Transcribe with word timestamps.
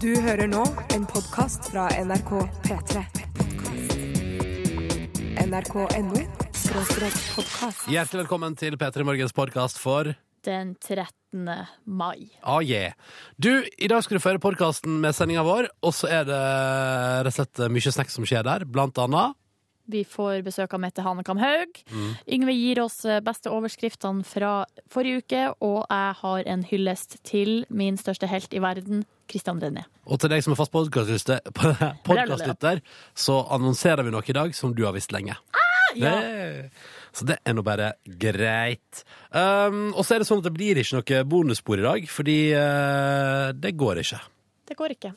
Du 0.00 0.10
hører 0.20 0.48
nå 0.50 0.60
en 0.92 1.06
podkast 1.08 1.70
fra 1.72 1.86
NRK 1.96 2.32
P3. 2.66 3.04
NRK.no 5.46 6.22
podkast. 6.70 7.86
Hjertelig 7.88 8.22
velkommen 8.24 8.56
til 8.60 8.76
P3 8.76 9.06
Morgens 9.08 9.32
podkast 9.36 9.80
for 9.80 10.12
den 10.44 10.74
13. 10.76 11.48
mai. 11.84 12.30
Ah, 12.44 12.60
yeah. 12.60 12.92
Du, 13.40 13.64
i 13.64 13.88
dag 13.88 14.04
skal 14.04 14.20
du 14.20 14.24
føre 14.24 14.42
podkasten 14.42 15.00
med 15.00 15.16
sendinga 15.16 15.44
vår, 15.46 15.70
og 15.84 15.96
så 15.96 16.12
er 16.20 16.28
det 16.28 16.40
rett 17.24 17.32
og 17.32 17.38
slett 17.40 17.64
mye 17.72 17.94
snacks 17.96 18.20
som 18.20 18.28
skjer 18.28 18.44
der. 18.44 18.68
Blant 18.68 19.00
annet 19.00 19.36
Vi 19.90 20.04
får 20.06 20.44
besøk 20.46 20.74
av 20.76 20.80
Mette 20.82 21.02
Hanekam 21.04 21.38
Haug. 21.42 21.80
Yngve 22.30 22.54
gir 22.54 22.80
oss 22.84 23.04
eh, 23.04 23.20
beste 23.24 23.50
overskriftene 23.52 24.24
fra 24.26 24.64
forrige 24.92 25.16
uke, 25.24 25.42
og 25.66 25.80
jeg 25.90 26.12
har 26.20 26.40
en 26.54 26.62
hyllest 26.68 27.18
til 27.26 27.64
min 27.68 27.98
største 28.00 28.26
helt 28.30 28.54
i 28.54 28.62
verden, 28.62 29.04
Christian 29.30 29.60
René. 29.62 29.82
Og 30.10 30.18
til 30.22 30.30
deg 30.32 30.40
som 30.42 30.52
er 30.54 30.58
fast 30.58 30.74
podkastlytter, 30.74 32.80
så 33.26 33.34
annonserer 33.54 34.02
vi 34.06 34.10
noe 34.14 34.26
i 34.26 34.36
dag 34.36 34.48
som 34.58 34.68
du 34.74 34.82
har 34.86 34.94
visst 34.96 35.12
lenge. 35.14 35.34
Ah, 35.54 35.90
ja. 35.98 36.14
Det, 36.18 36.70
så 37.14 37.22
det 37.30 37.36
er 37.46 37.52
nå 37.56 37.62
bare 37.66 37.88
greit. 38.04 39.04
Um, 39.30 39.90
og 39.94 40.02
så 40.04 40.10
er 40.14 40.18
det 40.22 40.28
sånn 40.30 40.42
at 40.42 40.48
det 40.50 40.54
blir 40.54 40.74
ikke 40.82 40.96
noe 40.98 41.24
bonusspor 41.30 41.76
i 41.82 41.86
dag, 41.86 42.00
fordi 42.10 42.38
uh, 42.54 43.46
det 43.54 43.72
går 43.78 43.94
ikke. 44.04 44.20
Det 44.70 44.74
går 44.78 44.90
ikke. 44.98 45.12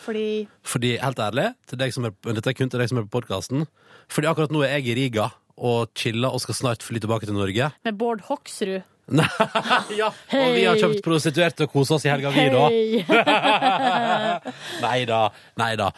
Fordi 0.00 0.48
Fordi, 0.64 0.94
helt 1.02 1.20
ærlig, 1.20 1.50
til 1.68 1.80
deg 1.80 1.92
som 1.94 2.08
er, 2.08 2.14
dette 2.32 2.50
er 2.50 2.56
kun 2.56 2.72
til 2.72 2.80
deg 2.80 2.88
som 2.90 3.00
er 3.00 3.06
på 3.08 3.20
podkasten, 3.20 3.66
fordi 4.10 4.30
akkurat 4.30 4.54
nå 4.54 4.64
er 4.64 4.78
jeg 4.78 4.92
i 4.92 4.96
Riga 5.02 5.30
og 5.60 5.92
chiller 5.98 6.32
og 6.32 6.40
skal 6.40 6.56
snart 6.56 6.82
fly 6.86 7.02
tilbake 7.02 7.28
til 7.28 7.36
Norge. 7.36 7.70
med 7.84 7.98
Bård 8.00 8.24
Hoksrud 8.30 8.80
Nei, 9.10 9.26
ja. 10.00 10.06
Og 10.38 10.52
vi 10.54 10.66
har 10.68 10.78
kjøpt 10.78 11.00
prostituerte 11.02 11.66
og 11.66 11.72
kosa 11.72 11.96
oss 11.96 12.04
i 12.06 12.12
helga, 12.12 12.30
vi, 12.30 12.44
da. 12.54 12.68
Nei 14.86 15.00
da. 15.08 15.24
Nei 15.58 15.72
da. 15.80 15.88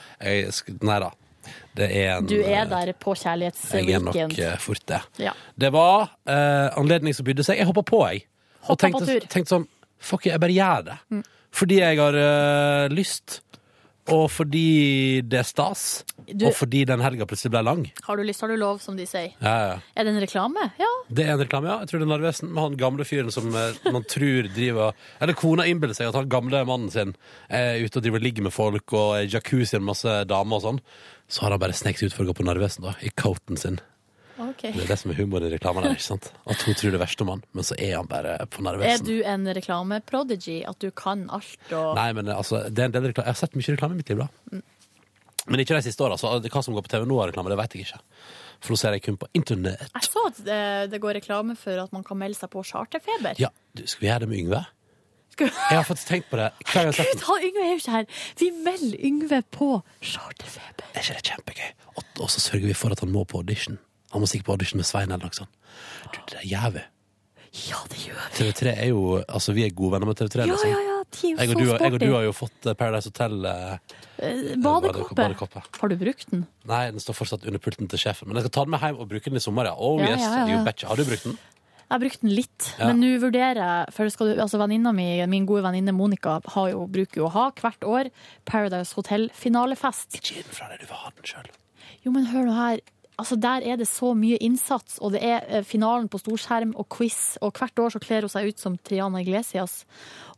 Nei 0.81 0.97
da. 1.05 1.11
Det 1.77 1.89
er 1.99 2.15
en 2.15 2.29
Du 2.31 2.39
er 2.41 2.65
der 2.71 2.93
på 2.97 3.13
kjærlighetsweekend. 3.19 4.09
Jeg 4.15 4.25
er 4.25 4.29
nok 4.31 4.41
eh, 4.47 4.57
fort 4.63 4.83
det. 4.89 5.03
Ja. 5.27 5.35
Det 5.61 5.73
var 5.75 6.09
uh, 6.09 6.69
anledning 6.81 7.17
som 7.17 7.27
bydde 7.29 7.45
seg. 7.45 7.61
Jeg 7.61 7.69
hoppa 7.69 7.85
på, 7.85 8.01
jeg. 8.09 8.25
Og 8.63 8.73
Hoppa 8.73 8.89
på 8.89 9.05
tenkte. 9.05 9.19
Mm. 9.21 9.31
tenkte 9.37 9.57
sånn 9.57 9.71
Fuck, 10.03 10.25
jeg 10.27 10.41
bare 10.43 10.55
gjør 10.57 10.87
det. 10.89 10.97
Fordi 11.55 11.77
jeg 11.79 11.99
har 12.01 12.17
uh, 12.19 12.87
lyst. 12.91 13.43
Og 14.13 14.27
fordi 14.31 15.23
det 15.27 15.39
er 15.41 15.47
stas. 15.49 16.05
Du- 16.29 16.47
Og 16.49 16.55
fordi 16.55 16.85
den 16.87 17.01
helga 17.03 17.25
plutselig 17.27 17.51
ble 17.55 17.63
lang. 17.67 17.83
Har 18.07 18.17
du 18.17 18.23
lyst, 18.23 18.41
har 18.45 18.49
du 18.53 18.57
lov, 18.61 18.79
som 18.85 18.97
de 18.97 19.07
sier. 19.09 19.33
Ja, 19.43 19.55
ja. 19.73 19.79
Er 19.97 20.05
det 20.05 20.13
en 20.15 20.21
reklame? 20.23 20.67
Ja. 20.79 20.91
Det 21.11 21.27
er 21.27 21.33
en 21.35 21.43
reklame, 21.43 21.67
ja. 21.73 21.79
Jeg 21.83 21.89
tror 21.91 21.99
det 22.03 22.07
er 22.09 22.13
Narvesen 22.13 22.53
med 22.53 22.63
han 22.63 22.77
gamle 22.81 23.05
fyren 23.09 23.33
som 23.35 23.49
eh, 23.57 23.73
man 23.93 24.05
tror 24.05 24.49
driver 24.55 24.93
Eller 25.21 25.35
kona 25.35 25.65
innbiller 25.67 25.95
seg 25.99 26.09
at 26.13 26.15
han 26.21 26.29
gamle 26.29 26.65
mannen 26.69 26.91
sin 26.95 27.15
er 27.51 27.81
ute 27.83 27.99
og 27.99 28.03
driver 28.05 28.21
og 28.21 28.27
ligger 28.29 28.43
med 28.49 28.53
folk 28.55 28.93
og 28.93 29.17
er 29.17 29.27
i 29.27 29.33
jacuzzi 29.33 29.79
med 29.81 29.89
masse 29.95 30.19
damer 30.31 30.57
og 30.61 30.63
sånn. 30.63 30.81
Så 31.33 31.43
har 31.47 31.51
han 31.57 31.61
bare 31.63 31.73
sneket 31.73 31.99
seg 32.05 32.13
ut 32.13 32.17
for 32.19 32.25
å 32.25 32.33
gå 32.33 32.39
på 32.43 32.45
Narvesen, 32.47 32.85
da. 32.85 32.95
I 33.03 33.11
coaten 33.17 33.57
sin. 33.57 33.81
OK. 34.41 34.63
Det 34.63 34.83
er 34.85 34.87
det 34.89 34.99
som 34.99 35.11
er 35.13 35.19
humoren 35.21 35.45
i 35.49 35.51
reklamen 35.53 35.85
ikke 35.91 36.03
sant? 36.07 36.31
At 36.49 36.63
hun 36.65 36.75
tror 36.79 36.95
det 36.95 37.01
verste 37.03 37.25
om 37.27 37.33
han, 37.35 37.43
men 37.53 37.65
så 37.69 37.77
er 37.79 37.97
han 37.99 38.07
bare 38.09 38.39
på 38.49 38.63
Er 38.81 39.03
du 39.05 39.23
en 39.23 39.45
reklameprodigy? 39.55 40.63
At 40.69 40.79
du 40.81 40.91
kan 40.91 41.27
alt 41.31 41.73
og 41.73 41.95
Nei, 41.99 42.13
men 42.17 42.29
altså, 42.33 42.63
det 42.71 42.79
er 42.79 42.85
en 42.91 42.95
del 42.97 43.11
reklame. 43.11 43.27
Jeg 43.29 43.35
har 43.37 43.41
sett 43.43 43.55
mye 43.59 43.75
reklame 43.77 43.93
i 43.95 44.01
mitt 44.01 44.09
liv, 44.09 44.19
da. 44.25 44.61
Men 45.51 45.59
ikke 45.61 45.75
de 45.75 45.83
siste 45.83 46.05
åra. 46.07 46.17
Hva 46.17 46.63
som 46.63 46.75
går 46.77 46.85
på 46.87 46.93
TV 46.93 47.05
nå 47.11 47.17
av 47.21 47.29
reklame, 47.33 47.51
det 47.51 47.59
vet 47.59 47.73
jeg 47.75 47.89
ikke. 47.89 48.01
For 48.63 48.73
nå 48.73 48.79
ser 48.79 48.95
jeg 48.95 49.03
kun 49.03 49.17
på 49.19 49.27
internett. 49.35 49.89
Jeg 49.91 50.07
så 50.07 50.23
at 50.29 50.39
det, 50.47 50.61
det 50.93 51.01
går 51.03 51.17
reklame 51.19 51.57
for 51.59 51.81
at 51.83 51.93
man 51.93 52.05
kan 52.07 52.17
melde 52.21 52.39
seg 52.39 52.49
på 52.53 52.63
charterfeber. 52.63 53.35
Ja, 53.43 53.51
du, 53.75 53.83
skal 53.91 54.05
vi 54.05 54.11
gjøre 54.13 54.23
det 54.25 54.29
med 54.31 54.39
Yngve? 54.45 54.61
Vi- 55.41 55.49
Jeg 55.49 55.79
har 55.81 55.83
faktisk 55.89 56.09
tenkt 56.13 56.29
på 56.31 56.37
det. 56.39 56.51
Hver 56.69 56.75
gang 56.85 56.93
jeg 56.93 56.93
har 56.93 56.99
sett 57.03 57.15
Gud, 57.17 57.23
han 57.27 57.47
Yngve 57.49 57.63
er 57.65 57.71
jo 57.73 57.79
ikke 57.81 57.95
her! 57.97 58.07
Vi 58.39 58.51
melder 58.63 58.99
Yngve 59.09 59.39
på 59.57 59.69
charterfeber. 60.05 60.85
Er 60.93 61.01
ikke 61.03 61.17
det 61.19 61.25
kjempegøy? 61.33 61.71
Og, 61.97 62.05
og 62.21 62.31
så 62.31 62.41
sørger 62.45 62.67
vi 62.71 62.75
for 62.79 62.95
at 62.95 63.01
han 63.03 63.11
må 63.11 63.25
på 63.27 63.41
audition. 63.43 63.79
Han 64.13 64.21
må 64.25 64.29
sikkert 64.31 64.47
på 64.51 64.57
audition 64.57 64.81
med 64.83 64.89
Svein 64.89 65.11
eller 65.11 65.29
noe 65.29 65.37
sånt. 65.37 65.53
Du, 66.13 66.19
det 66.33 66.41
er 66.43 66.49
jævlig. 66.51 66.83
Ja, 67.69 67.77
det 67.93 67.99
gjør 68.07 68.17
vi. 68.17 68.29
TV3 68.39 68.71
er 68.81 68.87
jo 68.89 69.01
Altså, 69.29 69.53
vi 69.53 69.67
er 69.67 69.75
gode 69.77 69.93
venner 69.93 70.09
med 70.09 70.17
TV3. 70.17 70.47
Ja, 70.47 70.55
liksom. 70.55 70.71
ja, 70.73 70.81
ja. 70.87 70.99
De 71.13 71.33
er 71.35 71.41
Jeg, 71.43 71.51
og 71.53 71.59
du, 71.61 71.67
så 71.69 71.77
jeg 71.83 71.93
og 71.93 72.01
du 72.01 72.13
har 72.15 72.23
jo 72.25 72.33
fått 72.33 72.67
eh, 72.71 72.77
Paradise 72.79 73.11
Hotel 73.13 73.45
eh, 73.45 73.99
Eh, 74.23 74.55
badekåpe. 74.63 75.17
Badekoppe. 75.19 75.61
Har 75.81 75.91
du 75.91 75.97
brukt 76.01 76.29
den? 76.31 76.45
Nei, 76.71 76.85
den 76.95 77.03
står 77.03 77.17
fortsatt 77.19 77.45
under 77.49 77.59
pulten 77.61 77.89
til 77.91 77.99
sjefen. 78.01 78.29
Men 78.31 78.39
jeg 78.39 78.47
skal 78.47 78.55
ta 78.55 78.63
den 78.65 78.73
med 78.77 78.85
hjem 78.87 79.01
og 79.03 79.09
bruke 79.11 79.29
den 79.33 79.41
i 79.41 79.43
sommer, 79.43 79.67
ja. 79.69 79.75
Oh 79.77 79.99
Ja, 80.01 80.13
yes, 80.15 80.23
ja, 80.23 80.31
ja, 80.31 80.45
ja. 80.47 80.55
you 80.61 80.65
betcha. 80.69 80.87
Har 80.93 80.97
du 81.01 81.05
brukt 81.09 81.27
den? 81.27 81.35
Jeg 81.83 81.91
har 81.97 82.01
brukt 82.07 82.23
den 82.23 82.33
litt, 82.33 82.69
Ja. 82.79 82.87
men 82.89 83.01
nå 83.03 83.09
vurderer 83.21 83.59
jeg 83.61 83.93
For 83.93 84.09
skal 84.15 84.31
du, 84.31 84.41
altså 84.41 84.57
venninna 84.63 84.93
mi, 84.97 85.09
min 85.29 85.45
gode 85.45 85.61
venninne 85.67 85.93
Monica 85.93 86.39
har 86.55 86.71
jo, 86.71 86.87
bruker 86.89 87.21
jo 87.21 87.27
å 87.29 87.33
ha 87.35 87.51
hvert 87.59 87.85
år 87.85 88.09
Paradise 88.49 88.95
Hotel-finalefest. 88.97 90.17
Ikke 90.17 90.39
gi 90.39 90.47
den 90.47 90.55
fra 90.57 90.71
deg, 90.71 90.81
du 90.81 90.87
vil 90.89 91.03
ha 91.03 91.11
den 91.19 91.29
sjøl. 91.29 91.51
Jo, 92.07 92.15
men 92.15 92.31
hør 92.31 92.47
nå 92.49 92.55
her. 92.57 92.81
Altså, 93.23 93.37
Der 93.39 93.63
er 93.63 93.77
det 93.79 93.87
så 93.87 94.17
mye 94.19 94.35
innsats, 94.43 94.99
og 94.99 95.13
det 95.15 95.23
er 95.23 95.45
eh, 95.47 95.63
finalen 95.63 96.09
på 96.11 96.19
storskjerm 96.19 96.75
og 96.75 96.89
quiz. 96.91 97.39
Og 97.41 97.55
hvert 97.55 97.79
år 97.79 97.91
så 97.95 98.01
kler 98.03 98.27
hun 98.27 98.33
seg 98.33 98.49
ut 98.51 98.59
som 98.59 98.75
Triana 98.83 99.21
Iglesias 99.23 99.85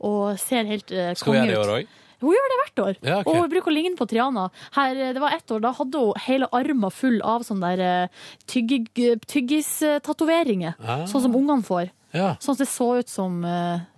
og 0.04 0.36
ser 0.42 0.64
helt 0.68 0.92
uh, 0.92 1.14
Skal 1.16 1.32
vi 1.32 1.38
gjøre 1.38 1.48
det 1.48 1.54
i 1.56 1.62
år 1.62 1.72
òg? 1.78 1.86
Hun 2.24 2.32
gjør 2.32 2.48
det 2.52 2.58
hvert 2.60 2.78
år. 2.84 2.94
Ja, 3.00 3.16
okay. 3.20 3.28
Og 3.28 3.32
hun 3.40 3.50
bruker 3.52 3.70
å 3.72 3.74
ligne 3.74 3.96
på 3.98 4.06
Triana. 4.08 4.44
Her, 4.76 4.92
eh, 4.96 5.12
det 5.16 5.22
var 5.22 5.30
ett 5.36 5.48
år, 5.50 5.60
Da 5.64 5.70
hadde 5.80 5.96
hun 6.04 6.20
hele 6.26 6.46
armen 6.52 6.90
full 6.92 7.18
av 7.24 7.40
sånne 7.48 7.66
der, 7.72 7.80
uh, 8.04 8.08
tyggistatoveringer. 8.52 10.72
Ah. 10.80 11.04
Sånn 11.08 11.22
som 11.24 11.36
ungene 11.36 11.64
får. 11.64 11.86
Ja. 12.14 12.34
Sånn 12.40 12.54
at 12.58 12.62
det 12.66 12.70
så 12.70 12.88
ut 13.00 13.08
som, 13.10 13.32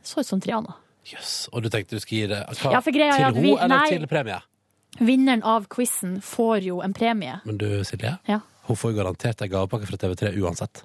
så 0.02 0.20
ut 0.22 0.28
som 0.30 0.40
Triana. 0.40 0.72
Jøss. 1.06 1.48
Og 1.52 1.62
du 1.62 1.68
tenkte 1.70 1.94
du 1.98 2.02
skulle 2.02 2.20
gi 2.24 2.28
det 2.32 2.40
hva, 2.62 2.70
Ja, 2.72 2.80
til 2.80 3.02
henne 3.02 3.28
eller 3.28 3.68
nei. 3.68 3.88
til 3.92 4.06
premie? 4.10 4.40
Vinneren 4.98 5.42
av 5.44 5.66
quizen 5.68 6.22
får 6.24 6.64
jo 6.64 6.80
en 6.80 6.94
premie. 6.96 7.40
Men 7.44 7.58
du, 7.60 7.84
Silje, 7.84 8.18
Ja. 8.26 8.40
Hun 8.66 8.76
får 8.76 8.94
garantert 8.96 9.42
ei 9.42 9.48
gavepakke 9.52 9.86
fra 9.88 9.96
TV3 10.02 10.32
uansett. 10.42 10.84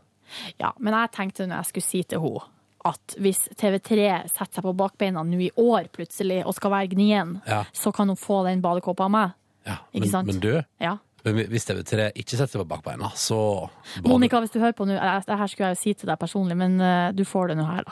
Ja, 0.61 0.71
men 0.79 0.93
jeg 0.95 1.11
tenkte 1.11 1.47
når 1.47 1.61
jeg 1.63 1.69
skulle 1.71 1.87
si 1.89 2.03
til 2.03 2.21
henne 2.23 2.47
at 2.87 3.13
hvis 3.21 3.43
TV3 3.59 4.05
setter 4.31 4.57
seg 4.57 4.63
på 4.65 4.71
bakbeina 4.73 5.21
nå 5.27 5.37
i 5.45 5.51
år 5.61 5.89
plutselig 5.93 6.39
og 6.47 6.55
skal 6.57 6.71
være 6.73 6.87
gnien, 6.95 7.35
Ja. 7.45 7.63
så 7.73 7.91
kan 7.93 8.07
hun 8.09 8.17
få 8.17 8.43
den 8.47 8.61
badekåpa 8.63 9.05
av 9.05 9.11
meg. 9.11 9.33
Ja. 9.67 9.75
Men, 9.93 10.25
men 10.25 10.39
du, 10.41 10.63
Ja. 10.81 10.95
men 11.23 11.35
hvis 11.51 11.65
TV3 11.69 12.11
ikke 12.15 12.37
setter 12.39 12.57
seg 12.57 12.61
på 12.63 12.67
bakbeina, 12.71 13.11
så 13.13 13.69
Monica, 14.03 14.39
hvis 14.41 14.49
du 14.55 14.59
hører 14.59 14.73
på 14.73 14.87
nå, 14.89 14.95
det 14.97 15.37
her 15.37 15.47
skulle 15.47 15.67
jeg 15.69 15.77
jo 15.77 15.81
si 15.83 15.93
til 15.93 16.07
deg 16.09 16.17
personlig, 16.17 16.57
men 16.57 16.81
eh, 16.81 17.11
du 17.13 17.21
får 17.23 17.49
det 17.49 17.57
nå 17.57 17.67
her, 17.69 17.83
da. 17.85 17.91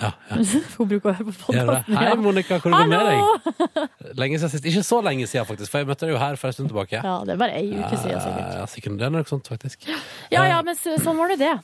Ja, 0.00 0.10
ja. 0.30 0.36
Hun 0.78 0.88
bruker 0.88 1.10
å 1.10 1.14
høre 1.18 1.26
på 1.28 1.34
podkasten. 1.44 1.96
Hei, 2.00 2.12
Monica, 2.20 2.58
hvordan 2.62 2.90
går 2.90 2.92
det 2.92 2.92
med 2.94 3.10
deg? 3.10 4.14
Lenge 4.20 4.38
siden 4.40 4.52
sist. 4.54 4.68
Ikke 4.70 4.84
så 4.86 5.00
lenge 5.04 5.26
siden, 5.28 5.48
faktisk, 5.48 5.72
for 5.72 5.82
jeg 5.82 5.90
møtte 5.90 6.08
deg 6.08 6.14
jo 6.14 6.20
her 6.22 6.38
for 6.40 6.50
en 6.50 6.56
stund 6.56 6.72
tilbake. 6.72 7.02
Ja, 7.04 7.18
det 7.26 7.34
er 7.34 7.42
bare 7.42 7.58
ei 7.58 7.66
uke 7.74 7.92
siden, 7.96 8.22
sikkert. 8.24 8.54
Ja, 8.56 8.64
sikkert. 8.72 8.96
Det 9.00 9.08
er 9.10 9.14
noe 9.18 9.28
sånt, 9.28 9.50
faktisk. 9.52 9.84
Ja 10.32 10.46
ja, 10.48 10.62
men 10.66 10.78
sånn 10.80 11.20
var 11.20 11.34
det 11.34 11.40
det. 11.42 11.54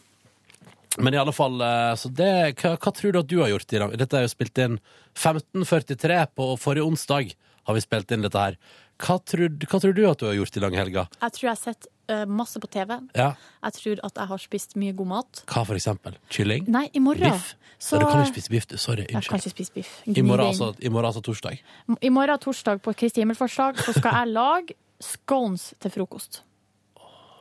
Men 0.99 1.13
i 1.13 1.19
alle 1.21 1.33
fall, 1.37 1.61
eh, 1.61 1.93
så 2.01 2.09
det, 2.09 2.31
hva, 2.63 2.77
hva 2.81 2.93
tror 2.97 3.13
du 3.13 3.19
at 3.21 3.29
du 3.29 3.37
har 3.43 3.51
gjort 3.53 3.73
i 3.73 3.81
dag? 3.83 3.97
Dette 4.01 4.17
er 4.17 4.25
jo 4.25 4.33
spilt 4.33 4.61
inn 4.65 4.79
15.43 5.17 6.23
på 6.37 6.49
forrige 6.61 6.87
onsdag, 6.89 7.35
har 7.69 7.77
vi 7.77 7.83
spilt 7.85 8.15
inn 8.15 8.25
dette 8.25 8.41
her. 8.41 8.57
Hva 9.03 9.19
tror, 9.21 9.53
hva 9.61 9.81
tror 9.83 9.93
du 9.97 10.03
at 10.09 10.23
du 10.23 10.27
har 10.31 10.39
gjort 10.39 10.57
i 10.57 10.63
langhelga? 10.65 11.05
Jeg 11.21 11.37
tror 11.37 11.49
jeg 11.49 11.53
har 11.53 11.61
sett 11.61 11.89
eh, 11.91 11.96
masse 12.27 12.61
på 12.63 12.69
TV. 12.71 12.97
Ja, 13.17 13.33
Jeg 13.65 13.73
tror 13.79 14.01
at 14.07 14.15
jeg 14.23 14.27
har 14.31 14.39
spist 14.39 14.77
mye 14.77 14.93
god 14.97 15.07
mat. 15.07 15.43
hva 15.47 15.65
for 15.67 15.75
eksempel? 15.75 16.15
Kylling? 16.31 16.69
Nei, 16.69 16.89
i 16.95 17.01
morgen. 17.03 17.33
Biff? 17.33 17.55
Så 17.79 17.99
du 18.01 18.07
kan 18.07 18.23
ikke 18.25 18.33
spise 18.39 18.51
biff. 18.51 18.67
Sorry. 18.81 19.05
Jeg 19.11 19.23
kan 19.27 19.39
ikke 19.39 19.51
spise 19.53 19.73
biff. 19.75 19.91
I 20.07 20.23
morgen, 20.23 20.47
altså, 20.47 20.71
I 20.81 20.89
morgen, 20.89 21.07
altså 21.11 21.21
torsdag. 21.21 21.59
I 22.01 22.09
morgen 22.09 22.39
torsdag 22.39 22.81
på 22.81 22.95
Kristi 22.97 23.21
himmelfartsdag 23.21 23.77
så 23.85 23.93
skal 23.99 24.13
jeg 24.23 24.33
lage 24.33 24.77
scones 25.03 25.75
til 25.83 25.91
frokost. 25.93 26.43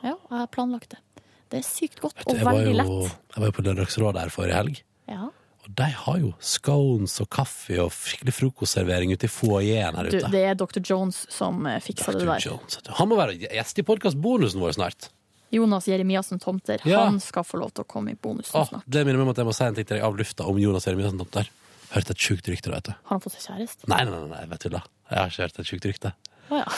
Ja, 0.04 0.12
jeg 0.12 0.38
har 0.42 0.46
planlagt 0.52 0.90
det. 0.92 0.98
Det 1.50 1.60
er 1.62 1.64
sykt 1.64 2.00
godt 2.02 2.18
du, 2.26 2.34
og 2.34 2.42
veldig 2.44 2.72
jo, 2.72 2.76
lett. 2.82 3.16
jeg 3.32 3.40
var 3.40 3.46
jo 3.48 3.54
på 3.56 3.62
Lørdagsrådet 3.64 4.20
her 4.24 4.32
forrige 4.34 4.56
helg. 4.60 4.80
Ja. 5.08 5.28
Og 5.66 5.72
de 5.80 5.88
har 5.98 6.18
jo 6.22 6.30
scones 6.38 7.16
og 7.24 7.28
kaffe 7.34 7.78
og 7.82 7.90
skikkelig 7.94 8.34
frokostservering 8.36 9.10
ute 9.16 9.26
i 9.26 9.30
foajeen 9.32 9.98
her 9.98 10.10
Du, 10.14 10.18
det 10.30 10.42
er 10.52 10.54
Dr. 10.58 10.78
Jones 10.86 11.24
som 11.32 11.66
eh, 11.66 11.80
fiksa 11.82 12.14
det 12.14 12.22
der. 12.22 12.44
Jones. 12.46 12.78
Han 13.00 13.10
må 13.10 13.18
være 13.18 13.34
gjest 13.42 13.82
i 13.82 13.86
podkastbonusen 13.86 14.62
vår 14.62 14.76
snart. 14.78 15.08
Jonas 15.50 15.86
Jeremiassen 15.90 16.38
Tomter. 16.42 16.82
Ja. 16.86 17.04
Han 17.06 17.18
skal 17.22 17.46
få 17.46 17.58
lov 17.58 17.74
til 17.74 17.86
å 17.86 17.88
komme 17.90 18.14
i 18.14 18.18
bonusen 18.18 18.58
Åh, 18.60 18.68
snart. 18.70 18.86
det 18.86 19.04
minner 19.06 19.18
meg 19.22 19.28
om 19.28 19.34
at 19.34 19.42
jeg 19.42 19.48
må 19.50 19.54
si 19.58 19.66
en 19.66 19.76
ting 19.78 19.86
til 19.86 19.98
deg 19.98 20.06
av 20.06 20.18
lufta 20.18 20.46
om 20.50 20.58
Jonas 20.62 20.86
Jeremiassen 20.86 21.22
Tomter. 21.22 21.50
Hørte 21.92 22.14
et 22.14 22.22
sjukt 22.22 22.48
rykte, 22.50 22.70
vet 22.70 22.88
du. 22.88 22.94
Har 22.94 23.14
han 23.14 23.22
fått 23.22 23.36
seg 23.38 23.46
kjæreste? 23.52 23.90
Nei, 23.90 24.02
nei, 24.06 24.22
nei, 24.30 24.42
jeg 24.46 24.62
tulla. 24.66 24.82
Jeg 25.10 25.18
har 25.20 25.30
ikke 25.32 25.46
hørt 25.46 25.60
et 25.62 25.70
sjukt 25.70 25.88
rykte. 25.90 26.14
Å 26.50 26.62
ja. 26.62 26.66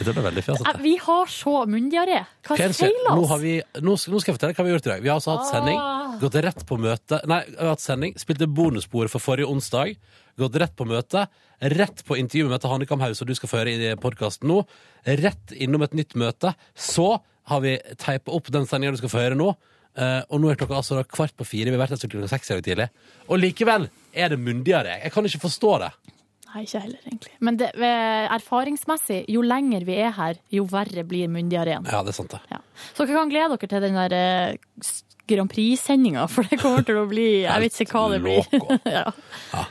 Det 0.00 0.12
veldig 0.12 0.42
fjasete. 0.44 0.80
Vi 0.84 0.96
har 1.00 1.30
så 1.32 1.52
munndiaré. 1.70 2.18
Hva 2.44 2.56
er 2.60 2.72
feiler 2.76 3.14
Nå, 3.14 3.22
oss? 3.22 3.30
har 3.30 3.40
vi, 3.40 3.52
nå, 3.80 3.94
skal, 3.96 4.18
jeg 4.28 4.36
fortelle 4.36 4.56
hva 4.58 4.66
vi 4.66 4.72
har 4.72 4.76
gjort 4.76 4.88
i 4.88 4.90
dag. 4.92 5.04
Vi 5.04 5.08
har 5.08 5.20
altså 5.20 5.36
hatt 5.38 5.48
sending, 5.48 5.78
Ah. 5.80 5.99
Gått 6.20 6.36
rett 6.44 6.62
på 6.68 6.78
møte 6.80 7.20
Nei, 7.30 7.40
har 7.58 7.72
hatt 7.72 7.82
sending, 7.82 8.14
spilte 8.20 8.48
bonusspor 8.50 9.10
for 9.12 9.22
forrige 9.22 9.48
onsdag, 9.50 9.96
gått 10.40 10.58
rett 10.60 10.76
på 10.76 10.86
møte, 10.88 11.26
rett 11.74 12.04
på 12.06 12.18
intervju 12.20 12.50
med 12.50 12.68
Hannekam 12.68 13.02
Haug, 13.04 13.16
som 13.18 13.28
du 13.28 13.34
skal 13.36 13.50
få 13.50 13.60
høre 13.62 13.74
i 13.74 13.90
podkasten 14.00 14.48
nå, 14.50 14.62
rett 15.24 15.56
innom 15.56 15.84
et 15.86 15.96
nytt 15.96 16.16
møte. 16.20 16.54
Så 16.76 17.12
har 17.50 17.64
vi 17.64 17.76
teipa 18.00 18.32
opp 18.36 18.52
den 18.52 18.68
sendinga 18.68 18.94
du 18.94 19.02
skal 19.02 19.14
få 19.16 19.26
høre 19.26 19.40
nå, 19.40 19.52
Uh, 19.98 20.22
og 20.30 20.38
nå 20.38 20.52
er 20.52 20.58
klokka 20.58 20.76
altså 20.78 21.00
kvart 21.02 21.34
på 21.34 21.42
fire. 21.42 21.66
Vi 21.66 21.74
har 21.74 21.80
vært 21.82 21.98
siden 21.98 22.12
klokka 22.12 22.28
seks 22.30 22.52
i 22.52 22.54
dag 22.54 22.60
tidlig. 22.62 22.84
Og 23.26 23.40
likevel 23.42 23.88
er 24.14 24.30
det 24.30 24.38
myndigere. 24.38 25.00
Jeg 25.02 25.10
kan 25.10 25.26
ikke 25.26 25.42
forstå 25.42 25.72
det. 25.82 25.88
Nei, 26.50 26.64
ikke 26.66 26.82
heller, 26.82 27.02
egentlig. 27.06 27.34
Men 27.46 27.58
det, 27.60 27.68
erfaringsmessig, 28.34 29.20
jo 29.30 29.42
lenger 29.46 29.84
vi 29.86 29.98
er 30.02 30.14
her, 30.16 30.40
jo 30.50 30.64
verre 30.70 31.04
blir 31.06 31.30
Mundiareen. 31.30 31.86
Ja, 31.86 32.00
det 32.06 32.10
er 32.10 32.16
sant, 32.16 32.34
det. 32.34 32.40
Ja. 32.50 32.58
Så 32.90 33.04
dere 33.04 33.20
kan 33.20 33.30
glede 33.30 33.54
dere 33.54 33.70
til 33.70 33.84
den 33.84 33.98
der 33.98 34.16
eh, 34.16 34.88
Grand 35.30 35.50
Prix-sendinga, 35.52 36.26
for 36.30 36.46
det 36.50 36.58
kommer 36.60 36.84
til 36.86 36.98
å 37.00 37.06
bli 37.10 37.28
Jeg 37.44 37.64
vet 37.64 37.80
ikke 37.86 37.96
hva 37.96 38.10
det 38.12 38.20
blir. 38.24 38.44
ja. 38.98 39.06
ja. 39.54 39.64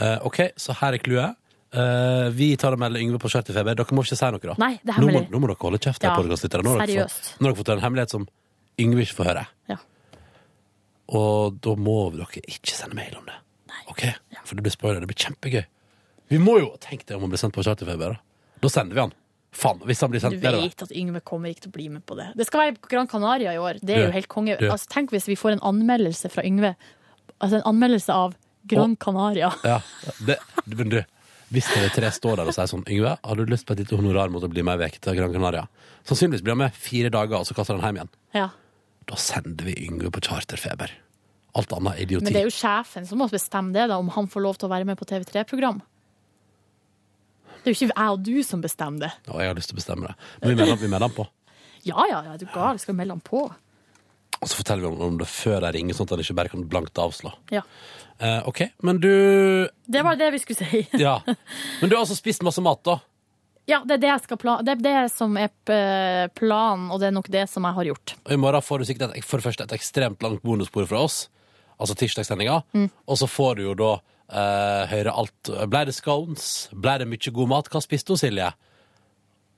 Eh, 0.00 0.18
OK, 0.30 0.40
så 0.56 0.76
her 0.80 0.96
er 0.96 1.02
clouet. 1.04 1.36
Eh, 1.70 2.28
vi 2.34 2.48
tar 2.58 2.74
og 2.74 2.80
melder 2.82 3.02
Yngve 3.04 3.20
på 3.22 3.30
charterfeber. 3.30 3.76
Dere 3.78 3.94
må 3.94 4.02
ikke 4.06 4.16
si 4.18 4.30
noe, 4.34 4.42
da. 4.42 4.56
Nei, 4.58 4.72
det 4.82 4.94
er 4.96 5.02
nå, 5.02 5.06
må, 5.06 5.12
hemmelig. 5.20 5.30
nå 5.34 5.42
må 5.44 5.50
dere 5.52 5.60
holde 5.66 5.82
kjeft. 5.84 6.02
her, 6.02 6.10
Ja, 6.10 6.16
podcastlyttere. 6.18 6.64
Nå 6.66 6.72
har 6.78 6.86
dere 6.90 7.06
fått- 7.12 7.34
Nå 7.38 7.46
har 7.46 7.52
dere 7.54 7.60
fått 7.62 7.72
en 7.76 7.84
hemmelighet 7.84 8.14
som 8.16 8.28
Yngve 8.80 9.04
ikke 9.06 9.18
får 9.20 9.28
høre. 9.30 9.46
Ja. 9.70 9.76
Og 11.20 11.58
da 11.64 11.74
må 11.78 11.96
dere 12.14 12.42
ikke 12.46 12.74
sende 12.76 12.96
mail 12.98 13.16
om 13.18 13.26
det. 13.26 13.36
Ok? 13.90 14.04
For 14.46 14.58
det 14.58 14.64
blir 14.66 14.74
spoiler. 14.74 15.00
Det 15.02 15.10
blir 15.10 15.18
kjempegøy. 15.26 15.64
Vi 16.30 16.38
må 16.38 16.58
jo 16.60 16.68
Tenk 16.82 17.04
deg 17.06 17.16
om 17.18 17.24
han 17.26 17.32
blir 17.32 17.40
sendt 17.42 17.54
på 17.56 17.64
charterfeber. 17.66 18.14
Da. 18.14 18.58
da 18.62 18.70
sender 18.70 18.94
vi 18.94 19.00
han. 19.04 19.14
Faen, 19.50 19.80
hvis 19.82 20.00
han 20.02 20.12
blir 20.12 20.22
Du 20.22 20.28
ned 20.30 20.42
Du 20.54 20.60
vet 20.62 20.82
at 20.86 20.92
Yngve 20.94 21.20
kommer 21.26 21.50
ikke 21.50 21.66
til 21.66 21.72
å 21.72 21.74
bli 21.74 21.88
med 21.90 22.04
på 22.06 22.14
det. 22.18 22.28
Det 22.38 22.46
skal 22.46 22.60
være 22.64 22.76
på 22.78 22.90
Gran 22.92 23.08
Canaria 23.10 23.54
i 23.56 23.58
år. 23.58 23.80
Det 23.82 23.96
er 23.96 24.04
jo 24.06 24.12
helt 24.14 24.30
konge. 24.30 24.56
Altså, 24.62 24.86
tenk 24.92 25.10
hvis 25.14 25.26
vi 25.26 25.36
får 25.38 25.56
en 25.56 25.64
anmeldelse 25.72 26.30
fra 26.30 26.44
Yngve. 26.46 26.76
Altså 27.40 27.58
en 27.58 27.66
anmeldelse 27.72 28.14
av 28.14 28.36
Gran 28.70 28.94
Canaria. 28.96 29.50
Ja, 29.66 29.80
det, 30.26 30.38
men 30.70 30.94
du, 30.94 31.00
hvis 31.50 31.66
TV3 31.66 32.12
står 32.14 32.38
der 32.38 32.50
og 32.52 32.54
sier 32.54 32.70
sånn 32.70 32.86
Yngve, 32.86 33.16
har 33.18 33.40
du 33.40 33.44
lyst 33.50 33.66
på 33.66 33.74
et 33.74 33.82
lite 33.82 33.98
honorar 33.98 34.30
mot 34.30 34.44
å 34.46 34.50
bli 34.52 34.62
med 34.66 34.78
vekk 34.84 35.00
til 35.02 35.18
Gran 35.18 35.34
Canaria? 35.34 35.66
Sannsynligvis 36.06 36.44
blir 36.46 36.54
han 36.54 36.64
med 36.68 36.76
fire 36.78 37.10
dager, 37.10 37.40
og 37.42 37.48
så 37.48 37.56
kaster 37.58 37.74
han 37.74 37.88
hjem 37.90 38.02
igjen. 38.02 38.12
Ja. 38.38 38.48
Da 39.10 39.18
sender 39.18 39.66
vi 39.66 39.74
Yngve 39.88 40.12
på 40.14 40.22
charterfeber. 40.30 40.94
Alt 41.58 41.72
annet 41.74 41.96
er 41.98 42.04
idioti. 42.06 42.28
Men 42.28 42.36
det 42.36 42.44
er 42.44 42.46
jo 42.46 42.54
sjefen 42.54 43.08
som 43.08 43.18
må 43.18 43.26
bestemme 43.32 43.74
det, 43.74 43.88
da, 43.90 43.98
om 43.98 44.12
han 44.14 44.30
får 44.30 44.44
lov 44.46 44.60
til 44.60 44.68
å 44.68 44.74
være 44.76 44.86
med 44.86 45.00
på 45.00 45.08
TV3-program. 45.10 45.80
Det 47.60 47.68
er 47.68 47.74
jo 47.74 47.76
ikke 47.76 47.94
jeg 47.94 48.14
og 48.14 48.22
du 48.24 48.42
som 48.46 48.62
bestemmer 48.64 49.06
det. 49.06 49.10
Og 49.28 49.40
jeg 49.42 49.50
har 49.52 49.58
lyst 49.58 49.70
til 49.72 49.76
å 49.76 49.80
bestemme 49.80 50.08
det. 50.08 50.14
Men 50.40 50.52
vi 50.52 50.58
melder, 50.60 50.80
vi 50.80 50.88
melder 50.88 51.08
han 51.08 51.16
på. 51.16 51.26
Ja 51.88 52.06
ja, 52.10 52.22
ja, 52.26 52.36
du 52.40 52.46
gal, 52.54 52.78
skal 52.80 52.96
melde 52.96 53.16
han 53.16 53.24
på. 53.24 53.44
Og 54.40 54.48
så 54.48 54.56
forteller 54.56 54.86
vi 54.86 54.88
om, 54.88 55.00
om 55.10 55.18
det 55.20 55.28
før 55.28 55.66
jeg 55.66 55.76
ringer, 55.76 55.96
sånn 55.96 56.08
at 56.08 56.14
han 56.16 56.22
ikke 56.24 56.36
bare 56.38 56.52
kan 56.52 56.64
blankt 56.72 57.00
avslå. 57.00 57.32
Ja. 57.52 57.60
Eh, 58.20 58.48
OK, 58.48 58.62
men 58.84 59.00
du 59.00 59.12
Det 59.84 60.02
var 60.04 60.16
det 60.20 60.30
vi 60.32 60.40
skulle 60.42 60.64
si. 60.64 60.82
Ja. 61.04 61.18
Men 61.26 61.88
du 61.88 61.96
har 61.96 62.02
altså 62.04 62.16
spist 62.16 62.44
masse 62.46 62.64
mat, 62.64 62.80
da? 62.84 62.98
Ja, 63.68 63.82
det 63.86 63.98
er 63.98 64.02
det 64.02 64.08
jeg 64.08 64.22
skal 64.24 64.38
plan 64.40 64.64
Det 64.66 64.72
er 64.72 64.80
det 64.82 65.12
som 65.12 65.36
er 65.38 65.50
planen, 66.34 66.88
og 66.90 67.00
det 67.00 67.10
er 67.10 67.14
nok 67.14 67.28
det 67.30 67.44
som 67.52 67.68
jeg 67.68 67.76
har 67.76 67.90
gjort. 67.92 68.14
Og 68.24 68.32
i 68.34 68.40
morgen 68.40 68.64
får 68.64 68.80
du 68.80 68.88
sikkert 68.88 69.14
et, 69.14 69.26
for 69.26 69.38
det 69.40 69.46
første 69.46 69.66
et 69.68 69.76
ekstremt 69.76 70.24
langt 70.24 70.42
bonusbord 70.42 70.88
fra 70.90 71.04
oss, 71.06 71.20
altså 71.80 71.94
tirsdagssendinga, 72.00 72.56
og 73.06 73.20
så 73.20 73.28
får 73.30 73.60
du 73.60 73.62
jo 73.68 73.76
da 73.78 73.92
eh, 74.30 74.82
høre 74.94 75.14
alt. 75.22 75.52
Ble 75.70 75.84
det 75.88 75.96
scones? 75.96 76.68
Ble 76.72 76.98
det 77.02 77.08
mye 77.10 77.34
god 77.36 77.52
mat? 77.52 77.70
Hva 77.72 77.82
spiste 77.84 78.14
hun, 78.14 78.20
Silje? 78.20 78.50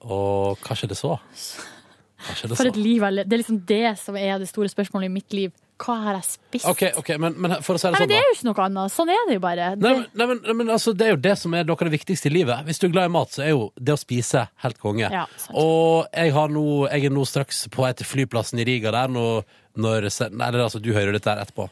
Og 0.02 0.58
hva 0.64 0.76
skjedde 0.78 0.98
så? 0.98 1.16
Hva 2.22 2.36
skjedde 2.38 2.56
For 2.56 2.66
så? 2.66 2.70
et 2.72 2.78
liv 2.78 3.02
jeg 3.02 3.26
Det 3.26 3.36
er 3.36 3.42
liksom 3.42 3.60
det 3.66 3.84
som 4.00 4.16
er 4.18 4.38
det 4.42 4.48
store 4.50 4.70
spørsmålet 4.70 5.10
i 5.10 5.12
mitt 5.12 5.36
liv. 5.36 5.52
Hva 5.82 5.96
har 6.04 6.18
jeg 6.20 6.26
spist? 6.28 6.66
OK, 6.70 6.82
ok, 7.00 7.08
men, 7.18 7.34
men 7.42 7.56
for 7.64 7.74
å 7.74 7.80
si 7.80 7.88
det 7.88 7.96
Nei, 7.96 8.02
sånn, 8.02 8.06
men 8.06 8.12
det 8.12 8.18
er 8.20 8.28
jo 8.28 8.34
ikke 8.36 8.48
noe 8.48 8.66
annet. 8.66 8.94
Sånn 8.94 9.10
er 9.10 9.24
det 9.26 9.34
jo 9.34 9.42
bare. 9.42 9.68
Nei, 9.74 9.92
men, 9.96 10.04
nei, 10.14 10.26
men, 10.30 10.42
men 10.60 10.72
altså, 10.76 10.94
Det 10.94 11.08
er 11.08 11.14
jo 11.16 11.20
det 11.24 11.34
som 11.40 11.56
er 11.58 11.66
noe 11.66 11.78
av 11.78 11.88
det 11.88 11.94
viktigste 11.96 12.30
i 12.30 12.34
livet. 12.36 12.62
Hvis 12.68 12.78
du 12.82 12.86
er 12.86 12.94
glad 12.94 13.10
i 13.10 13.14
mat, 13.16 13.32
så 13.34 13.42
er 13.46 13.50
jo 13.50 13.64
det 13.80 13.96
å 13.96 14.00
spise 14.00 14.44
helt 14.62 14.78
konge. 14.82 15.10
Ja, 15.10 15.24
og 15.50 16.12
jeg, 16.12 16.34
har 16.36 16.54
nå, 16.54 16.66
jeg 16.92 17.08
er 17.08 17.14
nå 17.14 17.26
straks 17.26 17.64
på 17.72 17.82
vei 17.82 17.92
til 17.98 18.08
flyplassen 18.08 18.62
i 18.62 18.66
Riga 18.68 18.94
der 18.94 19.10
nå, 19.10 19.26
når 19.82 20.10
Nei, 20.36 20.52
altså, 20.60 20.82
du 20.82 20.92
hører 20.94 21.16
dette 21.16 21.32
her 21.32 21.42
etterpå. 21.42 21.66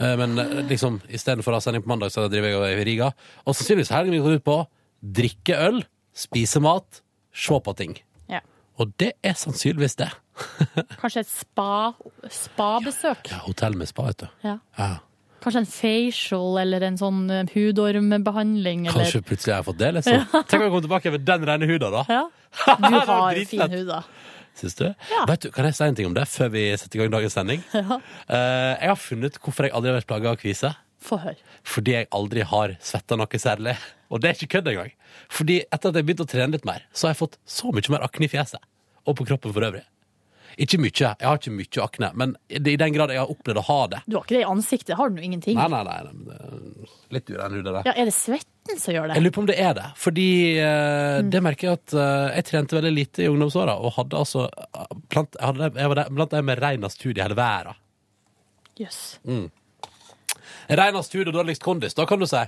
Eh, 0.00 0.16
Men 0.20 0.38
eh, 0.38 0.62
liksom, 0.70 1.00
istedenfor 1.08 1.54
å 1.54 1.60
ha 1.60 1.64
sending 1.64 1.82
på 1.84 1.90
mandag, 1.92 2.10
så 2.14 2.26
driver 2.32 2.54
jeg 2.68 2.80
i 2.80 2.84
Riga. 2.90 3.12
Og 3.46 3.54
sannsynligvis 3.54 3.92
helgen 3.94 4.14
min 4.16 4.24
går 4.24 4.38
ut 4.40 4.44
på 4.46 4.58
drikke 5.04 5.56
øl, 5.68 5.82
spise 6.16 6.60
mat, 6.64 7.02
se 7.34 7.60
på 7.60 7.76
ting. 7.76 7.96
ja. 8.30 8.40
Og 8.78 8.90
det 8.98 9.12
er 9.22 9.34
sannsynligvis 9.38 9.94
det. 10.00 10.08
Kanskje 11.00 11.20
et 11.22 11.28
spa, 11.30 11.92
spabesøk. 12.30 13.28
Ja, 13.30 13.42
hotell 13.46 13.76
med 13.78 13.86
spa, 13.90 14.08
vet 14.08 14.24
du. 14.24 14.26
Ja. 14.42 14.56
Ja. 14.78 14.88
Kanskje 15.44 15.60
en 15.60 15.68
facial 15.68 16.58
eller 16.62 16.86
en 16.88 16.96
sånn 16.98 17.20
eh, 17.30 17.44
hudormbehandling. 17.52 18.86
Eller... 18.88 18.96
Kanskje 19.04 19.20
plutselig 19.28 19.52
har 19.54 19.60
jeg 19.62 19.68
fått 19.68 19.78
det, 19.82 19.90
liksom. 19.98 20.24
Tenk 20.48 20.56
om 20.58 20.64
jeg 20.64 20.72
kommer 20.72 20.86
tilbake 20.88 21.12
med 21.14 21.26
den 21.28 21.46
rene 21.50 21.68
huda, 21.70 21.90
da. 21.92 22.04
Ja. 22.08 22.24
Du 22.88 22.96
har 23.10 23.40
fin 23.50 23.64
hud, 23.76 23.86
da. 23.90 24.02
Syns 24.58 24.76
du? 24.78 24.86
Ja. 25.10 25.24
Vet 25.28 25.44
du? 25.44 25.50
Kan 25.54 25.66
jeg 25.68 25.76
si 25.76 25.86
en 25.86 25.96
ting 25.98 26.08
om 26.08 26.14
det 26.16 26.26
før 26.30 26.52
vi 26.54 26.64
setter 26.78 26.98
i 26.98 27.02
gang 27.02 27.14
dagens 27.16 27.36
sending? 27.38 27.64
Ja. 27.74 27.98
Uh, 28.28 28.72
jeg 28.80 28.90
har 28.92 29.00
funnet 29.00 29.38
hvorfor 29.42 29.66
jeg 29.66 29.74
aldri 29.76 29.90
har 29.90 29.98
vært 29.98 30.10
plaga 30.10 30.32
av 30.32 30.38
kvise. 30.40 30.70
Fordi 31.68 31.96
jeg 31.96 32.08
aldri 32.16 32.44
har 32.48 32.76
svetta 32.80 33.18
noe 33.20 33.40
særlig. 33.40 33.74
Og 34.08 34.22
det 34.22 34.30
er 34.30 34.38
ikke 34.38 34.56
kødd 34.56 34.70
engang. 34.72 34.94
Fordi 35.32 35.58
etter 35.64 35.90
at 35.90 35.98
jeg 35.98 36.06
begynte 36.06 36.24
å 36.24 36.30
trene 36.30 36.54
litt 36.54 36.68
mer, 36.68 36.86
så 36.94 37.08
har 37.08 37.14
jeg 37.16 37.22
fått 37.24 37.36
så 37.44 37.74
mye 37.74 37.92
mer 37.92 38.06
akne 38.06 38.28
i 38.28 38.32
fjeset. 38.32 38.62
Og 39.04 39.18
på 39.18 39.26
kroppen 39.28 39.52
for 39.52 39.66
øvrig. 39.66 39.82
Ikke 40.58 40.78
mye. 40.78 40.90
Jeg 40.94 41.26
har 41.26 41.38
ikke 41.40 41.50
mye 41.54 41.82
akne, 41.82 42.10
men 42.14 42.36
i 42.48 42.60
den 42.78 42.92
grad 42.94 43.10
jeg 43.10 43.18
har 43.18 43.30
opplevd 43.32 43.58
å 43.58 43.64
ha 43.66 43.78
det 43.90 44.00
Du 44.06 44.16
har 44.16 44.22
ikke 44.26 44.36
det 44.36 44.42
i 44.44 44.48
ansiktet, 44.48 44.94
har 44.98 45.10
du 45.10 45.16
noe 45.18 45.24
ingenting? 45.26 45.56
Nei, 45.58 45.66
nei, 45.72 45.82
nei. 45.82 45.96
nei 46.28 46.36
er 47.14 47.14
litt 47.14 47.30
urein 47.30 47.52
hud, 47.54 47.64
det 47.64 47.72
der. 47.76 47.88
Ja, 47.88 47.94
er 48.02 48.08
det 48.10 48.14
svetten 48.16 48.78
som 48.80 48.94
gjør 48.94 49.08
det? 49.10 49.16
Jeg 49.18 49.22
lurer 49.24 49.34
på 49.36 49.42
om 49.44 49.48
det 49.50 49.56
er 49.62 49.74
det. 49.78 49.84
Fordi 50.02 50.28
eh, 50.58 51.20
Mm. 51.24 51.30
det 51.30 51.40
merker 51.46 51.68
jeg 51.68 51.78
at 51.78 51.94
eh, 51.94 52.36
jeg 52.38 52.44
trente 52.48 52.74
veldig 52.78 52.90
lite 52.94 53.22
i 53.22 53.28
ungdomsåra. 53.30 53.76
Og 53.78 53.92
hadde 53.98 54.18
altså 54.18 54.46
eh, 54.50 54.96
blant, 55.12 55.36
jeg, 55.38 55.46
hadde, 55.46 55.70
jeg 55.78 55.92
var 55.92 56.00
blant 56.10 56.30
de 56.34 56.42
med 56.42 56.58
renest 56.62 57.02
hud 57.06 57.18
i 57.18 57.22
hele 57.22 57.36
verden. 57.38 57.78
Jøss. 58.80 58.98
Renest 60.68 61.14
hud 61.14 61.28
og 61.28 61.34
dårligst 61.36 61.62
kondis, 61.62 61.94
da 61.94 62.06
kan 62.08 62.18
du 62.22 62.26
si. 62.26 62.40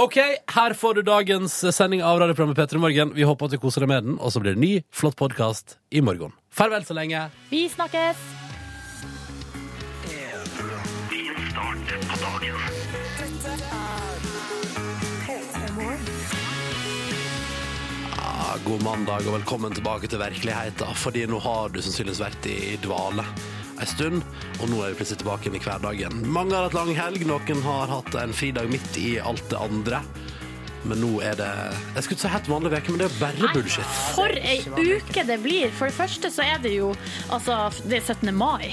OK, 0.00 0.16
her 0.46 0.72
får 0.72 0.94
du 0.94 1.02
dagens 1.04 1.52
sending 1.76 2.00
av 2.00 2.16
radioprogrammet 2.22 2.56
Petter 2.56 2.78
i 2.78 2.80
morgen. 2.80 3.10
Vi 3.12 3.24
håper 3.28 3.50
at 3.50 3.52
du 3.52 3.58
koser 3.60 3.84
deg 3.84 3.90
med 3.90 4.06
den, 4.06 4.14
og 4.16 4.32
så 4.32 4.40
blir 4.40 4.54
det 4.56 4.62
ny, 4.62 4.70
flott 4.96 5.18
podkast 5.20 5.74
i 5.92 6.00
morgen. 6.00 6.32
Farvel 6.48 6.86
så 6.88 6.96
lenge. 6.96 7.26
Vi 7.50 7.66
snakkes! 7.68 8.16
God 18.64 18.82
mandag 18.84 19.28
og 19.28 19.36
velkommen 19.36 19.76
tilbake 19.76 20.08
til 20.08 20.20
virkeligheten. 20.20 20.96
Fordi 20.96 21.28
nå 21.28 21.44
har 21.44 21.72
du 21.72 21.82
sannsynligvis 21.84 22.24
vært 22.24 22.48
i 22.48 22.76
dvale 22.80 23.24
en 23.80 23.90
stund, 23.90 24.24
og 24.60 24.70
nå 24.70 24.82
er 24.84 24.92
vi 24.92 25.00
plutselig 25.00 25.22
tilbake 25.22 25.48
igjen 25.48 25.60
i 25.60 25.64
hverdagen. 25.64 26.20
Mange 26.32 26.56
har 26.56 26.68
hatt 26.68 26.76
lang 26.76 26.92
helg, 26.96 27.24
noen 27.28 27.64
har 27.66 27.92
hatt 27.92 28.18
en 28.20 28.36
fridag 28.36 28.70
midt 28.72 29.00
i 29.00 29.14
alt 29.20 29.46
det 29.52 29.60
andre. 29.60 30.02
Men 30.88 31.02
nå 31.02 31.10
er 31.20 31.34
det 31.36 31.48
Jeg 31.94 32.04
skulle 32.04 32.16
ikke 32.16 32.22
si 32.22 32.32
helt 32.32 32.48
vanlig 32.48 32.70
uke, 32.72 32.92
men 32.92 33.02
det 33.02 33.08
er 33.10 33.16
bare 33.20 33.50
bullshit. 33.52 33.96
For 34.16 34.32
ei 34.40 34.60
uke 34.64 35.24
det 35.28 35.36
blir. 35.44 35.72
For 35.76 35.90
det 35.90 35.96
første 35.96 36.30
så 36.32 36.46
er 36.46 36.62
det 36.62 36.72
jo 36.78 36.94
altså, 37.28 37.58
det 37.84 38.00
er 38.00 38.06
17. 38.14 38.32
mai. 38.32 38.70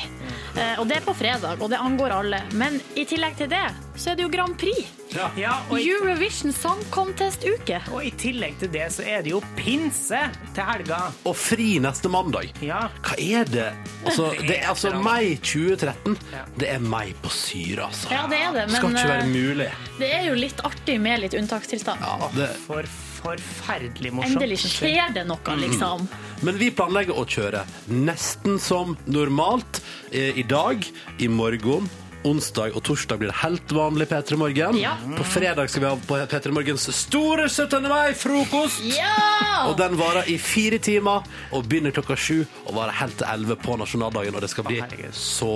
Eh, 0.56 0.80
og 0.80 0.88
det 0.90 1.02
er 1.02 1.06
på 1.06 1.16
fredag, 1.18 1.60
og 1.60 1.72
det 1.74 1.82
angår 1.84 2.16
alle. 2.16 2.42
Men 2.56 2.80
i 2.96 3.04
tillegg 3.08 3.36
til 3.42 3.52
det 3.52 3.66
så 3.98 4.14
er 4.14 4.20
det 4.20 4.28
jo 4.28 4.32
Grand 4.32 4.56
Prix. 4.60 4.88
Ja, 5.16 5.54
og, 5.70 5.78
i, 5.80 5.88
Eurovision 5.92 6.52
Song 6.54 6.82
Contest-uke. 6.92 7.80
og 7.94 8.04
i 8.06 8.12
tillegg 8.20 8.58
til 8.62 8.72
det 8.74 8.88
så 8.94 9.06
er 9.08 9.24
det 9.26 9.32
jo 9.32 9.42
pinse 9.58 10.20
til 10.54 10.68
helga. 10.68 11.00
Og 11.30 11.36
fri 11.40 11.78
neste 11.84 12.12
mandag. 12.12 12.52
Ja. 12.66 12.88
Hva 13.06 13.18
er 13.18 13.48
det? 13.50 13.70
Altså, 14.06 14.30
Det 14.36 14.40
er 14.44 14.48
det 14.48 14.58
er 14.60 14.70
altså 14.74 14.92
et 14.92 15.02
mai 15.04 15.36
2013. 15.42 16.18
Ja. 16.34 16.44
Det 16.60 16.72
er 16.76 16.80
mai 16.84 17.14
på 17.24 17.32
syre, 17.34 17.88
altså. 17.88 18.12
Ja, 18.14 18.26
det 18.30 18.42
er 18.44 18.56
det, 18.58 18.66
Skal 18.76 18.90
men 18.90 18.98
ikke 18.98 19.12
være 19.14 19.26
eh, 19.26 19.34
mulig. 19.34 19.70
det 20.00 20.14
er 20.20 20.26
jo 20.28 20.40
litt 20.40 20.66
artig 20.68 20.98
med 21.02 21.24
litt 21.24 21.38
unntakstilstand. 21.40 22.04
Ja, 22.04 22.32
det, 22.36 22.50
For 22.68 22.90
forferdelig 23.18 24.12
morsomt. 24.14 24.38
Endelig 24.38 24.60
skjer 24.62 25.14
det 25.16 25.24
noe, 25.28 25.56
liksom. 25.62 26.08
Men 26.46 26.60
vi 26.60 26.70
planlegger 26.72 27.18
å 27.18 27.26
kjøre 27.26 27.64
nesten 27.90 28.60
som 28.62 28.94
normalt 29.10 29.82
eh, 30.12 30.38
i 30.38 30.46
dag, 30.48 30.84
i 31.18 31.28
morgen. 31.32 31.90
Onsdag 32.28 32.76
og 32.76 32.84
torsdag 32.84 33.22
blir 33.22 33.32
det 33.32 33.40
helt 33.40 33.72
vanlig 33.72 34.08
P3 34.10 34.38
Morgen. 34.40 34.78
Ja. 34.82 34.98
På 35.16 35.24
fredag 35.24 35.70
skal 35.72 35.84
vi 35.84 35.88
ha 35.88 35.96
på 36.10 36.20
P3 36.34 36.52
Morgens 36.52 36.90
store 36.96 37.48
17. 37.48 37.88
mai-frokost. 37.88 38.84
Ja! 38.92 39.68
Og 39.70 39.78
den 39.80 39.96
varer 40.00 40.28
i 40.28 40.36
fire 40.42 40.80
timer 40.84 41.24
og 41.56 41.70
begynner 41.70 41.96
klokka 41.96 42.18
sju 42.20 42.42
og 42.66 42.74
varer 42.76 43.00
helt 43.00 43.16
til 43.22 43.30
elleve 43.32 43.56
på 43.64 43.78
nasjonaldagen. 43.80 44.36
Og 44.36 44.44
det 44.44 44.52
skal 44.52 44.68
bli 44.68 44.82
så 45.16 45.54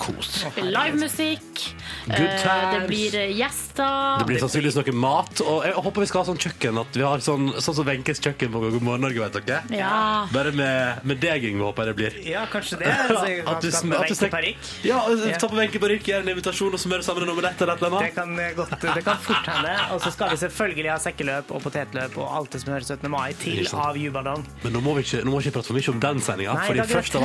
kos. 0.00 0.44
Livemusikk. 0.56 1.62
Eh, 2.08 2.16
Det 2.16 2.86
blir 2.88 3.14
eh, 3.18 3.32
gjester. 3.38 4.18
Det 4.20 4.26
blir 4.28 4.38
sannsynligvis 4.42 4.76
noe 4.78 4.92
mat. 4.96 5.40
Og 5.42 5.64
jeg 5.66 5.74
håper 5.74 6.04
vi 6.04 6.08
skal 6.10 6.22
ha 6.22 6.26
sånn 6.30 6.40
kjøkken 6.40 6.80
at 6.82 6.96
vi 6.98 7.04
har 7.06 7.22
sånn, 7.24 7.48
sånn 7.62 7.76
som 7.80 7.86
Wenches 7.88 8.20
kjøkken 8.22 8.52
på 8.54 8.62
God 8.66 8.84
morgen 8.86 9.04
Norge, 9.06 9.20
vet 9.24 9.38
dere. 9.46 9.62
Ja. 9.74 10.26
Bare 10.32 10.52
med, 10.56 11.02
med 11.08 11.20
deging, 11.22 11.58
håper 11.64 11.86
jeg 11.90 11.92
det 11.92 11.96
blir. 12.00 12.18
Ja, 12.30 12.44
kanskje 12.52 12.78
det. 12.82 12.92
Altså, 12.92 13.24
At 13.56 13.62
du, 13.64 13.70
kan 13.70 13.80
sm- 13.80 13.96
Wenche 13.96 14.30
parykk. 14.36 14.70
Ja, 14.86 15.00
Ja. 15.26 15.38
ta 15.40 15.48
på 15.50 15.58
Wenche 15.58 15.80
parykk, 15.82 16.06
gjør 16.12 16.24
en 16.26 16.32
invitasjon 16.34 16.76
og 16.76 16.82
smør 16.82 17.04
sammen 17.06 17.26
en 17.26 17.34
omelett 17.34 17.60
eller 17.62 17.74
et 17.76 17.82
eller 17.86 18.06
Det 18.06 18.14
kan 18.14 18.36
godt, 18.60 18.76
det 18.84 19.04
kan 19.06 19.18
fort 19.26 19.50
hende. 19.50 19.74
Og 19.96 20.00
så 20.04 20.12
skal 20.14 20.30
vi 20.34 20.40
selvfølgelig 20.44 20.90
ha 20.92 20.98
sekkeløp 21.02 21.50
og 21.56 21.62
potetløp 21.66 22.16
og 22.22 22.30
alt 22.40 22.52
det 22.54 22.62
som 22.62 22.72
hører 22.74 22.86
17. 22.86 23.10
mai 23.10 23.32
til 23.40 23.66
av 23.74 23.96
Jubaldong. 23.98 24.44
Men 24.62 24.76
nå 24.76 24.82
må 24.84 24.94
vi 24.98 25.06
ikke, 25.06 25.24
nå 25.24 25.32
må 25.34 25.40
vi 25.40 25.48
ikke 25.48 25.56
prate 25.58 25.70
for 25.72 25.78
mye 25.78 25.92
om 25.94 26.00
den 26.06 26.20
sendinga. 26.24 26.56
for 26.66 26.74
det 26.74 26.86
først 26.90 27.16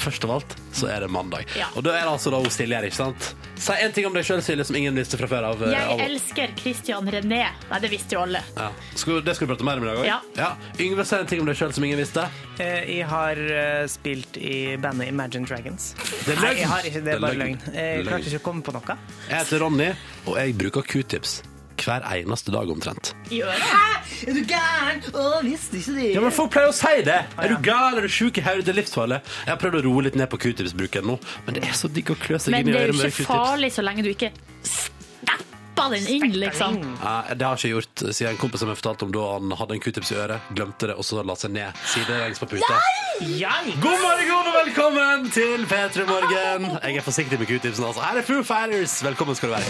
først 0.00 0.24
av 0.24 0.30
alt 0.36 0.56
så 0.76 0.88
er 0.90 1.00
det 1.04 1.10
mandag. 1.12 1.46
Ja. 1.58 1.66
Og 1.76 1.84
da 1.90 1.98
er 1.98 2.06
det 2.06 2.12
altså 2.14 2.30
da 2.32 2.38
hun 2.40 2.50
Silje 2.54 2.76
her, 2.78 2.86
ikke 2.88 2.96
sant? 3.00 3.28
Si 3.60 3.72
en 3.84 3.92
ting 3.92 4.06
om 4.08 4.14
deg 4.16 4.24
sjøl, 4.24 4.40
Silje, 4.46 4.64
som 4.64 4.76
ingen 4.78 4.94
visste 4.96 5.18
fra 5.20 5.26
før 5.28 5.44
av. 5.50 5.62
eh, 5.66 5.74
Jeg 5.74 5.88
av- 5.92 6.00
elsker 6.06 6.54
Christian 6.56 7.08
René. 7.12 7.42
Nei, 7.70 7.78
det 7.82 7.90
visste 7.92 8.16
jo 8.16 8.22
alle. 8.22 8.40
ja. 8.56 8.70
skal, 8.94 9.20
det 9.26 9.34
skal 9.36 9.46
du 9.46 9.54
prate 9.54 9.64
mer 9.68 9.76
om 9.76 9.84
i 9.84 9.90
dag 9.90 9.98
òg? 9.98 10.06
Ja. 10.38 10.50
Yngve, 10.80 11.04
si 11.04 11.16
en 11.16 11.26
ting 11.26 11.40
om 11.40 11.46
deg 11.50 11.56
sjøl 11.60 11.72
som 11.76 11.84
ingen 11.84 11.98
visste. 11.98 12.24
Eh, 12.58 12.86
Jeg 13.00 13.06
har 13.10 13.36
eh, 13.36 13.86
spilt 13.86 14.36
i 14.40 14.76
bandet 14.80 15.08
Imagine 15.08 15.46
Dragons. 15.46 15.94
Det 16.24 16.36
er 16.36 16.40
Nei, 16.42 16.54
jeg 16.62 16.66
har 16.68 16.80
ikke, 16.88 16.92
det 16.94 17.04
Det 17.04 17.12
er 17.12 17.16
er 17.16 17.20
bare 17.20 17.34
løgn. 17.34 17.60
løgn. 17.60 17.74
Jeg 17.74 18.06
klarte 18.06 18.26
ikke 18.30 18.40
å 18.40 18.46
komme 18.48 18.62
på 18.62 18.72
noe. 18.72 18.98
Jeg 19.28 19.36
heter 19.44 19.58
Ronny, 19.60 19.90
og 20.26 20.36
jeg 20.36 20.56
bruker 20.58 20.82
q-tips 20.82 21.42
hver 21.86 22.04
eneste 22.12 22.52
dag 22.54 22.70
omtrent. 22.72 23.12
Hæ? 23.30 23.80
Er 24.28 24.36
du 24.36 24.42
gæren? 24.48 25.02
Å, 25.14 25.26
visste 25.46 25.78
ikke 25.80 25.94
det. 25.96 26.08
Ja, 26.16 26.22
men 26.24 26.34
Folk 26.34 26.52
pleier 26.54 26.70
å 26.72 26.76
si 26.76 27.02
det! 27.06 27.18
Er 27.40 27.52
du 27.54 27.56
gal? 27.64 27.98
Er 28.00 28.06
du 28.06 28.12
sjuk 28.12 28.38
i 28.40 28.44
hodet? 28.44 28.66
Det 28.68 28.74
er 28.74 28.78
livsfarlig. 28.82 29.20
Jeg 29.46 29.52
har 29.54 29.60
prøvd 29.62 29.80
å 29.80 29.84
roe 29.88 30.06
litt 30.08 30.18
ned 30.20 30.30
på 30.32 30.40
q-tips-bruken 30.44 31.08
nå, 31.10 31.18
men 31.46 31.56
det 31.58 31.64
er 31.68 31.76
så 31.78 31.90
digg 31.92 32.12
å 32.12 32.18
klø 32.20 32.38
seg 32.40 32.54
Men 32.56 32.66
inn 32.66 32.72
i 32.72 32.76
det 32.76 32.80
er 32.80 32.88
øret 32.90 32.98
jo 32.98 33.02
med 33.04 33.14
ikke 33.14 33.28
farlig 33.30 33.72
så 33.76 33.86
lenge 33.86 34.04
du 34.06 34.10
ikke 34.12 34.32
stapper 34.62 35.49
den 35.88 36.06
inn, 36.12 36.32
liksom. 36.42 36.76
Nei, 37.00 37.34
det 37.34 37.46
har 37.46 37.56
jeg 37.56 37.70
ikke 37.70 37.76
gjort 37.78 38.02
siden 38.14 38.30
en 38.34 38.40
kompis 38.42 38.60
som 38.60 38.68
jeg 38.72 38.78
fortalte 38.80 39.06
om 39.06 39.12
da 39.14 39.24
han 39.38 39.54
hadde 39.60 39.76
en 39.78 39.82
q-tips 39.84 40.10
i 40.12 40.18
øret, 40.20 40.50
glemte 40.58 40.90
det, 40.90 40.96
og 41.00 41.04
så 41.06 41.22
la 41.24 41.34
seg 41.40 41.54
ned 41.54 41.80
sidelengs 41.94 42.38
på 42.42 42.48
puta. 42.52 42.80
Jeg? 43.20 43.74
God 43.84 43.98
morgen 44.04 44.32
og 44.50 44.54
velkommen 44.60 45.30
til 45.34 45.64
P3 45.70 46.06
Morgen. 46.08 46.68
Jeg 46.82 46.96
er 47.00 47.06
forsiktig 47.06 47.38
med 47.40 47.48
q-tipsen, 47.50 47.84
altså. 47.88 48.00
Her 48.04 48.20
er 48.20 48.26
Foo 48.28 48.42
Fighters. 48.44 48.98
Velkommen 49.04 49.34
skal 49.38 49.48
du 49.50 49.54
være. 49.56 49.64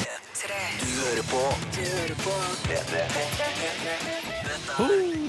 Du 0.81 0.91
hører 1.05 1.25
på. 1.31 1.43
Du 1.77 1.83
hører 1.85 2.17
på. 2.25 2.33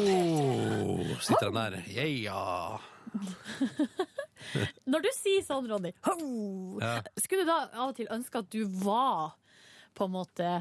Oh, 0.01 1.17
sitter 1.19 1.45
den 1.51 1.55
der. 1.59 1.75
Yeah. 1.91 2.79
Når 4.91 5.03
du 5.05 5.09
sier 5.15 5.43
sånn, 5.45 5.67
Ronny, 5.69 5.91
ho, 6.07 6.15
Ja. 6.81 6.93
skulle 7.19 7.43
du 7.43 7.49
da 7.51 7.57
av 7.73 7.89
og 7.91 7.95
til 7.97 8.07
ønske 8.11 8.39
at 8.41 8.49
du 8.53 8.63
var 8.83 9.35
på 9.97 10.07
en 10.07 10.13
måte 10.15 10.51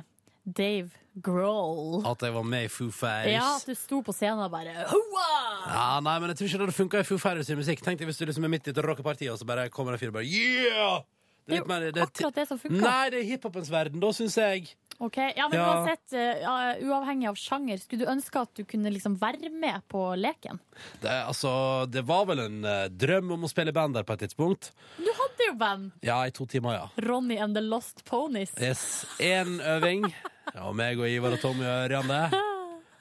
Dave 0.57 0.91
Grohl? 1.21 2.01
At 2.07 2.23
jeg 2.23 2.33
var 2.35 2.45
med 2.47 2.65
i 2.65 2.71
Foo 2.73 2.91
Fighters. 2.95 3.33
Ja, 3.35 3.47
at 3.57 3.67
du 3.67 3.75
sto 3.79 4.01
på 4.07 4.15
scenen 4.15 4.43
og 4.45 4.51
bare 4.53 4.73
hoa! 4.89 5.31
Ja, 5.67 5.87
nei, 6.05 6.17
men 6.23 6.31
jeg 6.33 6.39
tror 6.41 6.47
ikke 6.51 6.61
det 6.61 6.67
hadde 6.69 6.77
funka 6.79 7.01
i 7.03 7.09
Foo 7.09 7.19
Fighters 7.21 7.51
sin 7.51 7.59
musikk. 7.61 7.83
Tenk 7.85 7.99
deg 8.01 8.09
hvis 8.11 8.21
du 8.21 8.27
liksom 8.29 8.47
er 8.47 8.53
midt 8.55 8.69
i 8.71 8.75
et 8.75 8.83
rockeparti, 8.87 9.29
og 9.33 9.39
så 9.41 9.49
bare 9.49 9.69
kommer 9.75 9.97
en 9.97 10.01
fyr 10.03 10.13
og 10.13 10.19
bare 10.21 10.29
Yeah! 10.31 11.01
Det 11.49 11.57
er 11.57 11.63
litt 11.65 11.69
mer- 11.71 11.87
jo 11.91 12.05
akkurat 12.05 12.37
det 12.37 12.47
som 12.49 12.59
funker. 12.63 12.83
Nei, 12.85 13.11
det 13.11 13.19
er 13.25 13.29
hiphopens 13.33 13.71
verden, 13.73 14.01
da 14.03 14.11
syns 14.15 14.37
jeg. 14.39 14.69
Ok, 15.01 15.17
ja, 15.17 15.47
men 15.49 15.57
Ja. 15.57 15.67
uansett, 15.81 16.13
uh, 16.13 16.89
uavhengig 16.91 17.29
av 17.31 17.37
sjanger, 17.41 17.79
skulle 17.81 18.05
du 18.05 18.11
ønske 18.13 18.43
at 18.43 18.51
du 18.59 18.65
kunne 18.69 18.91
liksom 18.93 19.15
være 19.17 19.49
med 19.49 19.81
på 19.89 20.03
leken? 20.21 20.59
Det, 21.01 21.09
altså, 21.25 21.87
det 21.89 22.03
var 22.05 22.27
vel 22.29 22.43
en 22.45 22.59
uh, 22.69 22.85
drøm 22.93 23.33
om 23.33 23.47
å 23.47 23.49
spille 23.49 23.73
i 23.73 23.77
band 23.79 23.97
der 23.97 24.05
på 24.05 24.13
et 24.13 24.27
tidspunkt. 24.27 24.73
Du 25.01 25.09
hadde 25.09 25.47
jo 25.49 25.55
band! 25.57 25.91
Ja, 26.05 26.19
i 26.29 26.31
to 26.37 26.45
timer, 26.45 26.77
ja. 26.77 26.87
Ronny 27.09 27.39
and 27.41 27.57
the 27.57 27.63
Lost 27.65 28.05
Ponies. 28.05 28.53
Yes, 28.61 29.07
Én 29.19 29.57
øving. 29.65 30.05
Ja, 30.53 30.69
meg 30.77 31.01
og 31.01 31.09
Ivar 31.09 31.33
og 31.33 31.41
Tommy 31.41 31.65
og 31.65 31.89
Ørjan, 31.89 32.09
det. 32.11 32.23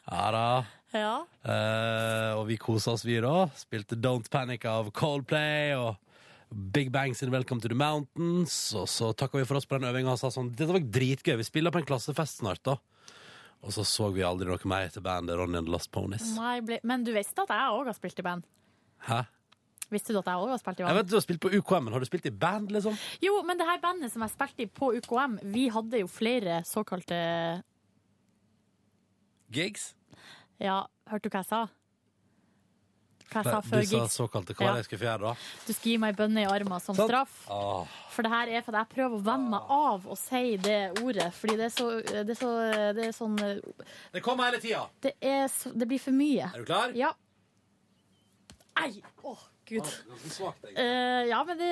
Ja 0.10 0.32
da. 0.34 0.48
Ja. 0.96 1.16
Uh, 1.46 2.40
og 2.40 2.48
vi 2.48 2.56
kosa 2.58 2.96
oss, 2.96 3.04
vi 3.06 3.20
da. 3.22 3.50
Spilte 3.60 4.00
Don't 4.00 4.32
Panic 4.32 4.64
av 4.66 4.88
Coldplay 4.96 5.76
og 5.78 5.98
Big 6.50 6.92
Bang 6.92 7.14
sin 7.16 7.32
Welcome 7.32 7.62
to 7.62 7.70
the 7.70 7.78
Mountains. 7.78 8.74
Og 8.74 8.88
så 8.90 9.12
takka 9.14 9.38
vi 9.38 9.46
for 9.46 9.60
oss 9.60 9.68
på 9.70 9.78
den 9.78 9.90
øvinga 9.90 10.16
og 10.16 10.22
sa 10.22 10.32
sånn 10.34 10.50
Dette 10.56 10.72
var 10.74 10.82
dritgøy. 10.82 11.36
Vi 11.38 11.46
spiller 11.46 11.74
på 11.74 11.82
en 11.82 11.90
klassefest 11.90 12.42
snart, 12.42 12.64
da. 12.66 12.80
Og 13.60 13.76
så 13.76 13.84
så 13.86 14.08
vi 14.16 14.24
aldri 14.26 14.48
noe 14.50 14.72
mer 14.72 14.90
til 14.94 15.04
bandet 15.06 15.38
Ronny 15.38 15.60
and 15.60 15.68
the 15.68 15.74
Lost 15.74 15.92
Ponies. 15.94 16.32
Nei, 16.38 16.60
ble... 16.66 16.80
Men 16.88 17.04
du 17.06 17.12
visste 17.14 17.44
at 17.44 17.52
jeg 17.54 17.76
òg 17.76 17.92
har 17.92 17.98
spilt 17.98 18.22
i 18.22 18.26
band? 18.26 18.48
Hæ? 19.06 19.20
Visste 19.90 20.14
du 20.14 20.22
at 20.22 20.30
jeg 20.32 20.42
òg 20.42 20.54
har 20.54 20.62
spilt 20.62 20.80
i 20.80 20.86
band? 20.86 20.94
Jeg 20.94 21.00
vet 21.00 21.10
du 21.12 21.18
har 21.18 21.26
spilt 21.26 21.44
på 21.44 21.52
UKM, 21.54 21.86
men 21.86 21.98
har 21.98 22.02
du 22.02 22.08
spilt 22.08 22.30
i 22.30 22.34
band, 22.46 22.72
liksom? 22.74 22.98
Jo, 23.26 23.36
men 23.46 23.60
det 23.60 23.68
her 23.68 23.82
bandet 23.84 24.14
som 24.14 24.24
jeg 24.26 24.34
spilte 24.34 24.66
i 24.66 24.70
på 24.80 24.94
UKM, 24.96 25.40
vi 25.54 25.68
hadde 25.76 26.02
jo 26.02 26.10
flere 26.10 26.62
såkalte 26.66 27.20
Gigs? 29.54 29.92
Ja, 30.62 30.84
hørte 31.10 31.28
du 31.28 31.34
hva 31.34 31.44
jeg 31.44 31.50
sa? 31.50 31.62
Hva 33.30 33.44
jeg 33.44 33.54
sa 33.54 33.62
før 33.62 33.84
du 33.86 33.92
sa 33.92 34.06
såkalte 34.10 34.56
hva 34.58 34.72
jeg 34.80 34.88
skulle 34.88 35.16
da? 35.22 35.34
Du 35.68 35.72
skal 35.74 35.92
gi 35.92 35.98
meg 36.02 36.18
bønner 36.18 36.48
i 36.48 36.50
armen 36.50 36.82
som 36.82 36.98
straff. 36.98 37.36
Åh. 37.54 37.98
For 38.14 38.26
det 38.26 38.32
her 38.34 38.52
er 38.58 38.64
for 38.66 38.74
at 38.76 38.88
jeg 38.88 38.96
prøver 38.96 39.20
å 39.20 39.24
venne 39.28 39.52
meg 39.54 39.74
av 39.76 40.08
å 40.10 40.18
si 40.18 40.58
det 40.66 40.80
ordet. 41.04 41.30
Fordi 41.38 41.58
det 41.60 41.68
er 41.70 41.76
så 41.76 41.88
Det 42.00 42.24
er, 42.24 42.40
så, 42.40 42.50
det 42.98 43.06
er 43.08 43.16
sånn 43.16 43.38
Det 43.38 44.24
kommer 44.26 44.50
hele 44.50 44.62
tida. 44.64 44.88
Det, 45.02 45.14
det 45.22 45.90
blir 45.90 46.02
for 46.02 46.16
mye. 46.16 46.50
Er 46.50 46.64
du 46.66 46.70
klar? 46.70 46.96
Ja. 46.98 47.14
Ei! 48.80 49.04
Å, 49.24 49.36
svakt, 49.78 50.66
egentlig. 50.66 50.84
Eh, 50.84 51.30
ja, 51.30 51.40
men 51.48 51.60
det, 51.60 51.70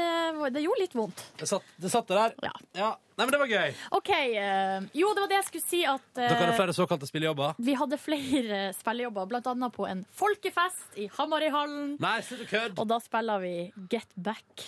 det 0.56 0.64
gjorde 0.64 0.82
litt 0.84 0.96
vondt. 0.98 1.24
Det 1.40 1.50
satt, 1.50 1.68
det 1.82 1.92
satt 1.94 2.14
der. 2.14 2.36
Ja. 2.78 2.92
Nei, 3.18 3.26
men 3.26 3.34
det 3.34 3.40
var 3.42 3.50
gøy. 3.50 3.76
OK. 3.98 4.12
Uh, 4.14 4.88
jo, 4.94 5.12
det 5.18 5.24
var 5.24 5.32
det 5.32 5.38
jeg 5.40 5.48
skulle 5.50 5.66
si 5.66 5.80
at 5.90 6.06
uh, 6.06 6.22
Dere 6.22 6.40
hadde 6.44 6.58
flere 6.60 6.76
såkalte 6.78 7.10
spillejobber? 7.10 7.58
vi 7.58 7.78
hadde 7.80 7.98
flere 8.02 8.60
spillejobber, 8.82 9.30
blant 9.32 9.50
annet 9.54 9.74
på 9.74 9.88
en 9.90 10.04
folkefest 10.20 11.00
i 11.02 11.08
Hamarøyhallen. 11.18 11.96
Nei, 12.04 12.18
slutt 12.28 12.46
å 12.46 12.50
kødde. 12.52 12.78
Og 12.78 12.92
da 12.94 13.00
spiller 13.04 13.42
vi 13.44 13.56
Get 13.90 14.14
Back. 14.14 14.68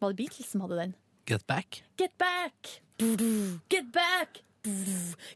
Var 0.00 0.14
det 0.14 0.22
Beatles 0.22 0.52
som 0.52 0.62
hadde 0.64 0.78
den? 0.84 0.94
Get 1.26 1.46
back. 1.46 1.82
Get 1.98 2.16
back! 2.18 2.80
Get 3.68 3.92
back! 3.92 4.42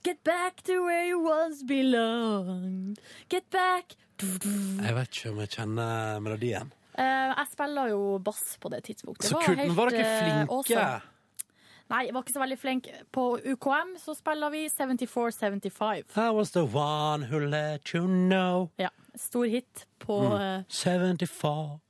Get 0.03 0.25
back 0.25 0.63
to 0.65 0.85
where 0.85 1.07
you 1.07 1.19
once 1.19 1.63
belonged. 1.63 2.99
Get 3.29 3.51
back! 3.51 3.97
Jeg 4.21 4.95
vet 4.95 5.09
ikke 5.11 5.31
om 5.33 5.39
jeg 5.43 5.51
kjenner 5.57 6.21
melodien. 6.23 6.73
Eh, 6.99 7.33
jeg 7.37 7.47
spiller 7.53 7.89
jo 7.91 8.19
bass 8.23 8.57
på 8.63 8.71
det 8.71 8.83
tidspunktet. 8.85 9.31
Så 9.31 9.41
kult. 9.45 9.57
Men 9.59 9.75
var 9.77 9.91
dere 9.91 10.05
eh, 10.07 10.23
flinke? 10.23 10.53
awesome. 10.53 11.01
Nei, 11.91 12.05
jeg 12.07 12.15
var 12.15 12.23
ikke 12.25 12.33
så 12.33 12.41
veldig 12.41 12.57
flink. 12.59 12.87
På 13.13 13.25
UKM 13.45 13.91
så 14.01 14.15
spiller 14.17 14.51
vi 14.51 14.63
74-75. 14.73 16.17
I 16.17 16.31
was 16.33 16.51
the 16.55 16.65
one 16.65 17.27
who 17.29 17.39
let 17.39 17.93
you 17.95 18.07
know. 18.07 18.71
Ja, 18.79 18.89
stor 19.15 19.45
hit 19.45 19.87
på 20.01 20.17
Mm. 20.23 20.41
eh, 20.41 20.65
74, 20.69 21.81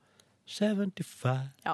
75 0.45 1.49
Ja. 1.65 1.73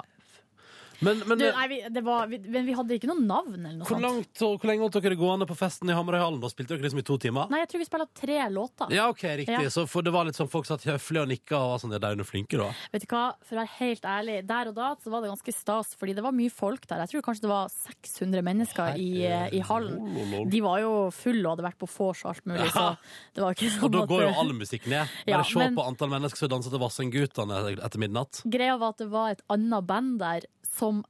Men, 1.02 1.22
men 1.26 1.38
du, 1.40 1.44
nei, 1.50 1.66
vi, 1.70 1.78
det 1.90 2.02
var, 2.06 2.26
vi, 2.30 2.38
Men 2.46 2.66
vi 2.68 2.74
hadde 2.78 2.94
ikke 2.98 3.08
noe 3.10 3.20
navn 3.24 3.56
eller 3.58 3.78
noe 3.80 3.86
hvor, 3.88 3.96
sånt. 3.98 4.06
langt, 4.06 4.42
hvor 4.62 4.68
lenge 4.70 4.84
holdt 4.86 4.98
dere 5.02 5.18
gående 5.18 5.46
på 5.50 5.56
festen 5.58 5.90
i 5.90 5.96
Hamarøyhallen? 5.96 6.40
Da 6.42 6.50
spilte 6.52 6.76
dere 6.76 6.84
liksom 6.86 7.02
i 7.02 7.06
to 7.08 7.16
timer? 7.22 7.50
Nei, 7.52 7.60
jeg 7.64 7.70
tror 7.72 7.82
vi 7.82 7.88
spilte 7.88 8.08
tre 8.22 8.38
låter. 8.54 8.92
Ja, 8.94 9.08
ok, 9.12 9.24
riktig. 9.42 9.58
Ja. 9.66 9.72
Så 9.74 9.84
for 9.90 10.06
det 10.06 10.12
var 10.14 10.28
litt 10.28 10.38
sånn 10.38 10.50
folk 10.52 10.68
satt 10.68 10.84
høflig 10.86 11.22
og 11.24 11.28
nikka 11.32 11.58
og 11.58 11.74
var 11.74 11.82
sånn, 11.82 11.94
de 11.96 12.00
er 12.00 12.16
jo 12.22 12.26
flinke, 12.28 12.60
da. 12.60 12.70
Vet 12.94 13.06
du 13.06 13.08
hva, 13.14 13.24
For 13.42 13.56
å 13.56 13.62
være 13.62 13.72
helt 13.80 14.06
ærlig, 14.08 14.38
der 14.48 14.70
og 14.72 14.76
da 14.78 14.92
så 15.02 15.10
var 15.12 15.24
det 15.26 15.32
ganske 15.32 15.54
stas, 15.56 15.92
fordi 15.98 16.14
det 16.18 16.24
var 16.26 16.36
mye 16.36 16.52
folk 16.54 16.86
der. 16.90 17.02
Jeg 17.04 17.12
tror 17.16 17.26
kanskje 17.28 17.46
det 17.48 17.52
var 17.52 17.72
600 17.74 18.46
mennesker 18.46 19.00
i, 19.02 19.10
i 19.58 19.62
hallen. 19.66 20.46
De 20.52 20.60
var 20.64 20.80
jo 20.84 20.92
fulle 21.14 21.42
og 21.46 21.56
hadde 21.56 21.66
vært 21.66 21.80
på 21.82 21.88
vors 21.90 22.22
og 22.24 22.32
alt 22.34 22.46
mulig, 22.46 22.68
Ja. 22.68 22.72
så 22.72 23.34
det 23.34 23.42
var 23.44 23.56
ikke 23.56 23.70
sånn 23.74 23.84
Og 23.88 23.92
da 23.96 24.04
går 24.10 24.24
jo 24.28 24.32
all 24.44 24.52
musikk 24.56 24.86
ned. 24.90 25.08
Bare 25.26 25.34
Ja, 25.38 25.42
se 25.48 25.58
men- 25.58 25.74
på 25.76 25.84
antall 25.88 26.12
mennesker 26.14 26.44
som 26.44 26.52
danser 26.54 26.70
til 26.74 26.80
Vassendgutane 26.82 27.60
etter 27.78 27.98
midnatt. 28.02 28.42
Greia 28.46 28.76
var 28.78 28.94
at 28.94 29.02
det 29.02 29.10
var 29.12 29.30
et 29.34 29.42
annet 29.52 29.86
band 29.88 30.18
der 30.22 30.46
som, 30.72 31.04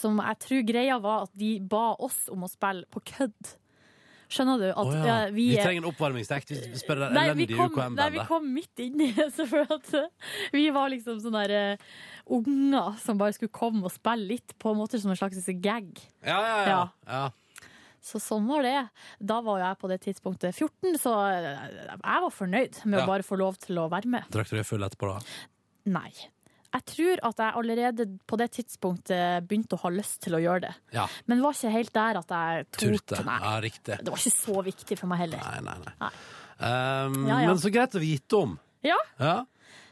som 0.00 0.18
jeg 0.22 0.42
tror 0.46 0.66
greia 0.72 0.98
var 1.02 1.28
at 1.28 1.38
de 1.38 1.56
ba 1.60 1.92
oss 2.02 2.26
om 2.32 2.46
å 2.46 2.50
spille 2.50 2.88
på 2.92 3.04
kødd. 3.16 3.54
Skjønner 4.26 4.58
du? 4.58 4.66
At 4.72 4.88
oh, 4.90 4.94
ja. 5.06 5.16
vi, 5.30 5.44
vi, 5.52 5.58
trenger 5.60 5.84
en 5.84 5.88
oppvarmingsdekt. 5.92 6.50
Vi 6.50 6.80
spør 6.80 7.04
det 7.04 7.24
vi 7.38 7.46
UKM-bandet. 7.46 8.00
nei, 8.00 8.08
vi 8.16 8.24
kom 8.26 8.48
midt 8.50 8.82
inni 8.82 9.12
det. 9.14 9.28
Så 9.36 9.46
for 9.46 9.70
at 9.76 9.92
vi 10.54 10.66
var 10.74 10.90
liksom 10.90 11.20
sånne 11.22 11.44
der, 11.46 11.78
uh, 11.78 12.34
unger 12.40 12.96
som 13.02 13.20
bare 13.20 13.36
skulle 13.36 13.54
komme 13.54 13.86
og 13.86 13.94
spille 13.94 14.34
litt, 14.34 14.56
på 14.58 14.74
en 14.74 14.80
måte 14.80 14.98
som 15.02 15.14
en 15.14 15.18
slags 15.18 15.46
gag. 15.62 15.92
Ja, 16.26 16.40
ja, 16.40 16.56
ja. 16.56 16.66
Ja. 16.66 16.86
ja. 17.06 17.26
Så 18.06 18.20
sånn 18.22 18.46
var 18.46 18.66
det. 18.66 18.78
Da 19.18 19.40
var 19.46 19.62
jeg 19.62 19.78
på 19.80 19.90
det 19.90 20.00
tidspunktet 20.04 20.54
14, 20.54 20.98
så 21.02 21.14
eh, 21.26 21.48
jeg 21.96 22.22
var 22.26 22.32
fornøyd 22.34 22.80
med 22.86 23.02
å 23.02 23.06
bare 23.08 23.26
få 23.26 23.38
lov 23.40 23.58
til 23.62 23.80
å 23.82 23.88
være 23.90 24.10
med. 24.10 24.28
Drakk 24.34 24.52
dere 24.52 24.66
full 24.66 24.86
etterpå, 24.86 25.10
da? 25.10 25.38
Nei. 25.96 26.12
Jeg 26.76 26.84
tror 26.92 27.20
at 27.30 27.38
jeg 27.40 27.56
allerede 27.62 28.04
på 28.28 28.36
det 28.40 28.50
tidspunktet 28.58 29.46
begynte 29.48 29.78
å 29.78 29.82
ha 29.86 29.90
lyst 29.94 30.18
til 30.26 30.36
å 30.36 30.40
gjøre 30.42 30.66
det. 30.66 30.72
Ja. 30.92 31.06
Men 31.30 31.40
var 31.44 31.56
ikke 31.56 31.72
helt 31.72 31.92
der 31.96 32.20
at 32.20 32.34
jeg 32.36 32.66
Turte. 32.76 33.00
torde. 33.16 33.24
Nei. 33.30 33.38
Ja, 33.46 33.54
riktig. 33.64 33.98
Det 34.04 34.12
var 34.12 34.20
ikke 34.20 34.34
så 34.36 34.64
viktig 34.66 34.98
for 35.00 35.08
meg 35.12 35.22
heller. 35.24 35.40
Nei, 35.46 35.60
nei, 35.64 35.76
nei. 35.86 35.94
Nei. 36.04 36.12
Um, 36.56 37.16
Ja, 37.28 37.40
ja. 37.42 37.48
Men 37.48 37.60
så 37.60 37.72
greit 37.72 37.96
å 37.96 38.02
vite 38.02 38.42
om. 38.44 38.56
Ja, 38.84 39.00
Ja. 39.20 39.36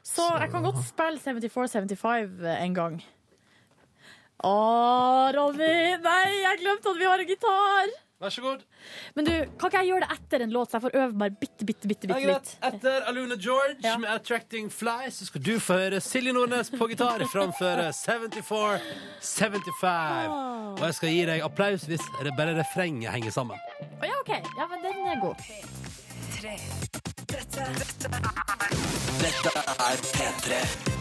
Så 0.05 0.21
jeg 0.37 0.51
kan 0.53 0.61
godt 0.67 0.83
spille 0.85 1.17
74-75 1.17 2.43
en 2.61 2.75
gang. 2.77 2.99
Å, 4.45 4.53
Ronny! 5.33 5.97
Nei, 6.05 6.25
jeg 6.43 6.61
glemte 6.61 6.91
at 6.93 6.99
vi 7.01 7.07
har 7.09 7.23
en 7.23 7.31
gitar! 7.31 7.93
Vær 8.25 8.33
så 8.33 8.41
god. 8.41 8.61
Men 9.17 9.25
du, 9.27 9.33
kan 9.61 9.69
ikke 9.69 9.79
jeg 9.83 9.89
gjøre 9.91 10.05
det 10.07 10.13
etter 10.15 10.39
en 10.47 10.53
låt, 10.55 10.71
så 10.71 10.75
jeg 10.79 10.85
får 10.87 10.95
øve 11.03 11.15
meg 11.21 11.31
bitte, 11.41 11.63
bitte, 11.69 11.87
bitte, 11.91 12.07
bitte 12.09 12.29
litt? 12.31 12.49
Etter 12.65 12.99
Aluna 13.11 13.37
George 13.37 13.77
Ja. 13.85 13.99
med 14.01 14.09
'Attracting 14.09 14.67
Fly', 14.73 15.11
så 15.13 15.27
skal 15.29 15.41
du 15.45 15.61
få 15.61 15.73
høre 15.83 15.99
Silje 16.01 16.33
Nordnes 16.33 16.71
på 16.71 16.89
gitar 16.89 17.21
framføre 17.29 17.93
74-75. 17.93 20.81
Og 20.81 20.85
jeg 20.89 20.95
skal 20.95 21.09
gi 21.09 21.25
deg 21.29 21.41
applaus 21.45 21.85
hvis 21.85 22.01
bare 22.39 22.55
refrenget 22.57 23.13
henger 23.13 23.31
sammen. 23.31 23.57
Å 24.01 24.05
ja, 24.09 24.17
OK. 24.25 24.33
Ja, 24.33 24.67
men 24.73 24.81
den 24.81 24.97
er 25.05 25.21
god. 25.21 25.37
Dette 29.21 29.53
er 29.85 29.97
P3. 30.17 30.95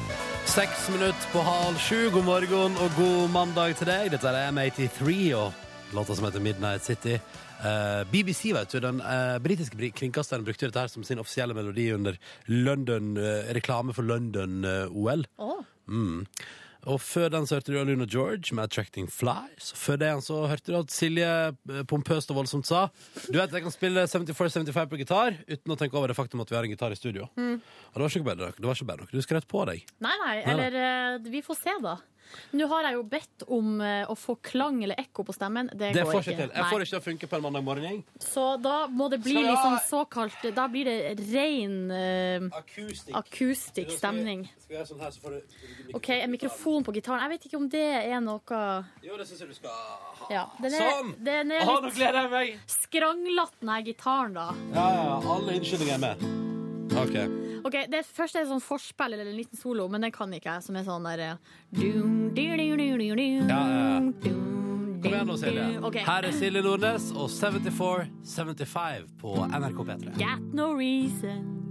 Seks 0.54 0.90
minutter 0.92 1.30
på 1.32 1.42
halv 1.42 1.78
sju. 1.82 2.10
God 2.14 2.24
morgen 2.28 2.76
og 2.78 2.90
god 2.98 3.30
mandag 3.34 3.74
til 3.80 3.88
deg. 3.90 4.12
Dette 4.14 4.28
er 4.28 4.52
M83 4.52 5.34
og 5.40 5.50
låta 5.96 6.16
som 6.16 6.26
heter 6.26 6.40
Midnight 6.44 6.84
City. 6.84 7.20
Uh, 7.64 8.04
BBC, 8.12 8.54
vet 8.54 8.72
du, 8.72 8.80
den 8.84 9.00
uh, 9.02 9.38
britiske 9.40 9.78
bri- 9.78 9.94
kringkasteren 9.96 10.44
brukte 10.44 10.68
dette 10.68 10.82
her 10.84 10.92
som 10.92 11.06
sin 11.08 11.22
offisielle 11.22 11.56
melodi 11.56 11.92
under 11.96 12.18
London, 12.46 13.14
uh, 13.18 13.54
reklame 13.56 13.94
for 13.96 14.04
London-OL. 14.04 15.26
Oh. 15.38 15.64
Mm. 15.88 16.26
Og 16.84 17.00
før 17.00 17.30
den 17.32 17.46
så 17.48 17.56
hørte 17.56 17.72
du 17.72 17.80
Luna 17.80 18.06
George 18.06 18.56
med 18.56 18.66
'Attracting 18.66 19.08
Flies'. 19.08 19.72
Og 19.72 19.80
før 19.80 19.96
den 20.02 20.22
så 20.22 20.40
hørte 20.48 20.72
du 20.72 20.78
at 20.80 20.92
Silje 20.92 21.30
eh, 21.48 21.84
pompøst 21.88 22.32
og 22.32 22.42
voldsomt 22.42 22.68
sa 22.68 22.90
Du 23.32 23.38
vet, 23.40 23.52
jeg 23.54 23.64
kan 23.64 23.72
spille 23.72 24.04
74-75 24.04 24.90
på 24.92 25.00
gitar 25.00 25.38
uten 25.48 25.72
å 25.72 25.78
tenke 25.80 25.96
over 25.98 26.12
det 26.12 26.18
faktum 26.18 26.42
at 26.44 26.52
vi 26.52 26.56
har 26.58 26.68
en 26.68 26.74
gitar 26.76 26.92
i 26.92 27.00
studio. 27.00 27.30
Og 27.38 27.96
det 27.96 28.04
var 28.04 28.10
ikke 28.10 28.28
bedre, 28.28 28.52
det 28.58 28.68
var 28.68 28.76
ikke 28.76 28.92
bedre. 28.92 29.08
Du 29.12 29.22
skrøt 29.22 29.48
på 29.48 29.64
deg. 29.70 29.86
Nei, 30.04 30.16
nei, 30.26 30.36
eller 30.44 30.76
eh, 30.76 31.32
vi 31.32 31.42
får 31.46 31.62
se, 31.62 31.78
da. 31.84 31.96
Nå 32.54 32.68
har 32.68 32.84
jeg 32.88 32.94
jo 32.98 33.04
bedt 33.04 33.44
om 33.48 33.82
eh, 33.82 34.06
å 34.10 34.16
få 34.18 34.36
klang 34.42 34.82
eller 34.84 34.96
ekko 35.00 35.24
på 35.28 35.34
stemmen. 35.36 35.70
Det, 35.74 35.92
Det 35.94 36.04
går 36.04 36.12
får 36.12 36.22
ikke 36.24 36.32
ikke. 36.34 36.48
til. 36.48 36.52
Jeg 36.56 36.66
får 36.72 36.82
ikke 36.86 36.90
til 36.94 37.00
å 37.00 37.06
funke 37.08 37.30
på 37.30 37.36
en 37.38 37.44
mandag 37.46 37.64
morgen. 37.64 38.04
Så 38.20 38.46
da 38.62 38.88
må 38.88 39.10
det 39.10 39.20
bli 39.24 39.34
Skal 39.34 39.44
vi 39.44 39.50
ha- 39.50 39.56
liksom 39.56 39.80
såkalt 39.90 40.56
Da 40.56 40.68
blir 40.68 40.86
det 40.86 41.20
ren 41.34 41.92
eh, 41.92 42.48
Akustikk. 42.60 43.14
akustikk 43.16 43.92
stemning. 43.92 44.46
Skal 44.58 44.70
vi 44.74 44.80
gjøre 44.80 44.88
sånn 44.94 45.02
her, 45.06 45.12
så 45.12 45.22
får 45.22 45.30
du 45.38 45.96
OK, 46.00 46.10
en 46.10 46.32
mikrofon 46.32 46.84
på 46.84 46.94
gitaren. 46.96 47.22
Jeg 47.28 47.30
vet 47.38 47.46
ikke 47.50 47.58
om 47.62 47.70
det 47.70 47.86
er 48.14 48.20
noe 48.22 48.62
Jo, 49.04 49.18
det 49.18 49.28
syns 49.28 49.40
jeg 49.46 49.50
du 49.50 49.54
skal 49.56 49.70
ha. 49.70 50.28
Ja, 50.32 50.46
den 50.62 50.74
er, 50.74 50.80
Sånn! 50.90 51.14
den 51.24 51.52
er 51.52 51.66
Å, 51.68 51.80
nå 51.82 51.86
litt 51.90 51.96
gleder 52.00 52.22
jeg 52.24 52.32
meg! 52.32 52.60
skranglete, 52.68 53.60
den 53.62 53.70
her 53.70 53.82
gitaren, 53.84 54.34
da. 54.34 54.50
Ja, 54.74 54.88
ja, 54.96 55.22
alle 55.36 55.58
innskyldninger 55.60 55.94
er 55.94 56.04
med. 56.08 56.53
OK. 56.92 57.16
Ok, 57.64 57.76
Det 57.90 58.04
første 58.06 58.42
er 58.42 58.48
sånn 58.50 58.62
forspill 58.64 59.16
eller 59.16 59.30
en 59.32 59.38
liten 59.38 59.58
solo, 59.58 59.88
men 59.92 60.04
den 60.04 60.12
kan 60.14 60.34
ikke 60.36 60.58
jeg. 60.58 60.66
Som 60.68 60.76
er 60.76 60.84
sånn 60.88 61.06
der 61.08 61.24
ja, 63.48 63.62
ja. 63.72 64.04
Kom 65.04 65.12
igjen 65.12 65.28
nå, 65.28 65.36
Silje. 65.36 65.66
Okay. 65.90 66.04
Her 66.08 66.24
er 66.30 66.36
Silje 66.36 66.62
Nordnes 66.64 67.10
og 67.12 67.28
74-75 67.32 69.10
på 69.20 69.34
NRK 69.50 69.82
P3. 69.90 70.14
Got 70.20 70.54
no 70.56 70.72
reason 70.72 71.64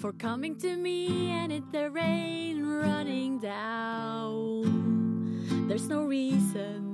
for 0.00 0.12
coming 0.12 0.56
to 0.58 0.76
me 0.76 1.30
and 1.30 1.52
it 1.52 1.64
the 1.72 1.90
rain 1.90 2.66
running 2.66 3.38
down. 3.38 4.66
There's 5.68 5.88
no 5.88 6.02
reason. 6.06 6.86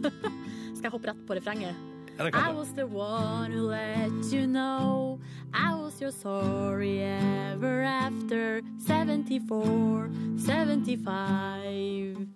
Skal 0.74 0.88
jeg 0.88 0.92
hoppe 0.94 1.10
rett 1.12 1.24
på 1.28 1.36
refrenget? 1.38 1.89
I 2.20 2.52
was 2.52 2.74
the 2.74 2.86
one. 2.86 3.50
who 3.50 3.68
let 3.68 4.10
you 4.30 4.46
know. 4.46 5.18
I 5.54 5.74
was 5.74 5.98
your 6.00 6.10
sorry 6.10 7.02
ever 7.02 7.82
after. 7.82 8.60
74, 8.78 10.10
75. 10.36 12.26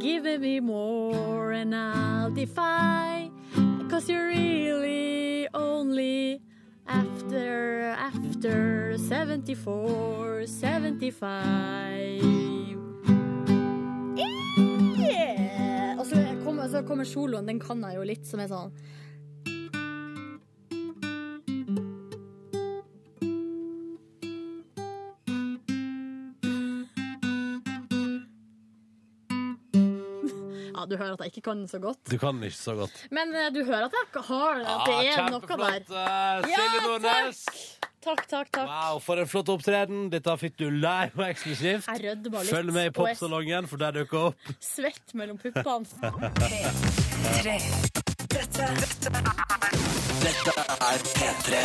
Give 0.00 0.40
me 0.40 0.58
more 0.58 1.52
and 1.52 1.74
I'll 1.74 2.32
defy. 2.32 3.30
Cause 3.88 4.08
you're 4.08 4.26
really 4.26 5.46
only 5.54 6.40
after, 6.88 7.94
after. 7.96 8.98
74, 8.98 10.46
75 10.46 12.57
kommer, 16.58 16.70
så 16.74 16.82
kommer 16.88 17.06
soloen, 17.06 17.46
den 17.46 17.60
kan 17.62 17.82
jeg 17.86 17.96
jo 18.00 18.06
litt, 18.08 18.26
som 18.26 18.42
er 18.42 18.50
sånn 18.50 18.72
Ja, 30.68 30.84
du 30.86 30.94
hører 30.98 31.16
at 31.16 31.22
jeg 31.24 31.32
ikke 31.32 31.44
kan 31.48 31.62
den 31.64 31.70
så 31.70 31.80
godt. 31.82 31.98
Du 32.06 32.18
kan 32.20 32.36
den 32.38 32.46
ikke 32.48 32.58
så 32.60 32.74
godt. 32.78 33.00
Men 33.14 33.32
eh, 33.34 33.48
du 33.54 33.62
hører 33.66 33.88
at 33.88 33.96
jeg 33.98 34.22
har 34.28 34.60
at 34.62 34.86
det 34.86 34.96
er 35.10 35.30
noe 35.32 35.40
der. 35.42 35.80
kjempeflott. 35.88 35.90
eh, 35.90 36.48
Silje 36.52 36.82
Nordnes. 36.84 37.40
Takk, 37.48 37.77
takk, 38.08 38.26
takk. 38.28 38.50
takk. 38.52 38.68
Wow, 38.68 38.98
for 39.04 39.20
en 39.20 39.28
flott 39.28 39.48
opptreden. 39.52 40.08
Dette 40.12 40.36
fikk 40.40 40.56
du 40.60 40.66
live 40.70 41.12
og 41.18 41.26
eksklusivt. 41.28 41.88
Jeg 41.88 42.04
rødde 42.06 42.32
bare 42.32 42.44
litt. 42.46 42.54
Følg 42.54 42.74
med 42.76 42.90
i 42.90 42.94
popsalongen, 42.96 43.68
for 43.70 43.76
der 43.82 44.00
dukker 44.00 44.30
opp. 44.30 44.52
Svett 44.64 45.14
mellom 45.18 45.38
puppene. 45.40 45.84
Dette 50.18 50.54
er 50.88 50.98
P3. 51.14 51.62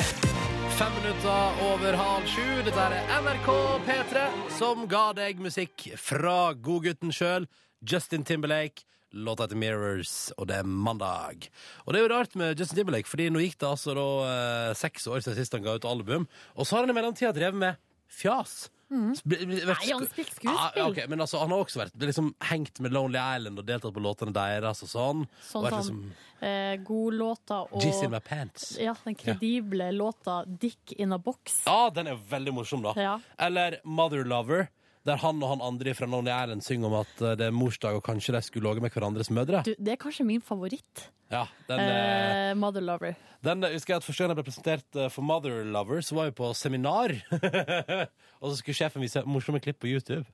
Fem 0.73 0.95
minutter 0.97 1.65
over 1.69 1.97
halv 1.99 2.25
sju. 2.29 2.47
Dette 2.65 2.87
er 2.87 3.11
NRK 3.21 3.49
P3, 3.87 4.23
som 4.57 4.87
ga 4.89 5.05
deg 5.17 5.41
musikk 5.43 5.91
fra 6.01 6.53
godgutten 6.53 7.13
sjøl, 7.13 7.47
Justin 7.85 8.25
Timberlake. 8.27 8.87
Låta 9.13 9.45
heter 9.45 9.59
Mirrors, 9.61 10.31
og 10.37 10.47
det 10.49 10.57
er 10.61 10.65
mandag. 10.67 11.49
Og 11.85 11.93
det 11.93 11.99
er 12.01 12.07
jo 12.07 12.11
rart 12.15 12.37
med 12.39 12.59
Justin 12.59 12.81
Timberlake, 12.81 13.09
fordi 13.09 13.29
nå 13.29 13.43
gikk 13.43 13.59
det 13.61 13.69
altså 13.69 13.93
da 13.97 14.07
eh, 14.27 14.75
seks 14.79 15.05
år 15.07 15.21
siden 15.21 15.37
sist 15.37 15.53
han 15.53 15.65
ga 15.65 15.77
ut 15.77 15.85
album, 15.85 16.25
og 16.57 16.65
så 16.65 16.77
har 16.79 16.87
han 16.87 16.93
i 16.93 16.97
mellomtida 16.97 17.33
drevet 17.35 17.61
med 17.61 17.81
fjas. 18.09 18.63
Nei, 18.93 19.15
Nei, 19.25 19.73
han 19.89 20.03
spilte 20.05 20.35
skuespill. 20.35 20.51
Ah, 20.53 20.75
okay, 20.85 21.07
men 21.09 21.23
altså, 21.23 21.39
han 21.41 21.49
har 21.53 21.63
også 21.63 21.79
vært 21.81 21.95
liksom, 21.97 22.27
hengt 22.51 22.77
med 22.83 22.93
Lonely 22.93 23.17
Island 23.17 23.61
og 23.61 23.65
deltatt 23.65 23.95
på 23.95 24.03
låtene 24.03 24.33
deres 24.35 24.83
og 24.85 24.91
sånn. 24.91 25.23
Sånn 25.47 25.65
som 25.65 25.79
liksom 25.79 26.03
eh, 26.45 26.75
godlåter 26.85 27.73
og 27.73 27.81
Jizz 27.81 28.03
in 28.05 28.13
my 28.13 28.21
pants. 28.21 28.67
ja, 28.81 28.93
den 29.05 29.17
kredible 29.17 29.89
låta 29.95 30.43
'Dick 30.45 30.93
in 30.97 31.13
a 31.13 31.17
Box'. 31.17 31.63
Ja, 31.65 31.89
den 31.89 32.11
er 32.11 32.21
veldig 32.29 32.53
morsom, 32.53 32.85
da. 32.85 32.93
Ja. 32.97 33.17
Eller 33.41 33.79
Mother 33.83 34.25
Lover, 34.29 34.67
der 35.05 35.17
han 35.19 35.41
og 35.43 35.49
han 35.49 35.61
andre 35.65 35.93
fra 35.97 36.07
Lonely 36.07 36.31
Island 36.31 36.63
synger 36.63 36.87
om 36.87 36.93
at 37.01 37.21
eh, 37.21 37.33
det 37.39 37.47
er 37.49 37.55
morsdag, 37.55 37.97
og 37.97 38.03
kanskje 38.05 38.35
de 38.37 38.41
skulle 38.45 38.69
ligget 38.69 38.85
med 38.85 38.93
hverandres 38.95 39.29
mødre. 39.35 39.63
Du, 39.67 39.73
det 39.77 39.93
er 39.95 39.99
kanskje 39.99 40.25
min 40.27 40.41
favoritt. 40.41 41.09
Ja, 41.33 41.45
den, 41.67 41.79
eh, 41.79 42.49
Eh, 42.51 42.55
Mother 42.55 42.81
Lover. 42.81 43.15
den 43.43 43.63
husker 43.63 43.93
jeg 43.95 43.97
at 43.97 44.05
Første 44.05 44.23
gang 44.23 44.29
jeg 44.31 44.37
ble 44.37 44.43
presentert 44.51 44.99
for 45.11 45.21
Mother 45.25 45.63
Lover, 45.65 46.01
så 46.05 46.15
var 46.15 46.29
vi 46.29 46.35
på 46.37 46.53
seminar. 46.55 47.11
og 48.41 48.51
så 48.51 48.55
skulle 48.59 48.75
sjefen 48.77 49.01
vise 49.03 49.23
morsomme 49.25 49.59
klipp 49.63 49.79
på 49.81 49.89
YouTube. 49.89 50.25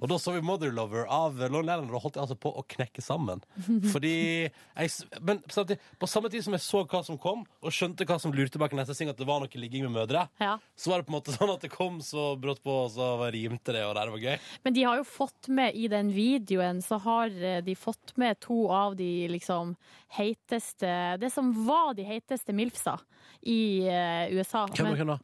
Og 0.00 0.08
da 0.10 0.18
så 0.20 0.34
vi 0.36 0.42
Mother 0.44 0.72
Lover 0.74 1.06
av 1.08 1.36
Lonely 1.40 1.70
Island, 1.72 1.90
og 1.90 1.96
da 1.96 2.02
holdt 2.04 2.18
jeg 2.18 2.24
altså 2.26 2.36
på 2.42 2.52
å 2.58 2.64
knekke 2.74 3.02
sammen. 3.04 3.42
Fordi 3.92 4.14
jeg, 4.48 4.90
Men 5.20 5.42
samtidig, 5.48 5.78
på 6.00 6.08
samme 6.10 6.30
tid 6.32 6.44
som 6.46 6.56
jeg 6.56 6.64
så 6.64 6.82
hva 6.86 7.02
som 7.06 7.18
kom, 7.20 7.44
og 7.62 7.74
skjønte 7.74 8.06
hva 8.08 8.18
som 8.22 8.34
lurte 8.34 8.60
bak 8.62 8.74
neste 8.76 8.96
sving, 8.98 9.10
at 9.12 9.18
det 9.20 9.28
var 9.28 9.42
noe 9.44 9.62
ligging 9.62 9.86
med 9.88 9.94
mødre, 9.96 10.26
Ja. 10.42 10.56
så 10.76 10.90
var 10.92 11.02
det 11.02 11.08
på 11.08 11.14
en 11.14 11.18
måte 11.20 11.34
sånn 11.38 11.54
at 11.54 11.64
det 11.66 11.72
kom 11.74 12.00
så 12.04 12.32
brått 12.40 12.62
på, 12.64 12.76
og 12.86 12.90
så 12.94 13.12
rimte 13.32 13.74
det, 13.76 13.84
og 13.86 13.94
det 13.98 14.06
var 14.16 14.24
gøy. 14.26 14.38
Men 14.64 14.76
de 14.78 14.86
har 14.88 15.00
jo 15.02 15.06
fått 15.08 15.48
med 15.52 15.74
i 15.78 15.88
den 15.92 16.12
videoen, 16.14 16.82
så 16.84 16.98
har 17.02 17.30
eh, 17.32 17.60
de 17.64 17.74
fått 17.78 18.16
med 18.20 18.40
to 18.42 18.64
av 18.72 18.96
de 18.98 19.10
liksom 19.32 19.74
heiteste 20.16 21.18
Det 21.20 21.30
som 21.32 21.50
var 21.66 21.94
de 21.94 22.04
heiteste 22.06 22.52
milfsa 22.56 22.98
i 23.42 23.86
eh, 23.88 24.32
USA. 24.36 24.66
Hvem 24.70 24.90
var 24.92 24.98
hvem 25.00 25.12
da? 25.14 25.18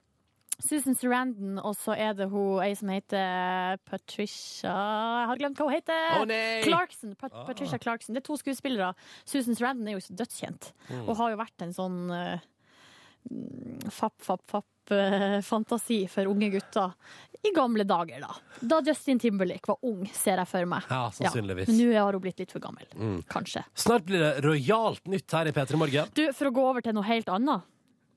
Susan 0.59 0.97
Sarandon, 0.99 1.61
og 1.63 1.77
så 1.79 1.95
er 1.95 2.17
det 2.19 2.27
hun 2.33 2.59
ei 2.65 2.73
som 2.75 2.89
heter 2.91 3.79
Patricia 3.87 4.73
Jeg 4.75 5.29
har 5.31 5.39
glemt 5.39 5.57
hva 5.61 5.69
hun 5.69 5.77
heter. 5.77 6.27
Nei! 6.27 6.63
Clarkson. 6.67 7.15
Pat 7.21 7.33
Ah. 7.33 7.45
Patricia 7.47 7.79
Clarkson. 7.79 8.15
Det 8.17 8.25
er 8.25 8.27
to 8.27 8.37
skuespillere. 8.41 8.93
Susan 9.25 9.55
Sarandon 9.55 9.87
er 9.89 9.99
jo 9.99 10.03
så 10.03 10.17
dødskjent, 10.19 10.73
Mm. 10.91 11.09
og 11.09 11.17
har 11.17 11.31
jo 11.31 11.37
vært 11.39 11.63
en 11.63 11.73
sånn 11.77 12.11
uh, 12.11 12.39
fapp, 13.91 14.15
fapp, 14.25 14.43
fapp-fantasi 14.51 16.09
for 16.11 16.27
unge 16.31 16.51
gutter 16.51 16.95
i 17.45 17.53
gamle 17.55 17.85
dager, 17.87 18.19
da. 18.25 18.35
Da 18.61 18.81
Justin 18.83 19.19
Timberlake 19.23 19.69
var 19.69 19.79
ung, 19.87 20.07
ser 20.11 20.39
jeg 20.43 20.49
for 20.51 20.67
meg. 20.67 20.83
Ja, 20.91 21.05
sannsynligvis. 21.15 21.69
Men 21.71 21.79
nå 21.79 21.93
har 21.95 22.13
hun 22.17 22.23
blitt 22.25 22.41
litt 22.43 22.51
for 22.51 22.59
gammel. 22.65 22.87
Mm. 22.99 23.21
Kanskje. 23.31 23.63
Snart 23.79 24.07
blir 24.09 24.19
det 24.25 24.33
rojalt 24.43 25.05
nytt 25.07 25.31
her 25.31 25.47
i 25.47 25.53
P3 25.55 25.79
Morgen. 25.79 26.09
Du, 26.19 26.25
for 26.33 26.51
å 26.51 26.55
gå 26.57 26.65
over 26.73 26.81
til 26.83 26.97
noe 26.99 27.07
helt 27.07 27.29
annet, 27.31 27.63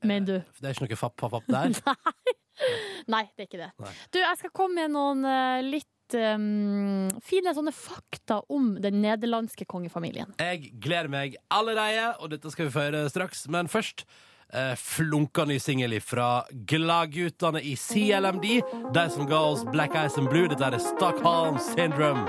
mener 0.03 0.27
du? 0.27 0.53
Det 0.59 0.69
er 0.69 0.75
ikke 0.75 0.87
noe 0.87 0.99
fapp-fapp-fapp 0.99 1.49
der. 1.51 1.97
Nei, 3.13 3.25
det 3.35 3.45
er 3.45 3.49
ikke 3.49 3.61
det. 3.61 3.71
Nei. 3.81 3.93
Du, 4.13 4.19
jeg 4.21 4.39
skal 4.41 4.53
komme 4.55 4.83
med 4.83 4.93
noen 4.93 5.25
eh, 5.27 5.61
litt 5.65 6.17
um, 6.17 7.07
fine 7.25 7.53
sånne 7.55 7.73
fakta 7.75 8.41
om 8.51 8.75
den 8.81 9.01
nederlandske 9.03 9.65
kongefamilien. 9.69 10.35
Jeg 10.41 10.73
gleder 10.81 11.11
meg 11.11 11.39
allerede, 11.53 12.11
og 12.19 12.33
dette 12.33 12.51
skal 12.53 12.67
vi 12.67 12.75
få 12.75 12.85
høre 12.89 13.07
straks. 13.11 13.47
Men 13.51 13.71
først 13.71 14.05
eh, 14.53 14.75
flunka 14.79 15.45
ny 15.49 15.57
singel 15.63 15.97
fra 16.03 16.43
gladgutene 16.69 17.63
i 17.63 17.75
CLMD. 17.79 18.49
De 18.93 19.07
som 19.13 19.29
ga 19.29 19.41
oss 19.53 19.65
Black 19.71 19.95
Eyes 19.97 20.19
and 20.21 20.29
Blue. 20.31 20.49
Dette 20.51 20.71
er 20.71 20.81
Stockholm 20.81 21.59
Syndrome. 21.71 22.27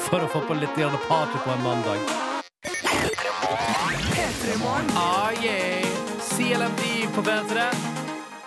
For 0.00 0.22
å 0.24 0.30
få 0.32 0.40
på 0.48 0.56
litt 0.56 0.78
party 1.08 1.44
på 1.44 1.54
en 1.54 1.64
mandag. 1.66 2.18
Ah, 4.96 5.30
yeah. 5.42 5.84
CLMD 6.40 6.99
på 7.14 7.22
P3. 7.22 7.62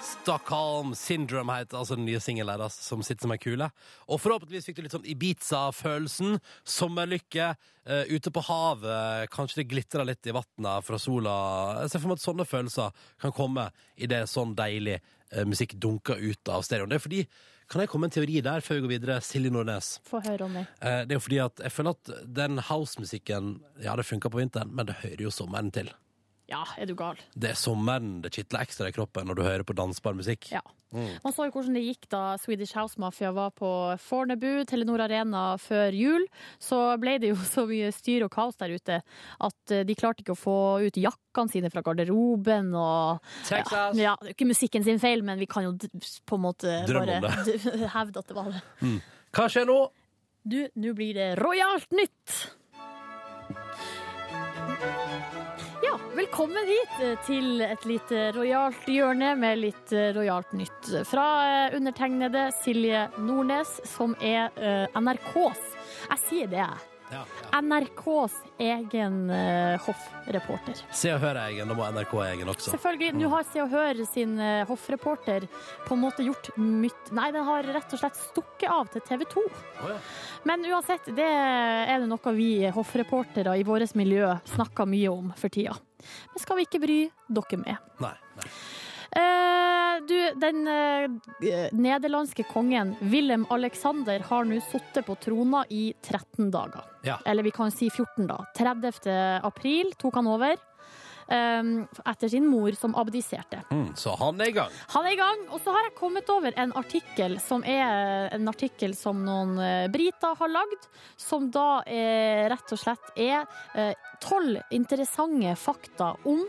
Stockholm 0.02 0.96
Syndrome 0.96 1.56
heter 1.58 1.78
altså 1.78 1.96
den 1.98 2.06
nye 2.08 2.20
singelen 2.24 2.60
deres, 2.60 2.76
som 2.86 3.02
sitter 3.04 3.26
som 3.26 3.34
ei 3.36 3.40
kule. 3.42 3.68
Og 4.08 4.22
forhåpentligvis 4.24 4.68
fikk 4.70 4.78
du 4.78 4.84
litt 4.86 4.94
sånn 4.96 5.08
Ibiza-følelsen. 5.10 6.38
Sommerlykke 6.76 7.50
uh, 7.56 8.04
ute 8.08 8.32
på 8.32 8.44
havet. 8.48 9.32
Kanskje 9.34 9.62
det 9.62 9.68
glitrer 9.74 10.08
litt 10.08 10.30
i 10.30 10.36
vannet 10.36 10.88
fra 10.88 11.00
sola. 11.02 11.34
Jeg 11.82 11.92
ser 11.92 12.04
for 12.04 12.14
meg 12.14 12.22
at 12.22 12.26
sånne 12.28 12.46
følelser 12.48 13.10
kan 13.24 13.36
komme 13.36 13.66
idet 13.96 14.22
sånn 14.32 14.54
deilig 14.60 15.00
uh, 15.02 15.44
musikk 15.50 15.76
dunker 15.82 16.22
ut 16.24 16.54
av 16.54 16.64
stereoen. 16.64 16.94
Det 16.94 17.02
er 17.02 17.08
fordi 17.08 17.26
Kan 17.72 17.80
jeg 17.80 17.90
komme 17.90 18.06
med 18.06 18.12
en 18.12 18.18
teori 18.20 18.42
der 18.44 18.62
før 18.62 18.76
vi 18.76 18.82
går 18.84 18.92
videre? 18.92 19.22
Silje 19.24 19.50
Nordnes. 19.50 19.96
Få 20.06 20.20
høre, 20.22 20.44
Ronny. 20.44 20.66
Eh, 20.84 21.06
det 21.08 21.16
er 21.16 21.18
jo 21.18 21.24
fordi 21.24 21.40
at 21.42 21.64
jeg 21.64 21.72
føler 21.72 21.96
at 21.96 22.12
den 22.40 22.60
house-musikken 22.60 23.54
Ja, 23.82 23.96
det 23.96 24.06
funker 24.06 24.30
på 24.30 24.42
vinteren, 24.44 24.76
men 24.76 24.92
det 24.92 25.00
hører 25.00 25.24
jo 25.24 25.32
sommeren 25.32 25.72
til. 25.72 25.90
Ja, 26.52 26.64
er 26.78 26.90
du 26.90 26.96
gal? 27.00 27.20
Det 27.40 27.54
er 27.54 27.60
sommeren 27.60 28.18
det 28.24 28.34
kitler 28.36 28.66
ekstra 28.66 28.90
i 28.90 28.96
kroppen 28.96 29.30
når 29.30 29.38
du 29.40 29.44
hører 29.46 29.64
på 29.68 29.76
dansbar 29.78 30.16
musikk. 30.18 30.50
Ja. 30.52 30.64
Man 30.94 31.34
så 31.34 31.48
jo 31.48 31.54
hvordan 31.56 31.74
det 31.74 31.82
gikk 31.88 32.06
da 32.12 32.36
Swedish 32.38 32.76
House 32.78 33.00
Mafia 33.02 33.32
var 33.34 33.50
på 33.58 33.68
Fornebu, 34.04 34.62
Telenor 34.70 35.02
Arena, 35.02 35.56
før 35.58 35.96
jul. 35.98 36.28
Så 36.62 36.78
ble 37.02 37.16
det 37.24 37.32
jo 37.32 37.38
så 37.56 37.66
mye 37.70 37.90
styr 37.96 38.28
og 38.28 38.34
kaos 38.36 38.60
der 38.60 38.76
ute 38.76 39.00
at 39.02 39.74
eh, 39.74 39.86
de 39.88 39.98
klarte 39.98 40.22
ikke 40.22 40.36
å 40.36 40.40
få 40.40 40.58
ut 40.84 41.00
jakkene 41.02 41.54
sine 41.54 41.72
fra 41.74 41.82
garderoben 41.86 42.74
og 42.78 43.24
Texas! 43.48 43.98
Ja, 43.98 44.14
det 44.22 44.34
er 44.34 44.38
ikke 44.38 44.52
musikken 44.52 44.86
sin 44.86 45.02
feil, 45.02 45.26
men 45.26 45.42
vi 45.42 45.50
kan 45.50 45.66
jo 45.66 45.74
på 45.80 46.38
en 46.38 46.46
måte 46.46 46.84
Drømme 46.90 47.22
bare 47.24 47.90
hevde 47.98 48.22
at 48.22 48.30
det 48.30 48.38
var 48.38 48.52
det. 48.54 48.64
Hva 49.34 49.50
skjer 49.50 49.66
nå? 49.70 49.80
Du, 50.44 50.60
nå 50.76 50.94
blir 50.98 51.16
det 51.18 51.32
rojalt 51.40 51.90
nytt! 51.96 52.44
Velkommen 56.14 56.68
hit 56.70 57.00
eh, 57.02 57.14
til 57.26 57.62
et 57.66 57.86
lite 57.90 58.28
rojalt 58.36 58.86
hjørne 58.86 59.32
med 59.40 59.58
litt 59.64 59.94
eh, 59.98 60.12
rojalt 60.14 60.52
nytt. 60.54 60.92
Fra 61.10 61.26
eh, 61.48 61.78
undertegnede 61.78 62.52
Silje 62.60 63.08
Nordnes, 63.18 63.80
som 63.90 64.14
er 64.22 64.54
eh, 64.62 65.00
NRKs 65.02 65.64
Jeg 66.12 66.20
sier 66.28 66.52
det, 66.52 66.60
jeg. 66.62 66.90
Ja, 67.14 67.24
ja. 67.26 67.62
NRKs 67.62 68.36
egen 68.64 69.18
uh, 69.30 69.78
hoffreporter. 69.86 70.80
Se 70.96 71.12
og 71.14 71.22
hør 71.22 71.38
egen, 71.44 71.70
da 71.70 71.78
må 71.78 71.86
NRK 71.94 72.14
egen 72.30 72.50
også. 72.54 72.74
Selvfølgelig. 72.74 73.12
Nå 73.20 73.30
har 73.34 73.46
Se 73.46 73.62
og 73.62 73.70
Hør 73.74 74.02
sin 74.10 74.34
uh, 74.40 74.64
hoffreporter 74.70 75.46
på 75.86 75.98
en 75.98 76.02
måte 76.02 76.26
gjort 76.26 76.50
mytt... 76.58 77.14
Nei, 77.14 77.30
den 77.36 77.46
har 77.46 77.70
rett 77.76 77.94
og 77.94 78.02
slett 78.02 78.18
stukket 78.18 78.70
av 78.74 78.90
til 78.94 79.06
TV 79.06 79.26
2. 79.30 79.46
Oh, 79.46 79.94
ja. 79.94 80.00
Men 80.50 80.66
uansett, 80.72 81.10
det 81.14 81.30
er 81.30 81.98
det 82.00 82.10
noe 82.10 82.38
vi 82.38 82.52
hoffreportere 82.74 83.58
i 83.60 83.66
vårt 83.68 83.98
miljø 84.00 84.34
snakker 84.56 84.90
mye 84.90 85.14
om 85.14 85.34
for 85.38 85.54
tida. 85.54 85.78
Men 86.34 86.44
skal 86.44 86.60
vi 86.60 86.68
ikke 86.68 86.82
bry 86.84 87.00
dere 87.40 87.62
med. 87.62 87.92
Nei, 88.04 88.16
nei. 88.40 88.50
Eh, 89.14 89.96
du, 90.10 90.16
den 90.42 90.68
eh, 90.68 91.68
nederlandske 91.72 92.48
kongen 92.50 92.96
Willem 93.00 93.46
Alexander 93.54 94.24
har 94.26 94.48
nå 94.50 94.58
sittet 94.72 95.06
på 95.06 95.16
trona 95.22 95.62
i 95.70 95.92
13 96.02 96.50
dager. 96.54 96.88
Ja. 97.06 97.20
Eller 97.26 97.46
vi 97.46 97.54
kan 97.54 97.72
si 97.72 97.92
14, 97.92 98.26
da. 98.32 98.40
30. 98.58 99.04
april 99.46 99.94
tok 100.02 100.18
han 100.18 100.32
over. 100.34 100.58
Eh, 101.34 101.72
etter 102.14 102.32
sin 102.32 102.48
mor, 102.50 102.72
som 102.78 102.96
abdiserte. 103.00 103.64
Mm, 103.74 103.94
så 104.00 104.16
han 104.20 104.42
er 104.42 104.52
i 104.52 104.56
gang. 104.56 104.74
Han 104.96 105.08
er 105.08 105.16
i 105.16 105.20
gang, 105.20 105.46
og 105.50 105.62
så 105.64 105.76
har 105.76 105.88
jeg 105.88 105.96
kommet 106.00 106.30
over 106.34 106.56
en 106.60 106.74
artikkel 106.80 107.40
som 107.44 107.66
er 107.68 108.30
en 108.34 108.52
artikkel 108.52 108.96
som 108.98 109.24
noen 109.26 109.58
eh, 109.62 109.88
briter 109.94 110.38
har 110.40 110.52
lagd, 110.52 110.90
som 111.20 111.50
da 111.54 111.84
er, 111.86 112.50
rett 112.54 112.76
og 112.76 112.82
slett 112.82 113.14
er 113.20 113.46
eh, 113.74 113.94
tolv 114.24 114.62
interessante 114.74 115.56
fakta 115.60 116.14
om 116.30 116.44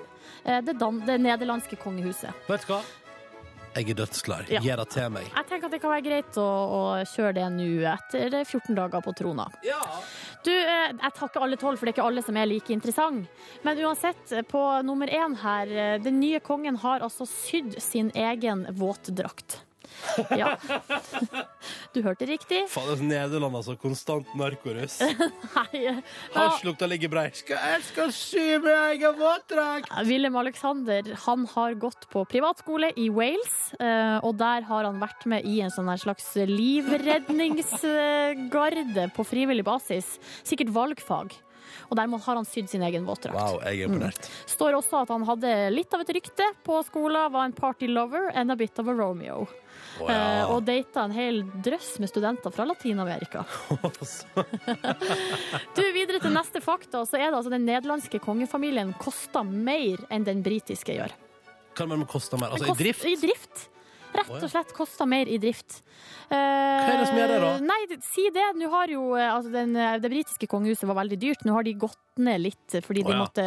eh, 0.44 0.61
det, 0.64 0.77
det 0.79 1.18
nederlandske 1.23 1.79
kongehuset. 1.81 2.44
Vet 2.49 2.68
du 2.68 2.75
hva? 2.75 2.83
Jeg 3.74 3.90
er 3.90 3.98
dødsklar. 3.98 4.46
Ja. 4.52 4.60
Gi 4.62 4.70
det 4.78 4.87
til 4.94 5.10
meg. 5.10 5.26
Jeg 5.26 5.48
tenker 5.50 5.66
at 5.66 5.74
det 5.74 5.80
kan 5.82 5.90
være 5.90 6.04
greit 6.06 6.38
å, 6.38 6.46
å 6.46 6.82
kjøre 7.10 7.34
det 7.40 7.48
nå 7.56 7.68
etter 7.90 8.37
14 8.44 8.76
dager 8.76 9.02
på 9.02 9.14
trona. 9.18 9.48
Ja. 9.66 9.80
Du, 10.46 10.52
eh, 10.52 10.92
jeg 10.92 11.14
tar 11.16 11.30
ikke 11.30 11.42
alle 11.42 11.58
tolv, 11.58 11.80
for 11.80 11.88
det 11.88 11.94
er 11.94 11.98
ikke 11.98 12.06
alle 12.06 12.22
som 12.22 12.38
er 12.38 12.50
like 12.50 12.74
interessant. 12.74 13.26
Men 13.66 13.82
uansett, 13.82 14.34
på 14.50 14.62
nummer 14.87 15.10
én 15.10 15.34
her, 15.42 15.74
eh, 15.74 15.98
den 16.04 16.20
nye 16.22 16.42
kongen 16.44 16.78
har 16.84 17.02
altså 17.02 17.26
sydd 17.26 17.80
sin 17.82 18.12
egen 18.14 18.66
våtdrakt. 18.78 19.62
Ja. 20.37 20.57
Du 21.94 22.02
hørte 22.02 22.26
riktig. 22.26 22.64
Faen, 22.68 22.88
er 22.90 22.96
Nederland, 23.07 23.54
altså. 23.57 23.76
Konstant 23.80 24.26
narkorus. 24.37 24.98
Nei, 25.54 25.78
ja. 25.78 25.94
Hasjlukta 26.35 26.87
ligger 26.90 27.09
brei. 27.12 27.30
Skal, 27.38 27.57
jeg 27.70 27.83
skal 27.87 28.11
sy 28.14 28.59
min 28.59 28.76
egen 28.90 29.14
våtdrakt! 29.20 29.90
Willem 30.09 30.37
Alexander 30.42 31.02
han 31.24 31.40
har 31.54 31.70
gått 31.80 32.02
på 32.12 32.20
privatskole 32.28 32.88
i 33.00 33.07
Wales, 33.14 33.57
eh, 33.78 34.18
og 34.26 34.33
der 34.42 34.61
har 34.68 34.83
han 34.88 34.96
vært 35.02 35.22
med 35.30 35.40
i 35.46 35.61
en 35.64 35.72
sånn 35.72 35.98
slags 36.02 36.26
livredningsgarde 36.50 39.04
på 39.14 39.22
frivillig 39.30 39.64
basis. 39.66 40.07
Sikkert 40.42 40.70
valgfag. 40.74 41.28
Og 41.90 41.98
der 41.98 42.09
har 42.09 42.38
han 42.38 42.46
sydd 42.48 42.70
sin 42.70 42.85
egen 42.87 43.07
våtdrakt. 43.07 43.38
Wow, 43.38 43.61
jeg 43.64 43.80
er 43.80 43.88
imponert. 43.88 44.30
Står 44.50 44.76
også 44.78 45.04
at 45.04 45.12
han 45.14 45.26
hadde 45.28 45.52
litt 45.74 45.94
av 45.94 46.04
et 46.04 46.14
rykte 46.16 46.46
på 46.66 46.80
skolen, 46.88 47.33
var 47.33 47.48
en 47.48 47.57
party 47.57 47.87
lover 47.90 48.30
and 48.35 48.52
a 48.52 48.59
bit 48.59 48.78
of 48.83 48.88
a 48.88 48.94
Romeo. 48.94 49.44
Eh, 50.00 50.11
ja. 50.11 50.46
og 50.50 50.64
data 50.66 51.04
en 51.07 51.14
hel 51.14 51.42
drøss 51.64 51.98
med 52.02 52.11
studenter 52.11 52.50
fra 52.54 52.66
Latin-Amerika. 52.66 53.44
du, 55.76 55.83
Videre 55.94 56.20
til 56.22 56.35
neste 56.35 56.62
fakta, 56.64 57.04
så 57.07 57.18
er 57.20 57.30
det 57.30 57.38
altså 57.38 57.52
den 57.54 57.66
nederlandske 57.68 58.18
kongefamilien 58.22 58.92
koster 59.00 59.46
mer 59.46 60.02
enn 60.11 60.26
den 60.26 60.42
britiske 60.44 60.96
gjør. 60.98 61.14
Hva 61.74 61.87
mener 61.90 62.07
du 62.07 62.11
koster 62.11 62.38
mer? 62.40 62.54
Altså 62.54 62.70
Kost- 62.70 62.80
i 62.80 62.85
drift? 62.85 63.07
I 63.07 63.14
drift. 63.22 63.64
Rett 64.14 64.31
og 64.31 64.50
slett 64.50 64.72
kosta 64.77 65.07
mer 65.09 65.27
i 65.27 65.38
drift. 65.42 65.81
Hva 66.29 66.38
er 66.38 67.00
det 67.00 67.09
som 67.09 67.18
gjør 67.18 67.33
det, 67.33 67.38
da? 67.42 67.50
Nei, 67.66 67.81
si 68.07 68.29
det. 68.35 68.46
Nå 68.59 68.70
har 68.72 68.92
jo 68.92 69.03
eh, 69.18 69.29
altså 69.29 69.50
den, 69.53 69.74
eh, 69.77 69.98
Det 70.03 70.11
britiske 70.12 70.48
kongehuset 70.50 70.87
var 70.88 70.98
veldig 71.03 71.18
dyrt. 71.20 71.44
Nå 71.44 71.53
har 71.57 71.66
de 71.66 71.74
gått 71.74 71.98
ned 72.22 72.40
litt 72.44 72.77
fordi 72.87 73.03
de 73.03 73.11
ja. 73.11 73.18
måtte, 73.24 73.44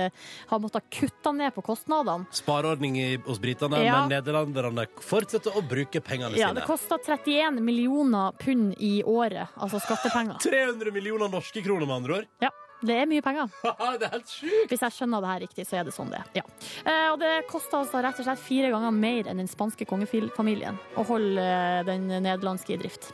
har 0.50 0.60
måttet 0.60 0.90
kutte 0.92 1.32
ned 1.36 1.56
på 1.56 1.64
kostnadene. 1.66 2.28
Spareordning 2.36 3.00
hos 3.26 3.40
britene, 3.40 3.80
Ja. 3.86 4.02
men 4.02 4.12
nederlenderne 4.18 4.88
fortsetter 5.04 5.56
å 5.56 5.64
bruke 5.68 6.02
pengene 6.04 6.36
Ja, 6.38 6.50
sine. 6.52 6.60
det 6.62 6.68
kosta 6.68 7.00
31 7.00 7.62
millioner 7.64 8.36
pund 8.38 8.76
i 8.84 9.02
året, 9.08 9.48
altså 9.56 9.80
skattepenger. 9.80 10.40
300 10.44 10.92
millioner 10.92 11.32
norske 11.32 11.64
kroner, 11.64 11.88
med 11.88 11.96
andre 12.02 12.20
ord. 12.22 12.28
Ja, 12.44 12.52
det 12.86 12.96
er 13.02 13.08
mye 13.10 13.24
penger. 13.26 13.50
det 14.00 14.08
er 14.08 14.12
helt 14.14 14.30
sjukt! 14.30 14.70
Hvis 14.72 14.84
jeg 14.86 14.96
skjønner 14.98 15.24
det 15.24 15.30
her 15.32 15.40
riktig, 15.46 15.66
så 15.68 15.80
er 15.80 15.88
det 15.88 15.94
sånn 15.96 16.12
det 16.14 16.20
er. 16.22 16.28
Ja. 16.42 16.44
Eh, 16.86 17.08
og 17.14 17.20
det 17.24 17.32
koster 17.50 17.80
altså 17.82 18.02
rett 18.06 18.20
og 18.22 18.28
slett 18.28 18.44
fire 18.44 18.70
ganger 18.74 18.94
mer 18.94 19.30
enn 19.32 19.42
den 19.42 19.50
spanske 19.50 19.88
kongefamilien 19.90 20.78
å 20.98 21.06
holde 21.08 21.42
eh, 21.42 21.80
den 21.88 22.06
nederlandske 22.12 22.76
i 22.76 22.82
drift. 22.82 23.10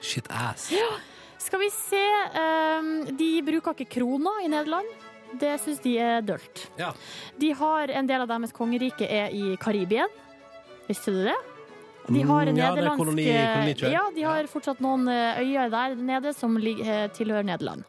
Shit 0.00 0.28
ass. 0.30 0.68
Skal 1.40 1.62
vi 1.62 1.70
se 1.72 2.00
eh, 2.36 2.90
De 3.16 3.30
bruker 3.46 3.72
ikke 3.78 3.88
kroner 4.00 4.44
i 4.44 4.50
Nederland. 4.52 4.90
Det 5.40 5.54
syns 5.62 5.78
de 5.84 5.94
er 6.02 6.24
dølt. 6.26 6.66
Ja. 6.78 6.90
De 7.38 7.52
har 7.54 7.92
En 7.94 8.08
del 8.08 8.24
av 8.24 8.28
deres 8.32 8.52
kongerike 8.52 9.06
er 9.06 9.30
i 9.32 9.54
Karibien. 9.62 10.10
Visste 10.88 11.14
du 11.14 11.22
det? 11.28 11.36
De 12.10 12.22
har 12.26 12.48
Mm, 12.50 12.56
ja, 12.56 12.74
det 12.74 12.82
er 12.82 12.96
koloni- 12.98 13.92
Ja, 13.92 14.10
de 14.14 14.22
har 14.24 14.46
fortsatt 14.50 14.80
noen 14.80 15.06
eh, 15.08 15.38
øyer 15.44 15.70
der 15.70 15.94
nede 15.94 16.32
som 16.34 16.56
eh, 16.56 17.06
tilhører 17.14 17.44
Nederland. 17.46 17.84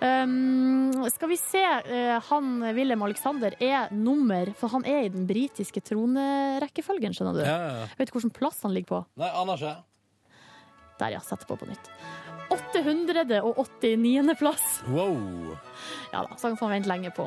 Um, 0.00 0.92
skal 1.08 1.30
vi 1.30 1.38
se. 1.40 1.62
eh, 1.62 2.20
han 2.28 2.60
Wilhelm 2.76 3.02
Alexander 3.06 3.54
er 3.62 3.88
nummer 3.96 4.50
For 4.58 4.68
han 4.74 4.84
er 4.84 5.06
i 5.06 5.12
den 5.12 5.24
britiske 5.28 5.80
tronerekkefølgen, 5.80 7.16
skjønner 7.16 7.38
du. 7.38 7.42
Ja, 7.46 7.56
ja, 7.56 7.74
ja. 7.80 7.86
Vet 7.96 8.10
du 8.10 8.18
hvilken 8.18 8.34
plass 8.36 8.60
han 8.66 8.74
ligger 8.76 8.92
på? 8.92 9.02
Nei, 9.22 9.30
aner 9.32 9.56
ikke. 9.56 9.76
Der, 11.00 11.16
ja. 11.16 11.20
Setter 11.24 11.48
på 11.48 11.56
på 11.60 11.68
nytt. 11.68 11.90
889. 12.52 14.36
plass. 14.38 14.82
Wow. 14.88 15.56
Ja 16.12 16.22
da, 16.22 16.36
så 16.36 16.48
han 16.50 16.58
får 16.60 16.70
vente 16.76 16.90
lenge 16.90 17.10
på 17.16 17.26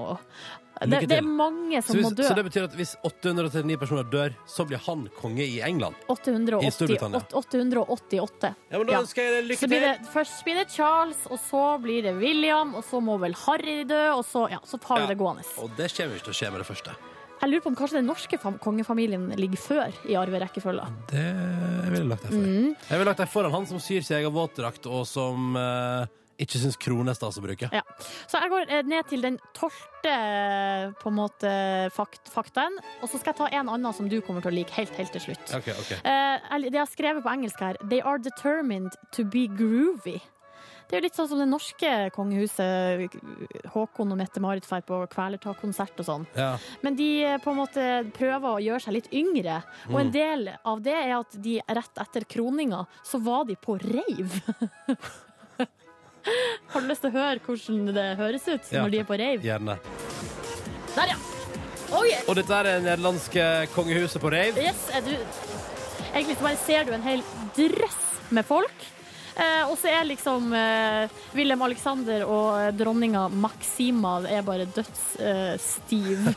det, 0.79 0.99
det 1.09 1.17
er 1.19 1.25
mange 1.27 1.81
som 1.83 1.95
som 1.95 2.01
må 2.05 2.11
dø. 2.15 2.23
så 2.23 2.35
det 2.37 2.43
betyr 2.47 2.63
at 2.69 2.75
hvis 2.79 2.95
839 3.03 3.77
personer 3.81 4.03
dør, 4.07 4.35
så 4.47 4.65
blir 4.69 4.79
han 4.85 5.09
konge 5.19 5.43
i 5.43 5.59
England? 5.65 5.95
I 6.07 6.71
Storbritannia. 6.71 7.19
888. 7.33 8.53
Ja, 8.71 8.77
men 8.77 8.87
da 8.87 8.93
Ja. 8.93 9.01
ønsker 9.01 9.21
jeg 9.21 9.31
deg 9.33 9.57
Så 9.57 9.67
lykke 9.67 9.69
blir 9.69 9.79
til! 9.83 9.89
det, 10.03 10.13
først 10.13 10.43
blir 10.45 10.55
det 10.55 10.67
Charles, 10.71 11.17
og 11.29 11.39
så 11.39 11.63
blir 11.81 12.01
det 12.03 12.15
William, 12.15 12.75
og 12.75 12.83
så 12.83 13.01
må 13.03 13.19
vel 13.19 13.33
Harry 13.45 13.83
dø, 13.83 14.11
og 14.15 14.23
så, 14.25 14.49
ja, 14.49 14.59
så 14.63 14.79
tar 14.79 14.95
vi 14.97 15.01
Ja. 15.03 15.07
det 15.07 15.17
gående. 15.17 15.43
Og 15.57 15.69
det 15.75 15.91
kommer 15.93 16.15
ikke 16.15 16.23
til 16.29 16.33
å 16.33 16.39
skje 16.39 16.51
med 16.51 16.59
det 16.61 16.67
første. 16.67 16.95
Jeg 17.41 17.49
lurer 17.51 17.61
på 17.63 17.67
om 17.67 17.75
kanskje 17.75 17.93
den 18.01 18.05
norske 18.07 18.37
kongefamilien 18.59 19.29
ligger 19.39 19.57
før 19.57 19.93
i 20.09 20.13
arverekkefølga. 20.19 20.87
Det 21.07 21.91
ville 21.91 22.09
lagt 22.09 22.23
deg 22.23 22.31
for. 22.31 22.37
Mm. 22.43 22.75
Jeg 22.89 22.97
ville 22.99 23.05
lagt 23.05 23.17
deg 23.23 23.29
foran 23.29 23.51
han 23.51 23.65
som 23.65 23.79
syr 23.79 24.01
sin 24.03 24.17
egen 24.17 24.33
våtdrakt, 24.33 24.85
og 24.91 25.05
som 25.07 25.55
eh, 25.55 26.05
ikke 26.39 26.61
syns 26.61 26.77
krone 26.79 27.11
er 27.11 27.17
stas 27.17 27.37
å 27.39 27.43
bruke. 27.43 27.69
Ja. 27.75 27.81
Så 28.31 28.39
jeg 28.39 28.51
går 28.53 28.71
eh, 28.71 28.83
ned 28.87 29.09
til 29.11 29.21
den 29.25 29.37
tolvte 29.57 30.13
eh, 30.13 30.89
på 31.01 31.11
en 31.11 31.17
måte 31.19 31.51
fakt, 31.95 32.31
faktaen, 32.31 32.79
og 33.03 33.11
så 33.11 33.19
skal 33.19 33.33
jeg 33.33 33.39
ta 33.41 33.51
en 33.59 33.69
annen 33.75 33.93
som 33.95 34.07
du 34.09 34.17
kommer 34.25 34.41
til 34.45 34.53
å 34.53 34.57
like 34.61 34.73
helt, 34.79 34.95
helt 34.99 35.11
til 35.15 35.27
slutt. 35.29 35.53
Ok, 35.59 35.69
ok. 35.75 35.93
Eh, 35.99 36.57
det 36.63 36.71
jeg 36.73 36.81
har 36.81 36.91
skrevet 36.91 37.25
på 37.25 37.33
engelsk 37.35 37.59
her, 37.63 37.79
they 37.91 37.99
are 38.01 38.17
determined 38.23 38.95
to 39.15 39.23
be 39.27 39.47
groovy. 39.51 40.19
Det 40.89 40.97
er 40.97 41.03
jo 41.03 41.05
litt 41.05 41.17
sånn 41.19 41.27
som 41.29 41.37
det 41.37 41.45
norske 41.45 41.89
kongehuset. 42.15 43.13
Håkon 43.75 44.09
og 44.09 44.17
Mette-Marit 44.17 44.65
drar 44.65 44.81
på 44.87 44.97
kvelertak-konsert 45.13 45.99
og 46.01 46.07
sånn. 46.07 46.25
Ja. 46.33 46.55
Men 46.81 46.97
de 46.97 47.09
på 47.43 47.51
en 47.53 47.59
måte 47.59 47.83
prøver 48.15 48.47
å 48.55 48.63
gjøre 48.65 48.81
seg 48.87 48.95
litt 48.97 49.11
yngre. 49.13 49.59
Og 49.91 49.99
Mm. 49.99 50.01
en 50.01 50.11
del 50.15 50.49
av 50.65 50.81
det 50.81 50.95
er 50.97 51.13
at 51.19 51.37
de 51.37 51.59
rett 51.61 52.01
etter 52.01 52.25
kroninga, 52.25 52.87
så 53.05 53.21
var 53.21 53.45
de 53.45 53.53
på 53.55 53.77
reiv. 53.77 54.41
Har 56.73 56.81
du 56.81 56.87
lyst 56.89 57.01
til 57.05 57.11
å 57.11 57.15
høre 57.17 57.39
hvordan 57.45 57.93
det 57.95 58.07
høres 58.19 58.47
ut 58.47 58.71
Ja. 58.71 58.83
når 58.83 58.89
de 58.93 58.99
er 58.99 59.07
på 59.09 59.17
rave? 59.19 59.41
Gjerne. 59.45 59.77
Der, 60.95 61.07
ja! 61.13 61.17
Oh, 61.89 62.03
yeah. 62.05 62.21
Og 62.29 62.35
dette 62.37 62.53
er 62.53 62.63
det 62.67 62.75
nederlandske 62.85 63.45
kongehuset 63.73 64.21
på 64.21 64.29
rave. 64.33 64.61
Yes, 64.61 64.83
er 64.93 65.01
du 65.07 65.15
Egentlig 66.09 66.37
så 66.39 66.45
bare 66.45 66.57
ser 66.65 66.85
du 66.87 66.93
en 66.95 67.03
hel 67.05 67.21
drøss 67.57 67.97
med 68.33 68.45
folk. 68.45 68.85
Eh, 69.39 69.63
og 69.69 69.77
så 69.79 69.87
er 69.91 70.07
liksom 70.09 70.51
eh, 70.55 71.09
Wilhelm 71.37 71.61
Alexander 71.63 72.25
og 72.27 72.47
eh, 72.59 72.71
dronninga 72.75 73.27
Maxima 73.31 74.17
er 74.27 74.43
bare 74.43 74.65
dødsstiv. 74.67 76.27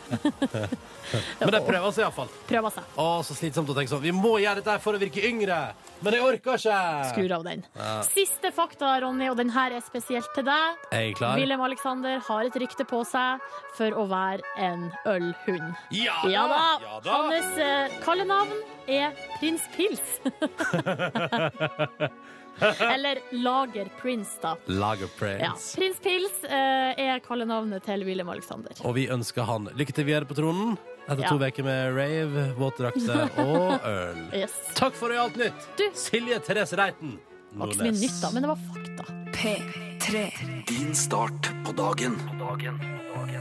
Men 1.40 1.50
de 1.52 1.60
prøver 1.66 1.90
seg 1.92 2.04
iallfall. 2.04 2.28
Prøver 2.48 2.72
seg. 2.76 2.84
Å, 3.02 3.06
så 3.26 3.34
slitsomt 3.36 3.70
å 3.72 3.74
tenke 3.76 3.90
sånn. 3.90 4.04
Vi 4.04 4.12
må 4.14 4.36
gjøre 4.40 4.62
dette 4.62 4.76
for 4.84 4.96
å 4.96 5.00
virke 5.02 5.20
yngre, 5.28 5.58
men 6.02 6.16
jeg 6.16 6.24
orker 6.24 6.56
ikke. 6.56 6.78
Skur 7.10 7.34
av 7.36 7.44
den. 7.46 7.60
Ja. 7.76 7.90
Siste 8.06 8.52
fakta, 8.54 8.94
Ronny, 9.02 9.28
og 9.30 9.36
den 9.38 9.50
her 9.52 9.74
er 9.76 9.82
spesielt 9.84 10.30
til 10.36 10.46
deg. 10.48 10.80
Er 10.94 11.04
jeg 11.08 11.16
klar? 11.18 11.36
Wilhelm 11.38 11.62
Alexander 11.66 12.22
har 12.28 12.48
et 12.48 12.56
rykte 12.62 12.86
på 12.88 13.02
seg 13.08 13.42
for 13.76 13.98
å 13.98 14.06
være 14.10 14.42
en 14.62 14.88
ølhund. 15.08 15.68
Ja 15.94 16.16
Ja 16.30 16.46
da! 16.50 16.62
Ja 16.86 17.00
da. 17.04 17.20
Hans 17.28 17.60
eh, 17.60 18.00
kallenavn 18.06 18.58
er 18.88 19.12
Prins 19.38 19.64
Pils. 19.76 20.06
Eller 22.94 23.18
Lager 23.32 23.88
Prince, 24.00 24.38
da. 24.42 24.56
Lager 24.66 25.08
Ja. 25.40 25.52
Prins 25.76 25.98
Pils 26.04 26.44
eh, 26.44 26.92
er 27.00 27.20
kallenavnet 27.24 27.82
til 27.86 28.04
William 28.06 28.28
Alexander. 28.28 28.72
Og 28.84 28.94
vi 28.94 29.08
ønsker 29.10 29.42
han 29.48 29.68
lykke 29.78 29.92
til 29.96 30.04
videre 30.08 30.24
på 30.28 30.34
tronen 30.38 30.76
etter 31.08 31.24
Ja. 31.24 31.28
to 31.32 31.38
uker 31.42 31.64
med 31.66 31.96
rave, 31.96 32.44
våtdrakter 32.58 33.30
og 33.42 33.80
øl. 33.96 34.20
Yes. 34.36 34.54
Takk 34.78 34.94
for 34.94 35.10
alt 35.16 35.36
nytt, 35.40 35.66
Du, 35.80 35.88
Silje 35.98 36.38
Therese 36.46 36.76
Reiten. 36.78 37.16
det 37.52 37.58
var 37.58 37.66
ikke 37.72 37.78
så 37.80 37.88
mye 37.88 37.98
nytt, 37.98 38.20
da, 38.22 38.30
men 38.30 38.42
det 38.42 38.52
var 38.52 38.60
fakta. 38.70 39.18
P3. 39.32 40.22
Din 40.68 40.94
start 40.94 41.50
på 41.66 41.72
dagen. 41.74 42.14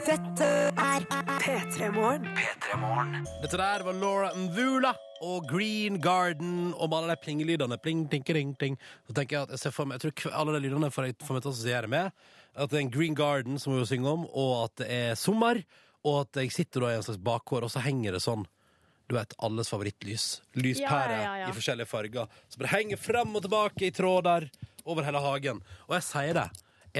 Dette 0.05 0.47
er 0.73 1.05
P3 1.41 1.91
Morgen. 1.93 2.25
P3 2.37 2.77
Morgen. 2.81 3.27
Dette 3.43 3.57
der 3.59 3.83
var 3.85 3.93
Laura 3.93 4.31
Mvula 4.35 4.93
og 5.21 5.47
Green 5.49 5.99
Garden 6.01 6.71
og 6.73 6.89
med 6.89 6.97
alle 6.97 7.15
de 7.15 7.21
plingelydene. 7.23 7.77
Pling, 7.81 8.07
ting, 8.09 8.23
ting, 8.25 8.53
ting. 8.57 8.77
Så 9.07 9.13
tenker 9.13 9.37
jeg 9.37 9.47
at 9.47 9.55
jeg 9.55 9.61
ser 9.61 9.75
for 9.75 9.85
meg 9.89 10.01
Jeg 10.01 10.15
tror 10.17 10.33
alle 10.41 10.55
de 10.57 10.63
lydene 10.65 10.89
får 10.93 11.11
jeg 11.11 11.17
får 11.21 11.37
meg 11.37 11.43
til 11.43 11.51
å 11.51 11.53
assosiere 11.55 11.91
med 11.91 12.23
at 12.51 12.71
det 12.71 12.79
er 12.79 12.83
en 12.83 12.91
Green 12.91 13.13
Garden 13.15 13.59
som 13.61 13.77
hun 13.77 13.85
synger 13.87 14.11
om, 14.11 14.25
og 14.27 14.65
at 14.65 14.81
det 14.81 14.87
er 14.91 15.13
sommer, 15.19 15.61
og 16.03 16.25
at 16.25 16.41
jeg 16.41 16.51
sitter 16.51 16.83
da 16.83 16.89
i 16.91 16.97
en 16.97 17.05
slags 17.05 17.21
bakgård, 17.23 17.63
og 17.63 17.71
så 17.71 17.83
henger 17.85 18.17
det 18.17 18.23
sånn 18.25 18.43
du 19.11 19.17
vet, 19.17 19.33
alles 19.43 19.67
favorittlys. 19.67 20.25
Lyspære 20.55 21.15
Ja, 21.15 21.23
ja, 21.23 21.31
ja, 21.41 21.47
i 21.51 21.55
forskjellige 21.55 21.89
farger. 21.89 22.29
Som 22.47 22.61
bare 22.61 22.77
henger 22.77 22.99
frem 22.99 23.33
og 23.35 23.43
tilbake 23.43 23.89
i 23.89 23.91
tråder 23.91 24.45
over 24.87 25.03
hele 25.03 25.19
hagen. 25.19 25.59
Og 25.89 25.97
jeg 25.97 26.05
sier 26.07 26.37
det. 26.37 26.45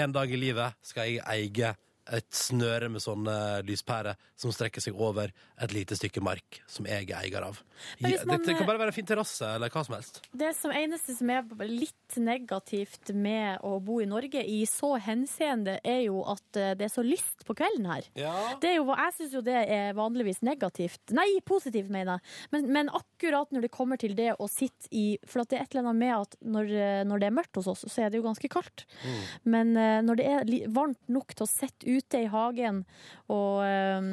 En 0.03 0.11
dag 0.15 0.31
i 0.31 0.39
livet 0.39 0.75
skal 0.87 1.07
jeg 1.07 1.23
eie 1.23 1.71
et 2.11 2.27
snøre 2.35 2.89
med 2.91 3.03
sånne 3.03 3.35
lyspærer 3.67 4.19
som 4.39 4.53
strekker 4.53 4.83
seg 4.83 4.97
over 4.97 5.31
et 5.31 5.75
lite 5.75 5.95
stykke 5.97 6.23
mark 6.23 6.61
som 6.69 6.87
jeg 6.89 7.09
er 7.09 7.21
eier 7.21 7.45
av. 7.47 7.59
Man, 8.01 8.11
det, 8.11 8.37
det, 8.45 8.55
kan 8.57 8.67
bare 8.67 8.81
være 8.81 8.91
en 8.91 8.95
fin 8.95 9.07
terrasse 9.07 9.47
eller 9.47 9.71
hva 9.73 9.83
som 9.85 9.95
helst. 9.95 10.21
Det 10.37 10.51
som 10.57 10.73
eneste 10.75 11.15
som 11.17 11.31
er 11.33 11.47
litt 11.69 12.17
negativt 12.21 13.13
med 13.15 13.63
å 13.65 13.77
bo 13.83 13.99
i 14.03 14.09
Norge 14.09 14.43
i 14.43 14.61
så 14.69 14.93
henseende, 15.01 15.77
er 15.87 16.03
jo 16.05 16.21
at 16.29 16.59
eh, 16.59 16.73
det 16.77 16.87
er 16.87 16.93
så 16.93 17.03
lyst 17.05 17.45
på 17.47 17.55
kvelden 17.57 17.87
her. 17.89 18.09
Ja. 18.19 18.35
Det 18.61 18.73
er 18.73 18.77
jo, 18.79 18.87
jeg 18.91 19.15
syns 19.17 19.35
jo 19.37 19.43
det 19.45 19.57
er 19.63 19.95
vanligvis 19.97 20.41
negativt. 20.45 21.01
Nei, 21.15 21.27
positivt, 21.47 21.89
mener 21.93 22.19
jeg. 22.19 22.35
Men, 22.53 22.69
men 22.75 22.93
akkurat 22.93 23.53
når 23.53 23.67
det 23.67 23.73
kommer 23.73 24.01
til 24.01 24.15
det 24.17 24.33
å 24.37 24.49
sitte 24.51 24.89
i 24.91 25.15
For 25.27 25.43
at 25.43 25.51
det 25.51 25.59
er 25.59 25.65
et 25.65 25.75
eller 25.75 25.89
annet 25.89 26.01
med 26.01 26.13
at 26.15 26.37
når, 26.41 26.71
eh, 26.75 27.01
når 27.07 27.21
det 27.21 27.29
er 27.29 27.35
mørkt 27.35 27.59
hos 27.59 27.69
oss, 27.71 27.85
så 27.87 28.05
er 28.05 28.11
det 28.11 28.19
jo 28.19 28.27
ganske 28.27 28.51
kaldt. 28.51 28.85
Mm. 29.01 29.19
Men 29.55 29.73
eh, 29.77 29.99
når 30.05 30.19
det 30.19 30.29
er 30.29 30.73
varmt 30.73 31.01
nok 31.11 31.35
til 31.35 31.47
å 31.47 31.49
sitte 31.49 31.87
ute 31.87 32.00
i 32.19 32.25
hagen 32.31 32.83
og, 33.29 33.61
eh, 33.65 34.09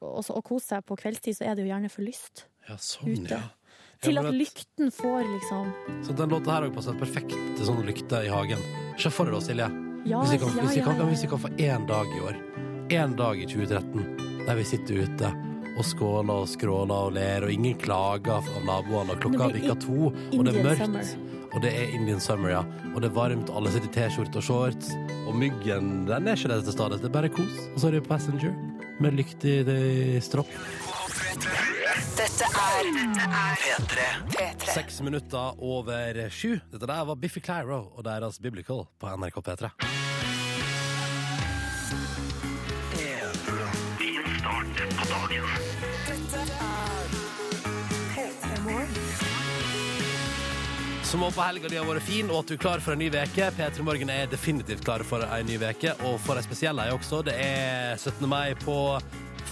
og, 0.00 0.22
og 0.30 0.44
kose 0.44 0.66
seg 0.74 0.86
på 0.86 0.96
kveldstid, 0.96 1.36
så 1.38 1.44
er 1.48 1.56
det 1.56 1.66
jo 1.66 1.72
gjerne 1.72 1.90
for 1.92 2.02
lyst. 2.06 2.46
Ja, 2.68 2.76
sånn, 2.78 3.16
Ute. 3.24 3.38
ja. 3.38 3.42
Til 4.02 4.18
at 4.18 4.34
lykten 4.34 4.90
får 4.90 5.22
liksom 5.22 5.68
Så 6.02 6.14
den 6.18 6.32
låta 6.34 6.50
her 6.50 6.64
har 6.66 6.72
passer 6.74 6.96
perfekt 6.98 7.36
til 7.38 7.66
sånne 7.68 7.84
lykter 7.86 8.26
i 8.26 8.30
hagen. 8.32 8.58
Se 8.98 9.12
for 9.14 9.30
deg 9.30 9.36
da, 9.36 9.40
Silje. 9.46 9.68
Ja, 10.10 10.22
Hvis 10.24 10.32
vi 10.34 10.38
kan, 10.42 10.56
ja, 10.56 10.62
hvis 10.64 10.74
vi 10.74 10.80
ja, 10.80 10.86
kan, 10.88 10.98
ja, 10.98 11.06
hvis 11.06 11.22
vi 11.22 11.28
kan 11.30 11.38
få 11.44 11.48
én 11.62 11.86
dag 11.86 12.06
i 12.16 12.20
år, 12.26 12.40
én 12.90 13.14
dag 13.16 13.38
i 13.38 13.46
2013, 13.46 14.46
der 14.48 14.58
vi 14.58 14.64
sitter 14.66 15.04
ute 15.06 15.30
og 15.78 15.84
skåler 15.86 16.42
og 16.42 16.48
skråler 16.50 17.06
og 17.06 17.14
ler, 17.16 17.46
og 17.46 17.52
ingen 17.54 17.78
klager 17.78 18.42
av 18.42 18.64
naboene, 18.66 19.14
og 19.14 19.22
klokka 19.22 19.52
bikker 19.54 19.78
to, 19.80 20.10
og 20.10 20.42
det 20.44 20.56
er 20.56 20.66
mørkt. 20.66 20.82
summer. 20.82 21.31
Og 21.52 21.60
det 21.60 21.72
er 21.76 21.90
Indian 21.92 22.20
summer, 22.20 22.48
ja. 22.48 22.62
Og 22.94 23.02
det 23.02 23.10
er 23.10 23.16
varmt, 23.16 23.50
alle 23.52 23.72
sitter 23.72 23.90
i 23.90 23.94
T-skjorte 23.96 24.40
og 24.40 24.46
shorts. 24.46 24.92
Og 25.26 25.36
myggen 25.36 26.06
den 26.08 26.28
er 26.28 26.38
ikke 26.38 26.48
der 26.48 26.64
til 26.64 26.72
stede. 26.72 26.98
Det 27.02 27.10
er 27.10 27.16
bare 27.18 27.32
kos. 27.32 27.58
Og 27.74 27.80
så 27.80 27.90
er 27.90 27.98
det 27.98 28.06
Passenger 28.08 28.54
med 29.00 29.18
lykt 29.18 29.44
i 29.44 30.20
stropp. 30.24 30.48
Dette 32.16 32.48
er 32.48 32.88
P3. 33.60 34.08
P3. 34.32 34.72
Seks 34.72 35.00
minutter 35.04 35.60
over 35.60 36.28
sju. 36.30 36.56
Dette 36.72 36.88
der 36.88 37.04
var 37.08 37.14
Biffy 37.20 37.40
Clyro 37.44 37.82
og 37.96 38.04
deres 38.04 38.38
Biblical 38.38 38.86
på 39.00 39.16
NRK 39.16 39.40
P3. 39.48 39.72
Din 44.00 44.22
start 44.38 44.76
på 44.98 45.04
dagen. 45.12 45.91
Som 51.12 51.20
håper 51.20 51.42
helga 51.44 51.68
di 51.68 51.76
har 51.76 51.84
vært 51.84 52.06
fin, 52.08 52.30
og 52.32 52.38
at 52.38 52.48
du 52.48 52.54
er 52.54 52.60
klar 52.62 52.80
for 52.80 52.94
en 52.94 53.02
ny 53.02 53.10
veke. 53.12 53.50
P3 53.52 53.84
Morgen 53.84 54.08
er 54.08 54.30
definitivt 54.32 54.80
klar 54.80 55.02
for 55.04 55.20
en 55.20 55.44
ny 55.44 55.58
veke, 55.60 55.92
og 56.08 56.14
for 56.24 56.40
ei 56.40 56.44
spesiell 56.46 56.78
ei 56.80 56.86
også. 56.88 57.18
Det 57.26 57.34
er 57.36 57.98
17. 58.00 58.24
mai 58.30 58.54
på 58.62 58.76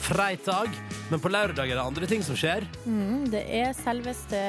freitag, 0.07 0.73
men 1.11 1.20
på 1.20 1.29
lørdag 1.29 1.68
er 1.68 1.77
det 1.77 1.83
andre 1.83 2.09
ting 2.09 2.25
som 2.25 2.38
skjer. 2.40 2.64
Mm, 2.87 3.27
det 3.35 3.42
er 3.59 3.75
selveste 3.77 4.40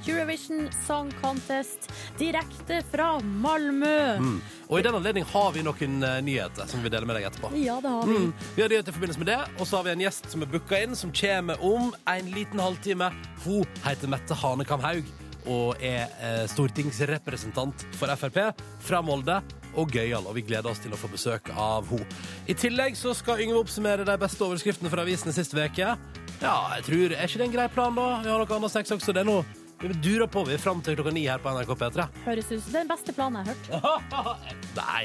Eurovision 0.00 0.66
Song 0.80 1.12
Contest 1.20 1.86
direkte 2.18 2.80
fra 2.90 3.12
Malmö. 3.22 4.18
Mm. 4.18 4.34
Og 4.66 4.80
i 4.80 4.88
den 4.88 4.98
anledning 4.98 5.30
har 5.30 5.54
vi 5.54 5.62
noen 5.62 6.02
eh, 6.10 6.18
nyheter 6.26 6.66
som 6.66 6.82
vi 6.82 6.90
deler 6.90 7.06
med 7.06 7.20
deg 7.20 7.28
etterpå. 7.30 7.52
Ja, 7.54 7.78
det 7.84 7.94
har 7.94 8.10
vi. 8.10 8.18
Mm. 8.18 8.34
Vi 8.58 8.66
har 8.66 8.74
nyheter 8.74 8.90
i 8.90 8.98
forbindelse 8.98 9.22
med 9.22 9.30
det, 9.30 9.38
og 9.60 9.62
så 9.62 9.78
har 9.78 9.86
vi 9.86 9.94
en 9.94 10.04
gjest 10.08 10.26
som 10.34 10.42
er 10.42 10.50
booka 10.58 10.82
inn, 10.82 10.98
som 10.98 11.14
kommer 11.22 11.62
om 11.70 11.94
en 12.02 12.34
liten 12.34 12.66
halvtime. 12.66 13.14
Hun 13.46 13.80
heter 13.86 14.10
Mette 14.10 14.42
Hanekam 14.42 14.82
Haug 14.82 15.16
og 15.48 15.80
er 15.84 16.08
eh, 16.20 16.42
stortingsrepresentant 16.52 17.86
for 17.98 18.12
Frp 18.20 18.38
fra 18.84 19.02
Molde. 19.04 19.40
Og 19.78 19.92
gøyal, 19.94 20.24
og 20.26 20.34
vi 20.34 20.42
gleder 20.42 20.70
oss 20.70 20.80
til 20.82 20.94
å 20.94 20.98
få 20.98 21.10
besøk 21.12 21.50
av 21.52 21.86
henne. 21.90 22.06
I 22.50 22.56
tillegg 22.56 22.96
så 22.98 23.12
skal 23.14 23.42
Yngve 23.44 23.60
oppsummere 23.60 24.06
de 24.08 24.16
beste 24.18 24.42
overskriftene 24.46 24.90
fra 24.90 25.04
avisene 25.04 25.34
sist 25.36 25.54
uke. 25.54 25.92
Ja, 26.40 26.56
jeg 26.78 26.86
tror, 26.88 27.12
Er 27.12 27.28
ikke 27.28 27.38
det 27.42 27.46
en 27.46 27.54
grei 27.54 27.68
plan, 27.72 27.94
da? 27.94 28.08
Vi 28.24 28.32
har 28.32 28.42
noe 28.42 28.56
annet 28.58 28.74
sex 28.74 28.90
også. 28.96 29.14
Det 29.14 29.22
er 29.22 29.28
noe 29.28 29.44
vi 29.78 29.94
durer 30.02 30.26
på 30.26 30.42
vi 30.48 30.56
fram 30.58 30.80
til 30.82 30.96
klokka 30.98 31.12
ni 31.14 31.22
her 31.28 31.38
på 31.38 31.52
NRK 31.54 31.76
P3. 31.78 32.08
Høres 32.24 32.48
ut 32.50 32.62
som 32.64 32.72
den 32.80 32.88
beste 32.90 33.14
planen 33.14 33.44
jeg 33.44 33.54
har 33.54 33.84
hørt. 33.84 34.48
Nei! 34.80 35.04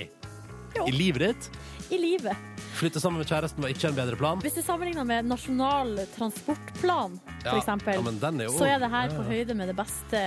Jo. 0.74 0.88
I 0.90 0.94
livet 0.96 1.28
ditt? 1.28 1.50
I 1.90 1.98
livet. 2.00 2.38
Flytte 2.74 3.00
sammen 3.00 3.22
med 3.22 3.28
kjæresten 3.30 3.62
var 3.64 3.70
ikke 3.74 3.90
en 3.92 3.96
bedre 3.98 4.18
plan? 4.18 4.40
Hvis 4.42 4.56
du 4.58 4.62
sammenligner 4.66 5.06
med 5.06 5.28
Nasjonal 5.30 5.94
transportplan, 6.16 7.20
Ja, 7.44 7.58
eksempel, 7.60 8.00
ja, 8.00 8.50
så 8.56 8.66
er 8.66 8.80
det 8.80 8.90
her 8.90 9.12
på 9.14 9.24
høyde 9.28 9.56
med 9.60 9.68
det 9.70 9.76
beste 9.78 10.22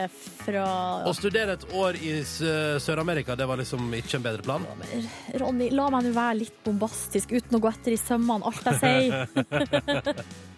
fra 0.45 0.67
Å 1.09 1.15
studere 1.17 1.57
et 1.57 1.65
år 1.75 1.97
i 1.97 2.13
Sør-Amerika, 2.27 3.35
det 3.37 3.49
var 3.49 3.57
liksom 3.61 3.89
ikke 3.99 4.21
en 4.21 4.27
bedre 4.29 4.45
plan? 4.47 4.67
Ronny, 5.41 5.71
la 5.75 5.89
meg 5.91 6.07
nå 6.07 6.13
være 6.17 6.39
litt 6.45 6.61
bombastisk 6.67 7.33
uten 7.33 7.59
å 7.59 7.63
gå 7.65 7.73
etter 7.73 7.97
i 7.97 8.01
sømmene 8.01 8.47
alt 8.47 8.71
jeg 8.71 8.77
sier. 8.85 10.25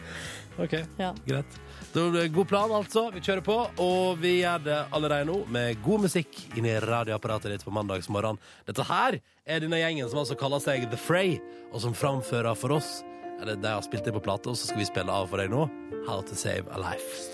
Ok, 0.59 0.73
Ja. 0.99 1.13
greit. 1.27 1.59
Da 1.89 2.03
er 2.05 2.13
det 2.13 2.29
God 2.35 2.49
plan, 2.51 2.73
altså. 2.77 3.07
Vi 3.15 3.23
kjører 3.25 3.41
på, 3.47 3.55
og 3.81 4.19
vi 4.21 4.35
gjør 4.43 4.65
det 4.67 4.79
allerede 4.93 5.25
nå 5.31 5.39
med 5.49 5.79
god 5.87 6.05
musikk 6.05 6.37
inn 6.53 6.69
i 6.69 6.75
radioapparatet 6.85 7.55
ditt 7.55 7.65
på 7.65 7.73
mandagsmorgen. 7.73 8.37
Dette 8.69 8.85
her 8.91 9.17
er 9.49 9.63
denne 9.65 9.81
gjengen 9.81 10.11
som 10.11 10.21
altså 10.21 10.37
kaller 10.37 10.61
seg 10.61 10.85
The 10.93 11.01
Fray, 11.01 11.39
og 11.73 11.81
som 11.81 11.97
framfører 11.97 12.59
for 12.61 12.77
oss 12.77 12.99
eller 13.41 13.57
De 13.57 13.69
har 13.69 13.83
spilt 13.83 14.05
det 14.05 14.13
på 14.13 14.21
plate, 14.21 14.51
og 14.51 14.57
så 14.57 14.71
skal 14.71 14.83
vi 14.83 14.89
spille 14.89 15.13
av 15.13 15.29
for 15.31 15.41
deg 15.43 15.53
nå. 15.53 15.69
How 16.09 16.23
to 16.23 16.35
Save 16.35 16.65
a 16.73 16.79
Life. 16.81 17.29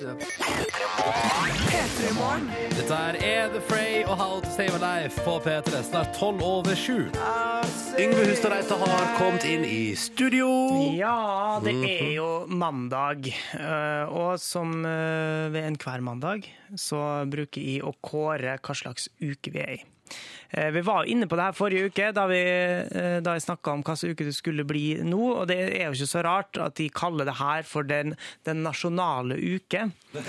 Dette 2.74 2.96
her 2.96 3.18
er 3.22 3.52
The 3.52 3.60
Fray 3.68 4.02
og 4.02 4.16
How 4.18 4.40
to 4.42 4.50
Save 4.50 4.74
a 4.74 4.80
Life 4.82 5.22
på 5.22 5.36
P3. 5.44 5.82
Snart 5.86 6.10
tolv 6.18 6.42
over 6.42 6.74
sju. 6.74 7.06
Yngve 8.00 8.26
Hustad 8.26 8.50
Reite 8.50 8.78
har 8.80 9.06
kommet 9.18 9.46
inn 9.46 9.62
i 9.68 9.94
studio. 9.94 10.48
Ja, 10.98 11.60
det 11.62 11.76
er 11.86 12.12
jo 12.16 12.28
mandag, 12.50 13.30
eh, 13.54 14.10
og 14.10 14.40
som 14.42 14.80
eh, 14.82 15.46
ved 15.54 15.70
enhver 15.70 16.02
mandag 16.02 16.50
så 16.74 17.22
bruker 17.30 17.62
jeg 17.62 17.84
å 17.86 17.94
kåre 18.02 18.58
hva 18.58 18.74
slags 18.74 19.06
uke 19.22 19.54
vi 19.54 19.62
er 19.62 19.76
i. 19.78 19.82
Eh, 20.54 20.70
Vi 20.74 20.80
var 20.86 21.04
inne 21.10 21.26
på 21.26 21.36
det 21.38 21.48
her 21.48 21.56
forrige 21.56 21.88
uke, 21.90 22.10
da, 22.14 22.26
vi, 22.30 22.38
eh, 22.40 23.18
da 23.24 23.34
jeg 23.34 23.42
snakka 23.46 23.72
om 23.74 23.82
hvilken 23.82 24.12
uke 24.14 24.26
det 24.28 24.34
skulle 24.36 24.64
bli 24.68 24.84
nå. 25.02 25.20
Og 25.40 25.48
det 25.50 25.56
er 25.74 25.88
jo 25.88 25.96
ikke 25.96 26.10
så 26.12 26.22
rart 26.24 26.58
at 26.62 26.76
de 26.78 26.86
kaller 26.94 27.26
det 27.28 27.34
her 27.40 27.66
for 27.66 27.82
den, 27.88 28.14
den 28.46 28.62
nasjonale 28.62 29.34
uke. 29.40 29.88
Ja, 30.14 30.22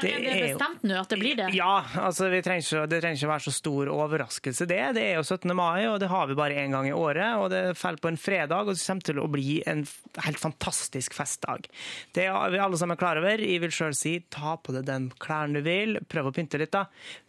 Det 0.00 0.08
er 0.14 0.22
det 0.24 0.32
er 0.32 0.44
bestemt 0.54 0.84
nå 0.88 0.96
at 1.02 1.10
det 1.12 1.18
blir 1.20 1.36
det? 1.36 1.50
Ja, 1.56 1.82
altså 2.00 2.30
vi 2.32 2.40
trenger 2.44 2.64
ikke, 2.64 2.86
det 2.88 3.02
trenger 3.04 3.20
ikke 3.20 3.32
være 3.34 3.46
så 3.48 3.54
stor 3.58 3.90
overraskelse 3.92 4.66
det. 4.70 4.80
Det 4.96 5.04
er 5.10 5.18
jo 5.20 5.26
17. 5.26 5.52
mai, 5.58 5.84
og 5.90 5.98
det 6.00 6.08
har 6.12 6.26
vi 6.30 6.38
bare 6.38 6.56
én 6.64 6.72
gang 6.72 6.88
i 6.88 6.96
året. 6.96 7.36
Og 7.42 7.50
det 7.52 7.62
faller 7.76 8.00
på 8.00 8.08
en 8.12 8.16
fredag, 8.20 8.64
og 8.68 8.72
det 8.74 8.80
kommer 8.86 9.04
til 9.10 9.20
å 9.20 9.28
bli 9.28 9.58
en 9.68 9.84
helt 10.24 10.40
fantastisk 10.40 11.12
festdag. 11.18 11.68
Det 12.16 12.24
er 12.30 12.50
vi 12.54 12.58
alle 12.62 12.78
sammen 12.80 12.96
klar 13.00 13.20
over. 13.20 13.38
Jeg 13.44 13.60
vil 13.66 13.74
sjøl 13.74 13.94
si 13.96 14.16
ta 14.32 14.56
på 14.56 14.72
deg 14.78 14.86
den 14.88 15.10
klærne 15.20 15.60
du 15.60 15.66
vil, 15.66 15.98
prøv 16.08 16.30
å 16.30 16.34
pynte 16.36 16.60
litt, 16.60 16.72
da. 16.72 16.86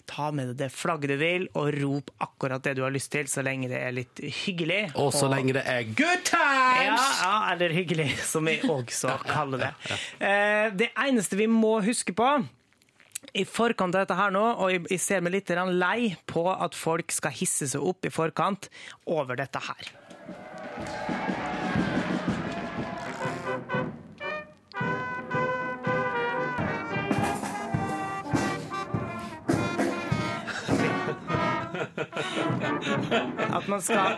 Ta 0.10 0.32
med 0.34 0.54
deg 0.54 0.58
det 0.64 0.72
flagget 0.74 1.12
du 1.14 1.18
vil, 1.22 1.48
og 1.60 1.74
rop 1.82 2.10
akkurat 2.16 2.29
det 2.64 2.76
du 2.78 2.84
har 2.84 2.92
lyst 2.92 3.12
til, 3.12 3.28
så 3.28 3.42
lenge 3.44 3.68
det 3.68 3.80
er 3.82 3.92
litt 3.92 4.20
hyggelig. 4.46 4.92
Og 4.96 5.12
så 5.14 5.28
lenge 5.28 5.54
det 5.54 5.64
er 5.66 5.84
good 5.84 6.24
times! 6.24 7.00
Ja, 7.00 7.10
ja, 7.24 7.52
eller 7.54 7.70
hyggelig, 7.76 8.18
som 8.24 8.46
vi 8.46 8.60
også 8.64 9.18
kaller 9.28 9.58
det. 9.58 9.74
Eh, 10.20 10.70
Det 10.72 10.92
eneste 10.96 11.36
vi 11.36 11.48
må 11.48 11.82
huske 11.84 12.14
på 12.14 12.30
i 13.36 13.44
forkant 13.44 13.96
av 13.96 14.06
dette 14.06 14.16
her 14.16 14.32
nå, 14.32 14.46
og 14.64 14.72
jeg 14.90 15.00
ser 15.00 15.22
meg 15.22 15.34
litt 15.34 15.50
lei 15.50 16.16
på 16.26 16.48
at 16.52 16.74
folk 16.76 17.12
skal 17.12 17.32
hisse 17.32 17.68
seg 17.68 17.82
opp 17.82 18.06
i 18.06 18.10
forkant 18.10 18.70
over 19.06 19.36
dette 19.36 19.60
her. 19.60 21.49
At 33.50 33.68
man 33.68 33.82
skal 33.82 34.18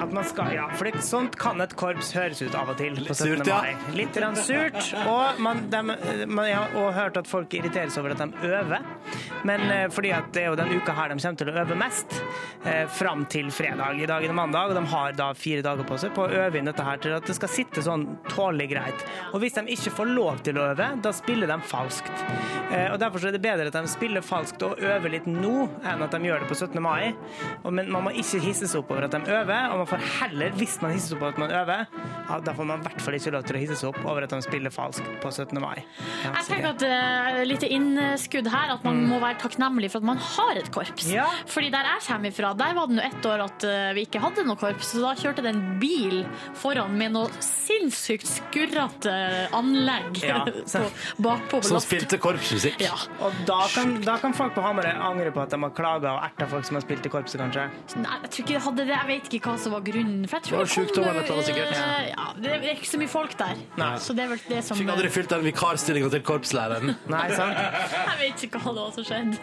At 0.00 0.12
man 0.12 0.24
skal 0.24 0.54
Ja, 0.54 0.66
for 0.74 0.88
det, 0.88 1.02
sånt 1.04 1.36
kan 1.40 1.60
et 1.62 1.74
korps 1.78 2.12
høres 2.16 2.40
ut 2.42 2.54
av 2.58 2.70
og 2.72 2.78
til 2.80 2.96
på 2.98 3.14
17. 3.14 3.16
surt, 3.20 3.46
ja. 3.50 3.58
mai. 3.62 3.94
Litt 3.96 4.16
grann 4.16 4.36
surt. 4.38 4.78
Og 5.06 5.40
man, 5.42 5.62
dem- 5.72 5.92
man, 6.30 6.46
jeg 6.48 6.56
har 6.56 6.74
også 6.74 6.92
hørt 6.96 7.20
at 7.20 7.28
folk 7.30 7.54
irriteres 7.58 7.98
over 8.00 8.14
at 8.14 8.22
de 8.22 8.50
øver. 8.50 8.84
Men 9.46 9.62
eh, 9.72 9.86
fordi 9.92 10.10
at 10.16 10.30
det 10.34 10.42
er 10.44 10.50
jo 10.52 10.58
den 10.58 10.72
uka 10.76 10.94
her 10.96 11.12
de 11.12 11.18
kommer 11.20 11.40
til 11.40 11.50
å 11.52 11.56
øve 11.62 11.76
mest, 11.80 12.16
eh, 12.64 12.84
fram 12.92 13.24
til 13.32 13.50
fredag. 13.54 14.00
I 14.02 14.08
dag 14.10 14.24
er 14.24 14.32
det 14.32 14.36
mandag, 14.36 14.72
og 14.72 14.78
de 14.78 14.84
har 14.92 15.14
da 15.18 15.30
fire 15.36 15.62
dager 15.64 15.86
på 15.88 15.98
seg 16.02 16.12
på 16.16 16.26
å 16.26 16.32
øve 16.46 16.60
inn 16.60 16.68
dette 16.68 16.84
her 16.86 17.00
til 17.02 17.14
at 17.16 17.26
det 17.28 17.36
skal 17.38 17.52
sitte 17.52 17.84
sånn 17.84 18.06
tålelig 18.30 18.70
greit. 18.74 19.04
Og 19.32 19.40
hvis 19.44 19.56
de 19.58 19.64
ikke 19.76 19.94
får 20.00 20.12
lov 20.14 20.42
til 20.46 20.58
å 20.60 20.68
øve, 20.72 20.90
da 21.04 21.12
spiller 21.16 21.50
de 21.50 21.58
falskt. 21.70 22.24
Eh, 22.70 22.88
og 22.92 22.98
Derfor 23.00 23.22
så 23.22 23.30
er 23.30 23.36
det 23.38 23.42
bedre 23.44 23.68
at 23.70 23.76
de 23.78 23.90
spiller 23.90 24.24
falskt 24.24 24.62
og 24.66 24.80
øver 24.84 25.14
litt 25.16 25.26
nå, 25.30 25.68
enn 25.88 26.04
at 26.04 26.12
de 26.14 26.20
gjør 26.28 26.44
det 26.44 26.50
på 26.50 26.58
17. 26.58 26.79
mai. 26.82 27.12
Og, 27.64 27.72
men 27.76 27.90
man 27.92 28.04
må 28.08 28.12
ikke 28.16 28.40
hisse 28.44 28.68
seg 28.70 28.82
opp 28.82 28.90
over 28.94 29.06
at 29.08 29.14
de 29.16 29.20
øver, 29.30 29.70
og 29.72 29.82
man 29.82 29.88
får 29.90 30.04
heller, 30.20 30.54
hvis 30.58 30.78
man 30.82 30.94
hisser 30.96 31.14
seg 31.14 31.18
opp 31.18 31.24
over 31.26 31.34
at 31.36 31.42
man 31.44 31.54
øver, 31.60 31.86
ja, 32.30 32.38
da 32.46 32.54
får 32.56 32.68
man 32.70 32.80
i 32.82 32.88
hvert 32.88 33.04
fall 33.04 33.18
ikke 33.18 33.32
lov 33.36 33.46
til 33.48 33.58
å 33.58 33.62
hisse 33.64 33.78
seg 33.80 33.90
opp 33.92 34.00
over 34.06 34.26
at 34.26 34.34
de 34.34 34.40
spiller 34.46 34.74
falskt 34.74 35.08
på 35.22 35.32
17. 35.32 35.60
mai. 35.62 35.82
Ja, 36.24 36.32
Jeg 36.40 36.46
tenker 36.50 36.72
det- 36.80 36.90
at 36.90 37.38
uh, 37.40 37.44
Litt 37.50 37.64
innskudd 37.66 38.46
her, 38.52 38.74
at 38.76 38.84
man 38.84 39.00
må 39.08 39.18
være 39.22 39.38
takknemlig 39.42 39.90
for 39.90 39.98
at 40.02 40.06
man 40.10 40.18
har 40.22 40.58
et 40.60 40.68
korps. 40.74 41.08
Ja. 41.10 41.24
Fordi 41.50 41.70
der 41.72 41.88
jeg 41.88 42.04
kommer 42.06 42.30
ifra, 42.30 42.52
der 42.56 42.74
var 42.76 42.86
det 42.90 42.96
nå 42.98 43.02
ett 43.06 43.26
år 43.26 43.44
at 43.46 43.64
uh, 43.66 43.92
vi 43.96 44.04
ikke 44.06 44.20
hadde 44.22 44.44
noe 44.46 44.56
korps, 44.60 44.92
så 44.94 45.02
da 45.02 45.14
kjørte 45.18 45.42
det 45.44 45.52
en 45.54 45.62
bil 45.82 46.20
foran 46.60 46.94
med 46.98 47.12
noe 47.16 47.30
sinnssykt 47.44 48.28
skurrete 48.28 49.14
anlegg 49.56 50.20
Ja. 50.22 50.42
på, 50.46 50.84
bakpå. 51.24 51.62
Som 51.66 51.80
spilte 51.82 52.18
korpsmusikk. 52.22 52.80
Ja. 52.84 52.94
Og 53.24 53.34
da 53.48 53.60
kan, 53.74 53.96
da 54.04 54.16
kan 54.22 54.34
folk 54.36 54.54
på 54.56 54.62
Hamarøy 54.64 54.92
angre 54.94 55.32
på 55.34 55.42
at 55.42 55.50
de 55.54 55.60
har 55.64 55.74
klaga 55.76 56.14
og 56.18 56.24
erta 56.28 56.48
folk 56.50 56.66
som 56.70 56.78
har 56.78 56.84
spilt 56.84 57.06
i 57.06 57.10
korpset, 57.10 57.40
kanskje. 57.40 57.64
Nei, 57.98 58.16
jeg 58.22 58.30
tror 58.30 58.44
ikke 58.44 58.54
det 58.54 58.62
hadde 58.66 58.84
det. 58.86 58.94
Jeg 58.94 59.08
vet 59.08 59.32
ikke 59.36 59.50
hva 59.50 59.56
som 59.58 59.74
var 59.74 59.82
grunnen. 59.86 60.22
For 60.30 60.38
jeg 60.38 60.46
tror 60.46 60.54
Det 60.54 60.60
var 60.60 60.70
sykdom 60.74 61.08
eller 61.10 61.24
et 61.24 61.48
sikkert. 61.48 61.72
Ja. 61.74 61.88
Ja, 62.10 62.26
det 62.38 62.52
er 62.54 62.66
ikke 62.76 62.90
så 62.90 63.00
mye 63.00 63.10
folk 63.10 63.34
der. 63.40 63.62
Nei. 63.80 63.90
Så 64.04 64.14
det 64.16 64.24
er 64.24 64.32
vel 64.32 64.42
det 64.46 64.60
som 64.66 64.78
Fikk 64.78 64.92
aldri 64.94 65.10
fylt 65.12 65.34
den 65.34 65.46
vikarstillinga 65.48 66.10
til 66.14 66.24
korpslæreren. 66.30 66.94
Nei, 67.14 67.24
sant? 67.34 67.58
Jeg 67.58 68.18
vet 68.22 68.44
ikke 68.46 68.62
hva 68.62 68.74
det 68.76 68.84
var 68.84 68.94
som 68.96 69.08
skjedde. 69.10 69.40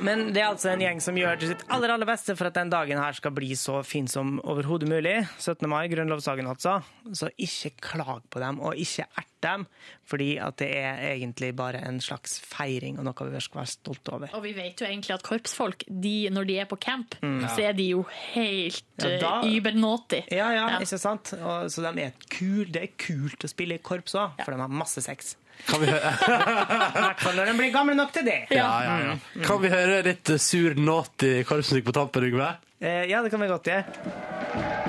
Men 0.00 0.26
det 0.34 0.42
er 0.44 0.48
altså 0.48 0.72
en 0.72 0.84
gjeng 0.86 1.02
som 1.04 1.18
gjør 1.20 1.44
sitt 1.52 1.64
aller 1.68 1.94
aller 1.96 2.08
beste 2.08 2.36
for 2.38 2.48
at 2.48 2.56
den 2.56 2.72
dagen 2.72 3.00
her 3.02 3.16
skal 3.18 3.34
bli 3.36 3.52
så 3.58 3.82
fin 3.86 4.08
som 4.10 4.38
overhodet 4.40 4.88
mulig. 4.90 5.18
17. 5.36 5.68
mai, 5.70 5.84
grunnlovsdagen 5.92 6.48
altså. 6.50 6.78
Så 7.12 7.28
ikke 7.36 7.74
klag 7.92 8.24
på 8.30 8.40
dem, 8.42 8.62
og 8.64 8.78
ikke 8.80 9.04
ert 9.10 9.28
dem, 9.44 9.66
fordi 10.08 10.30
at 10.42 10.56
det 10.60 10.68
er 10.76 11.00
egentlig 11.14 11.52
bare 11.56 11.80
en 11.86 12.00
slags 12.04 12.38
feiring 12.44 12.98
og 13.00 13.06
noe 13.08 13.28
vi 13.30 13.40
skal 13.40 13.62
være 13.62 13.72
stolte 13.72 14.12
over. 14.16 14.34
Og 14.36 14.42
vi 14.44 14.52
vet 14.56 14.80
jo 14.80 14.86
egentlig 14.88 15.14
at 15.16 15.24
korpsfolk, 15.26 15.84
de, 15.88 16.14
når 16.34 16.48
de 16.50 16.58
er 16.62 16.68
på 16.70 16.76
camp, 16.82 17.16
så 17.22 17.60
er 17.70 17.72
de 17.78 17.90
jo 17.94 18.04
helt 18.34 18.84
Mm. 19.00 19.14
Ja, 19.20 19.28
uh, 19.40 19.46
übernaughty. 19.48 20.18
Ja, 20.30 20.50
ja, 20.52 20.64
Ja. 20.74 20.78
ikke 20.84 20.98
sant? 21.00 21.30
Og, 21.40 21.70
så 21.72 21.80
de 21.80 22.02
er 22.02 22.10
kul, 22.28 22.66
det 22.68 22.82
er 22.82 22.90
kult 23.00 23.46
å 23.46 23.48
spille 23.48 23.78
i 23.78 23.80
korps 23.80 24.12
òg, 24.14 24.34
for 24.44 24.52
de 24.52 24.60
har 24.60 24.68
masse 24.68 25.00
sex. 25.00 25.36
Kan 25.66 25.80
vi, 25.80 25.86
høre 25.88 26.10
I 26.96 27.00
hvert 27.00 27.20
fall 27.24 27.36
når 27.40 27.48
de 27.50 27.54
blir 27.56 27.72
gamle 27.72 27.94
nok 27.96 28.12
til 28.12 28.24
det. 28.28 28.42
ja, 28.52 28.68
ja, 28.84 28.98
ja. 29.06 29.16
kan 29.46 29.60
vi 29.62 29.72
høre 29.72 30.02
litt 30.04 30.28
eh, 30.36 30.40
sur, 30.40 30.76
naughty 30.76 31.42
korpsmusikk 31.48 31.88
på 31.88 31.96
tampen, 31.96 32.28
Yngve? 32.28 32.52
Eh, 32.80 33.08
ja, 33.08 33.22
det 33.24 33.32
kan 33.32 33.40
vi 33.40 33.48
godt 33.48 33.72
gjøre. 33.72 34.79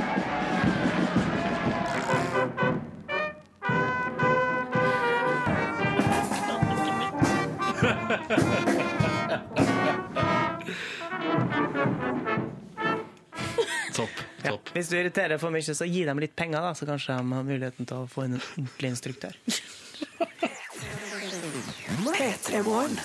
Topp. 13.95 14.09
Ja. 14.43 14.49
topp. 14.49 14.69
Hvis 14.73 14.89
du 14.89 14.97
irriterer 14.97 15.37
for 15.41 15.53
mye, 15.53 15.75
så 15.75 15.85
gi 15.85 16.03
dem 16.07 16.19
litt 16.21 16.35
penger, 16.37 16.61
da, 16.63 16.73
så 16.77 16.87
kanskje 16.89 17.17
de 17.17 17.33
har 17.35 17.47
muligheten 17.47 17.87
til 17.89 18.03
å 18.03 18.07
få 18.09 18.25
inn 18.27 18.37
en 18.37 18.45
ordentlig 18.45 18.93
instruktør. 18.93 19.35
P3 22.11 22.61
Morgen. 22.65 22.95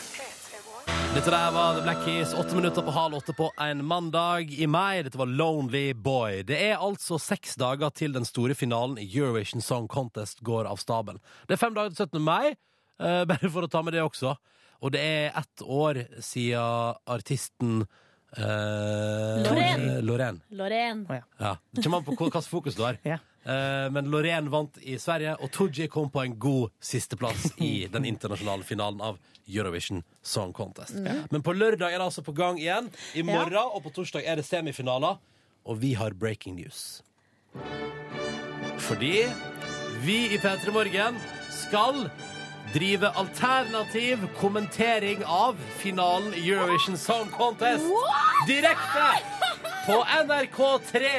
Dette 1.17 1.33
der 1.33 1.53
var 1.55 1.75
The 1.75 1.83
Black 1.83 2.03
Keys, 2.05 2.35
åtte 2.37 2.57
minutter 2.57 2.85
på 2.85 2.93
halv 2.93 3.17
åtte 3.17 3.33
på 3.37 3.49
en 3.62 3.81
mandag 3.89 4.51
i 4.53 4.67
mai. 4.69 5.03
Dette 5.03 5.19
var 5.19 5.31
Lonely 5.31 5.95
Boy. 5.95 6.43
Det 6.45 6.59
er 6.61 6.83
altså 6.83 7.17
seks 7.23 7.57
dager 7.57 7.91
til 7.97 8.12
den 8.12 8.27
store 8.29 8.55
finalen 8.55 8.99
i 9.01 9.07
Eurovision 9.09 9.65
Song 9.65 9.89
Contest 9.89 10.43
går 10.45 10.69
av 10.69 10.83
stabelen. 10.83 11.23
Det 11.49 11.57
er 11.57 11.62
fem 11.62 11.77
dager 11.77 11.95
til 11.95 12.05
17. 12.05 12.21
mai, 12.21 12.53
eh, 13.01 13.25
bare 13.25 13.49
for 13.49 13.65
å 13.65 13.71
ta 13.73 13.81
med 13.83 13.97
det 13.97 14.05
også. 14.05 14.37
Og 14.83 14.93
det 14.93 15.01
er 15.01 15.39
ett 15.41 15.62
år 15.62 16.03
siden 16.23 16.99
artisten 17.07 17.87
eh, 18.37 19.43
Loreen. 19.47 19.87
Loreen. 20.07 20.41
Lorraine. 20.51 21.23
Ja. 21.39 21.57
Det 21.73 21.83
kommer 21.83 21.99
an 22.03 22.05
på 22.05 22.17
hva- 22.19 22.43
fokus 22.49 22.75
du 22.77 22.83
har. 22.85 22.99
Ja. 23.07 23.19
Eh, 23.47 23.87
men 23.95 24.09
Loreen 24.11 24.49
vant 24.51 24.75
i 24.83 24.97
Sverige, 24.99 25.37
og 25.39 25.53
Tooji 25.55 25.87
kom 25.89 26.09
på 26.11 26.25
en 26.25 26.33
god 26.43 26.73
sisteplass 26.83 27.53
i 27.62 27.87
den 27.87 28.05
internasjonale 28.05 28.67
finalen 28.67 29.01
av 29.01 29.21
Eurovision 29.47 30.01
Song 30.27 30.51
Contest. 30.53 30.97
Men 31.31 31.43
på 31.47 31.55
lørdag 31.55 31.93
er 31.95 32.01
det 32.01 32.09
altså 32.09 32.25
på 32.27 32.35
gang 32.35 32.59
igjen. 32.59 32.89
I 33.15 33.23
morgen 33.23 33.55
og 33.71 33.79
på 33.85 33.93
torsdag 33.95 34.27
er 34.27 34.41
det 34.41 34.45
semifinaler, 34.49 35.21
og 35.62 35.79
vi 35.79 35.93
har 35.95 36.11
breaking 36.19 36.57
news. 36.59 37.05
Fordi 38.89 39.25
vi 40.03 40.19
i 40.35 40.39
P3 40.43 40.75
Morgen 40.75 41.17
skal 41.55 42.09
drive 42.77 43.09
alternativ 43.09 44.19
kommentering 44.41 45.25
av 45.25 45.57
finalen 45.79 46.35
i 46.35 46.51
Eurovision 46.51 46.99
Song 46.99 47.31
Contest 47.33 47.85
direkte 48.47 49.07
på 49.87 50.05
NRK3 50.05 51.12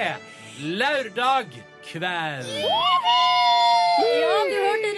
lørdag 0.60 1.46
kveld. 1.86 2.54
Ja, 2.62 4.38
du 4.52 4.58
hørte! 4.67 4.96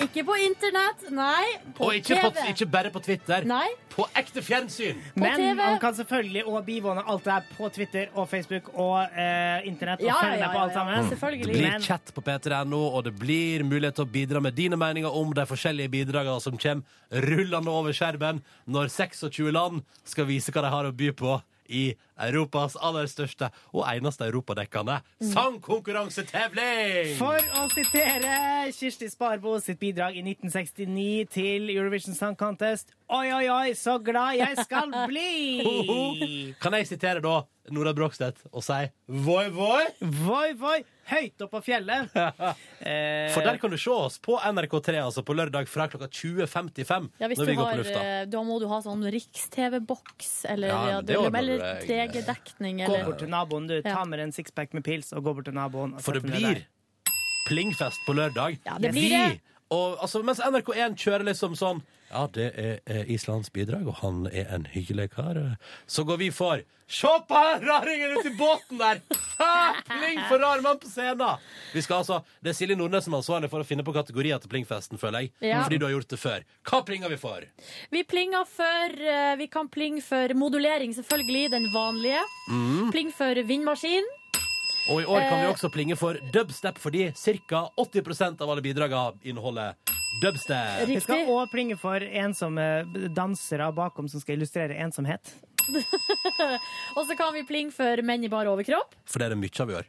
Ikke 0.00 0.22
på 0.24 0.36
internett, 0.40 1.02
nei. 1.14 1.44
På 1.76 1.88
Og 1.88 1.96
ikke, 1.98 2.16
TV. 2.16 2.30
på, 2.36 2.46
ikke 2.54 2.66
bare 2.72 2.90
på 2.94 3.02
Twitter. 3.04 3.44
Nei. 3.48 3.66
På 3.90 4.06
ekte 4.16 4.42
fjernsyn. 4.44 4.98
Men 5.18 5.36
TV. 5.36 5.60
han 5.60 5.78
kan 5.82 5.96
selvfølgelig 5.98 6.44
og 6.48 6.64
bivåne 6.66 7.04
alt 7.04 7.26
det 7.26 7.34
her 7.34 7.50
på 7.56 7.68
Twitter 7.74 8.08
og 8.14 8.28
Facebook 8.30 8.70
og 8.74 8.96
eh, 9.12 9.66
internett. 9.68 10.00
Og 10.00 10.08
Ja, 10.08 10.16
følge 10.22 10.38
ja, 10.38 10.46
med 10.46 10.54
på 10.54 10.58
ja, 10.58 10.64
alt 10.64 10.72
ja. 10.72 10.78
sammen. 10.78 11.44
Det 11.44 11.52
blir 11.52 11.84
chat 11.84 12.14
på 12.16 12.24
p3.no, 12.24 12.80
og 12.96 13.04
det 13.04 13.14
blir 13.18 13.64
mulighet 13.66 13.98
til 14.00 14.06
å 14.06 14.10
bidra 14.10 14.40
med 14.40 14.56
dine 14.56 14.78
meninger 14.80 15.20
om 15.20 15.34
de 15.36 15.46
forskjellige 15.46 15.92
bidragene 15.92 16.40
som 16.40 16.56
kommer 16.60 17.26
rullende 17.30 17.70
over 17.70 17.96
skjermen 17.96 18.42
når 18.70 18.88
26 18.94 19.50
land 19.52 19.82
skal 20.06 20.28
vise 20.30 20.52
hva 20.54 20.64
de 20.64 20.74
har 20.74 20.88
å 20.88 20.94
by 20.96 21.12
på 21.18 21.38
i 21.70 21.90
Europas 22.26 22.76
aller 22.80 23.06
største 23.10 23.48
og 23.72 23.84
eneste 23.90 24.26
europadekkende 24.28 25.00
sangkonkurransetevling! 25.32 27.14
For 27.18 27.40
å 27.60 27.66
sitere 27.72 28.34
Kirsti 28.76 29.08
Sparbo 29.10 29.56
sitt 29.62 29.80
bidrag 29.80 30.16
i 30.18 30.24
1969 30.24 31.28
til 31.34 31.70
Eurovision 31.74 32.14
Song 32.18 32.36
Contest 32.40 32.94
Oi, 33.10 33.26
oi, 33.34 33.46
oi, 33.50 33.72
så 33.74 33.96
glad 33.98 34.36
jeg 34.38 34.54
skal 34.62 34.92
bli! 35.10 36.54
Kan 36.62 36.76
jeg 36.78 36.86
sitere 36.92 37.22
da 37.24 37.40
Nora 37.74 37.90
Brogstedt 37.94 38.38
og 38.50 38.62
si 38.66 38.76
voi, 39.26 39.48
voi? 39.54 39.82
Voi, 40.00 40.52
voi, 40.58 40.76
høyt 41.10 41.42
oppe 41.44 41.58
på 41.58 41.60
fjellet. 41.68 42.10
Eh, 42.14 43.26
For 43.34 43.42
der 43.46 43.58
kan 43.62 43.70
du 43.70 43.76
se 43.78 43.90
oss 43.90 44.16
på 44.22 44.38
NRK3 44.38 44.94
altså 45.02 45.22
på 45.26 45.34
lørdag 45.38 45.66
fra 45.70 45.88
klokka 45.90 46.06
20.55. 46.10 47.10
Ja, 47.20 47.28
hvis 47.30 47.42
når 47.42 47.46
du 47.46 47.50
vi 47.52 47.58
går 47.58 47.66
har, 47.68 47.74
på 47.74 47.82
lufta. 47.82 48.00
eh, 48.06 48.22
da 48.30 48.42
må 48.46 48.58
du 48.62 48.66
ha 48.70 48.78
sånn 48.86 49.02
riks-TV-boks, 49.14 50.32
eller, 50.54 50.70
Ja, 50.72 50.80
ja, 50.94 50.96
men 51.02 51.10
det 51.10 51.18
ordner 51.18 51.42
eller 51.44 51.62
deg. 51.66 51.84
Legedekning, 52.10 52.82
Gå 52.86 52.98
bort 53.06 53.22
til 53.22 53.30
naboen, 53.32 53.68
du. 53.70 53.78
Ta 53.86 54.04
med 54.08 54.20
en 54.20 54.34
sixpack 54.34 54.74
med 54.76 54.84
pils 54.86 55.12
og 55.16 55.24
gå 55.24 55.34
bort 55.38 55.48
til 55.48 55.56
naboen. 55.56 55.94
og 55.94 56.04
For 56.04 56.18
det 56.18 56.22
blir 56.26 56.64
plingfest 57.48 58.02
på 58.06 58.14
lørdag. 58.18 58.60
Ja, 58.66 58.76
det 58.78 58.92
blir 58.94 59.10
det. 59.14 59.40
Og, 59.70 59.96
altså, 60.02 60.22
mens 60.26 60.42
NRK1 60.42 60.96
kjører 60.98 61.24
liksom 61.30 61.54
sånn 61.58 61.82
Ja, 62.10 62.26
det 62.34 62.50
er 62.58 63.06
Islands 63.06 63.52
bidrag, 63.54 63.86
og 63.86 64.00
han 64.02 64.26
er 64.32 64.50
en 64.54 64.66
hyggelig 64.72 65.12
kar. 65.14 65.38
Så 65.86 66.04
går 66.04 66.18
vi 66.24 66.30
for 66.34 66.62
Se 66.90 67.06
på 67.28 67.34
raringen 67.62 68.16
uti 68.18 68.30
båten 68.34 68.78
der! 68.78 68.98
Ha! 69.38 69.74
Pling 69.86 70.18
for 70.28 70.38
rar 70.42 70.60
mann 70.60 70.78
på 70.78 70.88
scenen! 70.90 71.38
Vi 71.72 71.82
skal 71.82 72.00
altså, 72.02 72.18
Det 72.42 72.50
er 72.50 72.56
Silje 72.58 72.76
Nordnes 72.76 73.06
som 73.06 73.14
er 73.14 73.22
ansvarlig 73.22 73.50
for 73.52 73.62
å 73.62 73.68
finne 73.68 73.84
på 73.86 73.94
kategorier 73.94 74.42
til 74.42 74.50
plingfesten, 74.50 74.98
føler 74.98 75.22
jeg. 75.28 75.32
Ja. 75.52 75.62
Fordi 75.62 75.78
du 75.78 75.86
har 75.86 75.94
gjort 75.94 76.10
det 76.10 76.18
før. 76.18 76.42
Hva 76.66 76.82
plinger 76.88 77.14
vi 77.14 77.20
for? 77.22 77.46
Vi 77.94 78.02
plinger 78.10 78.48
for 78.50 79.06
eh, 79.14 79.36
Vi 79.38 79.46
kan 79.52 79.70
plinge 79.70 80.02
for 80.02 80.34
modulering, 80.34 80.90
selvfølgelig. 80.98 81.52
Den 81.54 81.70
vanlige. 81.70 82.24
Mm. 82.50 82.90
Pling 82.90 83.14
for 83.14 83.38
vindmaskin. 83.38 84.10
Og 84.90 85.02
i 85.02 85.06
år 85.06 85.20
kan 85.28 85.38
vi 85.38 85.46
Eh. 85.46 85.52
også 85.52 85.70
plinge 85.70 85.96
for 85.96 86.14
dubstep, 86.34 86.78
fordi 86.78 87.12
ca. 87.14 87.70
80% 87.78 88.40
av 88.42 88.50
alle 88.50 88.62
bidragene 88.62 89.12
inneholder 89.22 89.74
dubstep. 90.22 90.86
Vi 90.88 90.98
skal 91.00 91.20
Riktig. 91.22 91.28
òg 91.30 91.50
plinge 91.52 91.78
for 91.78 92.00
ensomme 92.00 92.66
dansere 93.14 93.72
bakom 93.72 94.08
som 94.10 94.20
skal 94.20 94.36
illustrere 94.36 94.74
ensomhet. 94.82 95.30
Og 96.96 97.06
så 97.06 97.16
kan 97.16 97.32
vi 97.34 97.44
plinge 97.46 97.72
for 97.72 98.02
menn 98.02 98.24
i 98.24 98.28
bar 98.32 98.46
overkropp. 98.50 98.94
For 99.06 99.18
det 99.22 99.26
er 99.30 99.34
det 99.36 99.38
mye 99.44 99.60
av 99.62 99.70
i 99.70 99.74
år. 99.80 99.86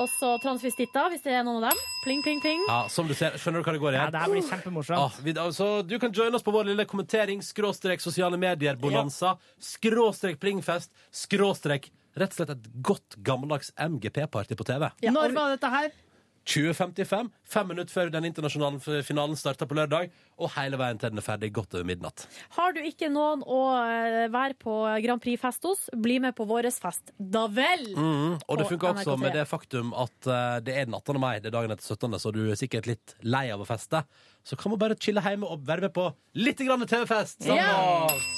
Og 0.00 0.06
så 0.08 0.36
transvestitter, 0.40 1.10
hvis 1.10 1.22
det 1.24 1.32
er 1.34 1.42
noen 1.44 1.64
av 1.64 1.70
dem. 1.72 1.80
Pling, 2.04 2.20
pling, 2.22 2.40
pling. 2.40 2.60
Ja, 2.68 2.84
som 2.88 3.08
du 3.10 3.14
ser, 3.14 3.34
Skjønner 3.38 3.60
du 3.60 3.66
hva 3.66 3.72
det 3.74 3.80
går 3.82 3.92
i 3.96 3.98
Ja, 3.98 4.10
det 4.14 4.20
her 4.22 4.30
blir 4.30 4.42
kjempemorsomt. 4.46 4.98
Ah, 4.98 5.10
vi, 5.22 5.32
altså, 5.34 5.82
du 5.86 5.98
kan 5.98 6.12
joine 6.14 6.34
oss 6.38 6.42
på 6.46 6.52
vår 6.54 6.64
lille 6.70 6.84
kommentering, 6.86 7.42
skråstrek 7.42 8.00
sosiale 8.00 8.38
medier-bonanza, 8.38 9.34
skråstrek 9.58 10.38
plingfest, 10.40 10.90
skråstrek 11.10 11.90
rett 12.20 12.36
og 12.36 12.42
slett 12.42 12.54
et 12.54 12.70
godt 12.84 13.18
gammeldags 13.26 13.72
MGP-party 13.80 14.58
på 14.58 14.68
TV. 14.68 14.88
Ja, 15.04 15.14
Når 15.14 15.36
var 15.36 15.56
dette 15.56 15.72
her? 15.72 15.90
2055, 16.48 17.28
fem 17.46 17.68
minutter 17.68 17.92
før 17.92 18.10
den 18.10 18.26
internasjonale 18.26 19.02
finalen 19.06 19.36
starter 19.38 19.68
på 19.68 19.76
lørdag, 19.76 20.08
og 20.40 20.50
hele 20.56 20.78
veien 20.80 20.98
til 20.98 21.12
den 21.12 21.20
er 21.20 21.26
ferdig 21.26 21.50
godt 21.54 21.76
over 21.76 21.86
midnatt. 21.86 22.24
Har 22.56 22.74
du 22.74 22.80
ikke 22.82 23.10
noen 23.12 23.44
å 23.44 23.60
eh, 23.84 24.24
være 24.32 24.56
på 24.58 24.76
Grand 25.04 25.22
Prix-fest 25.22 25.68
hos, 25.68 25.84
bli 25.94 26.16
med 26.22 26.34
på 26.38 26.46
vår 26.48 26.70
fest. 26.72 27.12
Da 27.18 27.44
vel! 27.52 27.84
Mm, 27.92 28.40
og 28.40 28.58
det 28.60 28.68
funker 28.70 28.94
også 28.94 29.18
med 29.20 29.36
det 29.36 29.46
faktum 29.50 29.92
at 29.92 30.30
eh, 30.30 30.56
det 30.64 30.76
er 30.80 30.88
den 30.88 30.96
18. 30.96 31.20
mai, 31.22 31.36
det 31.38 31.52
er 31.52 31.58
dagen 31.58 31.76
etter 31.76 31.86
17., 31.86 32.18
så 32.24 32.34
du 32.34 32.42
er 32.48 32.58
sikkert 32.58 32.88
litt 32.88 33.14
lei 33.22 33.46
av 33.52 33.62
å 33.62 33.68
feste. 33.68 34.02
Så 34.42 34.58
kan 34.58 34.72
man 34.72 34.80
bare 34.80 34.98
chille 34.98 35.22
hjemme 35.22 35.50
og 35.50 35.66
være 35.68 35.86
med 35.86 35.94
på 35.94 36.08
litt 36.40 36.64
grann 36.64 36.88
TV-fest 36.88 37.44
sammen 37.44 37.68
med 37.68 38.16
oss! 38.16 38.36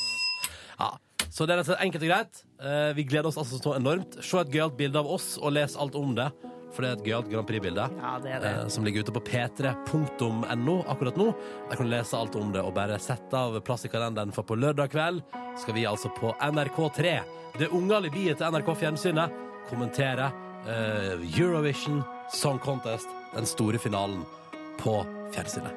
Ja. 0.82 0.92
Så 1.32 1.46
det 1.48 1.54
er 1.54 1.62
rett 1.62 1.68
og 1.68 1.72
slett 1.72 1.84
enkelt 1.86 2.02
og 2.04 2.10
greit. 2.12 2.40
Eh, 2.60 2.90
vi 2.98 3.04
gleder 3.08 3.30
oss 3.30 3.38
altså 3.40 3.56
så 3.62 3.72
enormt. 3.78 4.18
Se 4.20 4.40
et 4.42 4.50
gøyalt 4.52 4.76
bilde 4.76 5.00
av 5.00 5.08
oss, 5.14 5.38
og 5.40 5.54
les 5.56 5.76
alt 5.80 5.94
om 5.96 6.12
det. 6.18 6.26
For 6.72 6.84
det 6.84 6.90
er 6.90 6.96
et 6.98 7.06
gøyalt 7.06 7.30
Grand 7.32 7.48
Prix-bilde. 7.48 7.86
Ja, 8.00 8.10
det 8.20 8.30
er 8.36 8.40
det. 8.44 8.50
eh, 8.62 8.68
Som 8.72 8.84
ligger 8.84 9.04
ute 9.04 9.12
på 9.16 9.22
p3.no 9.24 10.76
akkurat 10.92 11.16
nå. 11.20 11.30
Der 11.70 11.76
kan 11.80 11.88
du 11.88 11.92
lese 11.92 12.16
alt 12.16 12.36
om 12.36 12.52
det 12.52 12.62
og 12.64 12.74
bare 12.76 12.98
sette 13.00 13.32
av 13.36 13.56
plass 13.64 13.84
i 13.88 13.90
kalenderen, 13.92 14.32
for 14.32 14.44
på 14.48 14.56
lørdag 14.60 14.92
kveld 14.92 15.22
skal 15.60 15.76
vi 15.76 15.86
altså 15.88 16.08
på 16.16 16.32
NRK3, 16.40 17.16
det 17.60 17.68
unge 17.76 17.96
alibiet 17.96 18.38
til 18.40 18.52
NRK 18.54 18.70
Fjernsynet, 18.80 19.34
kommentere 19.68 20.30
eh, 20.68 21.16
Eurovision 21.36 22.00
Song 22.32 22.60
Contest, 22.64 23.08
den 23.34 23.48
store 23.48 23.78
finalen 23.80 24.24
på 24.80 24.98
fjernsynet. 25.32 25.76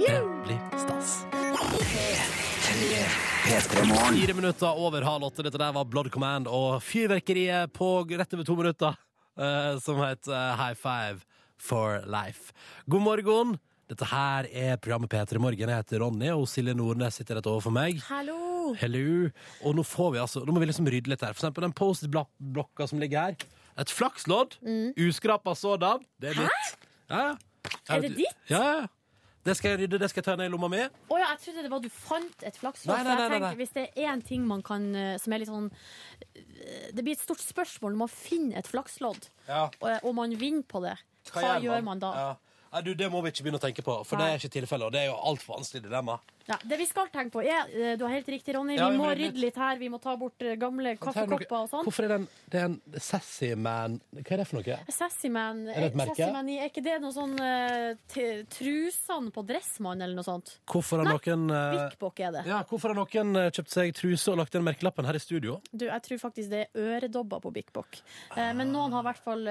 Det 0.00 0.16
blir 0.46 0.60
stas. 0.80 1.22
P3 1.32 2.80
Morgen. 2.80 3.31
Fire 3.42 4.34
minutter 4.34 4.70
over 4.78 5.02
halv 5.02 5.24
åtte. 5.26 5.42
Dette 5.42 5.58
der 5.58 5.72
var 5.74 5.86
Blood 5.90 6.12
Command 6.14 6.46
og 6.46 6.76
fyrverkeriet 6.86 7.72
på 7.74 7.88
rett 8.06 8.36
over 8.36 8.46
to 8.46 8.54
minutter, 8.54 8.94
eh, 9.34 9.74
som 9.82 9.98
het 9.98 10.28
eh, 10.30 10.52
High 10.60 10.78
Five 10.78 11.24
for 11.58 12.04
Life. 12.06 12.54
God 12.86 13.02
morgen. 13.02 13.56
Dette 13.90 14.06
her 14.08 14.46
er 14.46 14.78
programmet 14.78 15.10
P3 15.10 15.42
Morgen. 15.42 15.58
Jeg 15.58 15.82
heter 15.82 16.00
Ronny, 16.04 16.30
og 16.30 16.46
Silje 16.48 16.72
Nordnes 16.78 17.18
sitter 17.18 17.40
rett 17.40 17.50
overfor 17.50 17.74
meg. 17.74 17.98
Hallo! 18.06 18.76
Hello. 18.78 19.26
Og 19.66 19.74
nå 19.76 19.84
får 19.84 20.14
vi 20.14 20.22
altså 20.22 20.46
Nå 20.46 20.54
må 20.54 20.62
vi 20.62 20.70
liksom 20.70 20.86
rydde 20.94 21.10
litt 21.10 21.26
her. 21.26 21.34
For 21.34 21.42
eksempel 21.42 21.66
den 21.66 21.74
Post-It-blokka 21.76 22.86
som 22.88 23.02
ligger 23.02 23.26
her. 23.26 23.46
Et 23.82 23.90
flakslodd. 23.92 24.54
Uskrapa 25.02 25.58
sådan. 25.58 26.06
Det 26.22 26.30
er 26.30 26.44
mitt. 26.46 26.74
Ja, 27.10 27.26
ja. 27.32 27.36
Mm. 27.36 27.78
Er 27.90 28.06
det 28.06 28.16
ditt? 28.22 28.44
Ja, 28.50 28.62
ja. 28.62 28.90
Det 29.42 29.56
skal 29.58 29.72
jeg 29.72 29.80
rydde, 29.82 29.98
det 29.98 30.08
skal 30.12 30.22
jeg 30.22 30.26
ta 30.28 30.36
ned 30.38 30.46
i 30.46 30.52
lomma 30.52 30.68
mi. 30.70 30.82
Å 30.86 31.16
ja, 31.18 31.32
jeg 31.32 31.40
trodde 31.42 31.64
det 31.66 31.70
var 31.72 31.82
du 31.82 31.88
fant 31.90 32.44
et 32.46 32.58
flakslodd. 32.60 32.94
Nei, 32.94 33.00
for 33.02 33.08
nei, 33.10 33.16
jeg 33.16 33.18
nei, 33.22 33.28
nei, 33.32 33.40
tenker. 33.40 33.58
Hvis 33.58 33.74
det 33.74 33.86
er 33.90 34.12
én 34.12 34.22
ting 34.28 34.44
man 34.46 34.62
kan 34.66 34.86
eh, 34.94 35.16
som 35.18 35.34
er 35.34 35.42
litt 35.42 35.50
sånn 35.50 35.66
eh, 35.72 36.86
Det 36.94 37.02
blir 37.02 37.16
et 37.16 37.24
stort 37.24 37.42
spørsmål 37.42 37.96
når 37.96 38.02
man 38.04 38.12
finner 38.12 38.62
et 38.62 38.70
flakslodd, 38.70 39.26
Ja. 39.48 39.64
og, 39.80 39.90
og 40.06 40.14
man 40.20 40.36
vinner 40.38 40.62
på 40.62 40.84
det. 40.86 40.94
Hva, 41.32 41.56
gjør 41.62 41.82
man 41.86 42.02
da? 42.02 42.12
Ja. 42.18 42.30
Nei, 42.72 42.80
du, 42.86 42.94
det 42.96 43.10
må 43.12 43.20
vi 43.20 43.28
ikke 43.34 43.44
begynne 43.44 43.58
å 43.60 43.62
tenke 43.66 43.82
på, 43.84 43.98
for 44.08 44.16
det 44.16 44.30
er 44.30 44.38
ikke 44.38 44.54
tilfellet. 44.54 44.86
Og 44.88 44.94
det 44.94 45.02
er 45.02 45.10
jo 45.10 45.18
altfor 45.28 45.58
vanskelig 45.58 45.82
dilemma. 45.84 46.16
Ja, 46.48 46.56
det 46.66 46.78
vi 46.80 46.86
skal 46.88 47.08
tenke 47.12 47.30
på, 47.36 47.42
er 47.44 47.68
eh, 47.70 47.96
Du 48.00 48.04
har 48.06 48.12
helt 48.16 48.28
riktig, 48.28 48.54
Ronny. 48.56 48.76
Ja, 48.78 48.88
vi 48.90 48.98
må 48.98 49.10
rydde 49.14 49.38
litt 49.40 49.56
her. 49.60 49.76
Vi 49.78 49.88
må 49.92 50.00
ta 50.02 50.16
bort 50.16 50.42
eh, 50.42 50.56
gamle 50.60 50.96
kaffekopper 50.98 51.58
og 51.64 51.70
sånn. 51.70 51.84
Hvorfor 51.86 52.06
er 52.08 52.08
det 52.14 52.18
en, 52.22 52.26
det 52.52 52.60
er 52.62 52.68
en 52.70 52.78
Sassy 53.00 53.52
Man 53.54 53.98
Hva 54.16 54.24
er 54.36 54.42
det 54.42 54.48
for 54.50 54.58
noe? 54.60 54.78
Sassyman 54.92 55.64
det 55.68 55.76
et 55.90 55.98
merke? 55.98 56.16
Sassyman 56.18 56.48
i- 56.52 56.58
Er 56.62 56.70
ikke 56.72 56.82
det 56.84 56.98
noe 57.02 57.12
sånn 57.14 57.36
trusene 58.52 59.30
på 59.34 59.44
Dressmann 59.46 60.02
eller 60.02 60.14
noe 60.18 60.26
sånt? 60.26 60.54
Hvorfor 60.70 61.02
har 61.02 61.10
noen 61.12 61.50
eh, 61.52 61.94
Bik 62.00 62.20
er 62.26 62.32
det. 62.36 62.42
ja, 62.48 62.60
hvorfor 62.68 62.92
har 62.92 62.98
noen 63.00 63.36
eh, 63.38 63.50
kjøpt 63.54 63.72
seg 63.72 63.92
truse 63.96 64.32
og 64.32 64.38
lagt 64.42 64.54
den 64.56 64.64
merkelappen 64.66 65.06
her 65.08 65.18
i 65.18 65.22
studio? 65.22 65.58
Du, 65.72 65.86
jeg 65.88 66.04
tror 66.06 66.20
faktisk 66.26 66.52
det 66.52 66.64
er 66.66 66.82
øredobber 66.96 67.42
på 67.44 67.52
Bik 67.54 67.72
Bok. 67.74 68.00
Eh, 68.36 68.52
men 68.58 68.72
noen 68.74 68.92
har 68.96 69.04
i 69.04 69.08
hvert 69.10 69.22
fall 69.24 69.48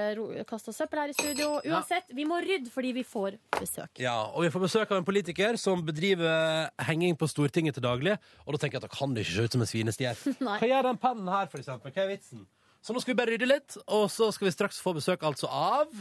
kasta 0.48 0.74
søppel 0.74 1.02
her 1.04 1.12
i 1.12 1.16
studio. 1.16 1.54
Uansett, 1.68 2.10
vi 2.14 2.26
må 2.28 2.40
rydde 2.44 2.70
fordi 2.72 2.92
vi 3.00 3.04
får 3.06 3.38
besøk. 3.58 4.00
Ja, 4.02 4.16
og 4.32 4.44
vi 4.46 4.52
får 4.54 4.66
besøk 4.66 4.92
av 4.92 5.00
en 5.02 5.06
politiker 5.08 5.58
som 5.60 5.82
bedriver 5.86 6.70
henging 6.88 7.16
på 7.18 7.28
Stortinget 7.30 7.74
til 7.78 7.84
daglig. 7.86 8.16
Og 8.46 8.54
da 8.56 8.62
tenker 8.62 8.78
jeg 8.78 8.84
at 8.84 8.90
da 8.90 8.96
kan 8.96 9.14
det 9.14 9.24
ikke 9.26 9.36
se 9.38 9.46
ut 9.48 9.56
som 9.58 9.64
en 9.66 9.70
svinestier. 9.70 10.18
Hva 10.40 10.58
gjør 10.72 10.90
den 10.90 11.00
pennen 11.02 11.28
her, 11.32 11.46
for 11.52 11.62
eksempel? 11.62 11.92
Hva 11.94 12.04
er 12.06 12.12
vitsen? 12.16 12.46
Så 12.82 12.90
nå 12.96 12.98
skal 13.02 13.14
vi 13.14 13.20
bare 13.22 13.34
rydde 13.36 13.46
litt, 13.46 13.76
og 13.86 14.08
så 14.10 14.32
skal 14.34 14.48
vi 14.48 14.54
straks 14.56 14.80
få 14.82 14.94
besøk 14.96 15.22
altså 15.28 15.46
av 15.46 15.92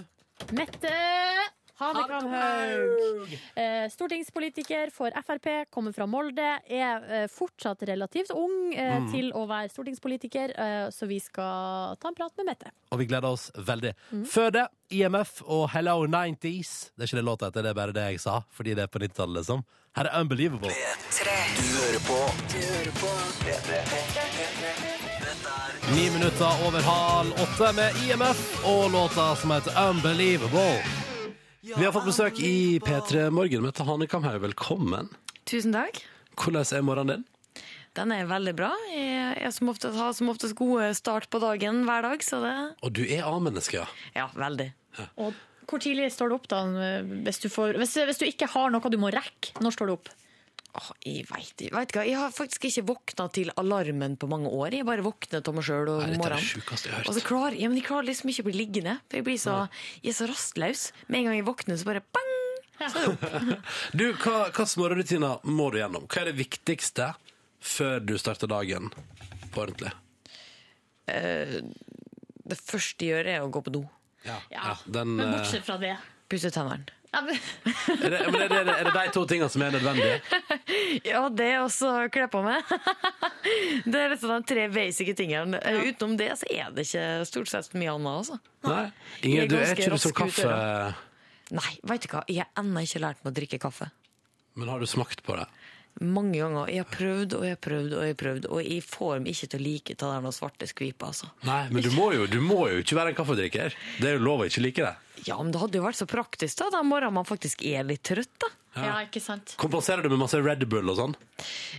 Mette 0.57 0.89
Hanekamhaug. 1.81 3.31
Eh, 3.57 3.85
stortingspolitiker 3.93 4.89
for 4.93 5.13
Frp, 5.25 5.47
kommer 5.73 5.93
fra 5.95 6.05
Molde. 6.09 6.47
Er 6.69 7.05
eh, 7.21 7.27
fortsatt 7.31 7.83
relativt 7.89 8.31
ung 8.35 8.73
eh, 8.73 8.97
Mm. 9.01 9.07
til 9.11 9.29
å 9.33 9.45
være 9.49 9.69
stortingspolitiker, 9.71 10.51
så 10.93 11.07
vi 11.09 11.17
skal 11.23 11.95
ta 12.01 12.09
en 12.11 12.15
prat 12.17 12.33
med 12.37 12.49
Mette. 12.51 12.71
Og 12.91 12.99
vi 12.99 13.05
gleder 13.09 13.29
oss 13.31 13.47
veldig. 13.55 13.93
Mm. 14.11 14.25
Før 14.29 14.51
det, 14.53 14.65
IMF 14.93 15.41
og 15.45 15.69
Hello 15.73 16.03
90s. 16.05 16.91
Det 16.95 17.05
er 17.05 17.09
ikke 17.09 17.21
det 17.21 17.25
låta 17.25 17.49
heter, 17.49 17.63
det 17.65 17.71
er 17.71 17.79
bare 17.79 17.95
det 17.95 18.03
jeg 18.11 18.19
sa, 18.25 18.41
fordi 18.51 18.75
det 18.77 18.83
er 18.83 18.91
på 18.91 18.99
90-tallet, 19.01 19.39
liksom. 19.41 19.63
Her 19.91 20.07
er 20.07 20.21
Unbelievable. 20.21 20.69
Du 20.71 21.67
hører 21.75 21.99
på 22.07 22.17
P3. 22.47 22.99
Dette 23.43 23.73
er 25.51 25.95
Ni 25.95 26.05
minutter 26.13 26.61
over 26.63 26.85
halv 26.85 27.33
åtte 27.43 27.71
med 27.75 27.97
IMF 28.05 28.39
og 28.69 28.85
låta 28.93 29.25
som 29.35 29.51
heter 29.51 29.75
Unbelievable. 29.89 30.79
Vi 31.59 31.83
har 31.83 31.91
fått 31.91 32.07
besøk 32.07 32.39
i 32.39 32.79
P3 32.79 33.27
Morgen. 33.35 33.65
Mette 33.67 33.83
Hanekamhaug, 33.83 34.39
velkommen. 34.45 35.11
Tusen 35.43 35.75
takk. 35.75 35.99
Hvordan 36.39 36.63
er 36.71 36.87
morgenen 36.87 37.13
din? 37.17 37.61
Den 37.99 38.15
er 38.15 38.31
veldig 38.31 38.55
bra. 38.55 38.71
Jeg, 38.95 39.51
som 39.51 39.75
oftest, 39.75 39.99
har 39.99 40.15
som 40.15 40.31
oftest 40.31 40.55
gode 40.55 40.93
start 40.95 41.27
på 41.27 41.43
dagen 41.43 41.83
hver 41.83 42.07
dag, 42.07 42.23
så 42.23 42.39
det 42.39 42.55
Og 42.79 42.95
du 42.95 43.03
er 43.03 43.27
A-menneske, 43.27 43.83
ja. 43.83 43.91
Ja, 44.15 44.29
veldig. 44.39 44.71
Og 45.19 45.35
hvor 45.71 45.81
tidlig 45.83 46.09
står 46.13 46.29
du 46.31 46.35
opp, 46.37 46.47
da? 46.51 46.63
Hvis 47.25 47.39
du, 47.43 47.47
får, 47.51 47.77
hvis, 47.81 47.95
hvis 48.09 48.19
du 48.21 48.25
ikke 48.27 48.49
har 48.53 48.73
noe 48.73 48.91
du 48.91 48.97
må 49.01 49.09
rekke, 49.13 49.55
når 49.63 49.75
står 49.77 49.89
du 49.89 49.93
opp? 49.95 50.11
Oh, 50.79 50.91
jeg 51.03 51.25
vet, 51.27 51.65
ikke- 51.67 52.05
jeg 52.07 52.15
har 52.15 52.31
faktisk 52.31 52.63
ikke 52.69 52.85
våkna 52.87 53.25
til 53.35 53.49
alarmen 53.59 54.13
på 54.15 54.29
mange 54.31 54.47
år. 54.47 54.71
Jeg 54.77 54.85
bare 54.87 55.03
våkner 55.03 55.41
av 55.43 55.55
meg 55.57 55.65
sjøl 55.67 55.89
om 55.97 56.13
morgenen. 56.15 56.61
Og 57.09 57.13
så 57.17 57.23
klarer, 57.27 57.57
ja, 57.59 57.67
men 57.67 57.75
jeg 57.81 57.87
klarer 57.89 58.07
liksom 58.07 58.31
ikke 58.31 58.45
å 58.45 58.47
bli 58.47 58.55
liggende. 58.55 58.93
For 59.09 59.19
jeg, 59.19 59.25
blir 59.27 59.41
så, 59.41 59.57
jeg 59.99 60.13
er 60.13 60.19
så 60.21 60.29
rastløs. 60.31 60.85
Med 61.09 61.19
en 61.19 61.25
gang 61.27 61.35
jeg 61.41 61.47
våkner, 61.49 61.75
så 61.81 61.89
bare 61.91 62.03
bang! 62.15 62.29
Du, 63.93 64.07
hva, 64.23 64.47
hva 64.49 64.65
morgenrutiner 64.79 65.43
må 65.43 65.67
du 65.73 65.77
gjennom? 65.81 66.07
Hva 66.07 66.23
er 66.23 66.31
det 66.31 66.39
viktigste 66.39 67.11
før 67.59 67.99
du 68.01 68.15
starter 68.17 68.49
dagen 68.49 68.87
på 69.51 69.61
ordentlig? 69.65 69.91
Det 71.05 72.57
første 72.57 73.05
jeg 73.05 73.11
gjør, 73.13 73.29
er 73.35 73.43
å 73.43 73.51
gå 73.53 73.61
på 73.67 73.73
do. 73.75 73.83
Ja, 74.27 74.39
Ja, 74.53 74.77
den, 74.85 75.15
Men 75.15 75.27
eh, 75.27 75.37
bortsett 75.39 75.65
fra 75.65 75.77
det. 75.81 75.95
Pusse 76.29 76.51
tennene. 76.53 76.85
Ja, 77.11 77.19
men, 77.21 77.35
er, 78.05 78.09
det, 78.09 78.19
men 78.31 78.41
er, 78.41 78.49
det, 78.49 78.73
er 78.79 78.87
det 78.87 78.91
de 78.95 79.11
to 79.11 79.25
tingene 79.27 79.49
som 79.51 79.63
er 79.65 79.73
nødvendige? 79.75 80.21
Ja, 81.11 81.25
det 81.27 81.47
er 81.49 81.57
også 81.59 81.89
kle 82.13 82.27
på 82.31 82.39
meg. 82.45 82.69
det 83.91 83.99
er 83.99 84.13
liksom 84.13 84.31
de 84.31 84.47
tre 84.47 84.67
basic 84.71 85.11
tingene. 85.19 85.59
Ja. 85.59 85.81
Utenom 85.89 86.15
det 86.19 86.29
så 86.39 86.47
er 86.47 86.71
det 86.71 86.85
ikke 86.87 87.07
stort 87.27 87.51
sett 87.51 87.75
mye 87.75 87.91
annet. 87.97 88.13
Altså. 88.21 88.39
Nei? 88.63 88.83
Jeg 88.85 89.31
Ingen, 89.31 89.41
er 89.43 89.51
du 89.51 89.57
er 89.59 89.73
ikke 89.75 89.89
du 89.91 89.97
som 90.05 90.15
kaffe... 90.15 90.45
ut 90.45 90.53
kaffe... 90.53 91.09
Nei, 91.51 91.73
vet 91.91 92.05
du 92.05 92.13
hva? 92.13 92.23
Jeg 92.31 92.45
har 92.45 92.63
ennå 92.63 92.85
ikke 92.87 93.03
lært 93.03 93.25
meg 93.25 93.33
å 93.33 93.37
drikke 93.41 93.59
kaffe. 93.59 93.89
Men 94.55 94.71
har 94.71 94.79
du 94.79 94.87
smakt 94.87 95.23
på 95.27 95.35
det? 95.35 95.49
Mange 95.99 96.39
ganger. 96.39 96.69
Jeg 96.71 96.85
har 96.85 96.89
prøvd 96.93 97.35
og 97.37 97.43
jeg 97.45 97.55
har 97.57 97.61
prøvd 97.61 97.95
og 97.97 98.05
jeg 98.05 98.13
har 98.13 98.19
prøvd, 98.21 98.47
og 98.49 98.63
jeg 98.63 98.85
får 98.87 99.11
dem 99.19 99.27
ikke 99.33 99.49
til 99.51 99.59
å 99.59 99.65
like 99.65 99.95
ta 99.99 100.13
den 100.15 100.35
svarte 100.35 100.69
skvipa. 100.69 101.11
altså. 101.11 101.29
Nei, 101.47 101.65
men 101.69 101.83
du 101.85 101.91
må, 101.93 102.11
jo, 102.15 102.25
du 102.31 102.39
må 102.41 102.63
jo 102.71 102.81
ikke 102.81 102.97
være 102.97 103.13
en 103.13 103.19
kaffedrikker. 103.19 103.75
Det 103.99 104.09
er 104.09 104.17
jo 104.17 104.23
lov 104.23 104.45
å 104.45 104.49
ikke 104.49 104.63
like 104.63 104.87
det. 104.87 104.95
Ja, 105.27 105.37
men 105.41 105.51
det 105.53 105.61
hadde 105.61 105.77
jo 105.77 105.85
vært 105.85 105.99
så 105.99 106.07
praktisk 106.09 106.63
da, 106.63 106.71
den 106.77 106.89
morgenen 106.89 107.19
man 107.19 107.27
faktisk 107.29 107.61
er 107.67 107.85
litt 107.85 108.05
trøtt, 108.07 108.33
da. 108.41 108.49
Ja, 108.75 108.93
ikke 109.03 109.19
sant? 109.19 109.55
Kompenserer 109.59 110.01
du 110.05 110.09
med 110.13 110.21
masse 110.21 110.39
Red 110.39 110.61
Bull 110.71 110.87
og 110.93 110.95
sånn? 110.95 111.15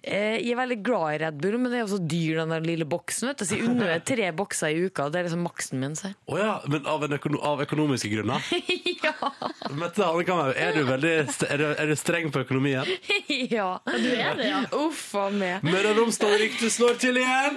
Eh, 0.02 0.36
Jeg 0.42 0.50
er 0.52 0.58
veldig 0.58 0.76
glad 0.84 1.14
i 1.14 1.18
Red 1.22 1.38
Bull, 1.40 1.54
men 1.58 1.70
det 1.72 1.78
er 1.78 1.84
jo 1.86 1.92
så 1.94 2.00
dyr 2.04 2.40
den 2.42 2.50
der 2.52 2.60
lille 2.66 2.84
boksen, 2.84 3.30
vet 3.30 3.38
du. 3.40 3.44
Så 3.48 3.56
jeg 3.56 3.64
unner 3.70 3.88
meg 3.94 4.04
tre 4.04 4.26
bokser 4.36 4.74
i 4.74 4.82
uka, 4.90 5.06
det 5.08 5.20
er 5.22 5.24
liksom 5.30 5.44
maksen 5.46 5.80
min, 5.80 5.94
så. 5.96 6.10
Oh, 6.28 6.36
ja, 6.36 6.58
men 6.68 6.84
av, 6.84 7.02
en 7.06 7.16
økono 7.16 7.40
av 7.48 7.62
økonomiske 7.64 8.10
grunner? 8.12 8.44
ja. 9.06 9.14
Mette 9.72 10.04
Hanekamhaug, 10.04 10.52
er, 10.52 10.76
du 10.76 10.82
veldig 10.90 11.14
er, 11.48 11.56
du, 11.62 11.66
er 11.72 11.86
du 11.92 11.94
streng 11.96 12.28
på 12.34 12.42
økonomien? 12.44 12.84
ja. 13.56 13.70
Du 13.86 14.10
er 14.12 14.36
det, 14.36 14.50
ja. 14.50 14.60
Uff 14.82 15.06
a 15.16 15.30
meg. 15.32 15.64
Møre 15.64 15.94
og 15.94 16.02
Romsdal-ryktet 16.02 16.76
slår 16.76 17.00
til 17.00 17.22
igjen! 17.22 17.56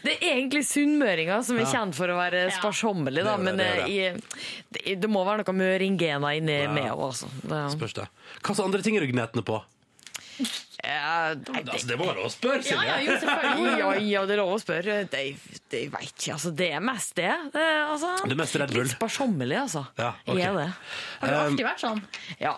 Det 0.00 0.16
er 0.16 0.24
egentlig 0.32 0.64
sunnmøringer 0.68 1.44
som 1.44 1.60
er 1.60 1.68
kjent 1.70 1.96
for 1.98 2.08
å 2.12 2.16
være 2.22 2.46
Ja. 2.46 2.54
sparsommelige, 2.56 3.24
da. 3.26 3.36
Det 3.36 3.44
det, 3.44 3.44
Men 3.44 3.60
det 3.60 3.66
er 3.66 3.84
eh, 3.84 3.92
jeg- 3.92 4.64
det, 4.76 4.96
det 5.04 5.08
må 5.12 5.24
være 5.28 5.44
noe 5.44 5.56
møringgener 5.60 6.36
inni 6.40 6.58
meg 6.72 6.90
òg, 6.92 7.04
altså. 7.10 7.28
Spørs 7.76 7.94
det. 8.00 8.08
Hva 8.46 8.54
slags 8.54 8.62
andre 8.62 8.84
ting 8.86 8.96
er 8.98 9.02
du 9.02 9.10
gnetende 9.10 9.42
på? 9.46 9.58
ja, 10.84 11.34
nei, 11.34 11.62
det, 11.64 11.72
Altså, 11.72 11.86
det 11.88 11.96
må 11.98 12.06
være 12.06 12.20
lov 12.20 12.28
å 12.28 12.32
spørre, 12.32 12.60
Ja, 12.62 12.82
ja, 12.84 12.96
Silje. 12.96 13.06
jo, 13.06 13.18
selvfølgelig. 13.24 13.78
ja, 13.80 13.88
ja, 14.06 14.24
det 14.28 14.34
er 14.36 14.40
lov 14.42 14.52
å 14.54 14.60
spørre. 14.62 14.96
Det, 15.10 15.22
det 15.72 15.80
jeg 15.82 15.92
vet 15.94 16.12
ikke. 16.12 16.32
Altså, 16.36 16.52
det 16.60 16.68
er 16.76 16.84
mest 16.84 17.16
det. 17.18 17.32
det 17.56 17.66
altså, 17.82 18.12
Det 18.22 18.36
er 18.36 18.40
mest 18.42 18.58
Red 18.62 18.74
Bull. 18.76 18.86
Litt 18.86 18.96
sparsommelig, 18.96 19.58
altså. 19.64 19.86
Ja, 19.98 20.12
ok. 20.26 20.38
Er 20.38 20.60
det. 20.60 20.68
Har 21.22 21.32
du 21.32 21.38
alltid 21.40 21.66
vært 21.70 21.84
sånn? 21.86 22.04
Ja. 22.42 22.54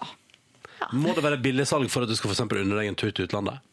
Må 0.95 1.14
det 1.16 1.24
være 1.24 1.41
billigsalg 1.43 1.91
for 1.91 2.07
at 2.07 2.12
du 2.12 2.18
skal 2.18 2.34
for 2.34 2.61
unne 2.61 2.78
deg 2.78 2.91
en 2.93 2.99
tur 2.99 3.11
til 3.11 3.26
utlandet? 3.26 3.64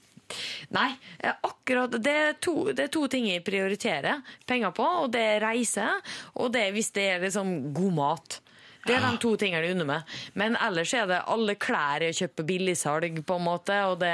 Nei, 0.74 0.88
eh, 1.20 1.36
akkurat 1.46 1.94
det 2.02 2.14
er, 2.14 2.34
to, 2.42 2.72
det 2.74 2.88
er 2.88 2.94
to 2.94 3.06
ting 3.12 3.28
jeg 3.30 3.44
prioriterer 3.46 4.24
penger 4.50 4.74
på, 4.74 4.86
og 5.04 5.12
det 5.14 5.22
er 5.36 5.44
reise, 5.44 5.86
og 6.34 6.50
det 6.56 6.64
er 6.66 6.74
hvis 6.74 6.90
det 6.96 7.06
er 7.14 7.22
liksom 7.28 7.52
god 7.78 7.94
mat. 8.00 8.40
Det 8.86 8.94
er 8.94 9.02
de 9.02 9.18
to 9.22 9.32
tingene 9.42 9.64
jeg 9.66 9.74
unner 9.76 9.88
meg. 9.90 10.16
Men 10.38 10.58
ellers 10.62 10.94
er 10.94 11.08
det 11.10 11.20
alle 11.34 11.56
klær 11.58 12.06
jeg 12.06 12.18
kjøper 12.20 12.48
billigsalg, 12.52 13.22
på 13.26 13.40
en 13.40 13.46
måte, 13.48 13.80
og 13.90 13.98
det, 14.04 14.14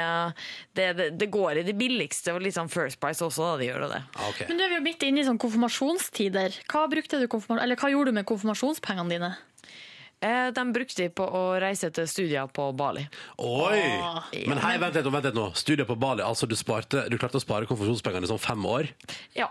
det, 0.78 0.88
det, 0.98 1.08
det 1.20 1.28
går 1.32 1.60
i 1.60 1.66
det 1.68 1.76
billigste, 1.76 2.32
og 2.32 2.40
litt 2.44 2.56
sånn 2.56 2.72
First 2.72 3.00
Price 3.02 3.24
også, 3.24 3.52
da, 3.52 3.60
det 3.60 3.68
gjør 3.68 3.88
det. 3.92 4.02
Okay. 4.30 4.48
Men 4.48 4.60
du 4.60 4.64
er 4.66 4.76
jo 4.78 4.82
midt 4.84 5.04
inne 5.08 5.20
i 5.20 5.28
sånn 5.28 5.40
konfirmasjonstider. 5.42 6.60
Hva, 6.72 6.86
du 6.88 7.26
konfirma 7.28 7.60
eller 7.62 7.76
hva 7.76 7.92
gjorde 7.92 8.12
du 8.12 8.20
med 8.20 8.28
konfirmasjonspengene 8.28 9.12
dine? 9.12 9.32
Eh, 10.22 10.48
De 10.54 10.64
brukte 10.72 11.02
de 11.02 11.10
på 11.10 11.26
å 11.26 11.42
reise 11.60 11.90
til 11.94 12.06
studier 12.08 12.48
på 12.54 12.68
Bali. 12.78 13.02
Oi! 13.42 13.82
Men 14.46 14.60
hei, 14.62 14.76
vent 14.80 14.96
litt, 14.96 15.08
vent 15.10 15.26
litt 15.28 15.36
nå. 15.36 15.48
Studier 15.58 15.88
på 15.88 15.98
Bali, 15.98 16.22
altså 16.24 16.46
du, 16.46 16.54
sparte, 16.58 17.08
du 17.10 17.18
klarte 17.18 17.40
å 17.40 17.42
spare 17.42 17.66
konfirmasjonspengene 17.68 18.28
i 18.28 18.30
sånn 18.30 18.42
fem 18.42 18.66
år? 18.70 18.92
Ja. 19.36 19.50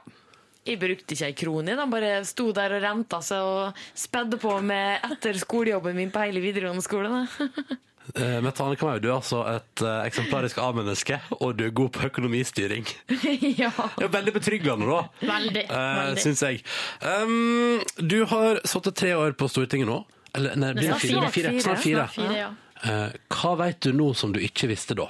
Jeg 0.62 0.78
brukte 0.78 1.16
ikke 1.16 1.30
ei 1.32 1.38
krone, 1.38 1.74
de 1.78 1.86
bare 1.90 2.10
sto 2.28 2.52
der 2.54 2.76
og 2.78 2.84
renta 2.84 3.18
seg 3.26 3.46
og 3.46 3.86
spedde 3.98 4.38
på 4.42 4.60
med 4.62 5.08
etter 5.10 5.40
skolejobben 5.42 5.98
min 5.98 6.12
på 6.14 6.22
hele 6.22 6.44
videregående 6.44 6.86
skole. 6.86 7.10
da. 7.10 7.80
Eh, 8.16 8.44
Kamau, 8.76 8.98
du 9.00 9.08
er 9.08 9.14
altså 9.14 9.44
et 9.48 9.84
eh, 9.86 10.00
eksemplarisk 10.10 10.58
A-menneske, 10.60 11.20
og 11.38 11.54
du 11.56 11.68
er 11.68 11.70
god 11.70 11.92
på 11.96 12.08
økonomistyring. 12.10 12.84
ja. 13.62 13.70
Det 13.96 14.08
er 14.08 14.12
veldig 14.12 14.34
betryggende, 14.36 14.88
da. 14.90 15.30
Veldig. 15.30 15.64
Uh, 15.70 15.78
veldig. 15.78 16.24
Syns 16.26 16.42
jeg. 16.44 16.64
Um, 17.06 17.80
du 18.02 18.24
har 18.28 18.60
sittet 18.68 18.98
tre 19.00 19.14
år 19.16 19.38
på 19.38 19.48
Stortinget 19.48 19.88
nå. 19.88 20.02
Eller 20.36 20.58
nei, 20.60 20.74
blir 20.76 20.92
det 20.92 21.00
fire? 21.00 21.30
fire. 21.30 21.54
fire. 21.54 21.64
Snart 21.64 21.84
fire. 21.86 22.08
Snart 22.10 22.18
fire, 22.18 22.38
ja. 22.42 22.52
uh, 22.84 23.38
hva 23.38 23.56
veit 23.62 23.80
du 23.86 23.94
nå 23.96 24.12
som 24.18 24.34
du 24.36 24.42
ikke 24.44 24.72
visste 24.74 24.98
da? 24.98 25.08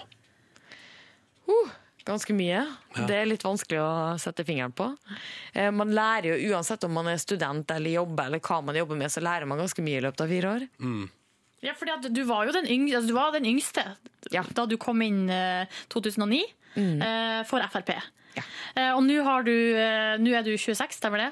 Ganske 2.05 2.33
mye. 2.33 2.63
Det 3.07 3.13
er 3.15 3.27
litt 3.29 3.43
vanskelig 3.45 3.77
å 3.81 3.89
sette 4.21 4.43
fingeren 4.47 4.73
på. 4.73 4.87
Eh, 5.53 5.69
Man 5.71 5.91
lærer 5.93 6.31
jo 6.39 6.53
uansett 6.55 6.83
om 6.87 6.93
man 6.97 7.07
er 7.11 7.19
student 7.21 7.69
eller 7.75 7.91
jobber, 7.99 8.25
eller 8.25 8.39
hva 8.41 8.61
man 8.65 8.75
jobber 8.75 8.97
med, 8.97 9.11
så 9.13 9.21
lærer 9.21 9.45
man 9.49 9.59
ganske 9.61 9.83
mye 9.85 9.99
i 9.99 10.05
løpet 10.07 10.21
av 10.25 10.31
fire 10.33 10.53
år. 10.55 10.65
Ja, 11.61 11.75
fordi 11.77 11.91
at 11.93 12.07
du 12.13 12.23
var 12.25 12.47
jo 12.49 12.55
den 12.55 12.65
yngste, 12.65 12.97
altså 12.97 13.07
du 13.11 13.13
var 13.13 13.31
den 13.35 13.45
yngste 13.45 13.83
Ja. 14.33 14.41
da 14.57 14.65
du 14.65 14.77
kom 14.81 15.01
inn 15.05 15.29
eh, 15.29 15.65
2009 15.93 16.41
eh, 16.77 17.43
for 17.45 17.61
Frp. 17.69 17.93
Ja. 18.33 18.43
Eh, 18.75 18.91
og 18.95 19.03
nå 19.05 19.21
har 19.27 19.43
du 19.43 19.51
Nå 20.23 20.33
er 20.33 20.41
du 20.47 20.55
26, 20.57 20.97
stemmer 20.97 21.27
det? 21.27 21.31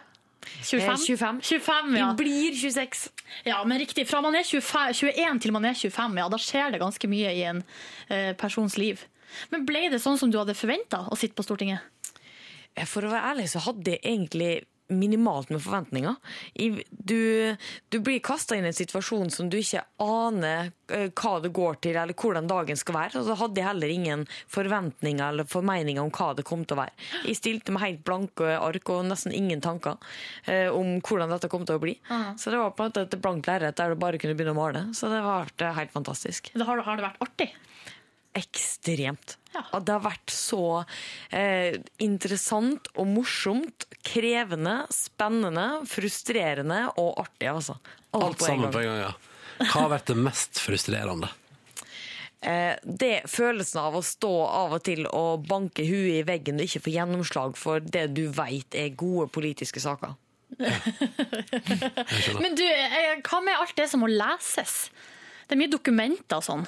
25? 0.64 0.80
Eh, 0.80 0.98
25. 1.18 1.42
25 1.42 1.98
ja. 1.98 2.12
Vi 2.14 2.24
blir 2.24 2.54
26. 2.56 3.10
ja, 3.46 3.64
men 3.66 3.80
riktig. 3.82 4.06
Fra 4.08 4.22
man 4.22 4.36
er 4.36 4.44
25, 4.46 4.94
21 5.18 5.40
til 5.42 5.52
man 5.56 5.66
er 5.66 5.74
25, 5.74 6.18
ja, 6.22 6.30
da 6.30 6.38
skjer 6.38 6.72
det 6.76 6.80
ganske 6.82 7.10
mye 7.10 7.34
i 7.34 7.44
en 7.50 7.64
eh, 8.10 8.34
persons 8.38 8.78
liv. 8.78 9.02
Men 9.54 9.68
ble 9.70 9.88
det 9.94 10.02
sånn 10.04 10.20
som 10.22 10.32
du 10.32 10.40
hadde 10.42 10.58
forventa 10.58 11.06
å 11.10 11.18
sitte 11.20 11.38
på 11.38 11.46
Stortinget? 11.48 11.86
Eh, 12.76 12.86
For 12.90 13.06
å 13.06 13.14
være 13.14 13.34
ærlig 13.36 13.50
så 13.54 13.64
hadde 13.68 13.96
jeg 13.98 14.04
egentlig 14.04 14.54
minimalt 14.90 15.52
med 15.54 15.62
forventninger. 15.62 16.16
Du, 16.90 17.56
du 17.94 17.98
blir 18.02 18.20
kasta 18.26 18.56
inn 18.58 18.66
i 18.66 18.72
en 18.72 18.74
situasjon 18.74 19.30
som 19.30 19.46
du 19.46 19.60
ikke 19.60 19.84
aner 20.02 20.72
eh, 20.90 21.12
hva 21.14 21.36
det 21.44 21.52
går 21.54 21.78
til, 21.86 21.94
eller 22.02 22.18
hvordan 22.18 22.50
dagen 22.50 22.80
skal 22.80 22.98
være. 22.98 23.20
Og 23.22 23.28
så 23.28 23.36
hadde 23.38 23.62
jeg 23.62 23.68
heller 23.68 23.94
ingen 23.94 24.24
forventninger 24.50 25.22
eller 25.28 25.46
formeninger 25.50 26.02
om 26.02 26.10
hva 26.10 26.32
det 26.40 26.48
kom 26.50 26.66
til 26.66 26.74
å 26.74 26.82
være. 26.82 26.96
Jeg 27.30 27.38
stilte 27.38 27.76
med 27.76 27.84
helt 27.86 28.02
blanke 28.08 28.56
ark 28.58 28.90
og 28.96 29.06
nesten 29.12 29.36
ingen 29.38 29.62
tanker 29.62 30.02
eh, 30.50 30.74
om 30.74 30.96
hvordan 31.06 31.36
dette 31.36 31.52
kom 31.54 31.70
til 31.70 31.78
å 31.78 31.84
bli. 31.86 31.94
Så 32.42 32.50
det 32.50 32.58
var 32.58 32.74
på 32.74 32.88
en 32.88 32.90
måte 32.90 33.06
et 33.06 33.20
blankt 33.22 33.50
lerret 33.52 33.78
der 33.78 33.94
du 33.94 34.02
bare 34.02 34.18
kunne 34.18 34.34
begynne 34.40 34.58
å 34.58 34.62
male. 34.64 34.88
Så 34.98 35.14
det 35.14 35.22
var 35.22 35.54
helt 35.78 35.94
fantastisk. 35.94 36.50
Det 36.58 36.66
har, 36.66 36.82
har 36.90 36.98
det 36.98 37.06
vært 37.12 37.26
artig? 37.30 37.52
Ekstremt. 38.38 39.38
Ja. 39.54 39.64
At 39.74 39.88
det 39.88 39.96
har 39.96 40.04
vært 40.06 40.34
så 40.34 40.84
eh, 41.34 41.80
interessant 42.04 42.92
og 42.94 43.10
morsomt, 43.10 43.88
krevende, 44.06 44.84
spennende, 44.94 45.82
frustrerende 45.90 46.84
og 47.02 47.24
artig, 47.26 47.50
altså. 47.50 47.80
Alt 48.14 48.40
på 48.40 48.46
sammen 48.46 48.70
gang. 48.70 48.76
på 48.76 48.84
en 48.84 48.90
gang, 48.92 49.04
ja. 49.08 49.14
Hva 49.60 49.84
har 49.84 49.94
vært 49.98 50.12
det 50.12 50.20
mest 50.22 50.62
frustrerende? 50.64 51.32
Eh, 52.40 52.78
det 52.84 53.26
følelsen 53.28 53.82
av 53.82 53.98
å 54.00 54.06
stå 54.06 54.32
av 54.48 54.78
og 54.78 54.84
til 54.88 55.04
og 55.10 55.44
banke 55.50 55.84
huet 55.84 56.22
i 56.22 56.28
veggen 56.28 56.62
og 56.62 56.70
ikke 56.70 56.86
få 56.86 56.94
gjennomslag 56.94 57.58
for 57.60 57.84
det 57.84 58.06
du 58.16 58.30
veit 58.32 58.78
er 58.80 58.94
gode 58.96 59.28
politiske 59.36 59.84
saker. 59.84 60.16
Men 62.44 62.56
du, 62.56 62.64
eh, 62.64 63.20
hva 63.26 63.42
med 63.44 63.60
alt 63.60 63.76
det 63.76 63.90
som 63.92 64.06
må 64.06 64.10
leses? 64.12 64.88
Det 65.50 65.58
er 65.58 65.60
mye 65.60 65.74
dokumenter 65.74 66.40
og 66.40 66.46
sånn. 66.46 66.64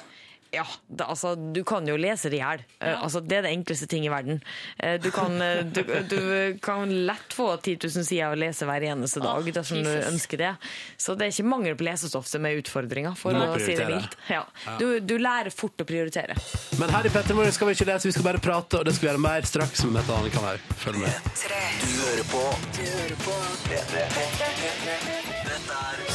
Ja, 0.54 0.66
det, 0.86 1.04
altså, 1.04 1.34
du 1.34 1.62
kan 1.64 1.86
jo 1.88 1.94
lese 1.96 2.28
det 2.28 2.36
i 2.36 2.42
hjel. 2.42 2.60
Eh, 2.84 2.92
altså, 2.92 3.22
det 3.24 3.38
er 3.38 3.46
det 3.46 3.54
enkleste 3.56 3.86
ting 3.88 4.04
i 4.04 4.10
verden. 4.12 4.42
Uh, 4.76 4.98
du, 5.00 5.08
kan, 5.14 5.38
eh, 5.40 5.62
du, 5.64 5.80
du 6.10 6.58
kan 6.60 6.92
lett 7.08 7.32
få 7.32 7.46
10 7.56 7.78
000 7.80 8.04
sider 8.04 8.34
å 8.34 8.36
lese 8.36 8.68
hver 8.68 8.84
eneste 8.90 9.22
dag 9.24 9.40
oh, 9.40 9.48
dersom 9.56 9.80
du 9.80 9.88
ønsker 9.88 10.42
det. 10.42 10.52
Så 11.00 11.16
det 11.16 11.30
er 11.30 11.32
ikke 11.32 11.48
mangel 11.48 11.78
på 11.80 11.88
lesestoff 11.88 12.28
som 12.28 12.44
er 12.44 12.60
utfordringa, 12.60 13.14
for 13.16 13.32
å 13.32 13.56
si 13.64 13.78
det 13.80 13.88
mildt. 13.88 14.18
Ja. 14.28 14.44
Du, 14.76 15.00
du 15.00 15.16
lærer 15.16 15.48
fort 15.56 15.80
å 15.80 15.88
prioritere. 15.88 16.36
Men 16.76 16.92
her 16.92 17.08
i 17.08 17.16
Petter 17.16 17.52
skal 17.56 17.72
vi 17.72 17.78
ikke 17.78 17.88
lese, 17.88 18.12
vi 18.12 18.16
skal 18.18 18.28
bare 18.28 18.44
prate, 18.44 18.82
og 18.82 18.84
det 18.84 18.92
skal 18.92 19.08
vi 19.08 19.12
gjøre 19.14 19.24
mer 19.24 19.48
straks 19.48 19.86
med 19.88 20.02
Mette 20.02 20.22
være. 20.36 20.78
Følg 20.84 21.00
med. 21.00 21.34
Du 21.80 21.92
hører 22.04 22.26
på 22.28 22.48
Du 22.76 22.84
hører 22.84 23.20
på 23.24 23.44
P3. 23.70 24.08
Dette 24.12 24.98
er 25.00 25.31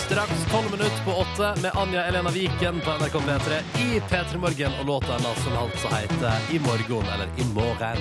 Straks 0.08 0.52
tolv 0.52 0.72
minutter 0.72 1.04
på 1.06 1.12
åtte 1.12 1.62
med 1.62 1.72
Anja 1.76 2.04
Elena 2.06 2.30
Viken 2.30 2.80
på 2.80 2.92
NRK 2.92 3.14
P3 3.14 3.58
i 3.80 4.00
P3 4.00 4.38
Morgen, 4.38 4.72
og 4.80 4.86
låta 4.86 5.18
hennes 5.18 5.44
som 5.44 5.58
altså 5.60 5.88
heter 5.92 6.56
I 6.56 6.60
morgen, 6.64 7.10
eller 7.14 7.28
I 7.38 7.48
morgen. 7.52 8.00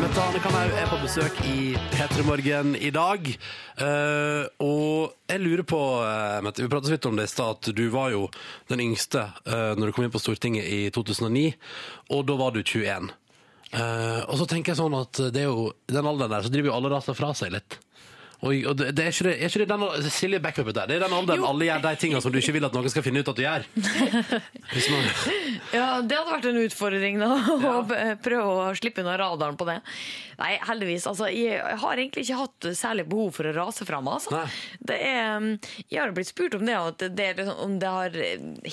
Mette 0.00 0.40
Kamau 0.42 0.72
er 0.80 0.90
på 0.90 0.98
besøk 1.04 1.38
i 1.46 1.76
P3 1.92 2.26
Morgen 2.26 2.74
i 2.74 2.90
dag. 2.90 3.30
Uh, 3.78 4.50
og 4.58 5.14
jeg 5.30 5.44
lurer 5.44 5.62
på, 5.62 5.80
uh, 6.02 6.42
vi 6.42 6.66
pratet 6.66 6.90
så 6.90 6.96
vidt 6.96 7.06
om 7.06 7.22
det 7.22 7.30
i 7.30 7.34
stad, 7.36 7.62
at 7.62 7.70
du 7.78 7.86
var 7.94 8.10
jo 8.16 8.26
den 8.66 8.82
yngste 8.90 9.28
uh, 9.46 9.78
når 9.78 9.86
du 9.86 9.94
kom 9.94 10.08
inn 10.08 10.14
på 10.18 10.24
Stortinget 10.26 10.66
i 10.66 10.88
2009, 10.90 11.52
og 12.10 12.26
da 12.26 12.42
var 12.42 12.58
du 12.58 12.64
21. 12.66 13.12
Uh, 13.70 14.26
og 14.26 14.34
så 14.42 14.50
tenker 14.50 14.74
jeg 14.74 14.82
sånn 14.82 14.98
at 14.98 15.28
det 15.30 15.46
er 15.46 15.52
jo, 15.52 15.70
i 15.86 15.94
den 15.94 16.10
alderen 16.10 16.34
der 16.34 16.42
så 16.42 16.50
driver 16.50 16.72
jo 16.72 16.80
alle 16.80 16.96
raser 16.98 17.14
fra 17.14 17.30
seg 17.38 17.54
litt. 17.54 17.84
Og, 18.38 18.52
og 18.70 18.76
det, 18.78 18.92
det 18.94 19.04
er 19.08 19.10
ikke 19.14 19.24
det, 19.26 19.32
er 19.42 19.50
ikke 19.50 19.60
det 19.64 19.68
den, 19.72 20.10
Silje 20.14 20.38
Backupet 20.42 20.76
der. 20.76 20.86
Det 20.86 20.96
er 20.98 21.04
den 21.06 21.14
alderen 21.16 21.42
alle 21.48 21.66
gjør 21.66 21.80
de 21.88 21.94
tingene 21.98 22.22
som 22.22 22.30
du 22.34 22.38
ikke 22.38 22.54
vil 22.54 22.66
at 22.68 22.76
noen 22.76 22.92
skal 22.92 23.02
finne 23.02 23.22
ut 23.24 23.30
at 23.32 23.38
du 23.40 23.42
gjør. 23.42 23.64
Hvis 24.74 24.86
man, 24.92 25.08
Ja, 25.74 25.88
det 26.06 26.14
hadde 26.20 26.30
vært 26.30 26.46
en 26.52 26.60
utfordring, 26.62 27.18
da. 27.18 27.32
Å 27.58 27.74
prøve 28.22 28.54
å 28.68 28.76
slippe 28.78 29.02
unna 29.02 29.16
radaren 29.20 29.58
på 29.58 29.66
det. 29.68 29.80
Nei, 30.38 30.52
heldigvis. 30.68 31.08
Altså, 31.10 31.26
jeg 31.34 31.58
har 31.82 31.98
egentlig 31.98 32.22
ikke 32.28 32.38
hatt 32.44 32.68
særlig 32.78 33.08
behov 33.10 33.32
for 33.34 33.48
å 33.50 33.54
rase 33.56 33.86
fra 33.88 33.98
meg. 34.06 34.20
Altså. 34.20 34.44
Det 34.86 35.00
er, 35.02 35.48
jeg 35.90 35.98
har 35.98 36.14
blitt 36.14 36.30
spurt 36.30 36.54
om 36.60 36.62
det, 36.68 36.78
liksom, 37.40 37.58
om 37.64 37.74
det 37.82 37.90
har 37.90 38.14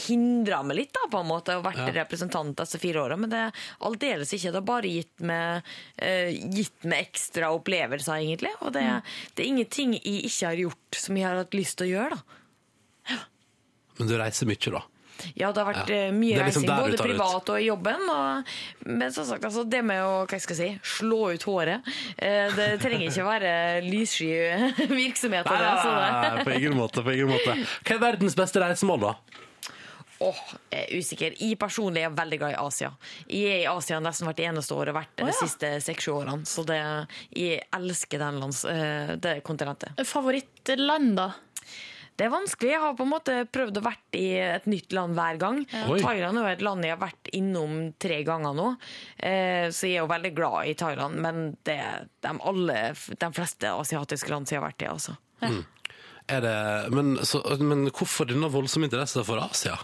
hindra 0.05 0.61
meg 0.68 0.78
litt, 0.84 0.93
da, 0.93 1.07
på 1.09 1.24
en 1.24 1.30
måte, 1.32 1.57
å 1.57 1.66
vært 1.66 1.82
Ja. 1.88 1.89
representant 2.03 2.53
disse 2.61 2.78
fire 2.82 3.01
åra. 3.07 3.18
Men 3.18 3.34
det 3.34 3.41
er 3.47 3.66
aldeles 3.89 4.30
ikke. 4.38 4.53
Det 4.53 4.61
har 4.61 4.68
bare 4.70 4.93
gitt 4.93 5.26
meg, 5.26 5.66
eh, 5.97 6.30
gitt 6.53 6.86
meg 6.86 7.07
ekstra 7.09 7.49
opplevelser, 7.57 8.22
egentlig. 8.22 8.53
Og 8.61 8.72
det, 8.78 8.86
det 9.34 9.43
er 9.43 9.54
ingenting 9.55 9.95
jeg 9.97 10.25
ikke 10.29 10.49
har 10.51 10.59
gjort 10.65 10.99
som 11.05 11.17
jeg 11.17 11.25
har 11.29 11.39
hatt 11.41 11.55
lyst 11.57 11.79
til 11.79 11.87
å 11.87 11.93
gjøre, 11.95 12.19
da. 12.19 13.23
men 13.99 14.09
du 14.11 14.17
reiser 14.19 14.49
mye, 14.49 14.71
da. 14.75 14.83
Ja, 15.39 15.47
det 15.55 15.61
har 15.63 15.69
vært 15.71 15.89
Ja. 15.89 15.95
eh, 15.95 16.11
mye 16.11 16.35
liksom 16.43 16.65
reising, 16.67 16.81
både 16.83 16.97
privat 16.99 17.49
og 17.53 17.55
i 17.61 17.69
jobben. 17.69 18.01
Og, 18.11 18.49
men 18.99 19.13
som 19.15 19.23
sagt, 19.23 19.45
altså, 19.47 19.63
det 19.63 19.79
med 19.87 20.01
å 20.03 20.25
hva 20.27 20.39
skal 20.43 20.57
jeg 20.59 20.73
si, 20.75 20.89
slå 20.97 21.19
ut 21.31 21.45
håret 21.47 21.87
eh, 22.19 22.51
Det 22.51 22.65
trenger 22.83 23.07
ikke 23.07 23.23
være 23.23 23.53
lyssky 23.87 24.27
virksomhet. 24.99 25.47
Nei, 25.47 25.71
så 25.79 25.93
det. 25.95 26.09
Nei, 26.11 26.43
på 26.43 26.57
ingen 26.59 26.75
måte. 26.75 27.01
på 27.07 27.15
ingen 27.15 27.31
måte 27.31 27.55
Hva 27.55 27.95
er 27.95 28.03
verdens 28.03 28.35
beste 28.35 28.59
reisemål, 28.59 29.07
da? 29.07 29.13
Åh, 30.24 30.41
jeg 30.72 30.84
er 30.86 31.01
usikker. 31.01 31.34
Jeg 31.41 31.57
personlig 31.59 32.05
er 32.05 32.13
veldig 32.16 32.38
glad 32.39 32.55
i 32.55 32.59
Asia. 32.61 32.91
Jeg 33.28 33.49
er 33.51 33.63
i 33.66 33.72
Asia 33.72 33.99
nesten 34.03 34.30
hvert 34.30 34.43
eneste 34.45 34.78
år 34.78 34.93
og 34.93 34.99
vært 35.01 35.20
Å, 35.20 35.26
de 35.26 35.34
ja. 35.34 35.39
siste 35.41 35.72
seks-sju 35.84 36.13
årene. 36.16 36.47
Så 36.47 36.63
det, 36.68 36.80
jeg 37.36 37.66
elsker 37.76 38.22
den 38.22 38.39
lands, 38.43 38.63
eh, 38.70 39.16
det 39.20 39.41
kontinentet. 39.47 39.99
Favorittland, 40.07 41.18
da? 41.20 41.34
Det 42.16 42.30
er 42.30 42.32
vanskelig. 42.32 42.72
Jeg 42.72 42.80
har 42.80 42.93
på 42.95 43.03
en 43.03 43.11
måte 43.11 43.34
prøvd 43.51 43.80
å 43.82 43.84
være 43.84 44.20
i 44.22 44.28
et 44.39 44.68
nytt 44.72 44.93
land 44.95 45.18
hver 45.18 45.39
gang. 45.41 45.57
Oi. 45.91 45.97
Thailand 45.99 46.39
er 46.39 46.53
et 46.53 46.63
land 46.63 46.88
jeg 46.88 46.95
har 46.95 47.01
vært 47.01 47.32
innom 47.36 47.74
tre 47.99 48.22
ganger 48.28 48.55
nå, 48.55 48.70
eh, 49.20 49.68
så 49.68 49.89
jeg 49.89 49.97
er 49.97 50.05
jo 50.05 50.11
veldig 50.13 50.32
glad 50.38 50.72
i 50.72 50.78
Thailand. 50.80 51.20
Men 51.26 51.49
det 51.68 51.76
er 51.84 52.07
de, 52.24 52.32
alle, 52.39 52.78
de 52.95 53.30
fleste 53.36 53.74
asiatiske 53.84 54.32
land 54.32 54.47
som 54.47 54.55
jeg 54.55 54.63
har 54.63 54.70
vært 54.70 54.86
i, 54.86 54.91
altså. 54.93 55.18
Er 56.32 56.41
det, 56.41 56.55
men, 56.95 57.18
så, 57.28 57.43
men 57.59 57.84
hvorfor 57.91 58.32
denne 58.32 58.47
voldsomme 58.49 58.88
interesse 58.88 59.22
for 59.28 59.43
Asia? 59.43 59.76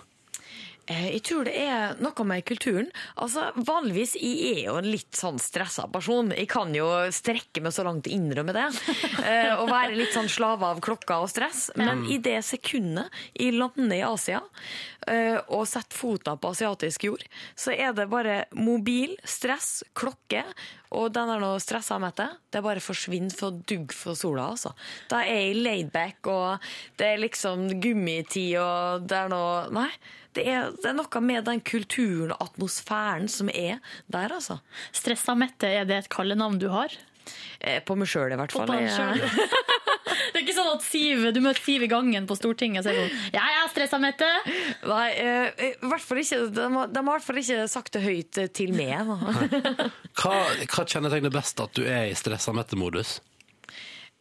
Eh, 0.91 1.07
Jeg 1.15 1.21
tror 1.27 1.47
det 1.47 1.53
er 1.63 1.95
noe 2.03 2.25
med 2.27 2.43
kulturen. 2.47 2.89
Altså, 3.15 3.47
Vanligvis 3.55 4.15
jeg 4.19 4.51
er 4.51 4.61
jo 4.67 4.75
en 4.81 4.89
litt 4.91 5.15
sånn 5.17 5.39
stressa 5.41 5.87
person. 5.91 6.33
Jeg 6.35 6.49
kan 6.51 6.73
jo 6.75 6.87
strekke 7.15 7.63
meg 7.63 7.71
så 7.75 7.85
langt 7.87 8.09
å 8.09 8.13
innrømme 8.15 8.55
det. 8.57 8.67
Eh, 9.21 9.51
Og 9.61 9.69
være 9.69 9.93
litt 9.95 10.11
sånn 10.15 10.27
slave 10.31 10.65
av 10.65 10.79
klokka 10.83 11.19
og 11.21 11.29
stress. 11.29 11.67
Men 11.77 12.03
i 12.09 12.17
det 12.23 12.39
sekundet 12.43 13.11
jeg 13.37 13.53
lander 13.53 13.93
i 13.99 14.01
Asia 14.05 14.39
eh, 15.07 15.37
og 15.53 15.67
setter 15.69 15.95
fota 15.97 16.33
på 16.41 16.49
asiatisk 16.55 17.05
jord, 17.05 17.23
så 17.55 17.71
er 17.75 17.93
det 17.97 18.07
bare 18.11 18.39
mobil, 18.57 19.13
stress, 19.23 19.83
klokke. 19.97 20.41
Og 20.97 21.11
den 21.15 21.29
er 21.31 21.39
noe 21.43 21.61
stressa 21.63 21.99
med 22.01 22.17
det. 22.19 22.27
Det 22.51 22.63
bare 22.65 22.81
forsvinner 22.83 23.31
for 23.37 23.61
dugg 23.69 23.93
for 23.95 24.17
sola, 24.17 24.49
altså. 24.55 24.73
Da 25.11 25.21
er 25.23 25.45
jeg 25.51 25.61
laidback, 25.61 26.27
og 26.33 26.65
det 26.99 27.13
er 27.13 27.21
liksom 27.23 27.67
gummitid, 27.83 28.57
og 28.59 29.05
det 29.07 29.21
er 29.21 29.31
noe 29.31 29.69
Nei. 29.71 29.91
Det 30.37 30.45
er, 30.47 30.71
det 30.79 30.91
er 30.91 30.95
noe 30.95 31.21
med 31.25 31.43
den 31.47 31.59
kulturen 31.67 32.31
og 32.35 32.45
atmosfæren 32.49 33.27
som 33.31 33.49
er 33.51 33.81
der, 34.11 34.31
altså. 34.37 34.61
Stressa 34.95 35.35
Mette, 35.35 35.67
er 35.67 35.87
det 35.89 35.97
et 36.05 36.11
kallenavn 36.13 36.59
du 36.61 36.69
har? 36.71 36.93
Eh, 37.59 37.81
På 37.85 37.95
meg 37.99 38.09
sjøl, 38.09 38.31
i 38.33 38.39
hvert 38.39 38.55
fall. 38.55 38.71
Det 40.31 40.39
er 40.39 40.43
ikke 40.43 40.55
sånn 40.55 40.69
at 40.73 40.83
Siv, 40.85 41.21
du 41.33 41.39
møter 41.43 41.61
Siv 41.63 41.83
i 41.85 41.87
gangen 41.91 42.25
på 42.27 42.35
Stortinget 42.37 42.81
og 42.81 42.87
sier 42.87 42.97
sånn 42.99 43.33
Ja, 43.35 43.43
jeg 43.51 43.59
er 43.61 43.71
stressa, 43.71 43.99
Mette. 44.01 44.27
Nei, 44.87 45.07
eh, 45.19 45.63
i 45.67 45.89
hvert 45.91 46.03
fall 46.03 46.21
ikke, 46.21 46.39
de, 46.55 46.67
har, 46.75 46.91
de 46.91 46.99
har 47.01 47.05
i 47.05 47.09
hvert 47.11 47.25
fall 47.27 47.41
ikke 47.41 47.65
sagt 47.71 47.95
det 47.95 48.03
høyt 48.05 48.39
til 48.57 48.73
meg. 48.75 49.11
Hva, 50.19 50.35
hva 50.65 50.85
kjennetegner 50.85 51.33
best 51.33 51.59
at 51.63 51.75
du 51.77 51.83
er 51.85 52.09
i 52.11 52.15
stressa 52.17 52.53
mette-modus? 52.55 53.19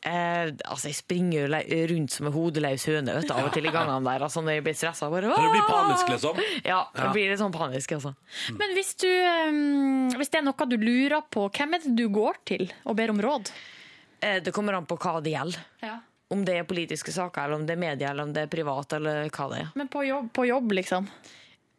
Eh, 0.01 0.49
altså, 0.65 0.89
jeg 0.89 0.97
springer 0.97 1.43
jo 1.43 1.89
rundt 1.91 2.15
som 2.15 2.29
en 2.31 2.33
hodeløs 2.33 2.87
høne 2.89 3.17
vet 3.19 3.33
av 3.35 3.43
og 3.45 3.51
til 3.53 3.67
i 3.69 3.73
gangene 3.75 4.01
der. 4.07 4.23
Altså, 4.25 4.41
når 4.45 4.57
jeg 4.57 4.65
blir 4.65 4.77
stressa. 4.79 5.11
Bare, 5.13 5.33
du 5.35 5.49
blir 5.53 5.67
panisk, 5.69 6.13
liksom? 6.15 6.41
Ja, 6.65 6.87
jeg 6.97 7.11
blir 7.17 7.33
litt 7.33 7.43
sånn 7.43 7.53
panisk, 7.55 7.93
altså. 7.99 8.15
Men 8.57 8.73
hvis, 8.79 8.95
du, 9.03 9.11
um, 9.11 10.09
hvis 10.17 10.33
det 10.33 10.41
er 10.41 10.47
noe 10.47 10.69
du 10.71 10.79
lurer 10.81 11.21
på, 11.29 11.45
hvem 11.53 11.77
er 11.77 11.85
det 11.85 11.93
du 11.99 12.07
går 12.15 12.41
til 12.49 12.65
og 12.89 12.97
ber 12.97 13.13
om 13.13 13.21
råd? 13.27 13.53
Eh, 14.25 14.39
det 14.45 14.55
kommer 14.57 14.79
an 14.79 14.89
på 14.89 14.97
hva 15.01 15.19
det 15.25 15.35
gjelder. 15.35 15.69
Ja. 15.85 15.99
Om 16.33 16.47
det 16.47 16.57
er 16.61 16.69
politiske 16.69 17.13
saker, 17.13 17.45
eller 17.45 17.61
om 17.61 17.69
det 17.69 17.75
er 17.75 17.83
media, 17.83 18.15
eller 18.15 18.29
om 18.29 18.33
det 18.33 18.47
er 18.47 18.53
privat, 18.53 18.97
eller 18.97 19.29
hva 19.35 19.51
det 19.53 19.63
er. 19.65 19.71
Men 19.77 19.93
på 19.93 20.07
jobb, 20.07 20.33
på 20.33 20.47
jobb 20.49 20.77
liksom. 20.79 21.11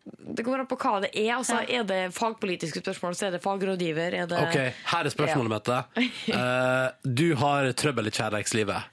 Det 0.04 0.44
kommer 0.46 0.64
an 0.64 0.70
på 0.70 0.78
hva 0.82 1.02
det 1.04 1.12
er. 1.14 1.34
Altså, 1.36 1.60
Er 1.70 1.84
det 1.86 2.00
fagpolitiske 2.16 2.82
spørsmål, 2.82 3.16
så 3.18 3.28
er 3.28 3.36
det 3.36 3.42
fagrådgiver. 3.44 4.16
Er 4.18 4.30
det 4.30 4.40
Ok, 4.40 4.58
Her 4.94 5.06
er 5.06 5.14
spørsmålet, 5.14 5.52
Mette. 5.54 5.82
Uh, 6.42 6.88
du 7.06 7.36
har 7.38 7.70
trøbbel 7.78 8.10
i 8.10 8.16
kjærlighetslivet. 8.16 8.90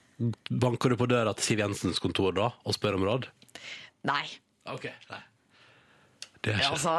Banker 0.51 0.93
du 0.93 0.99
på 0.99 1.07
døra 1.09 1.33
til 1.37 1.47
Siv 1.47 1.63
Jensens 1.63 2.01
kontor 2.03 2.35
da 2.35 2.51
og 2.51 2.75
spør 2.75 2.99
om 2.99 3.07
råd? 3.07 3.29
Nei. 4.09 4.25
Ok, 4.69 4.89
nei. 5.09 5.21
Det 6.43 6.53
er 6.53 6.61
Ja, 6.61 6.69
altså, 6.71 6.93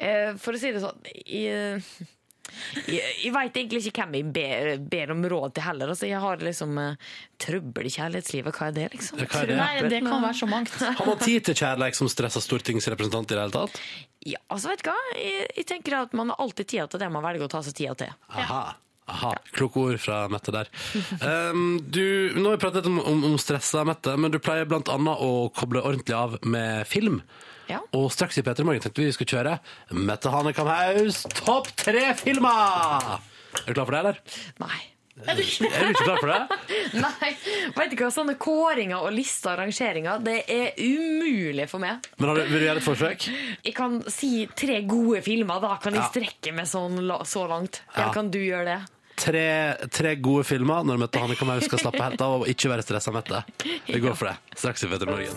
uh, 0.00 0.38
for 0.40 0.56
å 0.56 0.60
si 0.60 0.70
det 0.72 0.80
sånn 0.80 1.08
Jeg, 1.26 1.82
jeg, 2.86 3.12
jeg 3.24 3.32
veit 3.34 3.56
egentlig 3.60 3.82
ikke 3.90 4.04
hvem 4.04 4.16
jeg 4.18 4.28
ber, 4.34 4.70
ber 4.92 5.12
om 5.14 5.24
råd 5.32 5.54
til 5.56 5.66
heller. 5.66 5.92
Altså, 5.94 6.08
jeg 6.10 6.22
har 6.22 6.44
liksom 6.44 6.80
uh, 6.80 7.14
trøbbel 7.42 7.88
i 7.88 7.94
kjærlighetslivet. 7.94 8.58
Hva 8.58 8.70
er 8.70 8.76
det, 8.78 8.88
liksom? 8.96 9.20
Det, 9.20 9.28
er 9.28 9.52
det? 9.52 9.60
Nei, 9.60 9.70
det 9.92 10.02
kan 10.06 10.24
være 10.24 10.40
så 10.40 10.50
mangt. 10.50 10.74
Har 11.00 11.08
man 11.08 11.22
tid 11.22 11.46
til 11.48 11.58
kjærlighet 11.62 12.00
som 12.00 12.10
stressa 12.12 12.42
stortingsrepresentant 12.44 13.30
i 13.30 13.36
det 13.36 13.44
hele 13.44 13.56
tatt? 13.56 13.80
Ja, 14.26 14.42
altså, 14.48 14.72
vet 14.72 14.82
du 14.84 14.90
hva? 14.90 14.98
Jeg, 15.20 15.48
jeg 15.60 15.70
tenker 15.70 16.00
at 16.02 16.16
man 16.18 16.32
har 16.32 16.42
alltid 16.42 16.72
tida 16.74 16.88
til 16.90 17.02
det 17.02 17.08
man 17.14 17.24
velger 17.24 17.46
å 17.46 17.52
ta 17.52 17.62
seg 17.64 17.76
tida 17.78 17.96
til. 17.98 18.12
Aha. 18.34 18.62
Aha. 19.08 19.32
Kloke 19.56 19.80
ord 19.80 19.98
fra 20.02 20.26
Mette 20.28 20.52
der. 20.52 20.68
Um, 21.22 21.78
du, 21.88 22.02
nå 22.36 22.50
har 22.50 22.58
vi 22.58 22.62
pratet 22.66 22.86
om, 22.90 22.98
om, 23.00 23.22
om 23.32 23.38
stressa, 23.40 23.84
Mette, 23.88 24.16
men 24.20 24.30
du 24.34 24.38
pleier 24.42 24.68
blant 24.68 24.90
annet 24.92 25.22
å 25.24 25.48
koble 25.56 25.80
ordentlig 25.80 26.16
av 26.18 26.36
med 26.44 26.84
film. 26.90 27.22
Ja. 27.68 27.80
Og 27.96 28.10
straks 28.12 28.38
i 28.40 28.44
P3 28.44 28.64
Morgen 28.64 28.80
tenkte 28.84 29.02
vi 29.02 29.08
vi 29.10 29.16
skulle 29.16 29.32
kjøre 29.34 29.58
Mette 29.92 30.30
Hanekam 30.32 30.68
Haus 30.72 31.22
topp 31.36 31.68
tre 31.76 32.14
filmer! 32.16 33.18
Er 33.58 33.66
du 33.66 33.74
klar 33.76 33.84
for 33.88 33.92
det, 33.96 34.00
eller? 34.04 34.22
Nei. 34.62 34.78
Er 35.26 35.34
du 35.34 35.40
ikke 35.42 36.04
klar 36.04 36.20
for 36.22 36.30
det? 36.30 36.58
Nei, 37.04 37.30
vet 37.74 37.90
du 37.90 37.96
hva, 37.98 38.08
Sånne 38.14 38.36
kåringer 38.38 39.02
og 39.02 39.10
lister 39.16 39.50
og 39.56 39.64
rangeringer 39.64 40.20
Det 40.22 40.36
er 40.54 40.76
umulig 40.78 41.66
for 41.72 41.82
meg. 41.82 42.06
Men 42.20 42.30
har 42.30 42.38
du, 42.38 42.44
vil 42.52 42.62
du 42.62 42.66
gjøre 42.68 42.78
et 42.84 42.86
forsøk? 42.86 43.26
Jeg 43.66 43.74
kan 43.76 43.98
si 44.14 44.30
tre 44.56 44.78
gode 44.88 45.24
filmer. 45.26 45.58
Da 45.64 45.74
kan 45.82 45.96
jeg 45.98 46.04
Ja. 46.04 46.12
strekke 46.12 46.54
meg 46.54 46.70
sånn, 46.70 47.00
så 47.26 47.44
langt. 47.50 47.82
Eller 47.96 48.06
Ja. 48.06 48.14
Kan 48.14 48.30
du 48.30 48.38
gjøre 48.38 48.64
det? 48.70 48.78
Tre, 49.18 49.74
tre 49.90 50.14
gode 50.22 50.44
filmer 50.46 50.84
når 50.86 51.00
Mette 51.02 51.18
Hanne 51.20 51.34
Kamau 51.38 51.58
skal 51.64 51.80
slappe 51.82 52.02
helt 52.04 52.22
av 52.22 52.44
og 52.44 52.50
ikke 52.50 52.70
være 52.70 52.84
stressa, 52.86 53.12
Mette. 53.14 53.42
Vi 53.88 53.98
går 54.02 54.14
for 54.14 54.30
det. 54.30 54.36
Straks 54.58 54.86
i 54.86 54.90
P3 54.92 55.10
Morgen. 55.10 55.34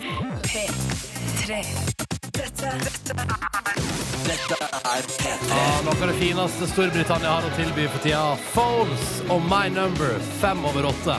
Ja, 5.51 5.65
noe 5.86 5.95
av 5.95 6.07
det 6.07 6.17
fineste 6.19 6.67
Storbritannia 6.71 7.38
har 7.38 7.47
å 7.47 7.53
tilby 7.57 7.88
for 7.89 8.05
tida. 8.05 8.25
Foles 8.53 9.07
og 9.32 9.41
My 9.49 9.65
Number, 9.73 10.19
fem 10.41 10.61
over 10.69 10.91
åtte. 10.93 11.17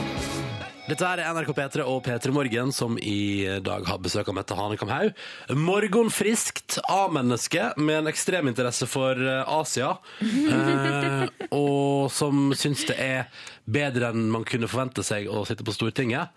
Dette 0.83 1.07
er 1.07 1.21
NRK 1.31 1.53
P3 1.55 1.83
og 1.87 2.01
P3 2.03 2.31
Morgen, 2.35 2.71
som 2.75 2.97
i 2.99 3.45
dag 3.63 3.85
har 3.87 4.01
besøk 4.03 4.27
av 4.27 4.35
Mette 4.35 4.55
Hanekam 4.57 4.89
Haug. 4.91 5.13
Morgenfriskt 5.55 6.75
A-menneske 6.91 7.69
med 7.79 8.01
en 8.01 8.09
ekstrem 8.11 8.49
interesse 8.51 8.83
for 8.91 9.15
eh, 9.15 9.47
Asia. 9.47 9.93
Eh, 10.19 11.23
og 11.55 12.11
som 12.11 12.49
syns 12.59 12.83
det 12.89 12.97
er 12.99 13.29
bedre 13.63 14.09
enn 14.11 14.27
man 14.33 14.43
kunne 14.43 14.67
forvente 14.67 15.05
seg 15.07 15.29
å 15.31 15.45
sitte 15.47 15.63
på 15.63 15.71
Stortinget. 15.75 16.35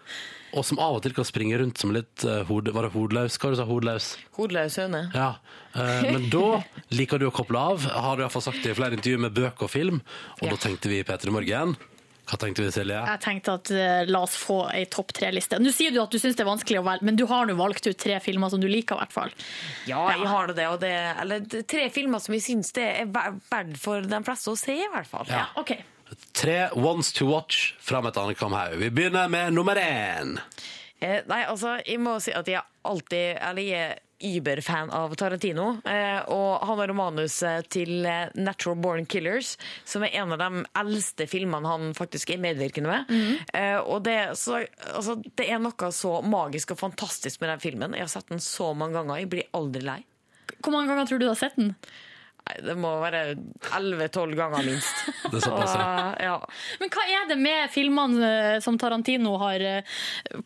Og 0.56 0.62
som 0.64 0.78
av 0.80 1.00
og 1.00 1.02
til 1.04 1.12
kan 1.16 1.26
springe 1.26 1.58
rundt 1.58 1.82
som 1.82 1.90
litt 1.92 2.22
eh, 2.22 2.44
hode, 2.46 2.70
Var 2.72 2.86
det 2.86 2.92
hodeløs? 2.94 3.40
Hva 3.42 3.50
du 3.50 3.58
sa? 3.58 3.66
Hodløs? 3.66 4.12
Hodeløs 4.38 4.78
høne. 4.78 5.02
Ja, 5.10 5.32
eh, 5.74 6.06
men 6.14 6.30
da 6.30 6.60
liker 6.94 7.18
du 7.18 7.26
å 7.32 7.34
koble 7.34 7.58
av. 7.74 7.82
Har 7.90 8.14
du 8.14 8.22
iallfall 8.22 8.46
sagt 8.46 8.62
det 8.62 8.76
i 8.76 8.78
flere 8.78 8.94
intervjuer 8.94 9.26
med 9.26 9.34
bøker 9.42 9.66
og 9.66 9.74
film. 9.74 10.00
Og 10.38 10.46
Ja. 10.46 10.54
da 10.54 10.62
tenkte 10.68 10.94
vi 10.94 11.02
i 11.02 11.04
P3 11.10 11.34
Morgen. 11.34 11.74
Hva 12.26 12.38
tenkte 12.42 12.64
vi, 12.64 12.70
Silje? 12.74 12.98
Jeg 12.98 13.22
tenkte 13.22 13.54
at 13.60 13.70
uh, 13.70 14.00
la 14.10 14.22
oss 14.26 14.34
få 14.40 14.64
ei 14.74 14.86
topp 14.90 15.12
tre-liste. 15.14 15.60
Nå 15.62 15.70
sier 15.74 15.94
du 15.94 16.00
at 16.02 16.10
du 16.10 16.18
syns 16.18 16.34
det 16.34 16.42
er 16.42 16.48
vanskelig 16.48 16.80
å 16.80 16.86
velge, 16.86 17.06
men 17.06 17.18
du 17.18 17.22
har 17.30 17.46
nå 17.46 17.54
valgt 17.58 17.86
ut 17.86 17.98
tre 18.02 18.18
filmer 18.24 18.50
som 18.50 18.62
du 18.62 18.66
liker, 18.66 18.98
i 18.98 19.04
hvert 19.04 19.14
fall. 19.14 19.34
Ja, 19.86 20.02
jeg 20.10 20.26
har 20.26 20.50
det. 20.50 20.66
Og 20.72 20.80
det 20.82 20.94
eller 21.22 21.44
er 21.44 21.68
tre 21.70 21.86
filmer 21.94 22.22
som 22.22 22.34
vi 22.34 22.42
syns 22.42 22.74
det 22.74 22.86
er 23.04 23.12
verdt 23.12 23.78
for 23.78 24.02
de 24.02 24.22
fleste 24.26 24.50
å 24.50 24.58
se, 24.58 24.74
i 24.74 24.90
hvert 24.90 25.10
fall. 25.10 25.30
Ja. 25.30 25.46
OK. 25.60 25.76
Tre 26.36 26.58
ones 26.74 27.12
to 27.14 27.28
watch 27.30 27.74
fra 27.82 28.02
Mette 28.02 28.22
annet 28.22 28.42
Haug. 28.42 28.74
Vi 28.82 28.90
begynner 28.90 29.30
med 29.30 29.54
nummer 29.54 29.78
én. 29.78 30.36
Eh, 30.98 31.22
nei, 31.28 31.44
altså, 31.44 31.76
jeg 31.86 32.00
må 32.02 32.16
si 32.24 32.32
at 32.32 32.46
jeg 32.48 32.62
alltid 32.88 33.36
Eller 33.44 33.66
jeg 33.68 33.98
er 34.20 34.38
Uber-fan 34.38 34.90
av 34.90 35.14
Tarantino. 35.14 35.80
Eh, 35.84 36.20
og 36.32 36.64
han 36.66 36.78
har 36.80 36.92
manuset 36.96 37.68
til 37.72 38.06
eh, 38.06 38.32
Natural 38.34 38.78
Born 38.80 39.06
Killers, 39.06 39.56
som 39.84 40.04
er 40.04 40.16
en 40.20 40.32
av 40.32 40.40
de 40.40 40.64
eldste 40.78 41.26
filmene 41.26 41.68
han 41.68 41.94
faktisk 41.96 42.30
er 42.34 42.42
medvirkende 42.42 42.90
med. 42.92 43.12
eh, 43.52 43.78
og 43.80 44.02
det, 44.04 44.36
så, 44.38 44.62
altså, 44.94 45.18
det 45.36 45.48
er 45.50 45.62
noe 45.62 45.92
så 45.92 46.20
magisk 46.22 46.74
og 46.74 46.80
fantastisk 46.80 47.40
med 47.40 47.54
den 47.54 47.62
filmen. 47.62 47.96
Jeg 47.96 48.06
har 48.06 48.12
sett 48.12 48.28
den 48.32 48.42
så 48.42 48.72
mange 48.74 48.98
ganger. 48.98 49.22
Jeg 49.22 49.32
blir 49.32 49.48
aldri 49.56 49.84
lei. 49.84 50.02
Hvor 50.60 50.72
mange 50.72 50.90
ganger 50.90 51.08
tror 51.08 51.18
du 51.20 51.26
du 51.26 51.32
har 51.32 51.38
sett 51.38 51.56
den? 51.58 51.74
Nei, 52.46 52.60
det 52.62 52.76
må 52.78 52.92
være 53.02 53.22
11-12 53.74 54.36
ganger 54.38 54.66
minst. 54.68 55.00
Det 55.32 55.40
er 55.40 55.42
såpass, 55.42 55.72
ja. 56.22 56.36
Men 56.78 56.92
hva 56.94 57.06
er 57.10 57.24
det 57.26 57.36
med 57.42 57.72
filmene 57.74 58.28
som 58.62 58.78
Tarantino 58.78 59.32
har 59.42 59.64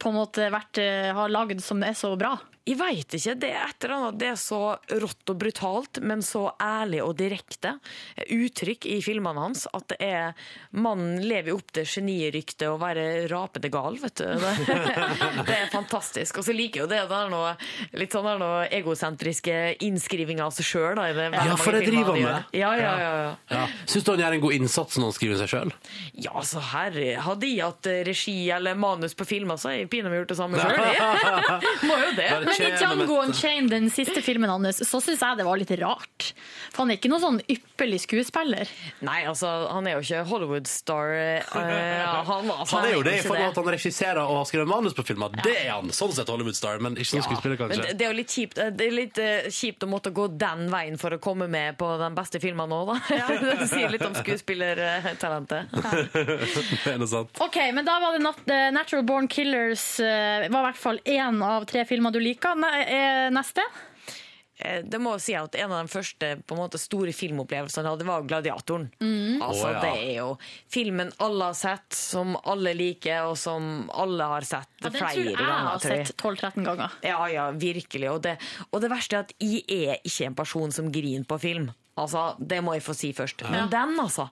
på 0.01 0.09
en 0.09 0.17
måte 0.17 0.47
vært, 0.49 0.81
har 1.13 1.29
lagd 1.29 1.61
som 1.61 1.85
er 1.85 1.93
så 1.99 2.15
bra? 2.17 2.39
Jeg 2.71 2.79
veit 2.79 3.17
ikke. 3.19 3.35
Det 3.41 3.51
er 3.51 3.65
et 3.67 3.85
eller 3.87 3.97
annet 3.97 4.19
det 4.21 4.29
er 4.31 4.39
så 4.39 4.61
rått 5.03 5.33
og 5.33 5.39
brutalt, 5.41 6.01
men 6.07 6.23
så 6.23 6.45
ærlig 6.63 7.01
og 7.03 7.17
direkte 7.19 7.75
uttrykk 8.31 8.87
i 8.91 8.99
filmene 9.05 9.43
hans 9.43 9.67
at 9.75 9.89
det 9.91 9.99
er 10.05 10.37
Mannen 10.77 11.19
lever 11.25 11.57
opp 11.57 11.73
til 11.75 11.87
genieryktet 11.89 12.69
å 12.69 12.77
være 12.81 13.27
rapende 13.31 13.71
gal, 13.73 13.97
vet 13.99 14.21
du. 14.23 14.27
Det, 14.39 14.77
det 15.49 15.57
er 15.57 15.71
fantastisk. 15.73 16.39
Og 16.41 16.47
så 16.47 16.55
liker 16.55 16.85
jo 16.85 16.89
det. 16.91 17.01
Er 17.11 17.33
noe 17.33 17.55
litt 17.99 18.15
sånn 18.15 18.29
noe 18.41 18.67
egosentriske 18.71 19.57
innskrivinger 19.87 20.47
av 20.47 20.55
seg 20.55 20.69
sjøl. 20.69 21.01
Ja, 21.01 21.57
for 21.59 21.75
det 21.75 21.83
driver 21.89 22.15
han 22.15 22.23
med. 22.23 22.55
Ja, 22.57 22.71
ja, 22.79 22.93
ja, 23.01 23.11
ja. 23.25 23.33
Ja. 23.51 23.65
Syns 23.91 24.07
du 24.07 24.13
han 24.13 24.23
gjør 24.23 24.37
en 24.39 24.45
god 24.45 24.57
innsats 24.61 24.99
når 25.01 25.11
han 25.11 25.17
skriver 25.17 25.41
seg 25.43 25.53
sjøl? 25.55 25.75
Ja, 26.23 26.45
så 26.47 26.63
herre 26.71 27.17
hadde 27.25 27.51
jeg 27.51 27.65
hatt 27.65 27.91
regi 28.07 28.37
eller 28.55 28.79
manus 28.79 29.17
på 29.19 29.27
filmer, 29.29 29.59
så 29.61 29.73
hadde 29.73 29.85
jeg 29.85 29.91
pinadø 29.93 30.21
gjort 30.21 30.33
det 30.35 30.39
samme 30.39 30.61
sjøl. 30.63 30.79
Må 31.91 31.99
jo 32.05 32.13
det. 32.19 32.29
Men 32.31 32.53
i 32.63 32.71
Django 32.77 33.17
Unchained, 33.25 33.71
den 33.73 33.89
siste 33.93 34.23
filmen 34.25 34.51
hans, 34.51 34.81
så 34.89 35.01
syns 35.03 35.21
jeg 35.25 35.39
det 35.41 35.47
var 35.47 35.59
litt 35.61 35.71
rart. 35.81 36.31
For 36.71 36.83
han 36.85 36.93
er 36.93 36.99
ikke 37.01 37.11
noen 37.13 37.23
sånn 37.25 37.41
ypperlig 37.51 38.01
skuespiller. 38.05 38.71
Nei, 39.07 39.21
altså, 39.29 39.49
han 39.73 39.87
er 39.91 39.97
jo 39.99 40.03
ikke 40.05 40.23
Hollywood-star. 40.31 41.15
Uh, 41.17 41.59
han, 42.31 42.51
altså, 42.53 42.77
Han 42.77 42.87
er 42.89 42.95
jo 42.97 43.03
det 43.07 43.17
i 43.19 43.23
forhold 43.25 43.43
til 43.43 43.51
at 43.53 43.61
han 43.65 43.73
regisserer 43.75 44.21
og 44.23 44.37
har 44.43 44.49
skrevet 44.51 44.71
manus 44.71 44.97
på 44.99 45.05
filmer. 45.09 45.35
Det 45.43 45.57
er 45.65 45.71
han! 45.75 45.91
Sånn 45.95 46.13
sett 46.17 46.31
Hollywood-star, 46.33 46.79
men 46.85 46.97
ikke 46.99 47.11
som 47.17 47.25
skuespiller, 47.27 47.57
Men 47.59 47.63
kanskje. 47.65 47.87
det- 47.89 47.97
det 48.01 48.07
er 48.07 48.13
jo 48.13 48.19
litt 48.21 48.35
kjipt, 48.37 48.61
det 48.77 48.87
er 48.87 48.95
litt 48.97 49.19
uh, 49.21 49.51
kjipt 49.51 49.85
å 49.85 49.91
måtte 49.91 50.13
gå 50.15 50.29
den 50.39 50.67
veien 50.73 50.97
for 51.01 51.11
å 51.17 51.19
komme 51.23 51.49
med 51.51 51.77
på 51.81 51.89
den 52.01 52.15
beste 52.17 52.41
filmen 52.41 52.69
nå, 52.71 52.81
da. 52.89 52.99
det 53.61 53.69
sier 53.71 53.91
litt 53.93 54.05
om 54.07 54.15
skuespillertalentet. 54.15 55.71
Det 56.81 56.93
er 56.95 56.99
noe 57.01 57.09
sant. 57.11 57.31
Ok, 57.43 57.57
men 57.75 57.85
da 57.87 57.99
var 58.01 58.13
det 58.17 58.23
Nat 58.25 58.49
eh, 58.51 58.69
Natural 58.75 59.05
Born 59.07 59.29
Killers 59.31 59.85
eh, 60.01 60.47
var 60.51 60.63
i 60.63 60.67
hvert 60.71 60.79
fall 60.81 60.99
én 61.05 61.41
av 61.45 61.65
tre 61.69 61.85
filmer 61.89 62.11
du 62.15 62.19
liker. 62.23 62.40
Ne 62.57 62.71
er 62.87 63.31
neste? 63.31 63.63
Eh, 64.61 64.83
Det 64.85 64.99
må 65.01 65.15
jeg 65.17 65.21
si 65.25 65.35
at 65.35 65.55
En 65.57 65.73
av 65.73 65.87
de 65.87 65.89
første 65.93 66.43
på 66.45 66.53
en 66.53 66.61
måte, 66.61 66.79
store 66.79 67.13
filmopplevelsene 67.17 67.85
jeg 67.87 67.95
hadde, 67.95 68.07
var 68.07 68.23
'Gladiatoren'. 68.23 68.91
Altså, 69.41 69.67
oh, 69.67 69.73
ja. 69.73 69.81
Det 69.81 69.93
er 70.05 70.15
jo 70.19 70.39
filmen 70.69 71.13
alle 71.19 71.45
har 71.45 71.55
sett, 71.55 71.93
som 71.97 72.37
alle 72.45 72.75
liker, 72.75 73.23
og 73.31 73.39
som 73.39 73.89
alle 73.95 74.23
har 74.25 74.43
sett 74.43 74.69
Ja, 74.83 74.89
den 74.91 74.93
flere 75.01 75.15
tror 75.15 75.25
jeg 75.25 75.27
jeg 75.31 75.37
ganger. 75.37 75.69
har 75.71 75.79
tror 75.79 75.97
jeg. 75.97 76.07
sett 76.07 76.17
12-13 76.17 76.65
ganger. 76.65 76.91
Ja, 77.03 77.27
ja, 77.27 77.51
virkelig. 77.53 78.11
Og 78.11 78.23
det, 78.23 78.37
og 78.73 78.81
det 78.83 78.91
verste 78.91 79.17
er 79.17 79.21
at 79.21 79.33
jeg 79.41 79.65
er 79.69 79.97
ikke 80.05 80.27
en 80.27 80.35
person 80.35 80.71
som 80.73 80.93
griner 80.93 81.25
på 81.25 81.41
film. 81.41 81.71
Altså, 81.99 82.37
Det 82.39 82.61
må 82.65 82.73
jeg 82.77 82.83
få 82.87 82.95
si 82.97 83.11
først. 83.13 83.43
Men 83.51 83.69
den, 83.69 83.97
altså. 84.01 84.29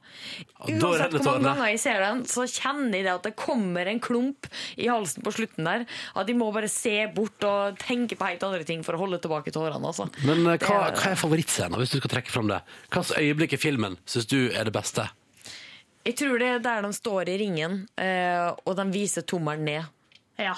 Uansett 0.64 1.12
hvor 1.18 1.24
mange 1.34 1.44
ganger 1.44 1.66
jeg 1.72 1.80
ser 1.82 1.98
den, 2.00 2.22
så 2.24 2.46
kjenner 2.48 2.94
jeg 2.96 3.04
det 3.04 3.12
at 3.12 3.26
det 3.26 3.32
kommer 3.36 3.90
en 3.90 4.00
klump 4.00 4.46
i 4.78 4.86
halsen 4.88 5.22
på 5.26 5.32
slutten 5.34 5.66
der. 5.68 5.84
At 6.16 6.26
de 6.30 6.36
må 6.38 6.48
bare 6.54 6.70
se 6.72 6.94
bort 7.14 7.44
og 7.44 7.76
tenke 7.82 8.16
på 8.16 8.24
helt 8.30 8.46
andre 8.46 8.64
ting 8.64 8.82
for 8.86 8.96
å 8.96 9.02
holde 9.02 9.20
tilbake 9.20 9.52
tårene. 9.52 9.82
Altså. 9.84 10.06
Men 10.24 10.46
eh, 10.46 10.56
hva, 10.62 10.78
er- 10.88 10.96
hva 10.96 11.11
er 11.12 11.20
favorittscenen, 11.20 11.76
hvis 11.82 11.92
du 11.92 11.98
skal 12.00 12.14
trekke 12.16 12.32
fram 12.32 12.48
det? 12.48 12.62
Hvilket 12.88 13.18
øyeblikk 13.20 13.59
i 13.59 13.61
filmen 13.61 13.98
syns 14.09 14.30
du 14.30 14.38
er 14.48 14.64
det 14.70 14.72
beste? 14.78 15.09
Jeg 16.09 16.16
tror 16.22 16.38
det 16.40 16.48
er 16.54 16.64
der 16.64 16.82
de 16.86 16.92
står 16.96 17.28
i 17.28 17.36
ringen, 17.42 17.82
eh, 18.00 18.48
og 18.64 18.76
de 18.78 18.84
viser 18.94 19.26
tommelen 19.28 19.66
ned 19.68 19.84
Ja. 20.40 20.54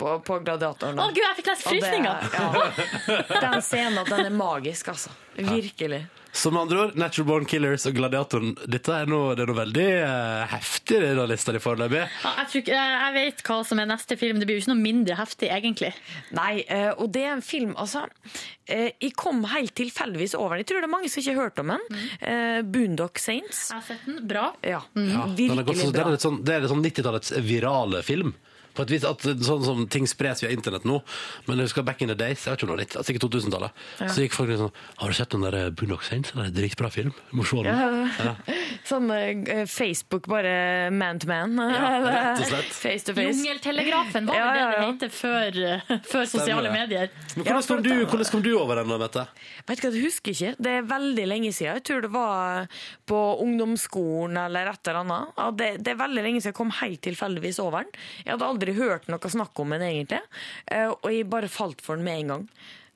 På, 0.00 0.14
på 0.24 0.38
gladiatoren. 0.44 1.00
Å 1.00 1.10
gud, 1.12 1.20
jeg 1.22 1.36
fikk 1.40 1.50
nesten 1.52 1.68
Og 1.68 1.76
frysninger! 1.76 2.30
Ja. 2.36 3.40
Den 3.44 3.60
scenen, 3.64 4.00
den 4.08 4.30
er 4.30 4.34
magisk, 4.34 4.88
altså. 4.94 5.12
Virkelig. 5.36 6.06
Som 6.32 6.54
med 6.54 6.62
andre 6.62 6.78
ord, 6.78 6.92
Natural 6.98 7.26
Born 7.26 7.46
Killers 7.48 7.84
og 7.90 7.96
Gladiatoren. 7.96 8.52
Dette 8.70 8.94
er 8.94 9.08
noe, 9.10 9.32
det 9.34 9.42
er 9.42 9.50
noe 9.50 9.58
veldig 9.58 9.86
uh, 10.06 10.44
heftig 10.52 11.00
i 11.00 11.02
denne 11.02 11.24
lista 11.26 11.54
di 11.54 11.62
foreløpig. 11.62 12.04
Ja, 12.22 12.32
jeg, 12.38 12.50
tror 12.52 12.70
jeg 12.76 13.14
vet 13.16 13.42
hva 13.48 13.56
som 13.66 13.82
er 13.82 13.88
neste 13.90 14.18
film. 14.20 14.38
Det 14.38 14.46
blir 14.46 14.60
jo 14.60 14.62
ikke 14.62 14.72
noe 14.72 14.82
mindre 14.84 15.16
heftig, 15.18 15.48
egentlig. 15.50 15.90
Nei, 16.36 16.52
eh, 16.70 16.92
og 16.92 17.10
det 17.14 17.24
er 17.26 17.32
en 17.34 17.42
film 17.44 17.72
Altså, 17.80 18.04
eh, 18.70 18.92
jeg 19.02 19.14
kom 19.18 19.42
helt 19.50 19.74
tilfeldigvis 19.78 20.36
over 20.38 20.54
den. 20.54 20.62
Jeg 20.62 20.70
tror 20.70 20.84
det 20.84 20.88
er 20.90 20.94
mange 20.94 21.10
som 21.10 21.22
ikke 21.22 21.34
har 21.34 21.48
hørt 21.48 21.62
om 21.64 21.74
den. 21.74 21.98
Eh, 22.20 22.60
Boondock 22.62 23.18
Saints. 23.22 23.64
Jeg 23.72 23.80
har 23.80 23.88
sett 23.88 24.06
den. 24.06 24.22
Bra. 24.30 24.46
Ja, 24.62 24.84
Ja, 24.94 25.26
den 25.26 25.56
har 25.56 25.66
gått 25.66 25.80
virkelig 25.80 25.82
så, 25.82 25.90
det 25.96 26.04
er 26.04 26.14
litt 26.14 26.28
sånn, 26.28 26.40
sånn 26.76 26.86
90-tallets 26.86 27.34
virale 27.42 28.04
film. 28.06 28.36
På 28.76 28.84
et 28.86 28.92
vis 28.94 29.04
at 29.08 29.24
sånn 29.44 29.64
som 29.66 29.80
Ting 29.90 30.06
spres 30.08 30.42
via 30.44 30.50
internett 30.54 30.84
nå. 30.88 31.00
Men 31.46 31.58
jeg 31.60 31.70
husker 31.70 31.84
back 31.86 32.02
in 32.04 32.10
the 32.12 32.16
days, 32.18 32.44
jeg 32.44 32.52
vet 32.54 32.60
ikke 32.60 32.68
om 32.68 32.70
det 32.70 32.76
var 32.76 32.82
litt, 32.84 32.96
sikkert 33.08 33.24
2000-tallet, 33.26 33.80
så 34.06 34.24
gikk 34.24 34.36
folk 34.36 34.50
litt 34.52 34.60
sånn 34.60 34.74
Har 35.00 35.10
du 35.12 35.16
sett 35.18 35.34
den 35.34 35.44
der 35.46 35.56
Boondock 35.74 36.04
Saints? 36.06 36.32
Det 36.34 36.40
er 36.44 36.50
en 36.50 36.56
dritbra 36.56 36.90
film. 36.94 37.14
Må 37.36 37.44
se 37.48 37.62
den. 37.66 37.80
Ja. 38.20 38.34
Sånn 38.90 39.10
uh, 39.12 39.64
Facebook, 39.68 40.28
bare 40.30 40.52
man 40.94 41.18
to 41.20 41.28
man. 41.30 41.58
rett 41.60 42.40
og 42.40 42.46
slett. 42.48 42.70
Face 42.74 43.04
to 43.06 43.14
face. 43.16 43.34
Jungeltelegrafen 43.36 44.28
var 44.30 44.38
Ja, 44.38 44.46
vel 44.46 44.54
det 44.54 44.62
ja, 44.62 44.70
ja. 44.70 44.92
det 45.00 45.08
het 45.10 45.16
før, 45.16 45.58
uh, 45.60 45.92
før 46.08 46.28
sosiale 46.30 46.72
medier. 46.72 47.10
Men 47.36 47.46
hvordan 47.48 47.66
kom, 47.68 47.82
du, 47.84 47.92
hvordan 48.06 48.30
kom 48.32 48.44
du 48.46 48.50
over 48.56 48.80
den, 48.80 48.94
Mette? 49.00 49.26
Vet 49.68 49.82
du 49.82 49.86
hva, 49.86 49.92
jeg 49.96 50.06
husker 50.06 50.34
ikke. 50.34 50.54
Det 50.62 50.72
er 50.78 50.88
veldig 50.90 51.26
lenge 51.28 51.52
siden. 51.56 51.78
Jeg 51.80 51.84
tror 51.90 52.04
det 52.06 52.12
var 52.14 52.80
på 53.10 53.20
ungdomsskolen 53.44 54.38
eller 54.46 54.72
et 54.72 54.90
eller 54.90 55.02
annet. 55.04 55.40
Det, 55.60 55.70
det 55.84 55.94
er 55.94 56.00
veldig 56.00 56.24
lenge 56.26 56.40
siden 56.42 56.52
jeg 56.54 56.58
kom 56.60 56.72
helt 56.80 57.02
tilfeldigvis 57.06 57.60
over 57.62 57.84
den. 57.86 58.00
Jeg 58.24 58.32
hadde 58.34 58.48
aldri 58.48 58.59
hørt 58.76 59.08
noe 59.08 59.30
snakk 59.32 59.58
om 59.60 59.72
den 59.74 59.82
egentlig, 59.82 60.20
Eh, 60.70 60.90
og 60.90 61.08
jeg 61.12 61.28
bare 61.30 61.48
falt 61.48 61.80
for 61.80 61.96
den 61.96 62.04
med 62.04 62.20
en 62.20 62.28
gang. 62.34 62.46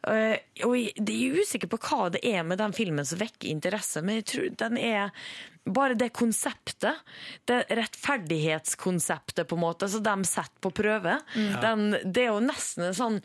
Eh, 0.08 0.36
og 0.66 0.76
jeg, 0.76 0.92
jeg 1.00 1.30
er 1.30 1.40
usikker 1.40 1.70
på 1.72 1.80
hva 1.88 2.10
det 2.12 2.20
er 2.28 2.44
med 2.44 2.60
den 2.60 2.72
filmen 2.76 3.06
som 3.08 3.18
vekker 3.18 3.48
interesse, 3.48 4.02
men 4.04 4.20
jeg 4.20 4.26
tror 4.30 4.48
den 4.64 4.78
er 4.78 5.10
bare 5.66 5.94
det 5.96 6.10
konseptet, 6.12 6.92
det 7.48 7.62
rettferdighetskonseptet 7.70 9.46
på 9.48 9.54
en 9.56 9.60
måte, 9.62 9.88
som 9.88 10.02
de 10.04 10.24
setter 10.28 10.60
på 10.60 10.70
prøve, 10.76 11.14
den, 11.62 11.86
det 12.04 12.22
er 12.26 12.32
jo 12.34 12.40
nesten 12.44 12.84
en 12.90 12.94
sånn 12.98 13.16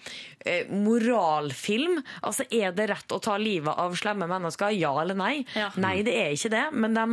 eh, 0.48 0.64
moralfilm. 0.72 1.98
Altså, 2.24 2.44
er 2.56 2.72
det 2.78 2.86
rett 2.94 3.12
å 3.12 3.20
ta 3.24 3.36
livet 3.42 3.76
av 3.76 3.96
slemme 4.00 4.28
mennesker? 4.30 4.72
Ja 4.78 4.94
eller 5.02 5.16
nei? 5.20 5.42
Ja. 5.58 5.68
Nei, 5.82 5.98
det 6.08 6.14
er 6.16 6.32
ikke 6.38 6.52
det, 6.54 6.64
men 6.80 6.96
de, 6.96 7.06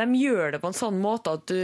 de 0.00 0.08
gjør 0.24 0.52
det 0.56 0.60
på 0.64 0.68
en 0.72 0.78
sånn 0.80 0.98
måte 1.02 1.36
at 1.38 1.46
du 1.50 1.54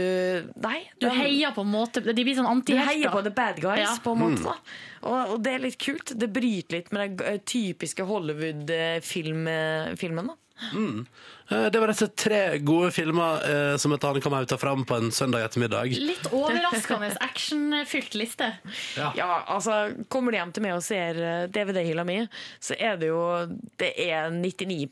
Nei. 0.63 0.79
Du 0.99 1.07
de- 1.09 1.15
heier 1.17 1.51
på 1.55 1.61
en 1.65 1.71
måte 1.73 2.01
De 2.05 2.13
blir 2.23 2.35
sånn 2.37 2.61
du 2.63 2.71
heier 2.77 3.09
på 3.11 3.19
antihelter. 3.19 3.23
the 3.23 3.29
bad 3.41 3.59
guys, 3.61 3.79
Ja. 3.89 3.97
på 4.03 4.11
en 4.15 4.19
måte. 4.23 4.55
Mm. 4.55 4.59
Og, 5.01 5.29
og 5.33 5.41
det 5.43 5.51
er 5.55 5.59
litt 5.65 5.79
kult. 5.81 6.13
Det 6.17 6.29
bryter 6.31 6.71
litt 6.77 6.91
med 6.93 7.17
den 7.17 7.27
eh, 7.35 7.39
typiske 7.43 8.03
Hollywood-filmen. 8.05 10.27
da. 10.31 10.35
Eh, 10.61 11.03
Det 11.51 11.79
var 11.81 11.91
disse 11.91 12.07
tre 12.15 12.57
gode 12.63 12.91
filmer 12.95 13.43
eh, 13.43 13.77
som 13.81 13.91
et 13.95 14.03
annet 14.07 14.23
kan 14.23 14.45
ta 14.47 14.57
fram 14.57 14.85
på 14.87 14.95
en 14.97 15.11
søndag 15.11 15.43
ettermiddag. 15.49 15.91
Litt 15.99 16.29
overraskende 16.31 17.09
actionfylt 17.21 18.15
liste. 18.15 18.47
Ja, 18.95 19.43
altså, 19.51 19.91
Kommer 20.11 20.31
de 20.31 20.39
hjem 20.39 20.53
til 20.55 20.63
meg 20.65 20.77
og 20.77 20.83
ser 20.85 21.19
eh, 21.19 21.47
DVD-hylla 21.51 22.05
mi, 22.07 22.19
så 22.63 22.77
er 22.79 22.95
det 23.01 23.09
jo 23.11 23.19
det 23.81 23.91
er 24.07 24.29
99 24.31 24.87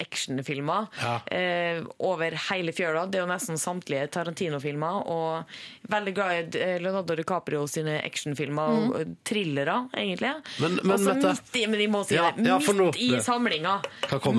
actionfilmer 0.00 0.88
Ja. 1.02 1.14
eh, 1.34 1.82
over 1.98 2.36
hele 2.48 2.72
fjøla. 2.72 3.06
Det 3.10 3.20
er 3.20 3.26
jo 3.26 3.30
nesten 3.32 3.60
samtlige 3.60 4.08
Tarantino-filmer. 4.14 5.02
Og 5.12 5.44
veldig 5.92 6.14
glad 6.16 6.56
i 6.56 6.62
eh, 6.62 6.78
Leonardo 6.82 7.16
DiCaprio 7.18 7.66
sine 7.70 7.98
actionfilmer 8.04 8.72
mm. 8.78 8.88
og 8.96 9.14
thrillere, 9.28 9.76
egentlig. 9.96 10.32
Men- 10.62 10.80
men 10.82 10.92
og 10.96 11.00
Mette- 11.08 11.34
midt 11.36 11.56
i, 11.56 11.66
men 11.66 11.78
de 11.80 11.86
må 11.92 12.04
si 12.06 12.14
Ja, 12.16 12.30
det, 12.36 12.44
midt 12.44 12.96
i 12.96 13.10
samlinga, 13.24 13.78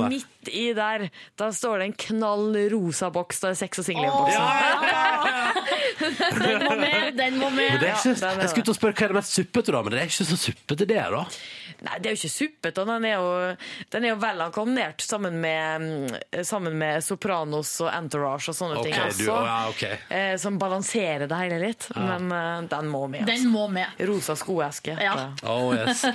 midt 0.09 0.49
i 0.55 0.73
der, 0.73 1.09
da 1.37 1.51
står 1.59 1.81
det 1.81 1.85
en 1.89 1.97
knall 2.05 2.57
rosa 2.73 3.09
boks. 3.13 3.43
Det 3.43 3.53
er 3.53 3.57
sex 3.59 3.81
og 3.83 3.87
singelhjem-boksen. 3.89 4.43
Den 6.39 6.63
må 6.63 6.75
med! 6.79 7.13
Den 7.17 7.39
må 7.39 7.49
med. 7.49 7.81
er 7.83 7.95
ikke, 7.95 8.15
Ja, 8.15 8.35
jeg 8.39 8.51
skulle 8.51 8.67
til 8.69 8.75
å 8.75 8.77
spørre 8.77 8.95
hva 8.95 9.07
er 9.07 9.13
det 9.13 9.17
mest 9.19 9.35
suppete, 9.35 9.73
da, 9.75 9.81
men 9.83 9.95
det 9.95 9.99
er 10.01 10.11
ikke 10.11 10.27
så 10.29 10.37
suppete, 10.39 10.85
det, 10.85 10.99
da. 11.15 11.23
Nei, 11.79 11.95
det 11.99 12.09
er 12.09 12.15
jo 12.15 12.19
ikke 12.19 12.31
suppete. 12.33 12.85
Den 12.87 13.07
er 13.07 13.15
jo, 13.15 13.31
den 13.93 14.07
er 14.07 14.13
jo 14.13 14.19
vel 14.19 14.43
kombinert 14.55 15.03
sammen 15.03 15.39
med, 15.43 15.85
mm, 15.85 16.43
sammen 16.47 16.75
med 16.79 17.03
Sopranos 17.05 17.71
og 17.85 17.91
Entourage 17.93 18.51
og 18.51 18.57
sånne 18.57 18.81
okay, 18.81 18.91
ting. 18.91 19.19
du, 19.21 19.31
ja, 19.31 19.59
okay. 19.71 19.99
eh, 20.11 20.35
som 20.41 20.59
balanserer 20.59 21.27
det 21.29 21.39
hele 21.39 21.59
litt. 21.63 21.89
Men 21.95 22.31
eh, 22.35 22.61
den 22.71 22.91
må 22.91 23.05
med. 23.07 23.25
Den 23.27 23.39
Altså. 23.39 23.53
må 23.53 23.67
med. 23.71 24.03
Rosa 24.09 24.35
skoeske. 24.39 24.97
Ja. 24.99 25.31
Oh, 25.47 25.71
yes. 25.75 26.05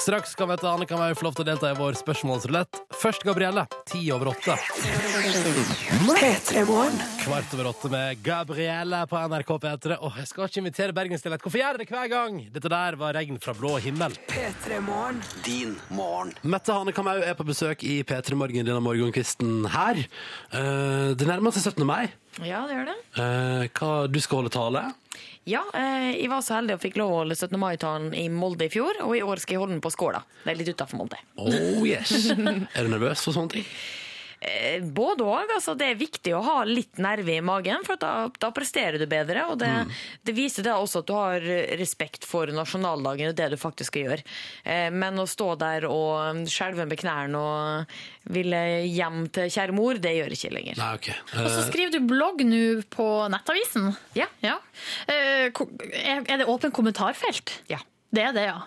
Straks 0.00 0.32
skal 0.32 0.48
vi 0.50 0.56
til 0.58 0.68
Anne 0.70 0.86
kan 0.88 1.00
få 1.14 1.26
lov 1.26 1.34
til 1.36 1.44
å 1.44 1.48
delta 1.50 1.70
i 1.70 1.76
vår 1.76 1.96
spørsmålsrulett. 2.00 2.78
Først 2.96 3.24
Gabrielle, 3.26 3.64
ti 3.88 4.00
over 4.14 4.32
åtte. 4.32 4.56
Kvart 7.22 7.54
over 7.54 7.68
åtte 7.70 7.90
med 7.92 8.22
Gabrielle 8.24 9.02
på 9.10 9.20
NRK 9.28 9.52
P3. 9.64 9.98
Åh, 10.00 10.16
jeg 10.22 10.30
skal 10.30 10.48
ikke 10.48 10.62
invitere 10.62 10.96
Bergensdialekt. 10.96 11.44
Hvorfor 11.44 11.60
gjør 11.60 11.76
jeg 11.76 11.82
det 11.82 11.88
hver 11.92 12.10
gang? 12.12 12.40
Dette 12.54 12.72
der 12.72 12.98
var 13.00 13.16
regn 13.18 13.38
fra 13.42 13.54
blå 13.58 13.76
himmel. 13.84 14.16
P3 14.32 14.80
Din 15.44 15.76
morgen. 15.90 16.32
Mette 16.42 16.74
Hanekamhaug 16.74 17.22
er 17.26 17.36
på 17.38 17.46
besøk 17.46 17.84
i 17.86 18.00
P3 18.06 18.38
Morgen 18.38 18.66
denne 18.66 18.82
morgenkvisten 18.82 19.68
her. 19.72 20.02
Eh, 20.52 21.12
det 21.18 21.28
nærmer 21.28 21.54
seg 21.54 21.72
17. 21.74 21.86
mai. 21.86 22.08
ja, 22.40 22.64
det 22.66 22.78
gjør 22.78 22.90
det. 22.90 22.98
Eh, 23.20 23.68
hva, 23.76 23.92
du 24.08 24.20
skal 24.24 24.42
holde 24.42 24.54
tale. 24.54 24.88
Ja, 25.44 25.64
eh, 25.74 26.12
jeg 26.20 26.28
var 26.30 26.42
så 26.46 26.54
heldig 26.60 26.76
og 26.76 26.82
fikk 26.84 27.00
lov 27.00 27.10
å 27.10 27.16
holde 27.22 27.34
17. 27.34 27.56
mai-talen 27.58 28.12
i 28.14 28.28
Molde 28.30 28.68
i 28.68 28.70
fjor, 28.70 29.00
og 29.02 29.16
i 29.18 29.24
år 29.26 29.42
skal 29.42 29.56
jeg 29.56 29.62
holde 29.64 29.74
den 29.74 29.82
på 29.82 29.90
Skåla. 29.90 30.20
Det 30.44 30.52
er 30.52 30.58
litt 30.60 30.70
utafor 30.70 31.00
Molde. 31.00 31.18
Oh 31.34 31.82
yes. 31.82 32.12
er 32.76 32.86
du 32.86 32.92
nervøs 32.92 33.24
for 33.26 33.34
sånne 33.34 33.56
ting? 33.56 33.66
Eh, 34.42 34.80
Både 34.82 35.22
òg. 35.22 35.50
Altså, 35.54 35.74
det 35.78 35.86
er 35.92 35.98
viktig 36.00 36.32
å 36.34 36.40
ha 36.42 36.56
litt 36.66 36.98
nerve 37.02 37.36
i 37.36 37.42
magen, 37.44 37.84
for 37.86 38.00
da, 38.00 38.28
da 38.42 38.50
presterer 38.54 38.98
du 38.98 39.06
bedre. 39.06 39.44
Og 39.52 39.60
det, 39.60 39.70
det 40.26 40.34
viser 40.34 40.66
det 40.66 40.72
også 40.74 41.02
at 41.04 41.10
du 41.10 41.14
har 41.14 41.46
respekt 41.78 42.26
for 42.26 42.50
nasjonaldagen 42.50 43.30
og 43.30 43.36
det 43.38 43.50
du 43.52 43.56
faktisk 43.60 43.92
skal 43.92 44.08
gjøre. 44.08 44.26
Eh, 44.64 44.88
Men 44.90 45.20
å 45.22 45.28
stå 45.30 45.52
der 45.60 45.86
og 45.86 46.42
skjelve 46.50 46.88
med 46.90 46.98
knærne 47.00 47.38
og 47.38 47.94
ville 48.34 48.62
hjem 48.90 49.28
til 49.34 49.50
kjære 49.52 49.76
mor, 49.76 49.98
det 50.02 50.16
gjør 50.16 50.34
jeg 50.34 50.40
ikke 50.40 50.54
lenger. 50.56 50.80
Nei, 50.82 50.90
okay. 50.98 51.16
Og 51.36 51.46
så 51.46 51.62
Eh, 51.62 51.68
skriver 51.70 51.94
du 51.94 52.00
blogg 52.10 52.42
nå 52.46 52.62
på 52.90 53.06
Nettavisen. 53.32 53.92
Ja. 54.18 54.26
ja. 54.42 54.58
Er 55.08 55.52
er 55.52 56.38
det 56.42 56.46
åpent 56.50 56.74
kommentarfelt? 56.74 57.60
Ja. 57.70 57.78
Det 58.12 58.22
er 58.26 58.34
det, 58.36 58.42
ja. 58.50 58.58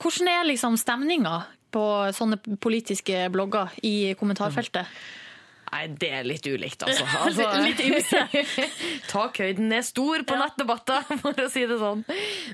Hvordan 0.00 0.28
er 0.32 0.46
liksom 0.48 0.76
stemninga 0.80 1.42
på 1.74 1.84
sånne 2.16 2.40
politiske 2.62 3.26
blogger 3.34 3.72
i 3.86 4.14
kommentarfeltet? 4.18 4.86
Nei, 5.68 5.82
det 6.00 6.08
er 6.16 6.24
litt 6.24 6.46
ulikt, 6.48 6.80
altså. 6.80 7.04
altså 7.26 7.44
Litt 7.60 7.80
ymse. 7.84 8.22
Takhøyden 9.12 9.72
er 9.76 9.82
stor 9.84 10.22
på 10.24 10.38
nettdebatter, 10.40 11.04
for 11.22 11.42
å 11.44 11.48
si 11.52 11.66
det 11.68 11.76
sånn. 11.80 12.00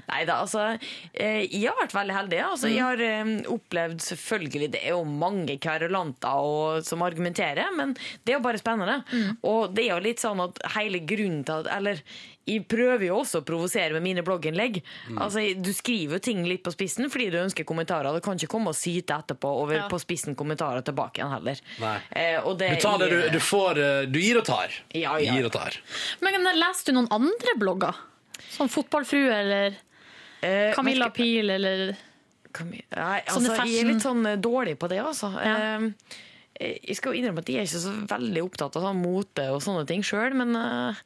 Nei 0.08 0.24
da, 0.26 0.40
altså. 0.42 0.64
eh, 1.12 1.44
Jeg 1.46 1.68
har 1.68 1.78
vært 1.78 1.94
veldig 1.94 2.16
heldig. 2.18 2.40
Altså, 2.48 2.72
jeg 2.72 2.82
har 2.82 3.04
eh, 3.06 3.30
opplevd 3.54 4.02
selvfølgelig 4.02 4.70
Det 4.74 4.82
er 4.82 4.96
jo 4.96 5.04
mange 5.06 5.58
kverulanter 5.62 6.82
som 6.90 7.06
argumenterer, 7.06 7.70
men 7.78 7.94
det 7.94 8.34
er 8.34 8.40
jo 8.40 8.44
bare 8.48 8.62
spennende. 8.62 8.98
Og 9.46 9.70
det 9.78 9.86
er 9.86 9.92
jo 9.94 10.02
litt 10.08 10.22
sånn 10.24 10.42
at 10.48 10.58
hele 10.74 11.04
grunnen 11.06 11.44
til 11.46 11.62
at 11.62 11.70
Eller 11.78 12.02
jeg 12.46 12.66
prøver 12.68 13.06
jo 13.08 13.18
også 13.22 13.40
å 13.40 13.44
provosere 13.44 13.92
med 13.96 14.02
mine 14.02 14.22
blogginnlegg. 14.22 14.82
Altså, 15.16 15.40
Du 15.62 15.72
skriver 15.72 16.18
jo 16.18 16.18
ting 16.18 16.42
litt 16.44 16.62
på 16.62 16.72
spissen 16.74 17.08
fordi 17.10 17.30
du 17.32 17.38
ønsker 17.40 17.64
kommentarer. 17.64 18.12
Du 18.14 18.20
kan 18.20 18.36
ikke 18.36 18.50
komme 18.52 18.68
og 18.68 18.76
syte 18.76 19.16
etterpå 19.16 19.48
over 19.62 19.74
Ja. 19.76 19.88
på 19.88 19.98
spissen 20.02 20.34
kommentarer 20.36 20.82
tilbake 20.84 21.20
igjen 21.22 21.32
heller. 21.32 21.60
Eh, 22.12 22.40
og 22.44 22.58
det 22.58 22.70
Du 22.76 22.80
tar 22.82 22.98
det 22.98 23.10
du, 23.10 23.30
du 23.30 23.38
får 23.40 23.78
eh, 23.78 24.06
Du 24.06 24.18
gir 24.20 24.36
og 24.38 24.44
tar. 24.44 24.68
Ja, 24.92 25.16
ja. 25.18 25.32
Gir 25.34 25.46
og 25.46 25.52
tar. 25.52 25.78
Men 26.20 26.44
leste 26.58 26.92
du 26.92 26.98
noen 27.00 27.08
andre 27.10 27.56
blogger? 27.58 27.94
Sånn 28.50 28.68
Fotballfrue 28.68 29.32
eller 29.32 29.76
Eh, 30.44 30.74
Camilla 30.74 31.06
skal- 31.08 31.12
Pil 31.24 31.48
eller 31.50 31.96
Nei, 32.94 33.22
altså, 33.26 33.40
jeg 33.64 33.80
er 33.80 33.88
litt 33.88 34.02
sånn 34.04 34.26
eh, 34.28 34.36
dårlig 34.36 34.76
på 34.78 34.88
det, 34.88 35.00
altså. 35.00 35.32
Ja. 35.42 35.78
Eh, 36.60 36.76
Jeg 36.86 36.94
skal 36.96 37.12
jo 37.14 37.18
innrømme 37.22 37.40
at 37.42 37.48
jeg 37.50 37.56
er 37.56 37.66
ikke 37.66 37.80
så 37.82 37.94
veldig 38.06 38.42
opptatt 38.44 38.76
av 38.76 38.82
sånn 38.84 39.00
mote 39.02 39.48
og 39.50 39.58
sånne 39.64 39.86
ting 39.88 40.02
sjøl, 40.06 40.36
men 40.38 40.54
eh, 40.54 41.00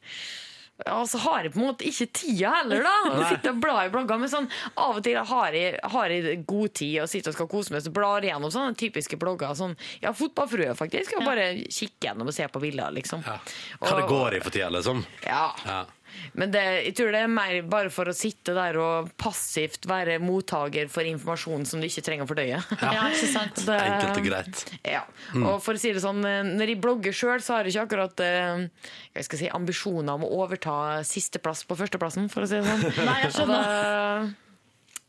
ja, 0.85 0.99
så 1.07 1.17
har 1.17 1.43
jeg 1.43 1.53
på 1.53 1.59
en 1.59 1.65
måte 1.67 1.87
ikke 1.89 2.07
tida 2.15 2.53
heller, 2.59 2.85
da. 2.85 2.95
Å 3.11 3.27
sitter 3.27 3.51
og 3.51 3.61
blar 3.63 3.81
i 3.87 3.91
blogger. 3.93 4.19
Men 4.21 4.31
sånn, 4.31 4.49
av 4.79 4.99
og 4.99 5.03
til 5.05 5.19
har 5.31 5.57
jeg, 5.57 5.75
har 5.93 6.13
jeg 6.15 6.39
god 6.47 6.73
tid 6.79 6.95
og 7.03 7.11
sitter 7.11 7.33
og 7.33 7.37
skal 7.37 7.49
kose 7.51 7.75
meg, 7.75 7.83
så 7.83 7.93
blar 7.95 8.25
gjennom 8.25 8.53
sånne 8.53 8.77
typiske 8.79 9.19
blogger. 9.19 9.53
Sånn, 9.59 9.75
ja, 10.03 10.13
fotballfrue, 10.15 10.71
faktisk. 10.79 11.17
Og 11.19 11.27
bare 11.27 11.51
kikke 11.67 12.09
gjennom 12.09 12.31
og 12.31 12.35
se 12.35 12.47
på 12.47 12.63
bilder, 12.63 12.95
liksom. 12.95 13.25
Ja. 13.27 13.37
Hva 13.83 13.95
det 13.99 14.07
går 14.09 14.39
i 14.39 14.43
for 14.45 14.55
tida, 14.55 14.71
liksom. 14.77 15.03
Ja. 15.27 15.45
Ja. 15.67 15.83
Men 16.39 16.51
det, 16.53 16.61
jeg 16.85 16.95
tror 16.97 17.11
det 17.15 17.21
er 17.25 17.31
mer 17.31 17.61
bare 17.69 17.89
for 17.93 18.09
å 18.11 18.15
sitte 18.15 18.53
der 18.55 18.77
og 18.79 19.09
passivt 19.19 19.87
være 19.89 20.19
mottaker 20.23 20.89
for 20.91 21.07
informasjon 21.09 21.65
som 21.69 21.81
du 21.81 21.87
ikke 21.89 22.03
trenger 22.05 22.27
å 22.27 22.29
fordøye. 22.29 22.59
Ja, 22.81 23.05
ikke 23.11 23.31
sant? 23.37 23.63
Det- 23.65 23.79
Enkelt 23.89 24.19
og 24.21 24.27
greit. 24.29 24.63
Ja. 24.87 25.03
Og 25.43 25.57
for 25.65 25.73
å 25.73 25.81
si 25.81 25.91
det 25.95 26.03
sånn, 26.03 26.21
eh, 26.27 26.41
når 26.47 26.73
jeg 26.75 26.81
blogger 26.83 27.15
sjøl, 27.15 27.39
så 27.43 27.57
har 27.57 27.63
jeg 27.67 27.75
ikke 27.75 27.87
akkurat 27.89 28.23
eh, 28.25 28.67
jeg 29.19 29.27
skal 29.29 29.43
si, 29.43 29.49
ambisjoner 29.59 30.13
om 30.19 30.27
å 30.27 30.31
overta 30.43 30.77
sisteplass 31.07 31.65
på 31.69 31.77
førsteplassen, 31.79 32.29
for 32.31 32.45
å 32.45 32.49
si 32.51 32.59
det 32.59 32.67
sånn. 32.69 33.05
Nei, 33.05 33.17
jeg 33.25 33.33
Så 33.33 33.43
skjønner. 33.43 33.73
det- 33.73 34.35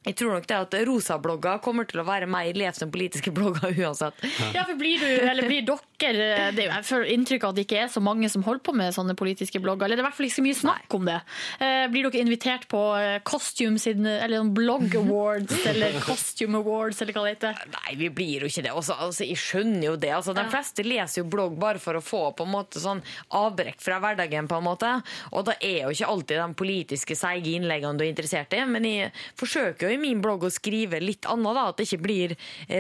jeg 0.07 0.17
tror 0.17 0.33
nok 0.39 0.47
det 0.49 0.57
at 0.57 0.75
rosablogger 0.89 1.59
kommer 1.61 1.85
til 1.85 2.01
å 2.01 2.07
være 2.09 2.25
mer 2.31 2.57
lest 2.57 2.81
enn 2.85 2.93
politiske 2.93 3.33
blogger 3.37 3.75
uansett. 3.85 4.17
Ja, 4.55 4.63
for 4.65 4.79
blir 4.81 4.97
du, 5.03 5.09
eller 5.29 5.45
blir 5.51 5.67
dere 5.69 6.29
det, 6.57 6.65
er 6.65 6.71
Jeg 6.79 6.87
får 6.89 7.03
inntrykk 7.13 7.45
av 7.45 7.53
at 7.53 7.59
det 7.59 7.65
ikke 7.67 7.81
er 7.83 7.91
så 7.93 8.01
mange 8.01 8.31
som 8.33 8.45
holder 8.47 8.63
på 8.65 8.73
med 8.81 8.95
sånne 8.97 9.13
politiske 9.19 9.61
blogger. 9.61 9.85
Eller 9.85 9.99
det 9.99 10.01
er 10.01 10.07
i 10.07 10.09
hvert 10.09 10.17
fall 10.17 10.29
ikke 10.31 10.39
så 10.39 10.45
mye 10.47 10.57
snakk 10.57 10.97
om 10.97 11.05
det. 11.11 11.19
Eh, 11.61 11.83
Blir 11.93 12.09
dere 12.09 12.23
invitert 12.25 12.65
på 12.73 12.81
eh, 12.97 13.19
Costume 13.29 13.77
sin, 13.83 14.09
eller 14.09 14.49
Blog 14.57 14.89
Awards 14.97 15.67
eller 15.71 16.01
Costume 16.07 16.63
Awards, 16.63 17.03
eller 17.05 17.19
hva 17.19 17.27
det 17.29 17.35
heter? 17.37 17.61
Nei, 17.77 17.99
vi 18.01 18.09
blir 18.17 18.47
jo 18.47 18.51
ikke 18.51 18.65
det. 18.65 18.73
Også, 18.73 18.97
altså, 18.97 19.29
jeg 19.29 19.37
skjønner 19.43 19.91
jo 19.91 19.95
det. 20.01 20.15
Altså, 20.17 20.33
de 20.41 20.47
fleste 20.49 20.87
leser 20.89 21.21
jo 21.21 21.29
blogg 21.37 21.61
bare 21.61 21.83
for 21.83 22.01
å 22.01 22.03
få 22.05 22.23
på 22.41 22.49
en 22.49 22.55
måte 22.57 22.81
sånn 22.81 23.05
avbrekk 23.37 23.85
fra 23.85 24.01
hverdagen. 24.01 24.49
på 24.49 24.57
en 24.63 24.67
måte. 24.71 24.95
Og 25.37 25.45
da 25.51 25.59
er 25.61 25.85
jo 25.85 25.93
ikke 25.93 26.09
alltid 26.15 26.41
de 26.41 26.49
politiske 26.65 27.19
seige 27.21 27.53
innleggene 27.61 28.01
du 28.01 28.07
er 28.07 28.13
interessert 28.15 28.57
i. 28.57 28.65
Men 28.65 28.89
jeg 28.89 29.13
forsøker 29.37 29.90
jo 29.90 29.90
i 29.95 30.01
min 30.01 30.23
blogg 30.25 30.47
å 30.47 30.53
skrive 30.53 31.01
litt 31.03 31.29
annet, 31.31 31.57
da. 31.57 31.67
At 31.71 31.81
det 31.81 31.89
ikke 31.89 32.05
blir 32.05 32.37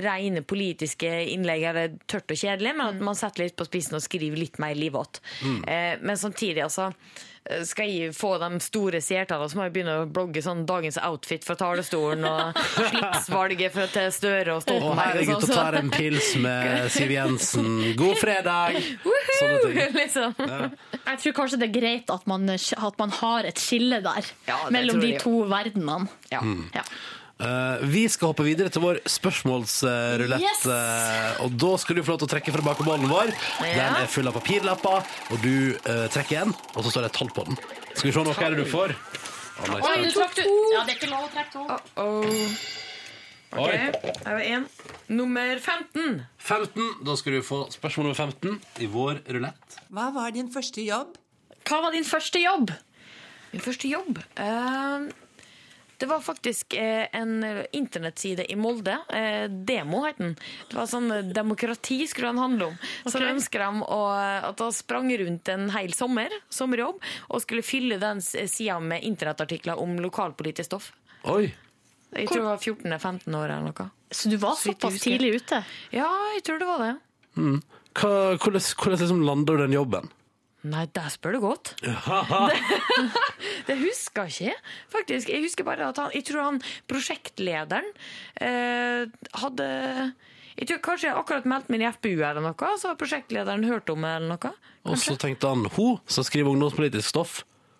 rene 0.06 0.42
politiske 0.42 1.10
innlegg 1.34 1.66
eller 1.72 1.98
tørt 2.10 2.30
og 2.34 2.40
kjedelig, 2.40 2.76
men 2.76 2.86
at 2.94 3.02
man 3.10 3.18
setter 3.18 3.46
litt 3.46 3.58
på 3.58 3.66
spissen 3.68 3.98
og 3.98 4.04
skriver 4.04 4.40
litt 4.40 4.60
mer 4.62 4.78
livått. 4.78 5.22
Eh, 5.66 5.98
men 6.00 6.16
samtidig, 6.20 6.62
altså. 6.66 6.90
Skal 7.64 7.88
jeg 7.88 8.12
få 8.14 8.34
de 8.38 8.48
store 8.60 9.00
seertallene, 9.02 9.48
så 9.48 9.56
må 9.58 9.64
jeg 9.64 9.72
begynne 9.74 9.94
å 10.02 10.08
blogge 10.12 10.42
sånn 10.44 10.66
dagens 10.68 10.98
outfit 11.02 11.42
fra 11.46 11.56
talerstolen 11.58 12.26
og 12.28 12.58
slipsvalget 12.92 13.72
fra 13.74 13.86
til 13.90 14.10
Støre 14.14 14.56
og 14.58 14.64
Stoltenberg 14.66 15.16
er 15.16 15.22
og 15.22 15.30
gutta 15.32 15.48
sånn. 15.48 15.56
tar 15.56 15.78
en 15.80 15.88
pils 15.94 16.28
med 16.44 16.90
Siv 16.92 17.14
Jensen. 17.16 17.70
God 17.98 18.20
fredag! 18.20 18.76
Sånne 19.38 19.62
ting. 19.64 19.80
liksom. 20.02 20.36
Jeg 21.00 21.22
tror 21.24 21.38
kanskje 21.40 21.60
det 21.62 21.70
er 21.70 21.74
greit 21.80 22.12
at 22.12 22.28
man, 22.30 22.44
at 22.52 23.00
man 23.00 23.16
har 23.22 23.48
et 23.48 23.62
skille 23.64 24.02
der 24.04 24.30
Ja, 24.46 24.60
mellom 24.76 25.00
de 25.02 25.14
to 25.24 25.40
verdenene. 25.50 26.10
Ja. 26.30 26.44
Ja. 26.76 26.84
Eh, 27.40 27.84
vi 27.88 28.02
skal 28.12 28.34
hoppe 28.34 28.44
videre 28.44 28.68
til 28.72 28.82
vår 28.84 28.98
spørsmålsrulett. 29.08 30.42
Yes! 30.44 30.66
eh, 30.68 31.40
og 31.44 31.54
da 31.56 31.70
skal 31.80 31.96
du 31.96 32.02
få 32.04 32.12
lov 32.12 32.20
til 32.20 32.28
å 32.28 32.32
trekke 32.34 32.52
fra 32.52 32.64
bakebollen 32.66 33.08
vår. 33.08 33.32
Ja. 33.64 33.70
Den 33.78 34.00
er 34.02 34.10
full 34.12 34.28
av 34.28 34.36
papirlapper, 34.36 35.06
og 35.32 35.40
du 35.44 35.72
eh, 35.72 36.04
trekker 36.12 36.42
en, 36.42 36.52
og 36.74 36.84
så 36.84 36.92
står 36.92 37.06
det 37.06 37.12
et 37.14 37.18
tall 37.22 37.32
på 37.36 37.46
den. 37.48 37.56
Skal 37.94 38.10
vi 38.10 38.12
se 38.16 38.24
noe 38.26 38.36
hva 38.36 38.50
er 38.50 38.56
det 38.56 38.66
du 38.66 38.70
får? 38.70 38.92
Å, 38.92 39.70
nei, 39.70 39.80
Oi, 39.80 39.94
du 40.04 40.12
trakk 40.18 40.36
to! 40.36 40.44
Ja, 40.74 40.84
det 40.84 40.94
er 40.94 40.98
ikke 40.98 41.10
lov 41.14 41.24
å 41.24 41.32
trekke 41.32 41.54
to. 41.56 41.64
Oh. 42.00 42.52
Ok, 43.50 43.64
Oi. 43.64 43.78
her 43.80 44.36
var 44.36 44.44
en. 44.46 44.68
Nummer 45.10 45.56
15. 45.58 46.20
15. 46.38 46.84
Da 47.08 47.16
skal 47.18 47.38
du 47.38 47.40
få 47.42 47.64
spørsmål 47.72 48.10
nummer 48.10 48.20
15 48.20 48.84
i 48.84 48.90
vår 48.92 49.24
rulett. 49.32 49.80
Hva 49.90 50.10
var 50.14 50.36
din 50.36 50.52
første 50.54 50.84
jobb? 50.84 51.16
Hva 51.66 51.80
var 51.86 51.96
din 51.96 52.06
første 52.06 52.40
jobb? 52.44 52.70
Min 53.50 53.64
første 53.64 53.88
jobb 53.90 54.20
eh, 54.38 55.08
Det 56.00 56.06
var 56.08 56.22
faktisk 56.24 56.74
eh, 56.80 57.06
en 57.12 57.42
internettside 57.76 58.46
i 58.48 58.56
Molde. 58.56 58.94
Eh, 59.12 59.46
Demo 59.68 60.00
het 60.06 60.16
den. 60.18 60.32
Det 60.70 60.78
var 60.78 60.88
sånn 60.88 61.10
eh, 61.12 61.26
demokrati 61.36 61.98
skulle 62.08 62.30
den 62.32 62.40
handle 62.40 62.70
om. 62.70 62.78
Så 63.04 63.18
Ok. 63.20 63.26
ønsker 63.34 63.60
de 63.66 63.82
å, 63.84 63.98
at 64.48 64.62
jeg 64.64 64.78
sprang 64.78 65.10
rundt 65.20 65.50
en 65.52 65.66
hel 65.74 65.92
sommer, 65.92 66.32
sommerjobb 66.48 67.02
og 67.28 67.42
skulle 67.44 67.62
fylle 67.66 67.98
den 68.00 68.22
sida 68.24 68.78
med 68.80 69.04
internettartikler 69.04 69.76
om 69.80 69.98
lokalpolitisk 70.00 70.70
stoff. 70.72 70.92
Oi! 71.28 71.50
Jeg 72.16 72.26
tror 72.26 72.40
jeg 72.40 72.48
var 72.48 72.62
14-15 72.64 73.36
år 73.38 73.52
eller 73.52 73.68
noe. 73.68 73.90
Så 74.10 74.30
du 74.32 74.38
var 74.42 74.56
Så 74.58 74.72
såpass 74.72 74.96
tidlig 75.04 75.34
ute? 75.36 75.60
Ja, 75.94 76.08
jeg 76.34 76.42
tror 76.48 76.58
det 76.58 76.66
var 76.66 76.80
det. 76.82 76.94
Hva, 77.36 78.10
hvordan 78.40 78.64
hvordan 78.64 78.98
liksom 78.98 79.22
lander 79.28 79.56
du 79.60 79.62
den 79.66 79.76
jobben? 79.76 80.08
Nei, 80.68 80.84
der 80.92 81.08
spør 81.12 81.36
du 81.36 81.40
godt. 81.40 81.74
Det 83.68 83.76
husker 83.80 84.28
jeg 84.28 84.50
ikke, 84.50 84.72
faktisk. 84.92 85.30
Jeg 85.32 85.44
husker 85.46 85.64
bare 85.64 85.88
at 85.88 86.00
han, 86.02 86.10
jeg 86.14 86.26
tror 86.28 86.42
han 86.48 86.60
prosjektlederen 86.90 87.86
eh, 88.40 89.06
hadde 89.40 89.68
jeg 90.60 90.68
tror 90.68 90.80
Kanskje 90.84 91.08
jeg 91.08 91.16
akkurat 91.16 91.46
meldte 91.48 91.72
meg 91.72 91.80
i 91.80 91.88
FPU 91.94 92.18
eller 92.20 92.42
noe, 92.44 92.72
så 92.76 92.90
har 92.90 92.98
prosjektlederen 93.00 93.64
hørt 93.64 93.88
om 93.92 94.02
det. 94.04 94.10
eller 94.18 94.34
noe. 94.34 94.50
Og 94.90 94.98
så 95.00 95.14
tenkte 95.16 95.48
han 95.48 95.64
hun 95.76 95.96
som 96.10 96.26
skriver 96.26 96.52
ungdomspolitisk 96.52 97.08
stoff, 97.08 97.38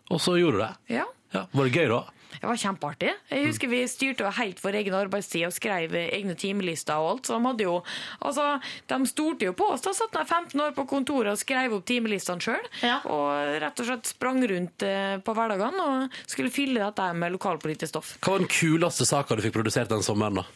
og 0.08 0.22
så 0.22 0.38
gjorde 0.40 0.56
du 0.56 0.62
det. 0.64 0.72
Ja, 0.96 1.08
Ja, 1.34 1.44
Var 1.52 1.68
det 1.68 1.74
gøy, 1.76 1.86
da? 1.92 1.98
Det 2.38 2.46
var 2.46 2.60
kjempeartig. 2.60 3.12
Jeg 3.30 3.46
husker 3.48 3.70
Vi 3.70 3.80
styrte 3.90 4.24
jo 4.24 4.32
helt 4.36 4.60
vår 4.62 4.78
egen 4.80 4.96
arbeidstid 4.96 5.46
og 5.48 5.54
skrev 5.56 5.94
egne 6.00 6.36
timelister 6.38 7.00
og 7.00 7.10
alt. 7.14 7.28
Så 7.28 7.36
de 7.38 7.48
hadde 7.48 7.66
jo 7.66 7.76
Altså, 8.20 8.46
de 8.90 8.98
stolte 9.08 9.48
jo 9.48 9.54
på 9.56 9.70
oss. 9.74 9.84
Da 9.84 9.92
satt 9.96 10.14
de 10.14 10.24
15 10.24 10.60
år 10.60 10.74
på 10.76 10.86
kontoret 10.90 11.32
og 11.34 11.40
skrev 11.40 11.74
opp 11.76 11.86
timelistene 11.88 12.44
sjøl. 12.44 12.66
Ja. 12.84 13.00
Og 13.10 13.60
rett 13.62 13.82
og 13.82 13.88
slett 13.88 14.10
sprang 14.10 14.42
rundt 14.50 14.84
eh, 14.86 15.16
på 15.24 15.34
hverdagene 15.36 15.86
og 15.86 16.20
skulle 16.30 16.52
fylle 16.54 16.82
dette 16.82 17.10
med 17.16 17.34
lokalpolitisk 17.36 17.94
stoff. 17.94 18.16
Hva 18.20 18.36
var 18.36 18.44
den 18.44 18.52
kuleste 18.52 19.08
saka 19.08 19.36
du 19.36 19.44
fikk 19.44 19.56
produsert 19.58 19.92
den 19.92 20.04
sommeren? 20.06 20.42
da? 20.42 20.46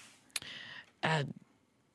Jeg 1.05 1.27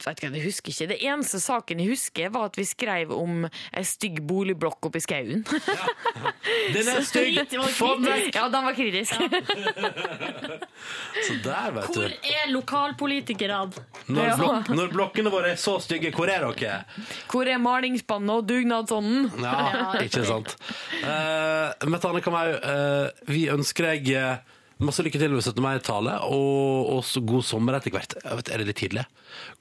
vet 0.08 0.18
ikke, 0.22 0.32
jeg 0.38 0.46
husker 0.46 0.70
ikke. 0.74 0.88
Det 0.94 1.00
eneste 1.04 1.40
saken 1.44 1.80
jeg 1.84 1.90
husker, 1.94 2.30
var 2.34 2.44
at 2.50 2.56
vi 2.60 2.66
skrev 2.68 3.08
om 3.16 3.32
ei 3.50 3.84
stygg 3.88 4.16
boligblokk 4.28 4.80
oppi 4.90 5.00
skauen. 5.04 5.42
Den 6.76 6.88
er 6.88 7.02
stygg! 7.08 7.40
Få 7.76 7.88
den 8.00 8.06
vekk! 8.08 8.36
ja, 8.36 8.48
den 8.52 8.64
var 8.66 8.74
kritisk. 8.78 9.14
Så 11.28 11.34
der, 11.44 11.72
vet 11.76 11.86
Hvor 11.90 11.96
du. 11.96 12.02
er 12.32 12.46
lokalpolitikerne? 12.52 13.72
Når, 14.08 14.36
blok 14.40 14.70
når 14.74 14.88
blokkene 14.94 15.30
våre 15.34 15.50
er 15.54 15.58
så 15.60 15.80
stygge, 15.84 16.12
hvor 16.16 16.28
er 16.32 16.40
dere? 16.46 16.84
Hvor 17.32 17.44
er 17.50 17.58
malingsspannet 17.62 18.36
og 18.36 18.48
dugnadsånden? 18.50 19.30
Ja, 19.44 19.56
ikke 20.06 20.24
sant. 20.28 20.56
Uh, 21.04 21.10
Mette 21.90 22.08
Anne 22.10 22.22
Kamau, 22.26 22.48
uh, 22.56 23.08
vi 23.30 23.42
ønsker 23.52 23.84
deg 23.92 24.02
eh, 24.16 24.36
masse 24.88 25.04
lykke 25.04 25.20
til 25.20 25.34
med 25.34 25.44
17. 25.44 25.60
mai-tale, 25.64 26.14
og 26.30 26.92
også 27.00 27.22
god 27.28 27.44
sommer 27.44 27.76
etter 27.80 27.92
hvert. 27.92 28.16
Jeg 28.24 28.40
vet, 28.40 28.52
er 28.54 28.62
det 28.62 28.68
litt 28.70 28.80
tidlig? 28.80 29.04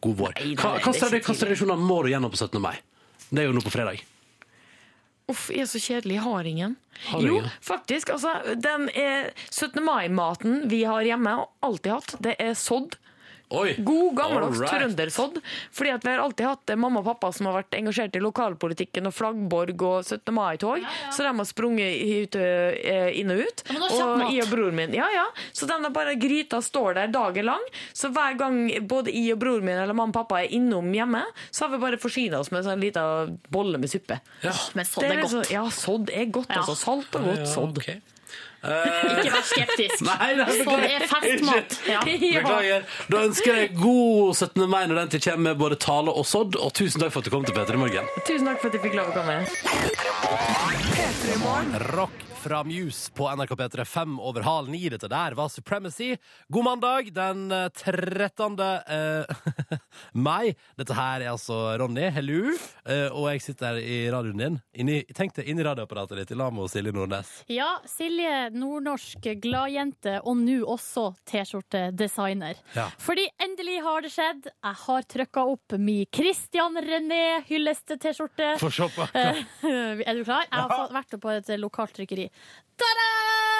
God 0.04 0.20
vår. 0.20 0.36
Nei, 0.38 0.52
det 0.52 0.52
er 0.52 0.62
Hva, 0.62 0.76
hva, 0.78 0.92
ikke 0.92 1.00
tidlig. 1.02 1.40
tradisjoner 1.42 1.82
må 1.82 2.02
du 2.04 2.12
gjennom 2.12 2.30
på 2.34 2.38
17. 2.38 2.60
mai? 2.62 2.76
Det 3.28 3.42
er 3.42 3.48
jo 3.50 3.56
nå 3.56 3.64
på 3.64 3.72
fredag. 3.74 4.04
Uff, 5.28 5.48
jeg 5.52 5.66
er 5.66 5.68
så 5.68 5.80
kjedelig. 5.82 6.14
Jeg 6.16 6.24
har 6.24 6.46
ingen. 6.48 6.76
Har 7.10 7.20
du 7.20 7.26
jo, 7.28 7.34
ingen? 7.42 7.50
faktisk. 7.60 8.14
Altså, 8.14 8.36
den 8.56 8.86
er 8.96 9.32
17. 9.50 9.82
mai-maten 9.84 10.62
vi 10.70 10.84
har 10.88 11.04
hjemme, 11.04 11.34
og 11.42 11.68
alltid 11.68 11.92
hatt, 11.92 12.14
det 12.24 12.36
er 12.40 12.54
sodd. 12.56 12.96
Oi! 13.48 13.74
God, 13.80 14.12
gammeldags 14.18 14.60
right. 14.60 14.72
trøndersodd. 14.72 15.38
Fordi 15.72 15.92
at 15.94 16.04
vi 16.04 16.12
har 16.12 16.20
alltid 16.20 16.46
hatt 16.46 16.72
mamma 16.76 17.00
og 17.00 17.06
pappa 17.08 17.30
som 17.32 17.48
har 17.48 17.62
vært 17.62 17.78
engasjert 17.78 18.16
i 18.18 18.20
lokalpolitikken 18.20 19.08
og 19.08 19.14
flaggborg 19.16 19.84
og 19.88 19.96
17. 20.04 20.34
mai-tog. 20.36 20.84
Så 21.14 21.24
de 21.24 21.32
har 21.32 21.48
sprunget 21.48 21.96
ut, 21.96 22.36
eh, 22.36 23.08
inn 23.20 23.32
og 23.32 23.40
ut. 23.46 23.64
Ja, 23.72 23.80
og 23.88 24.26
jeg 24.28 24.44
og 24.44 24.52
broren 24.52 24.76
min. 24.76 24.96
Ja, 24.96 25.08
ja. 25.14 25.24
Så 25.56 25.68
den 25.70 25.86
er 25.88 25.94
bare 25.94 26.16
gryta 26.20 26.60
står 26.64 26.98
der 27.00 27.14
dagen 27.14 27.48
lang. 27.48 27.64
Så 27.96 28.12
hver 28.12 28.36
gang 28.40 28.60
både 28.88 29.14
jeg 29.14 29.38
og 29.38 29.40
broren 29.40 29.64
min 29.64 29.78
eller 29.78 29.96
mamma 29.96 30.12
og 30.12 30.18
pappa 30.20 30.42
er 30.42 30.52
innom 30.58 30.92
hjemme, 30.92 31.24
så 31.50 31.66
har 31.66 31.74
vi 31.76 31.82
bare 31.82 32.00
forsyna 32.00 32.42
oss 32.42 32.52
med 32.52 32.62
en 32.62 32.70
sånn 32.72 32.84
liten 32.84 33.38
bolle 33.52 33.80
med 33.80 33.90
suppe. 33.92 34.20
Ja, 34.44 34.52
Men 34.76 34.84
sådd 34.88 35.08
er 35.08 35.16
er, 35.16 35.24
godt. 35.24 35.50
Ja, 35.52 35.64
sodd 35.72 36.12
er 36.12 36.30
godt. 36.32 36.52
Ja. 36.52 36.62
Altså. 36.62 36.76
Salt 36.78 37.16
og 37.16 37.28
godt 37.32 37.48
sodd. 37.48 37.80
ok. 37.80 38.17
Ikke 38.58 39.32
vær 39.32 39.44
skeptisk. 39.46 40.02
Nei, 40.08 40.30
nei, 40.38 40.46
Sånn 40.58 40.84
er 40.86 41.04
festmat. 41.10 41.76
Ja. 41.86 42.00
Beklager. 42.06 42.86
Da 43.12 43.24
ønsker 43.28 43.60
jeg 43.62 43.74
god 43.78 44.34
17. 44.34 44.64
mai 44.70 44.86
når 44.90 45.02
den 45.04 45.12
til 45.14 45.22
kommer 45.28 45.50
med 45.50 45.60
både 45.62 45.78
tale 45.82 46.10
og 46.14 46.26
sodd, 46.26 46.58
og 46.58 46.72
tusen 46.76 47.02
takk 47.02 47.14
for 47.14 47.22
at 47.22 47.28
du 47.28 47.34
kom 47.34 47.46
til 47.46 47.54
P3 47.56 47.78
morgen. 47.80 48.08
Tusen 48.24 48.48
takk 48.50 48.62
for 48.62 48.70
at 48.72 48.78
jeg 48.78 48.86
fikk 48.88 48.98
lov 48.98 49.12
å 49.12 49.14
komme. 49.18 49.36
Rock 51.94 52.27
fra 52.38 52.64
Muse 52.64 53.12
på 53.12 53.26
NRK 53.36 53.50
P3 53.50 53.84
fem 53.84 54.18
over 54.20 54.44
halv 54.46 54.70
ni. 54.70 54.80
Dette 54.88 55.08
der 55.10 55.34
var 55.34 55.48
Supremacy. 55.48 56.16
God 56.48 56.64
mandag 56.64 57.10
den 57.14 57.50
eh, 57.52 57.68
13. 57.68 58.58
eh, 58.86 59.24
mai. 60.12 60.54
Dette 60.78 60.94
her 60.94 61.24
er 61.24 61.32
altså 61.32 61.56
Ronny, 61.80 62.06
hello. 62.14 62.52
Eh, 62.86 63.08
og 63.10 63.26
jeg 63.32 63.42
sitter 63.42 63.72
her 63.74 63.80
i 63.82 63.98
radioen 64.14 64.38
din. 64.42 64.58
Inni, 64.78 65.00
tenk 65.16 65.34
deg 65.36 65.50
inn 65.50 65.58
i 65.58 65.66
radioapparatet 65.66 66.20
ditt 66.22 66.34
i 66.34 66.38
lag 66.38 66.54
med 66.54 66.70
Silje 66.70 66.94
Nordnes. 66.94 67.32
Ja, 67.50 67.72
Silje 67.90 68.48
Nordnorsk, 68.54 69.26
gladjente, 69.42 70.18
og 70.22 70.38
nå 70.38 70.60
også 70.68 71.08
T-skjortedesigner. 71.28 72.62
Ja. 72.76 72.86
Fordi 73.02 73.26
endelig 73.42 73.80
har 73.86 74.06
det 74.06 74.12
skjedd. 74.14 74.48
Jeg 74.52 74.80
har 74.84 75.08
trykka 75.16 75.46
opp 75.56 75.78
mi 75.82 75.98
Christian 76.14 76.78
René 76.86 77.42
hylleste-T-skjorte. 77.50 78.54
Få 78.62 78.70
se 78.72 78.88
på. 78.94 79.10
Eh, 79.18 79.42
er 80.06 80.14
du 80.14 80.24
klar? 80.28 80.46
Jeg 80.46 80.70
har 80.70 80.94
vært 80.94 81.18
på 81.18 81.34
et 81.34 81.54
lokalt 81.58 81.96
trykkeri. 81.98 82.27
Ta-da! 82.76 83.57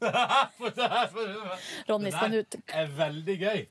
Ronny 1.88 2.10
skal 2.12 2.34
ut. 2.34 2.56
Det 2.56 2.76
er 2.76 2.90
veldig 2.96 3.36
gøy. 3.40 3.62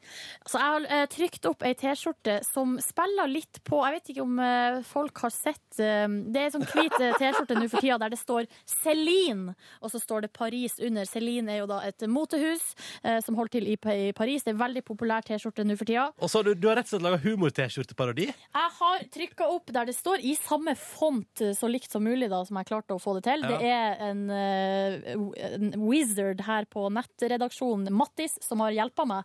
Så 0.47 0.57
jeg 0.59 0.71
har 0.73 0.87
eh, 0.89 1.05
trykt 1.11 1.47
opp 1.49 1.65
ei 1.65 1.73
T-skjorte 1.77 2.39
som 2.47 2.75
spiller 2.81 3.29
litt 3.29 3.61
på 3.67 3.81
Jeg 3.85 3.97
vet 3.97 4.11
ikke 4.13 4.25
om 4.25 4.39
eh, 4.41 4.79
folk 4.87 5.21
har 5.25 5.33
sett 5.33 5.79
eh, 5.81 6.07
Det 6.07 6.41
er 6.41 6.47
en 6.49 6.55
sånn 6.57 6.67
hvit 6.71 6.95
T-skjorte 7.19 7.57
nå 7.59 7.67
for 7.71 7.83
tida 7.83 7.99
der 8.01 8.13
det 8.13 8.19
står 8.21 8.49
Celine, 8.69 9.55
og 9.81 9.91
så 9.93 10.01
står 10.01 10.25
det 10.25 10.31
Paris 10.35 10.79
under. 10.83 11.07
Celine 11.09 11.53
er 11.53 11.61
jo 11.61 11.69
da 11.69 11.81
et 11.87 12.05
motehus 12.09 12.63
eh, 13.03 13.19
som 13.25 13.37
holder 13.37 13.57
til 13.57 13.69
i, 13.73 13.77
i 13.77 14.11
Paris. 14.17 14.45
Det 14.45 14.53
er 14.53 14.57
en 14.57 14.63
veldig 14.63 14.85
populær 14.87 15.25
T-skjorte 15.25 15.65
nå 15.67 15.77
for 15.79 15.89
tida. 15.89 16.07
Og 16.17 16.31
så 16.31 16.41
du, 16.45 16.53
du 16.57 16.69
har 16.71 16.79
rett 16.79 16.89
og 16.89 16.95
slett 16.95 17.05
laga 17.05 17.21
humor-T-skjorteparodi. 17.25 18.27
Jeg 18.31 18.73
har 18.79 19.07
trykka 19.13 19.49
opp 19.53 19.73
der 19.75 19.89
det 19.89 19.97
står, 19.97 20.23
i 20.25 20.33
samme 20.39 20.75
font 20.79 21.45
så 21.55 21.69
likt 21.69 21.91
som 21.93 22.03
mulig, 22.05 22.29
da, 22.31 22.41
som 22.47 22.57
jeg 22.59 22.69
klarte 22.71 22.97
å 22.97 23.01
få 23.01 23.17
det 23.19 23.25
til. 23.29 23.45
Ja. 23.45 23.53
Det 23.53 23.71
er 23.75 24.05
en, 24.09 24.25
en 24.31 25.75
en 25.75 25.81
wizard 26.15 26.41
her 26.41 26.65
på 26.65 26.89
nettredaksjonen, 26.89 27.93
Mattis, 27.93 28.37
som 28.41 28.59
har 28.59 28.71
hjelpa 28.71 29.05
meg. 29.05 29.23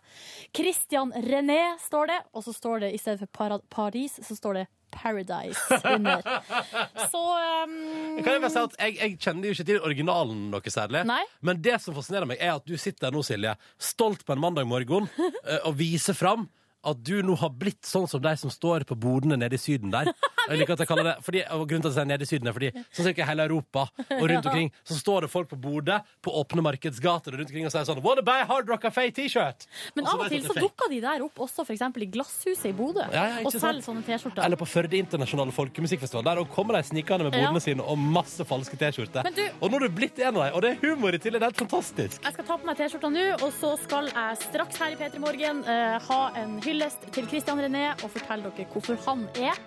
Christian 0.55 1.13
René 1.13 1.77
står 1.79 2.07
det, 2.07 2.19
og 2.33 2.43
så 2.43 2.53
står 2.53 2.85
det 2.85 2.93
i 2.93 2.99
stedet 2.99 3.19
for 3.25 3.59
Paris, 3.69 4.19
så 4.23 4.35
står 4.35 4.61
det 4.61 4.67
Paradise 4.91 5.77
under. 5.87 6.21
Så 7.11 7.21
um, 7.63 8.17
Kan 8.23 8.33
jeg 8.33 8.41
bare 8.43 8.49
si 8.51 8.59
at 8.59 8.73
jeg, 8.75 8.95
jeg 8.97 9.13
kjenner 9.23 9.47
jo 9.47 9.55
ikke 9.55 9.65
til 9.69 9.85
originalen 9.87 10.41
noe 10.51 10.73
særlig. 10.73 11.05
Nei. 11.07 11.21
Men 11.39 11.61
det 11.63 11.77
som 11.79 11.95
fascinerer 11.95 12.27
meg, 12.27 12.41
er 12.43 12.57
at 12.57 12.67
du 12.67 12.75
sitter 12.75 13.07
der 13.07 13.15
nå, 13.15 13.23
Silje, 13.23 13.53
stolt 13.79 14.25
på 14.27 14.35
en 14.35 14.43
mandag 14.43 14.67
morgen 14.67 15.07
eh, 15.47 15.61
og 15.63 15.77
viser 15.79 16.17
fram 16.17 16.49
at 16.83 17.03
du 17.05 17.21
nå 17.21 17.35
har 17.37 17.49
blitt 17.53 17.85
sånn 17.85 18.07
som 18.09 18.21
de 18.21 18.35
som 18.37 18.49
står 18.49 18.83
på 18.89 18.95
bodene 18.97 19.37
nede 19.37 19.53
i 19.53 19.61
Syden 19.61 19.91
der. 19.93 20.09
Jeg 20.49 20.57
liker 20.57 20.73
at 20.73 20.79
jeg 20.81 20.87
kaller 20.89 21.05
det, 21.05 21.11
fordi, 21.21 21.41
og 21.53 21.67
grunnen 21.69 21.83
til 21.85 21.91
at 21.91 21.93
jeg 21.93 21.99
sier 22.01 22.07
nede 22.09 22.25
i 22.25 22.29
Syden 22.31 22.49
er 22.49 22.53
fordi 22.55 22.69
sånn 22.97 23.05
cirka 23.05 23.25
hele 23.29 23.43
Europa 23.45 23.83
og 23.93 24.23
rundt 24.31 24.45
omkring 24.49 24.71
så 24.89 24.95
står 24.97 25.27
det 25.27 25.29
folk 25.29 25.51
på 25.51 25.59
Bodø 25.61 25.99
på 26.25 26.33
åpne 26.39 26.63
markedsgater 26.65 27.35
og 27.35 27.43
rundt 27.43 27.51
omkring 27.53 27.67
og 27.69 27.73
sier 27.75 27.85
sånn 27.85 28.01
What 28.01 28.17
about 28.23 28.47
Hard 28.49 28.71
Rock 28.73 28.81
Cafe 28.87 29.03
T-shirt? 29.13 29.67
Men 29.93 30.09
av 30.09 30.23
og 30.25 30.33
til 30.33 30.41
så 30.47 30.55
er 30.57 30.65
dukker 30.65 30.89
de 30.89 30.97
der 31.03 31.21
opp 31.27 31.37
også 31.45 31.61
eksempel 31.69 32.07
i 32.07 32.09
Glasshuset 32.15 32.71
i 32.71 32.73
Bodø, 32.73 33.05
Ja, 33.13 33.27
ja, 33.35 33.43
og 33.45 33.53
selger 33.53 33.85
sånne 33.85 34.01
T-skjorter. 34.07 34.41
Eller 34.47 34.57
på 34.57 34.65
Førde 34.71 34.97
internasjonale 34.97 35.53
folkemusikkfestival. 35.53 36.25
Der 36.25 36.41
kommer 36.57 36.79
de 36.79 36.83
snikende 36.89 37.29
med 37.29 37.37
bodene 37.37 37.61
Ja. 37.61 37.63
sine 37.67 37.85
og 37.85 38.01
masse 38.01 38.41
falske 38.49 38.81
T-skjorter. 38.81 39.29
Du- 39.37 39.43
Og 39.61 39.69
nå 39.69 39.77
er 39.77 39.85
du 39.85 39.93
blitt 40.01 40.17
en 40.25 40.33
av 40.41 40.41
dem, 40.49 40.55
og 40.57 40.61
det 40.65 40.71
er 40.73 40.81
humor 40.89 41.13
i 41.13 41.21
tillegg. 41.21 41.37
Det 41.39 41.47
er 41.47 41.53
helt 41.53 41.63
fantastisk. 41.69 42.17
Jeg 42.25 42.33
skal 42.33 42.45
ta 42.49 42.57
på 42.57 42.65
meg 42.65 42.81
T-skjorta 42.81 43.13
nå, 43.13 43.27
og 43.45 43.53
så 43.61 43.75
skal 43.85 44.09
jeg 44.09 44.41
straks 44.49 44.81
her 44.81 44.97
i 44.97 44.99
P3 45.05 45.21
Morgen 45.21 45.61
uh, 45.69 45.99
ha 46.09 46.21
en 46.41 46.57
hyllest 46.71 47.07
til 47.11 47.27
Christian 47.27 47.59
René 47.59 47.89
og 47.99 48.11
fortelle 48.13 48.51
dere 48.55 48.69
hvorfor 48.71 48.99
han 49.07 49.25
er, 49.35 49.57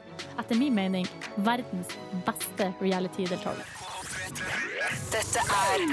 etter 0.40 0.56
min 0.58 0.74
mening, 0.76 1.08
verdens 1.44 1.92
beste 2.24 2.70
reality-deltaker. 2.80 3.66
Dette 5.12 5.42
er 5.42 5.84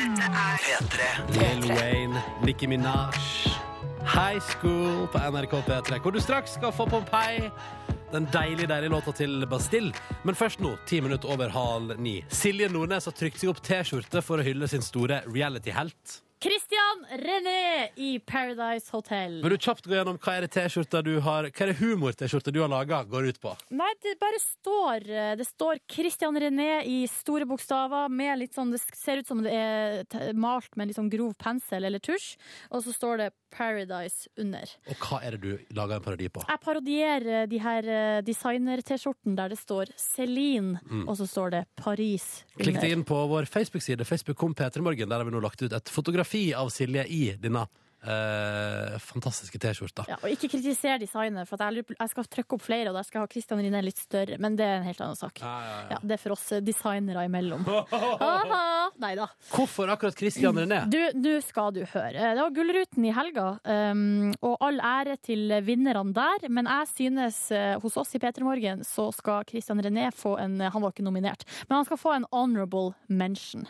P3. 0.64 1.09
Lill 1.36 1.68
Wayne, 1.76 2.24
Nicki 2.45 2.70
Minaj, 2.72 3.20
High 4.07 4.41
School 4.53 5.05
på 5.12 5.22
NRK 5.36 5.57
P3, 5.68 5.99
hvor 6.01 6.16
du 6.16 6.22
straks 6.24 6.55
skal 6.57 6.74
få 6.76 6.88
Pompeii. 6.89 7.51
Den 8.12 8.26
deilige, 8.32 8.68
deilige 8.68 8.91
låta 8.91 9.14
til 9.16 9.45
Bastille. 9.47 9.93
Men 10.28 10.36
først 10.36 10.59
nå, 10.59 10.74
ti 10.88 10.99
minutter 11.03 11.32
over 11.32 11.51
halv 11.53 11.95
ni. 11.99 12.18
Silje 12.28 12.68
Nordnes 12.72 13.07
har 13.07 13.16
trykt 13.16 13.39
seg 13.39 13.53
opp 13.53 13.62
T-skjorte 13.64 14.24
for 14.26 14.41
å 14.41 14.47
hylle 14.47 14.68
sin 14.68 14.84
store 14.84 15.22
reality-helt. 15.30 16.20
Christian 16.42 17.06
René 17.22 17.89
i 17.96 18.20
Paradise 18.20 18.89
Hotel. 18.92 19.36
Vil 19.44 19.54
du 19.54 19.58
kjapt 19.62 19.86
gå 19.86 19.94
gjennom 19.94 20.18
hva 20.18 20.39
er 20.39 20.48
det 20.48 21.02
du 21.06 21.20
har 21.22 21.46
Hva 21.46 21.66
er 21.68 21.70
det 21.70 21.76
humor-T-skjorta 21.78 22.50
du 22.50 22.64
har 22.64 22.72
laga, 22.72 23.04
går 23.06 23.28
ut 23.30 23.39
på? 23.44 23.52
Nei, 23.70 23.92
det 24.02 24.16
bare 24.18 24.39
står 24.42 25.06
eh, 25.06 25.36
Det 25.38 25.46
står 25.46 25.84
Christian 25.86 26.39
René 26.42 26.82
i 26.89 27.04
store 27.06 27.46
bokstaver 27.46 28.10
med 28.10 28.39
litt 28.42 28.58
sånn 28.58 28.74
Det 28.74 28.82
ser 28.82 29.22
ut 29.22 29.30
som 29.30 29.44
det 29.46 29.54
er 29.54 30.34
malt 30.34 30.74
med 30.80 30.89
litt 30.89 30.98
sånn 30.98 31.12
grov 31.14 31.36
pensel 31.38 31.86
eller 31.86 32.02
tusj, 32.02 32.34
og 32.74 32.82
så 32.88 32.96
står 32.96 33.22
det 33.22 33.30
Paradise 33.52 34.30
under. 34.39 34.70
Og 34.88 35.06
hva 35.06 35.20
er 35.28 35.36
det 35.36 35.42
du 35.44 35.76
lager 35.76 36.00
en 36.00 36.06
parodi 36.06 36.30
på? 36.32 36.42
Jeg 36.48 36.62
parodierer 36.64 37.50
de 37.52 37.62
her 37.62 37.89
eh, 37.92 38.22
designer-T-skjorten 38.26 39.38
der 39.38 39.54
det 39.54 39.60
står 39.62 39.94
Celine, 40.00 40.82
og 41.06 41.14
så 41.20 41.28
står 41.30 41.54
det 41.58 41.64
Paris 41.78 42.30
Klikk 42.58 42.80
deg 42.82 42.96
inn 42.96 43.06
på 43.08 43.18
vår 43.30 43.50
Facebook-side, 43.52 44.08
Facebook.com 44.08 44.56
P3morgen. 44.58 45.10
Der 45.12 45.20
har 45.22 45.28
vi 45.28 45.36
nå 45.36 45.42
lagt 45.44 45.62
ut 45.62 45.74
et 45.76 45.92
fotografi 45.92 46.31
av 46.56 46.70
Silje 46.74 47.06
i 47.08 47.24
denne 47.40 47.68
eh, 48.02 48.97
fantastiske 48.99 49.60
T-skjorter. 49.62 50.10
Ja, 50.10 50.18
og 50.22 50.34
ikke 50.34 50.49
kritisere 50.52 50.99
designet, 51.02 51.47
for 51.49 51.62
at 51.62 51.76
jeg, 51.76 51.86
jeg 51.93 52.12
skal 52.14 52.30
trykke 52.36 52.58
opp 52.58 52.66
flere, 52.66 52.89
og 52.91 52.97
der 52.97 53.08
skal 53.08 53.20
jeg 53.20 53.28
ha 53.28 53.32
Christian 53.36 53.62
René 53.62 53.84
litt 53.86 54.02
større, 54.02 54.38
men 54.41 54.58
det 54.60 54.68
er 54.68 54.80
en 54.80 54.88
helt 54.88 55.04
annen 55.04 55.20
sak. 55.20 55.41
Ja, 55.41 55.99
det 56.02 56.18
er 56.18 56.22
for 56.22 56.36
oss 56.36 56.47
eh, 56.56 56.64
designere 56.66 57.26
imellom. 57.30 57.66
Nei 59.04 59.14
da. 59.18 59.28
Hvorfor 59.52 59.91
akkurat 59.93 60.18
Christian? 60.18 60.58
Du, 60.91 60.99
nå 61.18 61.36
skal 61.45 61.74
du 61.76 61.82
høre. 61.93 62.32
Det 62.36 62.41
var 62.41 62.56
Gullruten 62.56 63.08
i 63.08 63.14
helga, 63.16 63.47
um, 63.64 64.32
og 64.41 64.58
all 64.66 64.82
ære 64.91 65.18
til 65.24 65.56
vinnerne 65.66 66.14
der. 66.16 66.47
Men 66.49 66.70
jeg 66.70 66.89
synes 66.91 67.41
uh, 67.54 67.76
hos 67.84 67.97
oss 68.02 68.16
i 68.18 68.22
P3 68.22 68.45
Morgen 68.45 68.86
så 68.88 69.10
skal 69.16 69.45
Christian 69.49 69.82
René 69.84 70.10
få 70.16 70.36
en 70.41 70.60
Han 70.62 70.84
var 70.84 70.93
ikke 70.93 71.06
nominert, 71.06 71.43
men 71.68 71.80
han 71.80 71.88
skal 71.88 71.99
få 71.99 72.14
en 72.16 72.26
honorable 72.32 72.93
mention. 73.08 73.66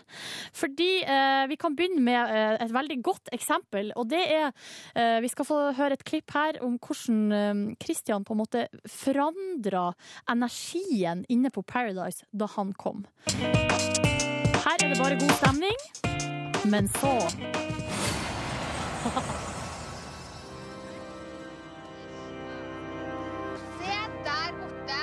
Fordi 0.55 0.89
uh, 1.05 1.45
vi 1.51 1.57
kan 1.59 1.75
begynne 1.77 2.03
med 2.03 2.32
uh, 2.32 2.57
et 2.63 2.73
veldig 2.73 2.99
godt 3.05 3.32
eksempel, 3.36 3.91
og 3.95 4.09
det 4.11 4.20
er 4.26 4.51
eh, 4.95 5.19
Vi 5.24 5.30
skal 5.32 5.47
få 5.47 5.59
høre 5.78 5.97
et 5.97 6.05
klipp 6.07 6.32
her 6.36 6.59
om 6.65 6.78
hvordan 6.82 7.32
eh, 7.32 7.76
Christian 7.84 8.26
på 8.28 8.36
en 8.36 8.41
måte 8.43 8.67
forandra 8.89 9.93
energien 10.32 11.26
inne 11.30 11.49
på 11.53 11.63
Paradise 11.63 12.26
da 12.32 12.47
han 12.55 12.74
kom. 12.74 13.05
Her 14.61 14.78
er 14.78 14.89
det 14.89 14.99
bare 15.01 15.19
god 15.19 15.36
stemning. 15.41 15.78
Men 16.65 16.88
så 16.88 17.17
Se 23.82 23.95
der 24.26 24.51
borte. 24.61 25.01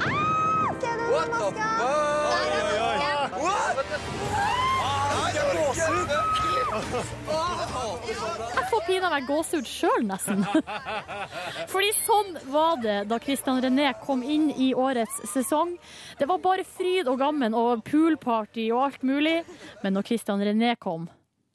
Ah, 0.00 0.74
se 0.80 0.86
den 0.86 1.10
maska! 1.30 2.27
Jeg 6.68 8.64
får 8.70 8.82
pinadø 8.86 9.20
gåsehud 9.28 9.68
sjøl, 9.68 10.04
nesten. 10.08 10.44
Fordi 11.72 11.90
sånn 12.02 12.36
var 12.52 12.80
det 12.82 12.98
da 13.10 13.18
Christian 13.22 13.62
René 13.64 13.92
kom 14.02 14.22
inn 14.22 14.50
i 14.52 14.74
årets 14.76 15.22
sesong. 15.32 15.76
Det 16.20 16.28
var 16.28 16.42
bare 16.44 16.66
fryd 16.68 17.08
og 17.08 17.20
gammen 17.22 17.56
og 17.56 17.84
poolparty 17.88 18.68
og 18.74 18.84
alt 18.90 19.02
mulig. 19.06 19.42
Men 19.84 19.96
når 19.96 20.08
Christian 20.10 20.44
René 20.44 20.74
kom, 20.80 21.08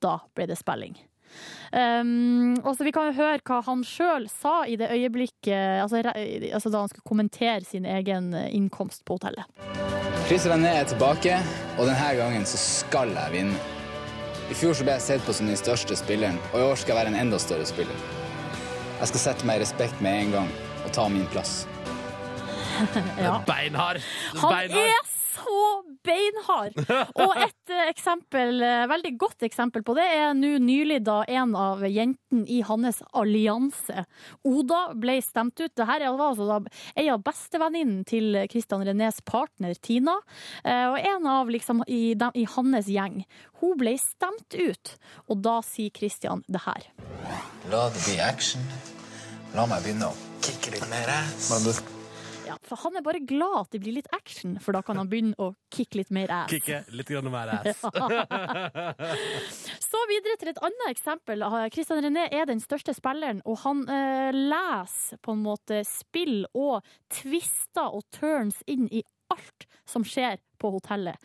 da 0.03 0.19
ble 0.35 0.49
det 0.49 0.59
spilling. 0.59 0.97
Um, 1.73 2.53
og 2.61 2.75
så 2.77 2.85
Vi 2.85 2.91
kan 2.93 3.15
høre 3.17 3.41
hva 3.41 3.63
han 3.65 3.81
sjøl 3.81 4.27
sa 4.29 4.59
i 4.69 4.75
det 4.77 4.91
øyeblikket 4.93 5.81
altså, 5.81 6.03
altså 6.05 6.69
da 6.69 6.83
han 6.83 6.91
skulle 6.91 7.09
kommentere 7.09 7.65
sin 7.65 7.87
egen 7.89 8.29
eh, 8.37 8.51
innkomst 8.53 9.01
på 9.05 9.17
hotellet. 9.17 9.49
Chris 10.27 10.45
René 10.45 10.77
er 10.77 10.85
tilbake, 10.87 11.41
og 11.79 11.87
denne 11.89 12.11
gangen 12.19 12.45
så 12.45 12.61
skal 12.61 13.09
jeg 13.17 13.33
vinne. 13.33 13.72
I 14.53 14.55
fjor 14.55 14.75
så 14.77 14.85
ble 14.85 14.93
jeg 14.99 15.01
sett 15.01 15.23
på 15.25 15.33
som 15.33 15.47
den 15.49 15.57
største 15.57 15.95
spilleren, 15.97 16.35
og 16.51 16.59
i 16.59 16.65
år 16.67 16.75
skal 16.77 16.93
jeg 16.93 16.99
være 16.99 17.09
en 17.15 17.21
enda 17.23 17.39
større 17.41 17.65
spiller. 17.65 18.03
Jeg 18.99 19.09
skal 19.09 19.21
sette 19.23 19.47
meg 19.49 19.57
i 19.57 19.63
respekt 19.63 20.03
med 20.05 20.19
en 20.27 20.33
gang 20.35 20.51
og 20.83 20.91
ta 20.93 21.07
min 21.09 21.25
plass. 21.33 21.63
Ja. 23.17 23.39
Beinhard. 23.47 23.97
Han 24.37 24.53
Beinhard. 24.53 24.93
er 24.93 25.09
så 25.33 25.59
beinhard! 26.05 26.77
Og 27.23 27.33
et 27.37 27.73
eh, 27.73 27.89
eksempel, 27.91 28.61
eh, 28.63 28.85
veldig 28.89 29.13
godt 29.21 29.45
eksempel 29.47 29.83
på 29.85 29.95
det 29.97 30.05
er 30.05 30.33
nå 30.37 30.55
nylig 30.63 31.01
da 31.05 31.21
en 31.27 31.55
av 31.59 31.83
jentene 31.87 32.45
i 32.49 32.61
hans 32.65 33.01
allianse, 33.11 34.05
Oda, 34.47 34.81
ble 34.99 35.17
stemt 35.23 35.57
ut. 35.59 35.71
Dette 35.73 35.87
var 35.87 36.05
altså 36.29 36.47
da 36.47 36.59
ei 36.99 37.07
av 37.11 37.23
bestevenninnen 37.25 38.03
til 38.09 38.37
Christian 38.51 38.83
Renés 38.85 39.21
partner 39.25 39.77
Tina, 39.81 40.17
eh, 40.63 40.85
og 40.91 40.99
en 40.99 41.29
av 41.29 41.51
liksom 41.53 41.83
i, 41.87 42.13
dem, 42.19 42.33
i 42.35 42.45
hans 42.55 42.91
gjeng. 42.91 43.23
Hun 43.61 43.77
ble 43.79 43.95
stemt 44.01 44.57
ut, 44.57 44.95
og 45.27 45.43
da 45.45 45.59
sier 45.65 45.93
Christian 45.95 46.43
det 46.51 46.65
her. 46.67 46.89
La 47.71 47.87
det 47.93 48.03
bli 48.03 48.19
action. 48.23 48.63
La 49.53 49.67
meg 49.69 49.85
begynne 49.85 50.09
å 50.09 50.15
kicke 50.43 50.73
litt 50.73 50.87
mer 50.91 51.13
ass. 51.21 51.51
For 52.67 52.79
han 52.83 52.95
er 52.97 53.03
bare 53.05 53.21
glad 53.27 53.55
at 53.59 53.75
det 53.75 53.81
blir 53.83 53.97
litt 53.97 54.09
action, 54.15 54.57
for 54.63 54.75
da 54.75 54.81
kan 54.85 54.99
han 54.99 55.09
begynne 55.11 55.35
å 55.41 55.51
kicke 55.73 55.99
litt 55.99 56.11
mer 56.15 56.31
ass. 56.31 56.51
Kikke 56.53 56.83
litt 56.95 57.09
grann 57.11 57.29
mer 57.33 57.51
ass. 57.57 57.83
Så 59.83 60.03
videre 60.11 60.37
til 60.39 60.53
et 60.53 60.61
annet 60.63 60.91
eksempel. 60.93 61.43
Christian 61.73 62.03
René 62.05 62.27
er 62.31 62.47
den 62.49 62.61
største 62.63 62.95
spilleren, 62.95 63.41
og 63.45 63.59
han 63.65 63.83
eh, 63.91 64.31
leser 64.33 65.19
på 65.23 65.35
en 65.35 65.43
måte 65.45 65.83
spill 65.87 66.45
og 66.53 66.83
twister 67.13 67.91
og 67.93 68.07
turns 68.15 68.63
inn 68.69 68.87
i 68.91 69.03
alt 69.33 69.67
som 69.89 70.05
skjer 70.07 70.37
på 70.63 70.71
hotellet. 70.77 71.19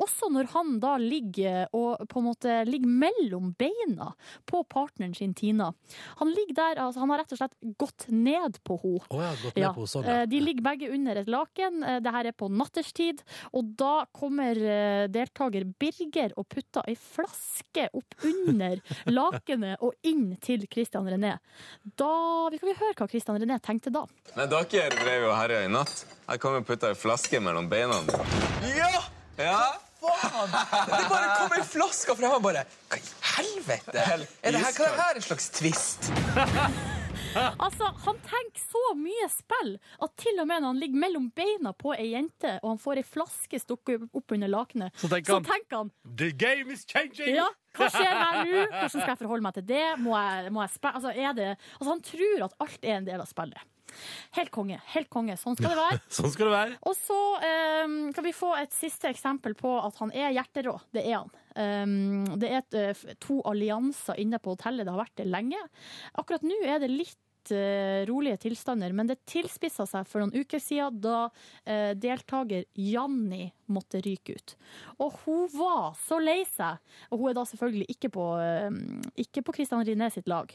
Også 0.00 0.30
når 0.32 0.48
han 0.54 0.72
da 0.82 0.94
ligger 1.02 1.66
og 1.74 2.06
på 2.10 2.22
en 2.22 2.28
måte 2.30 2.56
ligger 2.68 2.90
mellom 3.04 3.50
beina 3.58 4.12
på 4.48 4.62
partneren 4.70 5.14
sin 5.18 5.34
Tina. 5.34 5.72
Han 6.22 6.30
ligger 6.30 6.54
der, 6.60 6.80
altså 6.86 7.02
han 7.02 7.10
har 7.12 7.24
rett 7.24 7.34
og 7.34 7.40
slett 7.42 7.56
gått 7.80 8.06
ned 8.14 8.60
på 8.64 8.78
henne. 8.84 9.04
Å 9.10 9.20
ja, 9.24 9.30
gått 9.42 9.58
ned 9.58 9.70
på 9.76 9.86
sånn, 9.90 10.06
ja. 10.06 10.20
eh, 10.22 10.26
De 10.30 10.40
ligger 10.44 10.64
begge 10.70 10.90
under 10.94 11.20
et 11.24 11.30
laken. 11.32 11.82
Eh, 11.82 11.98
Det 12.04 12.12
her 12.14 12.28
er 12.30 12.36
på 12.38 12.48
natterstid. 12.52 13.22
Og 13.56 13.74
da 13.80 14.04
kommer 14.14 14.58
eh, 14.60 15.06
deltaker 15.10 15.66
Birger 15.80 16.34
og 16.40 16.46
putter 16.52 16.86
ei 16.90 16.94
flaske 17.00 17.88
opp 17.96 18.14
under 18.28 18.78
lakenet 19.18 19.82
og 19.82 19.96
inn 20.06 20.36
til 20.44 20.66
Christian 20.70 21.08
René. 21.10 21.34
Da 21.98 22.12
vi 22.52 22.60
kan 22.62 22.70
vi 22.70 22.76
høre 22.78 22.94
hva 23.00 23.08
Christian 23.10 23.40
René 23.42 23.58
tenkte 23.64 23.92
da. 23.94 24.04
Nei, 24.36 24.46
dere 24.52 24.88
drev 24.94 25.26
jo 25.28 25.34
herja 25.34 25.64
i 25.66 25.72
natt. 25.72 26.04
Jeg 26.28 26.40
kom 26.40 26.56
og 26.60 26.66
putta 26.68 26.92
ei 26.92 26.98
flaske 26.98 27.40
mellom 27.42 27.66
beina. 27.72 27.98
Ja! 28.84 29.02
Ja? 29.38 29.62
Faen! 30.04 30.50
Det 30.52 31.04
bare 31.08 31.28
kom 31.38 31.54
ei 31.56 31.62
flaske 31.66 32.16
fra 32.18 32.34
og 32.36 32.42
bare 32.44 32.66
Hva 32.92 32.98
i 33.00 33.06
helvete? 33.34 34.02
Er 34.04 34.26
det 34.52 34.60
her, 34.60 34.76
hva 34.76 34.90
er 34.90 34.94
det 34.98 35.06
her 35.06 35.20
en 35.22 35.26
slags 35.30 35.48
twist? 35.56 36.10
Altså, 37.34 37.88
Han 38.04 38.18
tenker 38.22 38.62
så 38.62 38.80
mye 38.94 39.26
spill 39.32 39.72
at 40.04 40.12
til 40.22 40.36
og 40.38 40.46
med 40.46 40.62
når 40.62 40.68
han 40.70 40.78
ligger 40.78 41.00
mellom 41.02 41.24
beina 41.34 41.72
på 41.74 41.90
ei 41.96 42.12
jente 42.12 42.52
og 42.60 42.68
han 42.76 42.78
får 42.78 43.00
ei 43.00 43.04
flaske 43.08 43.58
stukket 43.58 44.04
opp 44.14 44.34
under 44.36 44.52
lakenet, 44.52 44.94
Så 45.02 45.10
tenker 45.10 45.34
han- 45.40 45.48
tenker 45.48 45.80
han 45.80 45.90
The 46.16 46.30
game 46.30 46.70
is 46.76 46.84
changing! 46.86 47.34
Ja, 47.34 47.48
hva 47.74 47.88
skjer 47.90 48.12
her 48.12 48.38
nå? 48.44 48.62
Hvordan 48.70 48.90
skal 48.94 49.12
jeg 49.16 49.18
forholde 49.24 49.46
meg 49.48 49.54
til 49.58 49.66
det? 49.66 49.82
Må 49.98 50.14
jeg, 50.14 50.52
må 50.54 50.62
jeg 50.62 50.78
altså, 50.92 51.10
er 51.10 51.32
det, 51.40 51.48
altså, 51.80 51.90
han 51.90 52.04
tror 52.06 52.44
at 52.46 52.54
alt 52.68 52.78
er 52.86 52.96
en 53.00 53.08
del 53.10 53.20
av 53.26 53.26
spillet. 53.26 53.66
Helt 54.38 54.52
konge. 54.54 54.80
helt 54.94 55.10
konge. 55.12 55.36
Sånn 55.40 55.56
skal 55.58 55.74
det 55.74 55.80
være. 55.80 56.00
Sånn 56.18 56.32
skal 56.32 56.50
det 56.50 56.54
være. 56.54 56.78
Og 56.90 56.96
så 56.98 57.20
um, 57.84 57.98
kan 58.14 58.26
vi 58.26 58.34
få 58.36 58.52
et 58.58 58.74
siste 58.74 59.10
eksempel 59.10 59.56
på 59.58 59.76
at 59.80 59.98
han 60.02 60.14
er 60.14 60.34
hjerterå. 60.36 60.76
Det 60.94 61.04
er 61.04 61.20
han. 61.20 61.34
Um, 61.54 62.24
det 62.40 62.50
er 62.50 62.62
et, 62.62 62.78
eh, 62.78 63.18
to 63.22 63.38
allianser 63.46 64.18
inne 64.22 64.40
på 64.42 64.56
hotellet. 64.56 64.86
Det 64.86 64.94
har 64.94 65.04
vært 65.04 65.20
det 65.20 65.28
lenge. 65.30 65.60
Akkurat 66.18 66.46
nå 66.46 66.58
er 66.66 66.82
det 66.82 66.90
litt 66.90 67.18
eh, 67.52 68.04
rolige 68.08 68.38
tilstander, 68.46 68.92
men 68.92 69.08
det 69.10 69.20
tilspissa 69.28 69.86
seg 69.88 70.06
for 70.08 70.22
noen 70.22 70.34
uker 70.34 70.62
siden 70.62 71.00
da 71.04 71.26
eh, 71.66 71.92
deltaker 71.98 72.64
Janni 72.78 73.50
måtte 73.72 74.00
ryke 74.04 74.36
ut. 74.36 74.54
Og 75.00 75.20
hun 75.24 75.46
var 75.54 75.94
så 75.98 76.18
lei 76.20 76.42
seg, 76.48 76.80
og 77.10 77.20
hun 77.20 77.30
er 77.32 77.38
da 77.38 77.46
selvfølgelig 77.48 77.88
ikke 77.96 78.12
på, 78.16 78.26
eh, 78.40 78.80
ikke 79.26 79.44
på 79.44 79.56
Christian 79.58 79.84
Riné 79.84 80.10
sitt 80.14 80.28
lag. 80.30 80.52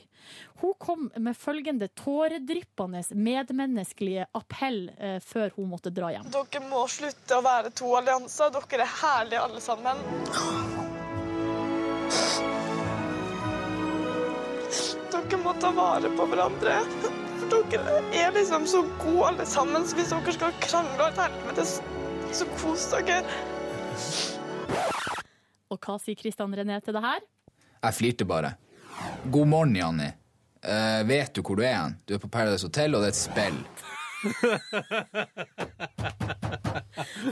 Hun 0.63 0.75
kom 0.81 1.07
med 1.15 1.37
følgende 1.37 1.89
tåredryppende 1.97 3.03
medmenneskelige 3.15 4.27
appell 4.37 4.89
før 5.25 5.53
hun 5.55 5.69
måtte 5.71 5.93
dra 5.93 6.11
hjem. 6.13 6.29
Dere 6.33 6.65
må 6.67 6.83
slutte 6.91 7.39
å 7.39 7.45
være 7.45 7.73
to 7.77 7.95
allianser. 8.01 8.53
Dere 8.55 8.85
er 8.85 8.95
herlige 8.99 9.47
alle 9.47 9.63
sammen. 9.63 10.88
Dere 15.29 15.41
må 15.43 15.51
ta 15.61 15.69
vare 15.75 16.09
på 16.17 16.25
hverandre. 16.31 16.75
For 17.39 17.65
dere 17.69 17.99
er 18.17 18.31
liksom 18.35 18.65
så 18.69 18.81
gode 19.01 19.27
alle 19.29 19.45
sammen, 19.49 19.85
så 19.85 19.97
hvis 19.97 20.09
dere 20.13 20.33
skal 20.35 20.55
krangle 20.63 21.05
og 21.05 21.11
et 21.11 21.19
helvete, 21.23 21.65
så- 21.65 21.83
så 22.33 22.45
kos 22.57 22.87
dere. 22.91 23.19
Og 25.69 25.77
hva 25.79 25.99
sier 26.01 26.15
Christian 26.17 26.53
René 26.55 26.79
til 26.83 26.93
det 26.93 27.01
her? 27.03 27.19
Jeg 27.83 27.93
flirte 27.93 28.25
bare. 28.25 28.55
God 29.31 29.47
morgen, 29.47 29.75
Janni. 29.75 30.09
Uh, 30.65 31.03
vet 31.07 31.33
du 31.33 31.41
hvor 31.41 31.55
du 31.55 31.61
er 31.63 31.73
hen? 31.75 31.97
Du 32.07 32.13
er 32.15 32.17
på 32.19 32.27
Paradise 32.27 32.63
Hotel, 32.67 32.95
og 32.95 33.01
det 33.01 33.07
er 33.07 33.13
et 33.13 33.15
spill. 33.15 33.59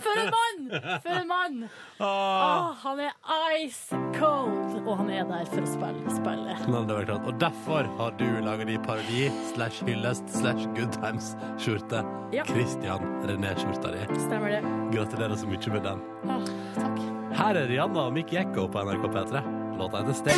For 0.02 0.20
en 0.20 0.32
mann! 0.32 0.82
For 1.04 1.10
en 1.10 1.28
mann! 1.28 1.70
Åh, 2.00 2.74
han 2.84 3.00
er 3.00 3.12
ice 3.58 3.96
cold, 4.20 4.78
og 4.86 4.98
han 5.02 5.10
er 5.12 5.26
der 5.28 5.46
for 5.52 5.66
å 5.66 5.70
spille 5.70 6.14
spillet. 6.16 6.64
Nei, 6.72 6.82
det 6.88 6.96
var 6.98 7.08
klart. 7.10 7.28
Og 7.28 7.40
derfor 7.42 7.90
har 8.00 8.16
du 8.20 8.26
laga 8.46 8.68
de 8.70 8.78
parodi 8.86 9.28
slash 9.52 9.84
hyllest 9.88 10.30
slash 10.32 10.68
good 10.78 10.94
times-skjorte. 11.02 12.04
Ja. 12.36 12.46
Christian 12.48 13.04
René-skjorta 13.28 13.94
di. 13.96 14.08
Stemmer 14.24 14.56
det. 14.58 14.64
Gratulerer 14.96 15.38
så 15.40 15.50
mye 15.50 15.76
med 15.76 15.88
den. 15.88 16.04
Ah, 16.28 16.50
takk. 16.80 17.04
Her 17.38 17.60
er 17.60 17.68
Rihanna 17.70 18.08
og 18.08 18.16
Mick 18.16 18.32
Jekko 18.34 18.68
på 18.72 18.84
NRK 18.88 19.10
P3. 19.14 19.44
Låta 19.78 19.98
heter 19.98 20.14
Stay. 20.14 20.34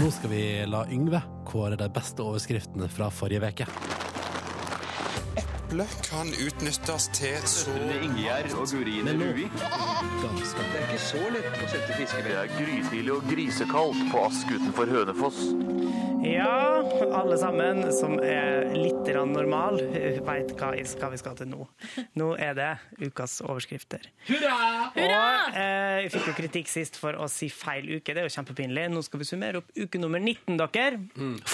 Nå 0.00 0.10
skal 0.10 0.30
vi 0.30 0.66
la 0.66 0.86
Yngve 0.92 1.22
kåre 1.46 1.76
de 1.76 1.88
beste 1.88 2.22
overskriftene 2.22 2.88
fra 2.88 3.10
forrige 3.10 3.48
uke. 3.48 3.66
Eple 5.70 5.84
kan 6.02 6.26
utnyttes 6.34 7.04
til 7.14 7.44
så 7.46 7.70
Ingjerd 8.02 8.56
og 8.58 8.66
Gurine 8.72 9.12
Rui. 9.14 9.44
Det 9.46 10.30
er 10.66 10.82
ikke 10.82 10.98
så 11.04 11.22
lett 11.30 11.46
å 11.62 11.68
sette 11.70 11.94
fiskevær. 11.94 12.26
Det 12.26 12.38
er 12.40 12.50
grytidlig 12.56 13.14
og 13.14 13.30
grisekaldt 13.30 14.02
på 14.10 14.24
Ask 14.26 14.50
utenfor 14.50 14.90
Hønefoss. 14.90 15.44
Ja, 16.26 16.82
alle 17.16 17.36
sammen 17.40 17.86
som 17.96 18.18
er 18.20 18.66
litt 18.76 19.06
normal, 19.30 19.78
veit 20.26 20.50
hva 20.58 20.72
vi 20.74 20.82
skal 21.20 21.38
til 21.38 21.48
nå. 21.48 21.64
Nå 22.18 22.26
er 22.36 22.52
det 22.58 22.68
ukas 23.06 23.38
overskrifter. 23.40 24.04
Hurra! 24.28 24.58
Og 24.90 25.56
eh, 25.56 26.02
vi 26.04 26.10
fikk 26.12 26.28
jo 26.28 26.34
kritikk 26.36 26.68
sist 26.68 26.98
for 27.00 27.16
å 27.16 27.28
si 27.30 27.48
feil 27.48 27.88
uke. 27.94 28.12
Det 28.12 28.20
er 28.20 28.28
jo 28.28 28.34
kjempepinlig. 28.34 28.88
Nå 28.92 29.04
skal 29.06 29.22
vi 29.22 29.28
summere 29.30 29.62
opp 29.62 29.72
uke 29.78 30.02
nummer 30.02 30.20
19, 30.20 30.58
dere. 30.60 31.00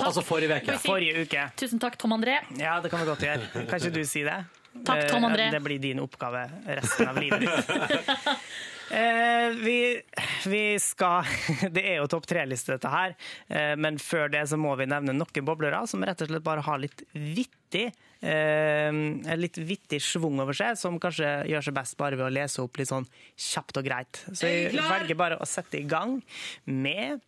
Altså 0.02 0.24
forrige 0.26 0.58
uke. 0.64 0.78
Forrige 0.82 1.26
uke. 1.28 1.46
Tusen 1.62 1.82
takk, 1.82 2.00
Tom 2.00 2.16
André. 2.16 2.40
Ja, 2.58 2.80
det 2.82 2.90
kan 2.90 3.04
vi 3.04 3.10
godt 3.12 3.22
gjøre. 3.28 3.46
Kan 3.70 3.78
ikke 3.78 4.05
du 4.06 4.10
si 4.10 4.22
det? 4.26 4.38
Takk, 4.86 5.08
Tom 5.10 5.24
André. 5.24 5.48
Eh, 5.48 5.52
Det 5.56 5.60
blir 5.64 5.78
din 5.82 6.00
oppgave 6.00 6.46
resten 6.66 7.08
av 7.08 7.20
livet 7.20 7.46
ditt. 7.46 7.76
Eh, 8.86 9.48
vi, 9.50 10.00
vi 10.46 10.78
skal 10.78 11.26
Det 11.74 11.82
er 11.82 11.96
jo 11.98 12.04
topp 12.06 12.28
tre-liste, 12.30 12.76
dette 12.76 12.86
her. 12.86 13.16
Eh, 13.50 13.72
men 13.74 13.96
før 13.98 14.30
det 14.30 14.44
så 14.46 14.54
må 14.62 14.76
vi 14.78 14.86
nevne 14.86 15.10
noen 15.10 15.42
boblere 15.42 15.80
som 15.90 16.04
rett 16.06 16.22
og 16.22 16.30
slett 16.30 16.44
bare 16.46 16.62
har 16.62 16.78
litt 16.78 17.02
vittig 17.10 17.88
en 18.26 19.26
litt 19.42 19.58
vittig 19.58 19.98
schwung 20.02 20.38
over 20.40 20.56
seg, 20.56 20.78
som 20.78 21.00
kanskje 21.02 21.28
gjør 21.50 21.66
seg 21.66 21.74
best 21.76 21.98
bare 21.98 22.16
ved 22.16 22.28
å 22.28 22.32
lese 22.32 22.62
opp 22.62 22.78
litt 22.78 22.88
sånn 22.88 23.04
kjapt 23.34 23.82
og 23.82 23.88
greit. 23.90 24.22
Så 24.30 24.48
jeg 24.48 24.70
velger 24.78 25.18
bare 25.18 25.40
å 25.42 25.46
sette 25.50 25.82
i 25.82 25.84
gang 25.86 26.20
med 26.64 27.20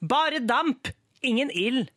Bare 0.00 0.38
damp, 0.40 0.88
ingen 1.20 1.50
ild. 1.50 1.90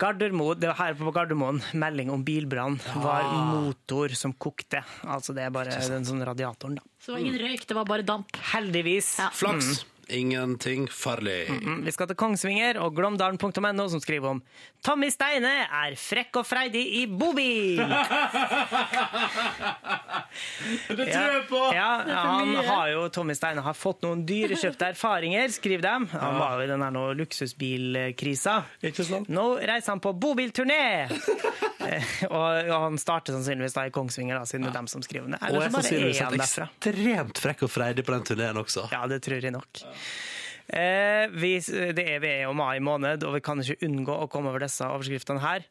Gardermoen, 0.00 0.58
det 0.58 0.70
var 0.72 0.78
her 0.80 0.94
på 0.98 1.12
Gardermoen, 1.14 1.60
melding 1.78 2.10
om 2.10 2.24
bilbrann. 2.26 2.80
var 2.98 3.28
motor 3.54 4.14
som 4.18 4.32
kokte. 4.34 4.82
Altså 5.06 5.34
det 5.36 5.44
er 5.46 5.54
bare 5.54 5.76
den 5.88 6.06
sånn 6.08 6.24
radiatoren, 6.26 6.80
da. 6.80 6.86
Så 6.98 7.12
det 7.12 7.16
var 7.16 7.24
ingen 7.26 7.40
røyk, 7.44 7.66
det 7.70 7.76
var 7.78 7.88
bare 7.88 8.06
damp. 8.06 8.38
Heldigvis. 8.54 9.12
Ja. 9.22 9.30
Flaks. 9.34 9.84
Ingenting 10.08 10.88
farlig. 10.92 11.46
Mm, 11.50 11.84
Vi 11.86 11.92
skal 11.94 12.06
til 12.10 12.16
Kongsvinger 12.20 12.78
og 12.82 12.94
glåmdalen.no, 12.96 13.88
som 13.88 14.00
skriver 14.02 14.28
om 14.36 14.42
Tommy 14.84 15.08
Steine 15.12 15.52
er 15.64 15.96
frekk 15.96 16.36
og 16.42 16.46
freidig 16.46 16.84
i 17.00 17.06
bobil. 17.08 17.80
Det 20.88 21.06
tror 21.06 21.34
jeg 21.34 21.44
på! 21.48 21.60
Ja, 21.74 21.90
er 22.02 22.14
han 22.14 22.54
har 22.66 22.88
jo, 22.92 23.04
Tommy 23.14 23.34
Steine 23.36 23.62
har 23.64 23.76
fått 23.78 24.02
noen 24.04 24.24
dyrekjøpte 24.28 24.90
erfaringer, 24.94 25.48
skriver 25.54 25.84
de. 25.84 25.94
Han 26.14 26.38
var 26.40 26.56
jo 26.58 26.66
i 26.66 26.70
den 26.70 26.84
her 26.84 26.94
nå 26.94 27.04
luksusbilkrisa. 27.18 28.56
Nå 29.28 29.46
reiser 29.62 29.94
han 29.94 30.02
på 30.04 30.14
bobilturné! 30.16 30.82
Og, 31.84 32.30
og 32.32 32.70
han 32.80 32.94
starter 32.98 33.34
sannsynligvis 33.36 33.74
da 33.76 33.82
i 33.86 33.90
Kongsvinger, 33.92 34.38
da, 34.40 34.46
siden 34.48 34.64
det 34.64 34.70
er 34.70 34.76
dem 34.78 34.86
som 34.88 35.02
skriver 35.04 35.26
om 35.26 35.34
det. 35.34 35.40
Og 35.44 35.58
jeg 35.58 35.60
så 35.60 35.66
er 35.66 35.72
sannsynligvis 35.74 36.20
han 36.24 36.36
derfra. 36.40 36.66
ekstremt 36.80 37.40
frekk 37.44 37.64
og 37.66 37.70
freidig 37.74 38.04
på 38.08 38.14
den 38.14 38.24
turneen 38.30 38.60
også. 38.62 38.86
Ja, 38.94 39.02
det 39.10 39.18
tror 39.26 39.44
jeg 39.44 39.52
nok. 39.52 39.82
Eh, 40.64 41.26
vi, 41.34 41.58
det 41.60 42.04
er, 42.04 42.22
vi 42.24 42.30
er 42.30 42.46
jo 42.46 42.54
mai 42.56 42.78
måned, 42.80 43.26
og 43.26 43.36
vi 43.36 43.42
kan 43.44 43.60
ikke 43.60 43.84
unngå 43.84 44.16
å 44.24 44.30
komme 44.32 44.52
over 44.52 44.64
disse 44.64 44.86
overskriftene 44.88 45.42
her. 45.44 45.66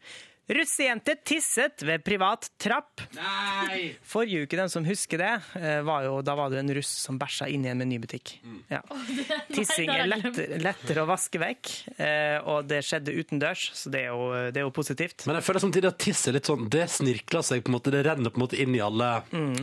Russejente 0.50 1.16
tisset 1.24 1.82
ved 1.88 2.04
privat 2.04 2.50
trapp. 2.60 3.02
Nei! 3.16 3.94
Forrige 4.14 4.44
uke, 4.44 4.58
den 4.60 4.70
som 4.70 4.84
husker 4.86 5.22
det, 5.22 5.32
eh, 5.56 5.80
var 5.88 6.04
jo, 6.04 6.18
da 6.26 6.36
var 6.36 6.52
det 6.52 6.60
en 6.60 6.74
russ 6.76 6.90
som 7.06 7.16
bæsja 7.22 7.48
inn 7.48 7.64
i 7.64 7.72
en 7.72 7.80
menybutikk. 7.80 8.34
Ja. 8.72 8.82
Tissing 9.56 9.88
er 9.94 10.04
lettere, 10.12 10.60
lettere 10.60 11.06
å 11.06 11.08
vaske 11.08 11.40
vekk, 11.40 11.72
eh, 11.96 12.38
og 12.44 12.68
det 12.68 12.82
skjedde 12.84 13.16
utendørs, 13.16 13.70
så 13.78 13.92
det 13.94 14.04
er 14.04 14.12
jo, 14.12 14.28
det 14.52 14.60
er 14.60 14.68
jo 14.68 14.74
positivt. 14.76 15.24
Men 15.30 15.40
jeg 15.40 15.48
føler 15.48 15.64
samtidig 15.64 15.90
at 15.94 16.00
tiss 16.04 16.26
er 16.28 16.36
litt 16.36 16.50
sånn 16.50 16.68
Det 16.72 16.84
snirkler 16.92 17.44
seg 17.46 17.64
på 17.64 17.72
en 17.72 17.76
måte 17.78 17.92
Det 17.94 18.02
renner 18.06 18.32
på 18.34 18.40
en 18.40 18.44
måte 18.44 18.60
inn 18.60 18.76
i 18.76 18.82
alle, 18.84 19.10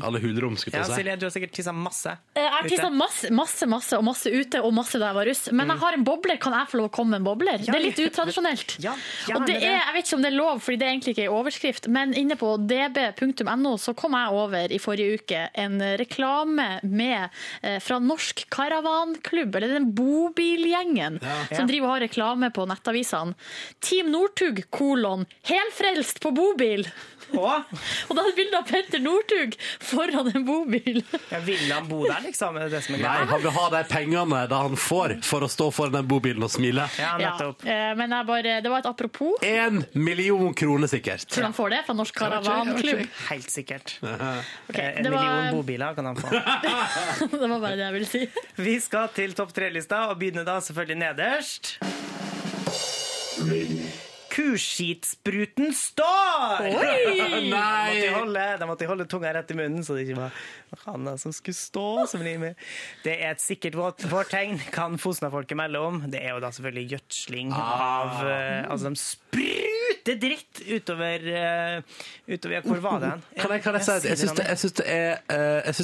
alle 0.00 0.20
hulrom, 0.22 0.56
skulle 0.60 0.80
Ja. 0.80 0.86
Silje, 0.90 1.16
du 1.20 1.26
har 1.28 1.32
sikkert 1.34 1.52
tissa 1.56 1.72
masse. 1.76 2.16
Eh, 2.34 2.40
Jeg 2.40 2.50
har 2.56 2.68
tissa 2.72 2.90
masse, 2.90 3.30
masse, 3.36 3.68
masse, 3.68 3.98
og 4.00 4.04
masse 4.08 4.32
ute, 4.32 4.62
og 4.64 4.72
masse 4.76 4.96
da 5.00 5.10
jeg 5.12 5.18
var 5.20 5.28
russ. 5.28 5.44
Men 5.52 5.70
jeg 5.74 5.82
har 5.84 5.98
en 5.98 6.04
bobler. 6.08 6.40
Kan 6.40 6.56
jeg 6.56 6.70
få 6.72 6.80
lov 6.80 6.88
å 6.88 6.94
komme 6.96 7.14
med 7.14 7.20
en 7.22 7.28
bobler? 7.28 7.60
Det 7.62 7.74
er 7.76 7.84
litt 7.84 8.00
utradisjonelt. 8.00 8.76
Ja, 8.82 8.96
og 9.36 9.44
det 9.46 9.58
det. 9.60 9.68
er, 9.68 9.76
jeg 9.84 9.94
vet 9.98 10.08
ikke 10.08 10.18
om 10.18 10.24
det 10.24 10.30
er 10.32 10.36
lov, 10.38 10.60
fordi 10.70 10.78
det 10.78 10.86
er 10.86 10.92
egentlig 10.94 11.12
ikke 11.16 11.24
en 11.26 11.34
overskrift, 11.34 11.86
men 11.90 12.12
inne 12.14 12.36
på 12.38 12.52
db.no 12.70 13.72
så 13.82 13.90
kom 13.98 14.14
jeg 14.14 14.34
over 14.38 14.70
i 14.70 14.78
forrige 14.78 15.16
uke 15.18 15.40
en 15.58 15.80
reklame 15.98 16.66
med, 16.86 17.32
eh, 17.66 17.80
fra 17.82 17.98
Norsk 17.98 18.44
Karavanklubb, 18.54 19.56
eller 19.58 19.74
den 19.74 19.88
bobilgjengen, 19.98 21.18
Ja. 21.22 21.56
som 21.56 21.66
driver 21.66 21.88
og 21.88 21.94
har 21.98 22.06
reklame 22.06 22.52
på 22.54 22.68
nettavisene. 22.70 23.34
Team 23.80 24.12
Northug, 24.14 24.62
kolon, 24.70 25.26
helfrelst 25.42 26.20
på 26.22 26.30
bobil. 26.34 26.86
Og? 27.38 27.62
og 28.08 28.16
da 28.16 28.22
er 28.22 28.28
det 28.30 28.36
bilde 28.36 28.58
av 28.58 28.66
Petter 28.68 29.00
Northug 29.02 29.54
foran 29.84 30.30
en 30.34 30.44
bobil. 30.44 31.02
Ja, 31.30 31.38
vil 31.46 31.62
han 31.72 31.86
bo 31.88 32.02
der, 32.06 32.20
liksom? 32.24 32.56
Er 32.58 32.66
det 32.68 32.78
det 32.78 32.82
som 32.86 32.94
er 32.96 33.02
Nei, 33.04 33.12
greia? 33.16 33.28
han 33.30 33.42
vil 33.44 33.54
ha 33.56 33.66
de 33.76 33.82
pengene 33.90 34.40
da 34.50 34.62
han 34.64 34.76
får 34.80 35.16
for 35.26 35.46
å 35.46 35.48
stå 35.50 35.68
foran 35.74 35.92
den 36.00 36.08
bobilen 36.10 36.42
og 36.46 36.50
smile. 36.52 36.88
Ja, 36.98 37.12
Ja, 37.20 37.32
eh, 37.64 37.92
men 37.98 38.10
jeg 38.16 38.26
bare, 38.26 38.56
det 38.64 38.70
var 38.72 38.78
et 38.82 38.86
apropos. 38.90 39.36
En 39.46 39.84
million 39.94 40.54
kroner, 40.54 40.88
sikkert. 40.90 41.26
Tror 41.30 41.42
du 41.44 41.48
han 41.50 41.56
får 41.56 41.70
det 41.76 41.82
fra 41.86 41.94
Norsk 41.98 42.14
Karavanklubb? 42.20 43.06
Helt 43.30 43.50
sikkert. 43.50 43.98
Eh, 44.70 44.96
En 44.98 45.02
det 45.04 45.10
var- 45.10 45.24
million 45.24 45.56
bobiler 45.56 45.94
kan 45.94 46.06
han 46.06 46.16
få. 46.16 46.30
det 47.40 47.48
var 47.48 47.60
bare 47.60 47.76
det 47.76 47.84
jeg 47.84 47.92
ville 47.92 48.06
si. 48.10 48.22
Vi 48.56 48.76
skal 48.80 49.08
til 49.14 49.32
topp 49.36 49.52
tre-lista, 49.56 50.04
og 50.10 50.18
begynner 50.20 50.44
da 50.46 50.58
selvfølgelig 50.64 50.98
nederst. 51.02 51.76
Kuskitspruten 54.30 55.72
står! 55.76 56.66
Nei! 57.50 57.50
Da 57.50 57.56
måtte 57.56 58.14
holde, 58.16 58.44
da 58.60 58.68
måtte 58.70 58.88
holde 58.90 59.06
tunga 59.10 59.32
rett 59.36 59.50
i 59.50 59.56
munnen, 59.58 59.84
så 59.86 59.96
det 59.98 60.06
ikke 60.06 60.20
var 60.20 60.38
Hanna 60.86 61.16
som 61.20 61.34
skulle 61.34 61.58
stå. 61.58 61.86
Som. 62.10 62.22
Det 62.24 63.16
er 63.16 63.32
et 63.34 63.42
sikkert 63.42 63.78
vårt- 63.78 64.06
vårtegn, 64.10 64.58
kan 64.74 64.98
Fosna-folket 65.00 65.58
melde 65.58 65.82
om. 65.82 66.02
Det 66.10 66.22
er 66.22 66.34
jo 66.36 66.42
da 66.44 66.52
selvfølgelig 66.54 66.96
gjødsling 66.96 67.52
av 67.56 68.14
ah. 68.22 68.64
Altså, 68.70 68.90
de 68.92 69.02
spruter 69.02 69.79
dritt 70.04 70.60
utover, 70.66 71.26
eh, 71.26 71.82
utover 72.30 72.54
ja, 72.56 72.62
Hvor 72.64 72.82
var 72.84 73.00
det 73.02 73.10
hen? 73.12 73.24
Kan 73.36 73.54
jeg, 73.54 73.62
kan 73.64 73.78
jeg 73.78 73.86
si 73.86 73.92
at 73.94 74.08
jeg 74.08 74.20
syns 74.20 74.76
det, 74.80 74.86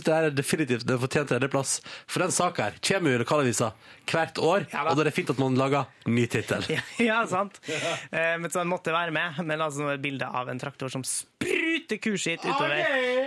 det 0.06 0.14
er 0.16 0.28
det 0.28 0.32
definitivt 0.38 0.86
den 0.88 1.00
fortjente 1.02 1.34
tredjeplass. 1.34 1.80
For 2.06 2.24
den 2.24 2.34
saka 2.34 2.70
her 2.70 2.80
kommer 2.88 3.12
jo 3.12 3.20
i 3.20 3.22
lokalavisa 3.24 3.72
hvert 4.06 4.38
år, 4.38 4.66
og 4.70 4.92
da 4.94 5.02
er 5.02 5.08
det 5.10 5.14
fint 5.16 5.32
at 5.34 5.40
man 5.42 5.58
lager 5.58 5.88
ny 6.06 6.26
tittel. 6.30 6.66
Ja, 7.06 7.20
sant. 7.28 7.58
Eh, 7.66 8.34
men 8.40 8.50
så 8.50 8.62
den 8.62 8.70
måtte 8.70 8.94
være 8.94 9.12
med. 9.14 9.40
Men 9.46 9.62
altså 9.62 9.82
nå 9.82 9.92
er 9.92 9.98
et 9.98 10.04
bilde 10.04 10.26
av 10.26 10.48
en 10.50 10.60
traktor 10.60 10.90
som 10.92 11.04
spruter 11.36 11.96
kuskitt 11.96 12.44
utover. 12.44 12.78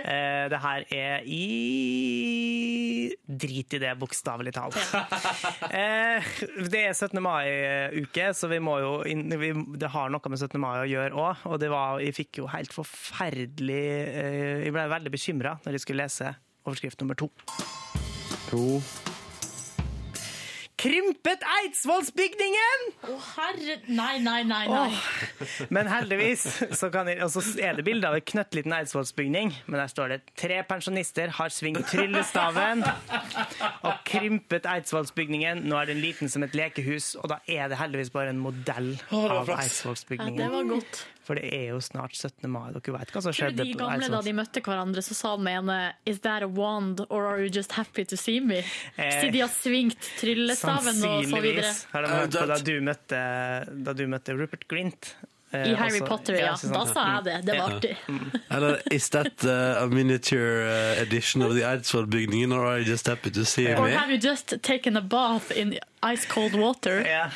Eh, 0.04 0.48
det 0.50 0.60
her 0.60 0.84
er 0.90 1.26
i 1.26 3.10
Drit 3.30 3.74
i 3.74 3.78
det, 3.80 3.92
bokstavelig 4.00 4.54
talt. 4.56 4.78
Eh, 5.70 6.26
det 6.72 6.80
er 6.88 6.94
17. 6.96 7.20
mai-uke, 7.22 8.30
så 8.34 8.48
vi 8.50 8.58
må 8.62 8.74
jo 8.82 8.90
inn, 9.06 9.28
vi, 9.38 9.52
det 9.78 9.90
har 9.94 10.10
noe 10.10 10.32
med 10.32 10.40
17. 10.40 10.58
mai 10.60 10.80
å 10.80 10.88
gjøre 10.88 11.14
òg. 11.14 11.44
Og 11.52 11.60
det 11.62 11.70
var, 11.70 12.00
jeg 12.02 12.16
fikk 12.16 12.40
jo 12.42 12.48
helt 12.50 12.74
forferdelig 12.74 13.84
eh, 14.10 14.64
Jeg 14.66 14.74
ble 14.74 14.88
veldig 14.90 15.14
bekymra 15.14 15.56
når 15.64 15.78
jeg 15.78 15.86
skulle 15.86 16.08
lese 16.08 16.34
overskrift 16.66 17.00
nummer 17.04 17.18
to. 17.18 17.30
To. 18.50 18.80
Krympet 20.80 21.42
Eidsvollsbygningen! 21.44 22.84
Å 23.04 23.16
herre 23.34 23.74
Nei, 23.90 24.14
nei, 24.24 24.40
nei. 24.48 24.62
nei. 24.70 25.48
Men 25.68 25.90
heldigvis 25.90 26.46
så, 26.78 26.88
kan 26.92 27.10
jeg, 27.10 27.20
og 27.24 27.32
så 27.34 27.42
er 27.60 27.76
det 27.76 27.84
bilde 27.84 28.08
av 28.08 28.16
en 28.16 28.24
knøttliten 28.32 28.72
Eidsvollsbygning. 28.78 29.52
Men 29.66 29.82
der 29.82 29.92
står 29.92 30.14
det 30.14 30.18
tre 30.40 30.62
pensjonister 30.64 31.34
har 31.36 31.52
svingt 31.52 31.84
tryllestaven 31.90 32.86
og 32.86 34.00
krympet 34.08 34.68
Eidsvollsbygningen. 34.72 35.66
Nå 35.68 35.82
er 35.82 35.92
den 35.92 36.00
liten 36.00 36.32
som 36.32 36.46
et 36.46 36.56
lekehus, 36.56 37.12
og 37.20 37.28
da 37.34 37.42
er 37.44 37.68
det 37.68 37.80
heldigvis 37.82 38.12
bare 38.16 38.32
en 38.32 38.40
modell 38.40 38.94
oh, 39.10 39.28
av. 39.42 39.52
Eidsvollsbygningen. 39.60 40.40
Ja, 40.40 40.48
det 40.48 40.54
var 40.56 40.70
godt. 40.78 41.04
For 41.30 41.38
det 41.38 41.50
er 41.54 41.66
jo 41.74 41.82
snart 41.84 42.16
17. 42.16 42.48
mai. 42.50 42.72
Dere 42.74 42.96
vet 42.96 43.12
hva 43.14 43.20
som 43.22 43.34
skjedde 43.36 43.62
de 43.62 43.76
på 43.76 43.84
gamle 43.84 44.08
da 44.10 44.22
de 44.24 44.32
møtte 44.34 44.64
hverandre, 44.64 45.04
så 45.04 45.14
sa 45.14 45.36
den 45.38 45.50
ene 45.52 45.76
Is 46.08 46.24
that 46.24 46.42
a 46.42 46.48
wand, 46.48 47.04
or 47.08 47.28
are 47.28 47.44
you 47.44 47.52
just 47.52 47.76
happy 47.76 48.06
to 48.08 48.16
see 48.18 48.40
me? 48.40 48.64
Eh, 48.96 49.20
Siden 49.20 49.36
de 49.36 49.44
har 49.44 49.52
svingt 49.52 50.08
tryllestaven 50.18 50.69
så. 50.69 50.69
Sannsynligvis 50.78 51.84
har 51.92 52.06
de 52.06 52.14
hørt 52.14 52.36
på 52.38 52.46
da 52.50 52.58
du 52.64 52.72
møtte, 52.84 53.20
da 53.88 53.94
du 53.96 54.04
møtte 54.10 54.36
Rupert 54.38 54.66
Grint. 54.70 55.14
Eh, 55.52 55.64
I 55.70 55.74
Harry 55.74 55.98
altså, 55.98 56.06
Potter, 56.06 56.34
ja. 56.38 56.52
Sånn. 56.54 56.72
Da 56.72 56.84
sa 56.86 57.04
jeg 57.16 57.24
det. 57.26 57.36
Det 57.48 57.54
var 57.58 57.70
Ja. 57.70 57.76
artig. 57.76 57.96
Eller 58.54 58.80
is 58.94 59.08
that 59.10 59.44
uh, 59.44 59.82
a 59.82 59.86
miniature 59.90 60.62
uh, 60.62 61.02
edition 61.02 61.42
of 61.42 61.54
the 61.56 61.62
Eidsvoll-bygningen, 61.66 62.52
or 62.52 62.64
are 62.66 62.78
you 62.78 62.84
just 62.86 63.06
happy 63.08 63.30
to 63.30 63.44
see 63.44 63.66
Or 63.74 63.86
me? 63.88 63.90
have 63.96 64.10
you 64.10 64.18
just 64.18 64.54
taken 64.62 64.96
a 64.96 65.00
bath 65.02 65.50
in 65.50 65.74
ice 66.02 66.24
cold 66.26 66.54
water? 66.54 67.00
Ja, 67.02 67.30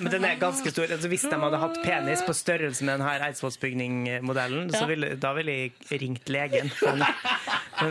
men 0.00 0.10
den 0.12 0.24
er 0.24 0.38
ganske 0.40 0.70
stor. 0.72 0.88
Altså, 0.90 1.08
hvis 1.12 1.22
de 1.28 1.36
hadde 1.36 1.60
hatt 1.60 1.76
penis 1.84 2.22
på 2.26 2.32
størrelse 2.34 2.84
med 2.84 2.96
denne 2.98 3.28
Eidsvollsbygning-modellen, 3.28 4.70
Ja. 4.72 4.86
ville, 4.86 5.14
da 5.20 5.32
ville 5.36 5.52
jeg 5.52 6.00
ringt 6.00 6.28
legen. 6.32 6.70
For 6.70 6.96
Den, 6.96 7.04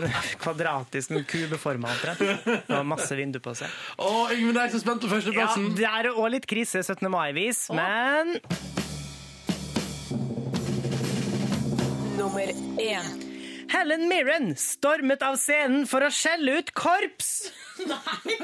den 0.02 0.10
kvadratisk, 0.42 1.10
en 1.14 1.24
kubeforma 1.24 1.88
omtrent. 1.94 2.68
Og 2.70 2.86
masse 2.86 3.14
vindu 3.16 3.38
på 3.42 3.54
seg. 3.58 3.70
Å, 3.98 4.28
Yngvild 4.34 4.58
er 4.66 4.68
så 4.74 4.82
spent 4.82 5.00
på 5.00 5.08
Ja, 5.08 5.14
førsteplassen! 5.14 5.74
det 5.78 5.86
er 5.86 6.10
òg 6.12 6.30
litt 6.36 6.46
krise 6.50 6.82
17. 6.82 7.08
mai-vis, 7.10 7.68
men 7.74 8.36
Nummer 12.20 12.48
én. 12.78 13.06
Helen 13.68 14.08
Mirren 14.08 14.56
stormet 14.56 15.22
av 15.22 15.38
scenen 15.40 15.86
for 15.88 16.04
å 16.04 16.10
skjelle 16.12 16.58
ut 16.60 16.68
korps! 16.76 17.48
Nei! 17.88 18.36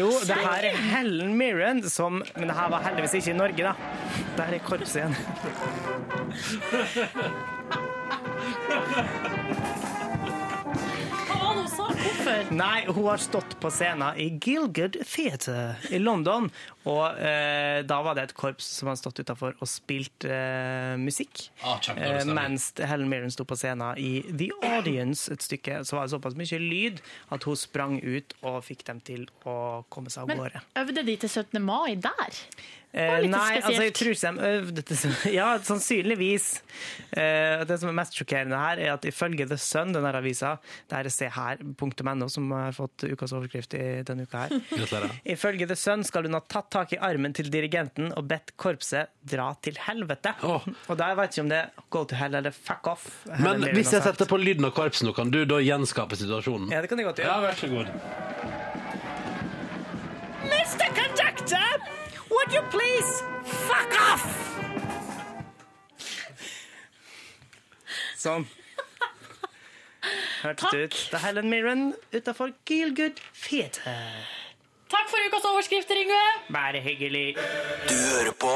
Jo, 0.00 0.08
det 0.26 0.34
her 0.40 0.66
er 0.66 0.74
Helen 0.90 1.36
Mirren 1.38 1.82
som 1.86 2.18
Men 2.34 2.50
det 2.50 2.56
her 2.58 2.72
var 2.74 2.82
heldigvis 2.82 3.14
ikke 3.20 3.30
i 3.36 3.38
Norge, 3.38 3.62
da. 3.70 3.74
Der 4.40 4.58
er 4.58 4.66
korpset 4.66 4.96
igjen. 4.98 5.14
Hva 11.52 11.60
var 11.60 11.66
sa? 11.68 11.86
Hvorfor? 11.92 12.52
Nei, 12.56 12.84
hun 12.88 13.04
har 13.04 13.20
stått 13.20 13.58
på 13.60 13.68
scenen 13.68 14.16
i 14.16 14.30
Gilgard 14.40 14.94
Theatre 15.04 15.74
i 15.92 15.98
London. 16.00 16.46
Og 16.88 17.18
eh, 17.20 17.82
da 17.84 17.98
var 18.06 18.16
det 18.16 18.24
et 18.24 18.32
korps 18.38 18.70
som 18.78 18.88
hadde 18.88 19.02
stått 19.02 19.20
utafor 19.20 19.52
og 19.58 19.68
spilt 19.68 20.24
eh, 20.24 20.94
musikk. 20.96 21.50
Ah, 21.60 21.76
eh, 21.92 22.24
mens 22.24 22.70
Helen 22.80 23.12
Mirren 23.12 23.34
sto 23.34 23.44
på 23.44 23.58
scenen 23.60 24.00
i 24.00 24.22
The 24.30 24.48
Audience, 24.78 25.28
et 25.28 25.44
stykke. 25.44 25.82
Så 25.84 25.98
var 25.98 26.08
det 26.08 26.14
såpass 26.14 26.38
mye 26.40 26.62
lyd 26.62 27.04
at 27.36 27.44
hun 27.44 27.60
sprang 27.60 28.00
ut 28.00 28.32
og 28.40 28.62
fikk 28.64 28.86
dem 28.88 29.04
til 29.04 29.28
å 29.44 29.84
komme 29.92 30.08
seg 30.08 30.24
av 30.24 30.32
Men 30.32 30.62
øvde 30.86 31.04
de 31.04 31.20
til 31.20 31.36
17. 31.36 31.60
mai 31.60 31.98
der? 32.00 32.44
Eh, 32.92 33.24
nei, 33.24 33.54
altså 33.56 33.86
jeg 33.86 33.92
tror 33.96 34.10
ikke 34.12 34.30
de 34.36 34.48
øvde 34.52 34.82
til 34.84 35.12
Ja, 35.38 35.46
sannsynligvis. 35.64 36.48
Eh, 37.16 37.62
det 37.64 37.78
som 37.80 37.88
er 37.88 37.96
mest 37.96 38.18
sjokkerende 38.18 38.58
her, 38.60 38.82
er 38.84 38.92
at 38.98 39.06
ifølge 39.08 39.46
The 39.48 39.56
Sun, 39.56 39.94
denne 39.96 40.12
avisa, 40.12 40.58
Det 40.90 40.98
er 40.98 41.08
se 41.12 41.30
her.no, 41.32 42.28
som 42.28 42.50
har 42.52 42.76
fått 42.76 43.06
ukas 43.08 43.32
overskrift 43.32 43.72
i 43.78 44.02
denne 44.04 44.26
uka 44.28 44.44
her 44.44 45.08
Ifølge 45.36 45.66
The 45.70 45.78
Sun 45.78 46.04
skal 46.04 46.28
hun 46.28 46.36
ha 46.36 46.42
tatt 46.44 46.68
tak 46.74 46.92
i 46.92 47.00
armen 47.00 47.32
til 47.36 47.48
dirigenten 47.52 48.12
og 48.12 48.28
bedt 48.28 48.52
korpset 48.60 49.08
dra 49.24 49.48
til 49.64 49.80
helvete. 49.86 50.34
Og 50.44 50.96
da 50.98 51.14
vet 51.16 51.32
jeg 51.32 51.40
ikke 51.40 51.46
om 51.46 51.52
det 51.54 51.62
er 51.62 51.88
go 51.96 52.04
to 52.04 52.18
hell 52.20 52.36
eller 52.42 52.52
fuck 52.52 52.92
off. 52.92 53.08
Men 53.40 53.64
hvis 53.72 53.94
jeg 53.96 54.04
setter 54.04 54.28
på 54.28 54.36
lyden 54.40 54.68
av 54.68 54.76
korpset 54.76 55.08
nå, 55.08 55.16
kan 55.16 55.32
du 55.32 55.46
da 55.48 55.62
gjenskape 55.64 56.18
situasjonen? 56.20 56.68
Ja, 56.74 56.84
det 56.84 56.92
kan 56.92 57.00
jeg 57.00 57.08
godt 57.08 57.24
gjøre. 57.24 57.32
Ja, 57.32 57.40
vær 57.40 57.56
så 57.56 57.72
god. 57.72 57.88
Would 62.42 62.54
you 62.54 62.62
please 62.74 63.22
fuck 63.44 63.92
off? 64.02 64.24
Sånn. 68.18 68.48
Hørtes 70.42 70.74
ut. 70.74 70.96
Det 71.12 71.20
er 71.20 71.22
Helen 71.22 71.52
Mirren 71.52 71.84
utafor 72.10 72.50
Feelgood 72.66 73.22
Theater. 73.44 74.41
Takk 74.92 75.08
for 75.08 75.24
ukas 75.24 75.44
overskrifter, 75.48 75.96
Yngve. 75.96 76.24
Bare 76.52 76.80
hyggelig. 76.84 77.36
Du 77.88 77.94
hører 77.96 78.34
på 78.36 78.50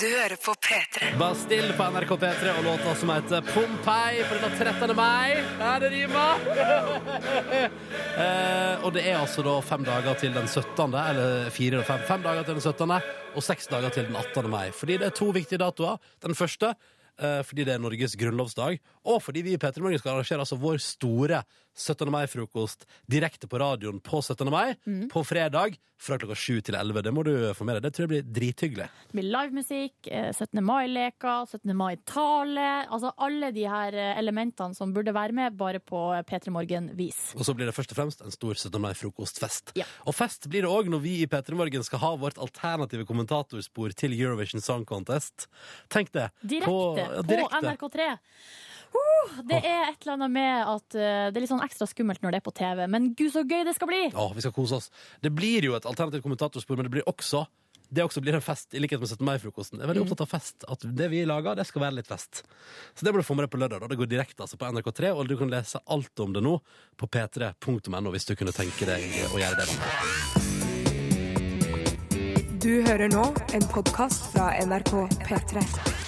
Du 0.00 0.04
hører 0.04 0.36
på 0.36 0.52
P3. 0.66 1.14
Bastille 1.16 1.72
på 1.78 1.86
NRK 1.94 2.10
P3 2.20 2.50
og 2.58 2.66
låta 2.66 2.92
som 3.00 3.12
heter 3.14 3.46
Pompeii 3.46 4.26
på 4.28 4.36
denne 4.36 4.50
13. 4.58 4.92
mai. 4.98 5.38
Er 5.70 5.80
det 5.80 5.90
rima? 5.94 6.26
eh, 8.24 8.84
og 8.84 8.92
det 8.98 9.06
er 9.06 9.16
altså 9.22 9.46
da 9.46 9.56
fem 9.64 9.88
dager 9.88 10.20
til 10.20 10.36
den 10.36 10.44
17., 10.44 10.92
eller 10.92 11.48
fire 11.56 11.78
eller 11.78 11.88
fem. 11.88 12.04
Fem 12.10 12.28
dager 12.28 12.44
til 12.44 12.60
den 12.60 12.66
17., 12.68 12.94
og 13.32 13.48
seks 13.48 13.72
dager 13.72 13.96
til 13.96 14.10
den 14.10 14.20
18. 14.20 14.50
mai. 14.52 14.68
Fordi 14.76 15.00
det 15.00 15.08
er 15.08 15.16
to 15.16 15.32
viktige 15.32 15.62
datoer. 15.64 15.96
Den 16.20 16.36
første 16.36 16.74
eh, 16.74 17.40
fordi 17.48 17.64
det 17.64 17.78
er 17.78 17.80
Norges 17.80 18.18
grunnlovsdag, 18.20 18.76
og 19.04 19.22
fordi 19.22 19.44
vi 19.46 19.56
i 19.56 19.60
P3 19.60 19.82
Morgen 19.84 20.00
skal 20.00 20.16
arrangere 20.16 20.44
altså 20.44 20.58
vår 20.60 20.80
store 20.82 21.42
17. 21.78 22.10
mai-frokost 22.10 22.86
direkte 23.06 23.48
på 23.50 23.60
radioen 23.62 24.00
på 24.02 24.22
17. 24.22 24.50
mai, 24.50 24.74
på 25.12 25.22
fredag 25.26 25.78
fra 25.98 26.18
klokka 26.18 26.36
7 26.38 26.60
til 26.68 26.76
11. 26.78 27.02
Det 27.02 27.12
må 27.14 27.24
du 27.26 27.32
få 27.58 27.66
med 27.66 27.78
deg. 27.78 27.86
Det 27.88 27.94
tror 27.94 28.06
jeg 28.06 28.10
blir 28.12 28.26
drithyggelig. 28.36 28.86
Det 29.10 29.16
blir 29.16 29.26
livemusikk, 29.26 29.96
eh, 30.06 30.30
17. 30.30 30.62
mai-leker, 30.64 31.46
17. 31.50 31.74
mai-tale. 31.74 32.68
Altså 32.86 33.12
alle 33.18 33.50
de 33.54 33.66
her 33.66 33.94
eh, 33.94 34.18
elementene 34.18 34.78
som 34.78 34.92
burde 34.94 35.14
være 35.14 35.34
med, 35.34 35.56
bare 35.58 35.82
på 35.82 36.02
P3 36.28 36.54
Morgen-vis. 36.54 37.34
Og 37.34 37.46
så 37.46 37.54
blir 37.54 37.66
det 37.66 37.74
først 37.74 37.94
og 37.94 37.98
fremst 37.98 38.22
en 38.22 38.34
stor 38.34 38.54
17. 38.54 38.78
mai-frokostfest. 38.82 39.74
Ja. 39.78 39.88
Og 40.06 40.14
fest 40.14 40.46
blir 40.50 40.66
det 40.66 40.70
òg 40.70 40.90
når 40.90 41.02
vi 41.02 41.16
i 41.22 41.26
P3 41.30 41.58
Morgen 41.58 41.86
skal 41.86 42.02
ha 42.04 42.14
vårt 42.18 42.38
alternative 42.38 43.06
kommentatorspor 43.08 43.94
til 43.98 44.14
Eurovision 44.14 44.62
Song 44.62 44.86
Contest. 44.86 45.48
Tenk 45.90 46.14
det. 46.14 46.30
Direkte 46.42 47.10
ja, 47.10 47.22
på. 47.26 47.50
NRK3. 47.58 48.14
Uh, 48.94 49.38
det 49.50 49.60
er 49.60 49.90
et 49.90 50.00
eller 50.02 50.16
annet 50.16 50.34
med 50.34 50.72
at 50.74 50.88
uh, 50.96 51.28
det 51.28 51.36
er 51.36 51.44
litt 51.44 51.52
sånn 51.52 51.64
ekstra 51.64 51.88
skummelt 51.90 52.24
når 52.24 52.34
det 52.34 52.42
er 52.42 52.46
på 52.48 52.56
TV, 52.56 52.84
men 52.90 53.12
gud 53.18 53.32
så 53.34 53.44
gøy 53.44 53.62
det 53.68 53.76
skal 53.76 53.90
bli! 53.90 54.02
Ja, 54.10 54.26
vi 54.34 54.44
skal 54.44 54.56
kose 54.56 54.80
oss. 54.80 54.90
Det 55.24 55.32
blir 55.34 55.68
jo 55.68 55.76
et 55.78 55.88
alternativt 55.88 56.24
kommentatorspor, 56.26 56.78
men 56.78 56.88
det 56.88 56.94
blir 56.98 57.08
også 57.08 57.46
det 57.88 58.04
også 58.04 58.20
blir 58.20 58.36
en 58.36 58.44
fest, 58.44 58.74
i 58.76 58.82
likhet 58.82 59.00
med 59.00 59.08
17. 59.08 59.24
mai-frokosten. 59.24 59.78
Jeg 59.78 59.86
er 59.86 59.88
veldig 59.92 60.02
opptatt 60.04 60.24
av 60.26 60.28
fest. 60.28 60.64
At 60.68 60.84
det 60.84 61.08
vi 61.12 61.22
lager, 61.28 61.56
det 61.56 61.64
skal 61.68 61.86
være 61.86 61.96
litt 61.98 62.10
fest. 62.10 62.42
Så 62.92 63.06
det 63.06 63.14
må 63.14 63.22
du 63.22 63.24
få 63.24 63.36
med 63.38 63.46
deg 63.46 63.52
på 63.54 63.60
lørdag. 63.62 63.80
da. 63.80 63.88
Det 63.88 63.96
går 64.00 64.10
direkte 64.10 64.44
altså 64.44 64.60
på 64.60 64.68
NRK3, 64.68 65.12
og 65.16 65.28
du 65.28 65.36
kan 65.40 65.52
lese 65.52 65.80
alt 65.86 66.24
om 66.24 66.36
det 66.36 66.44
nå 66.44 66.58
på 67.00 67.08
p3.no 67.08 68.12
hvis 68.12 68.28
du 68.28 68.34
kunne 68.36 68.52
tenke 68.52 68.88
deg 68.88 69.00
å 69.32 69.40
gjøre 69.40 69.64
det. 69.64 69.68
Du 72.58 72.74
hører 72.84 73.08
nå 73.08 73.24
en 73.56 73.64
podkast 73.72 74.32
fra 74.34 74.52
NRK 74.66 75.08
P3. 75.24 76.07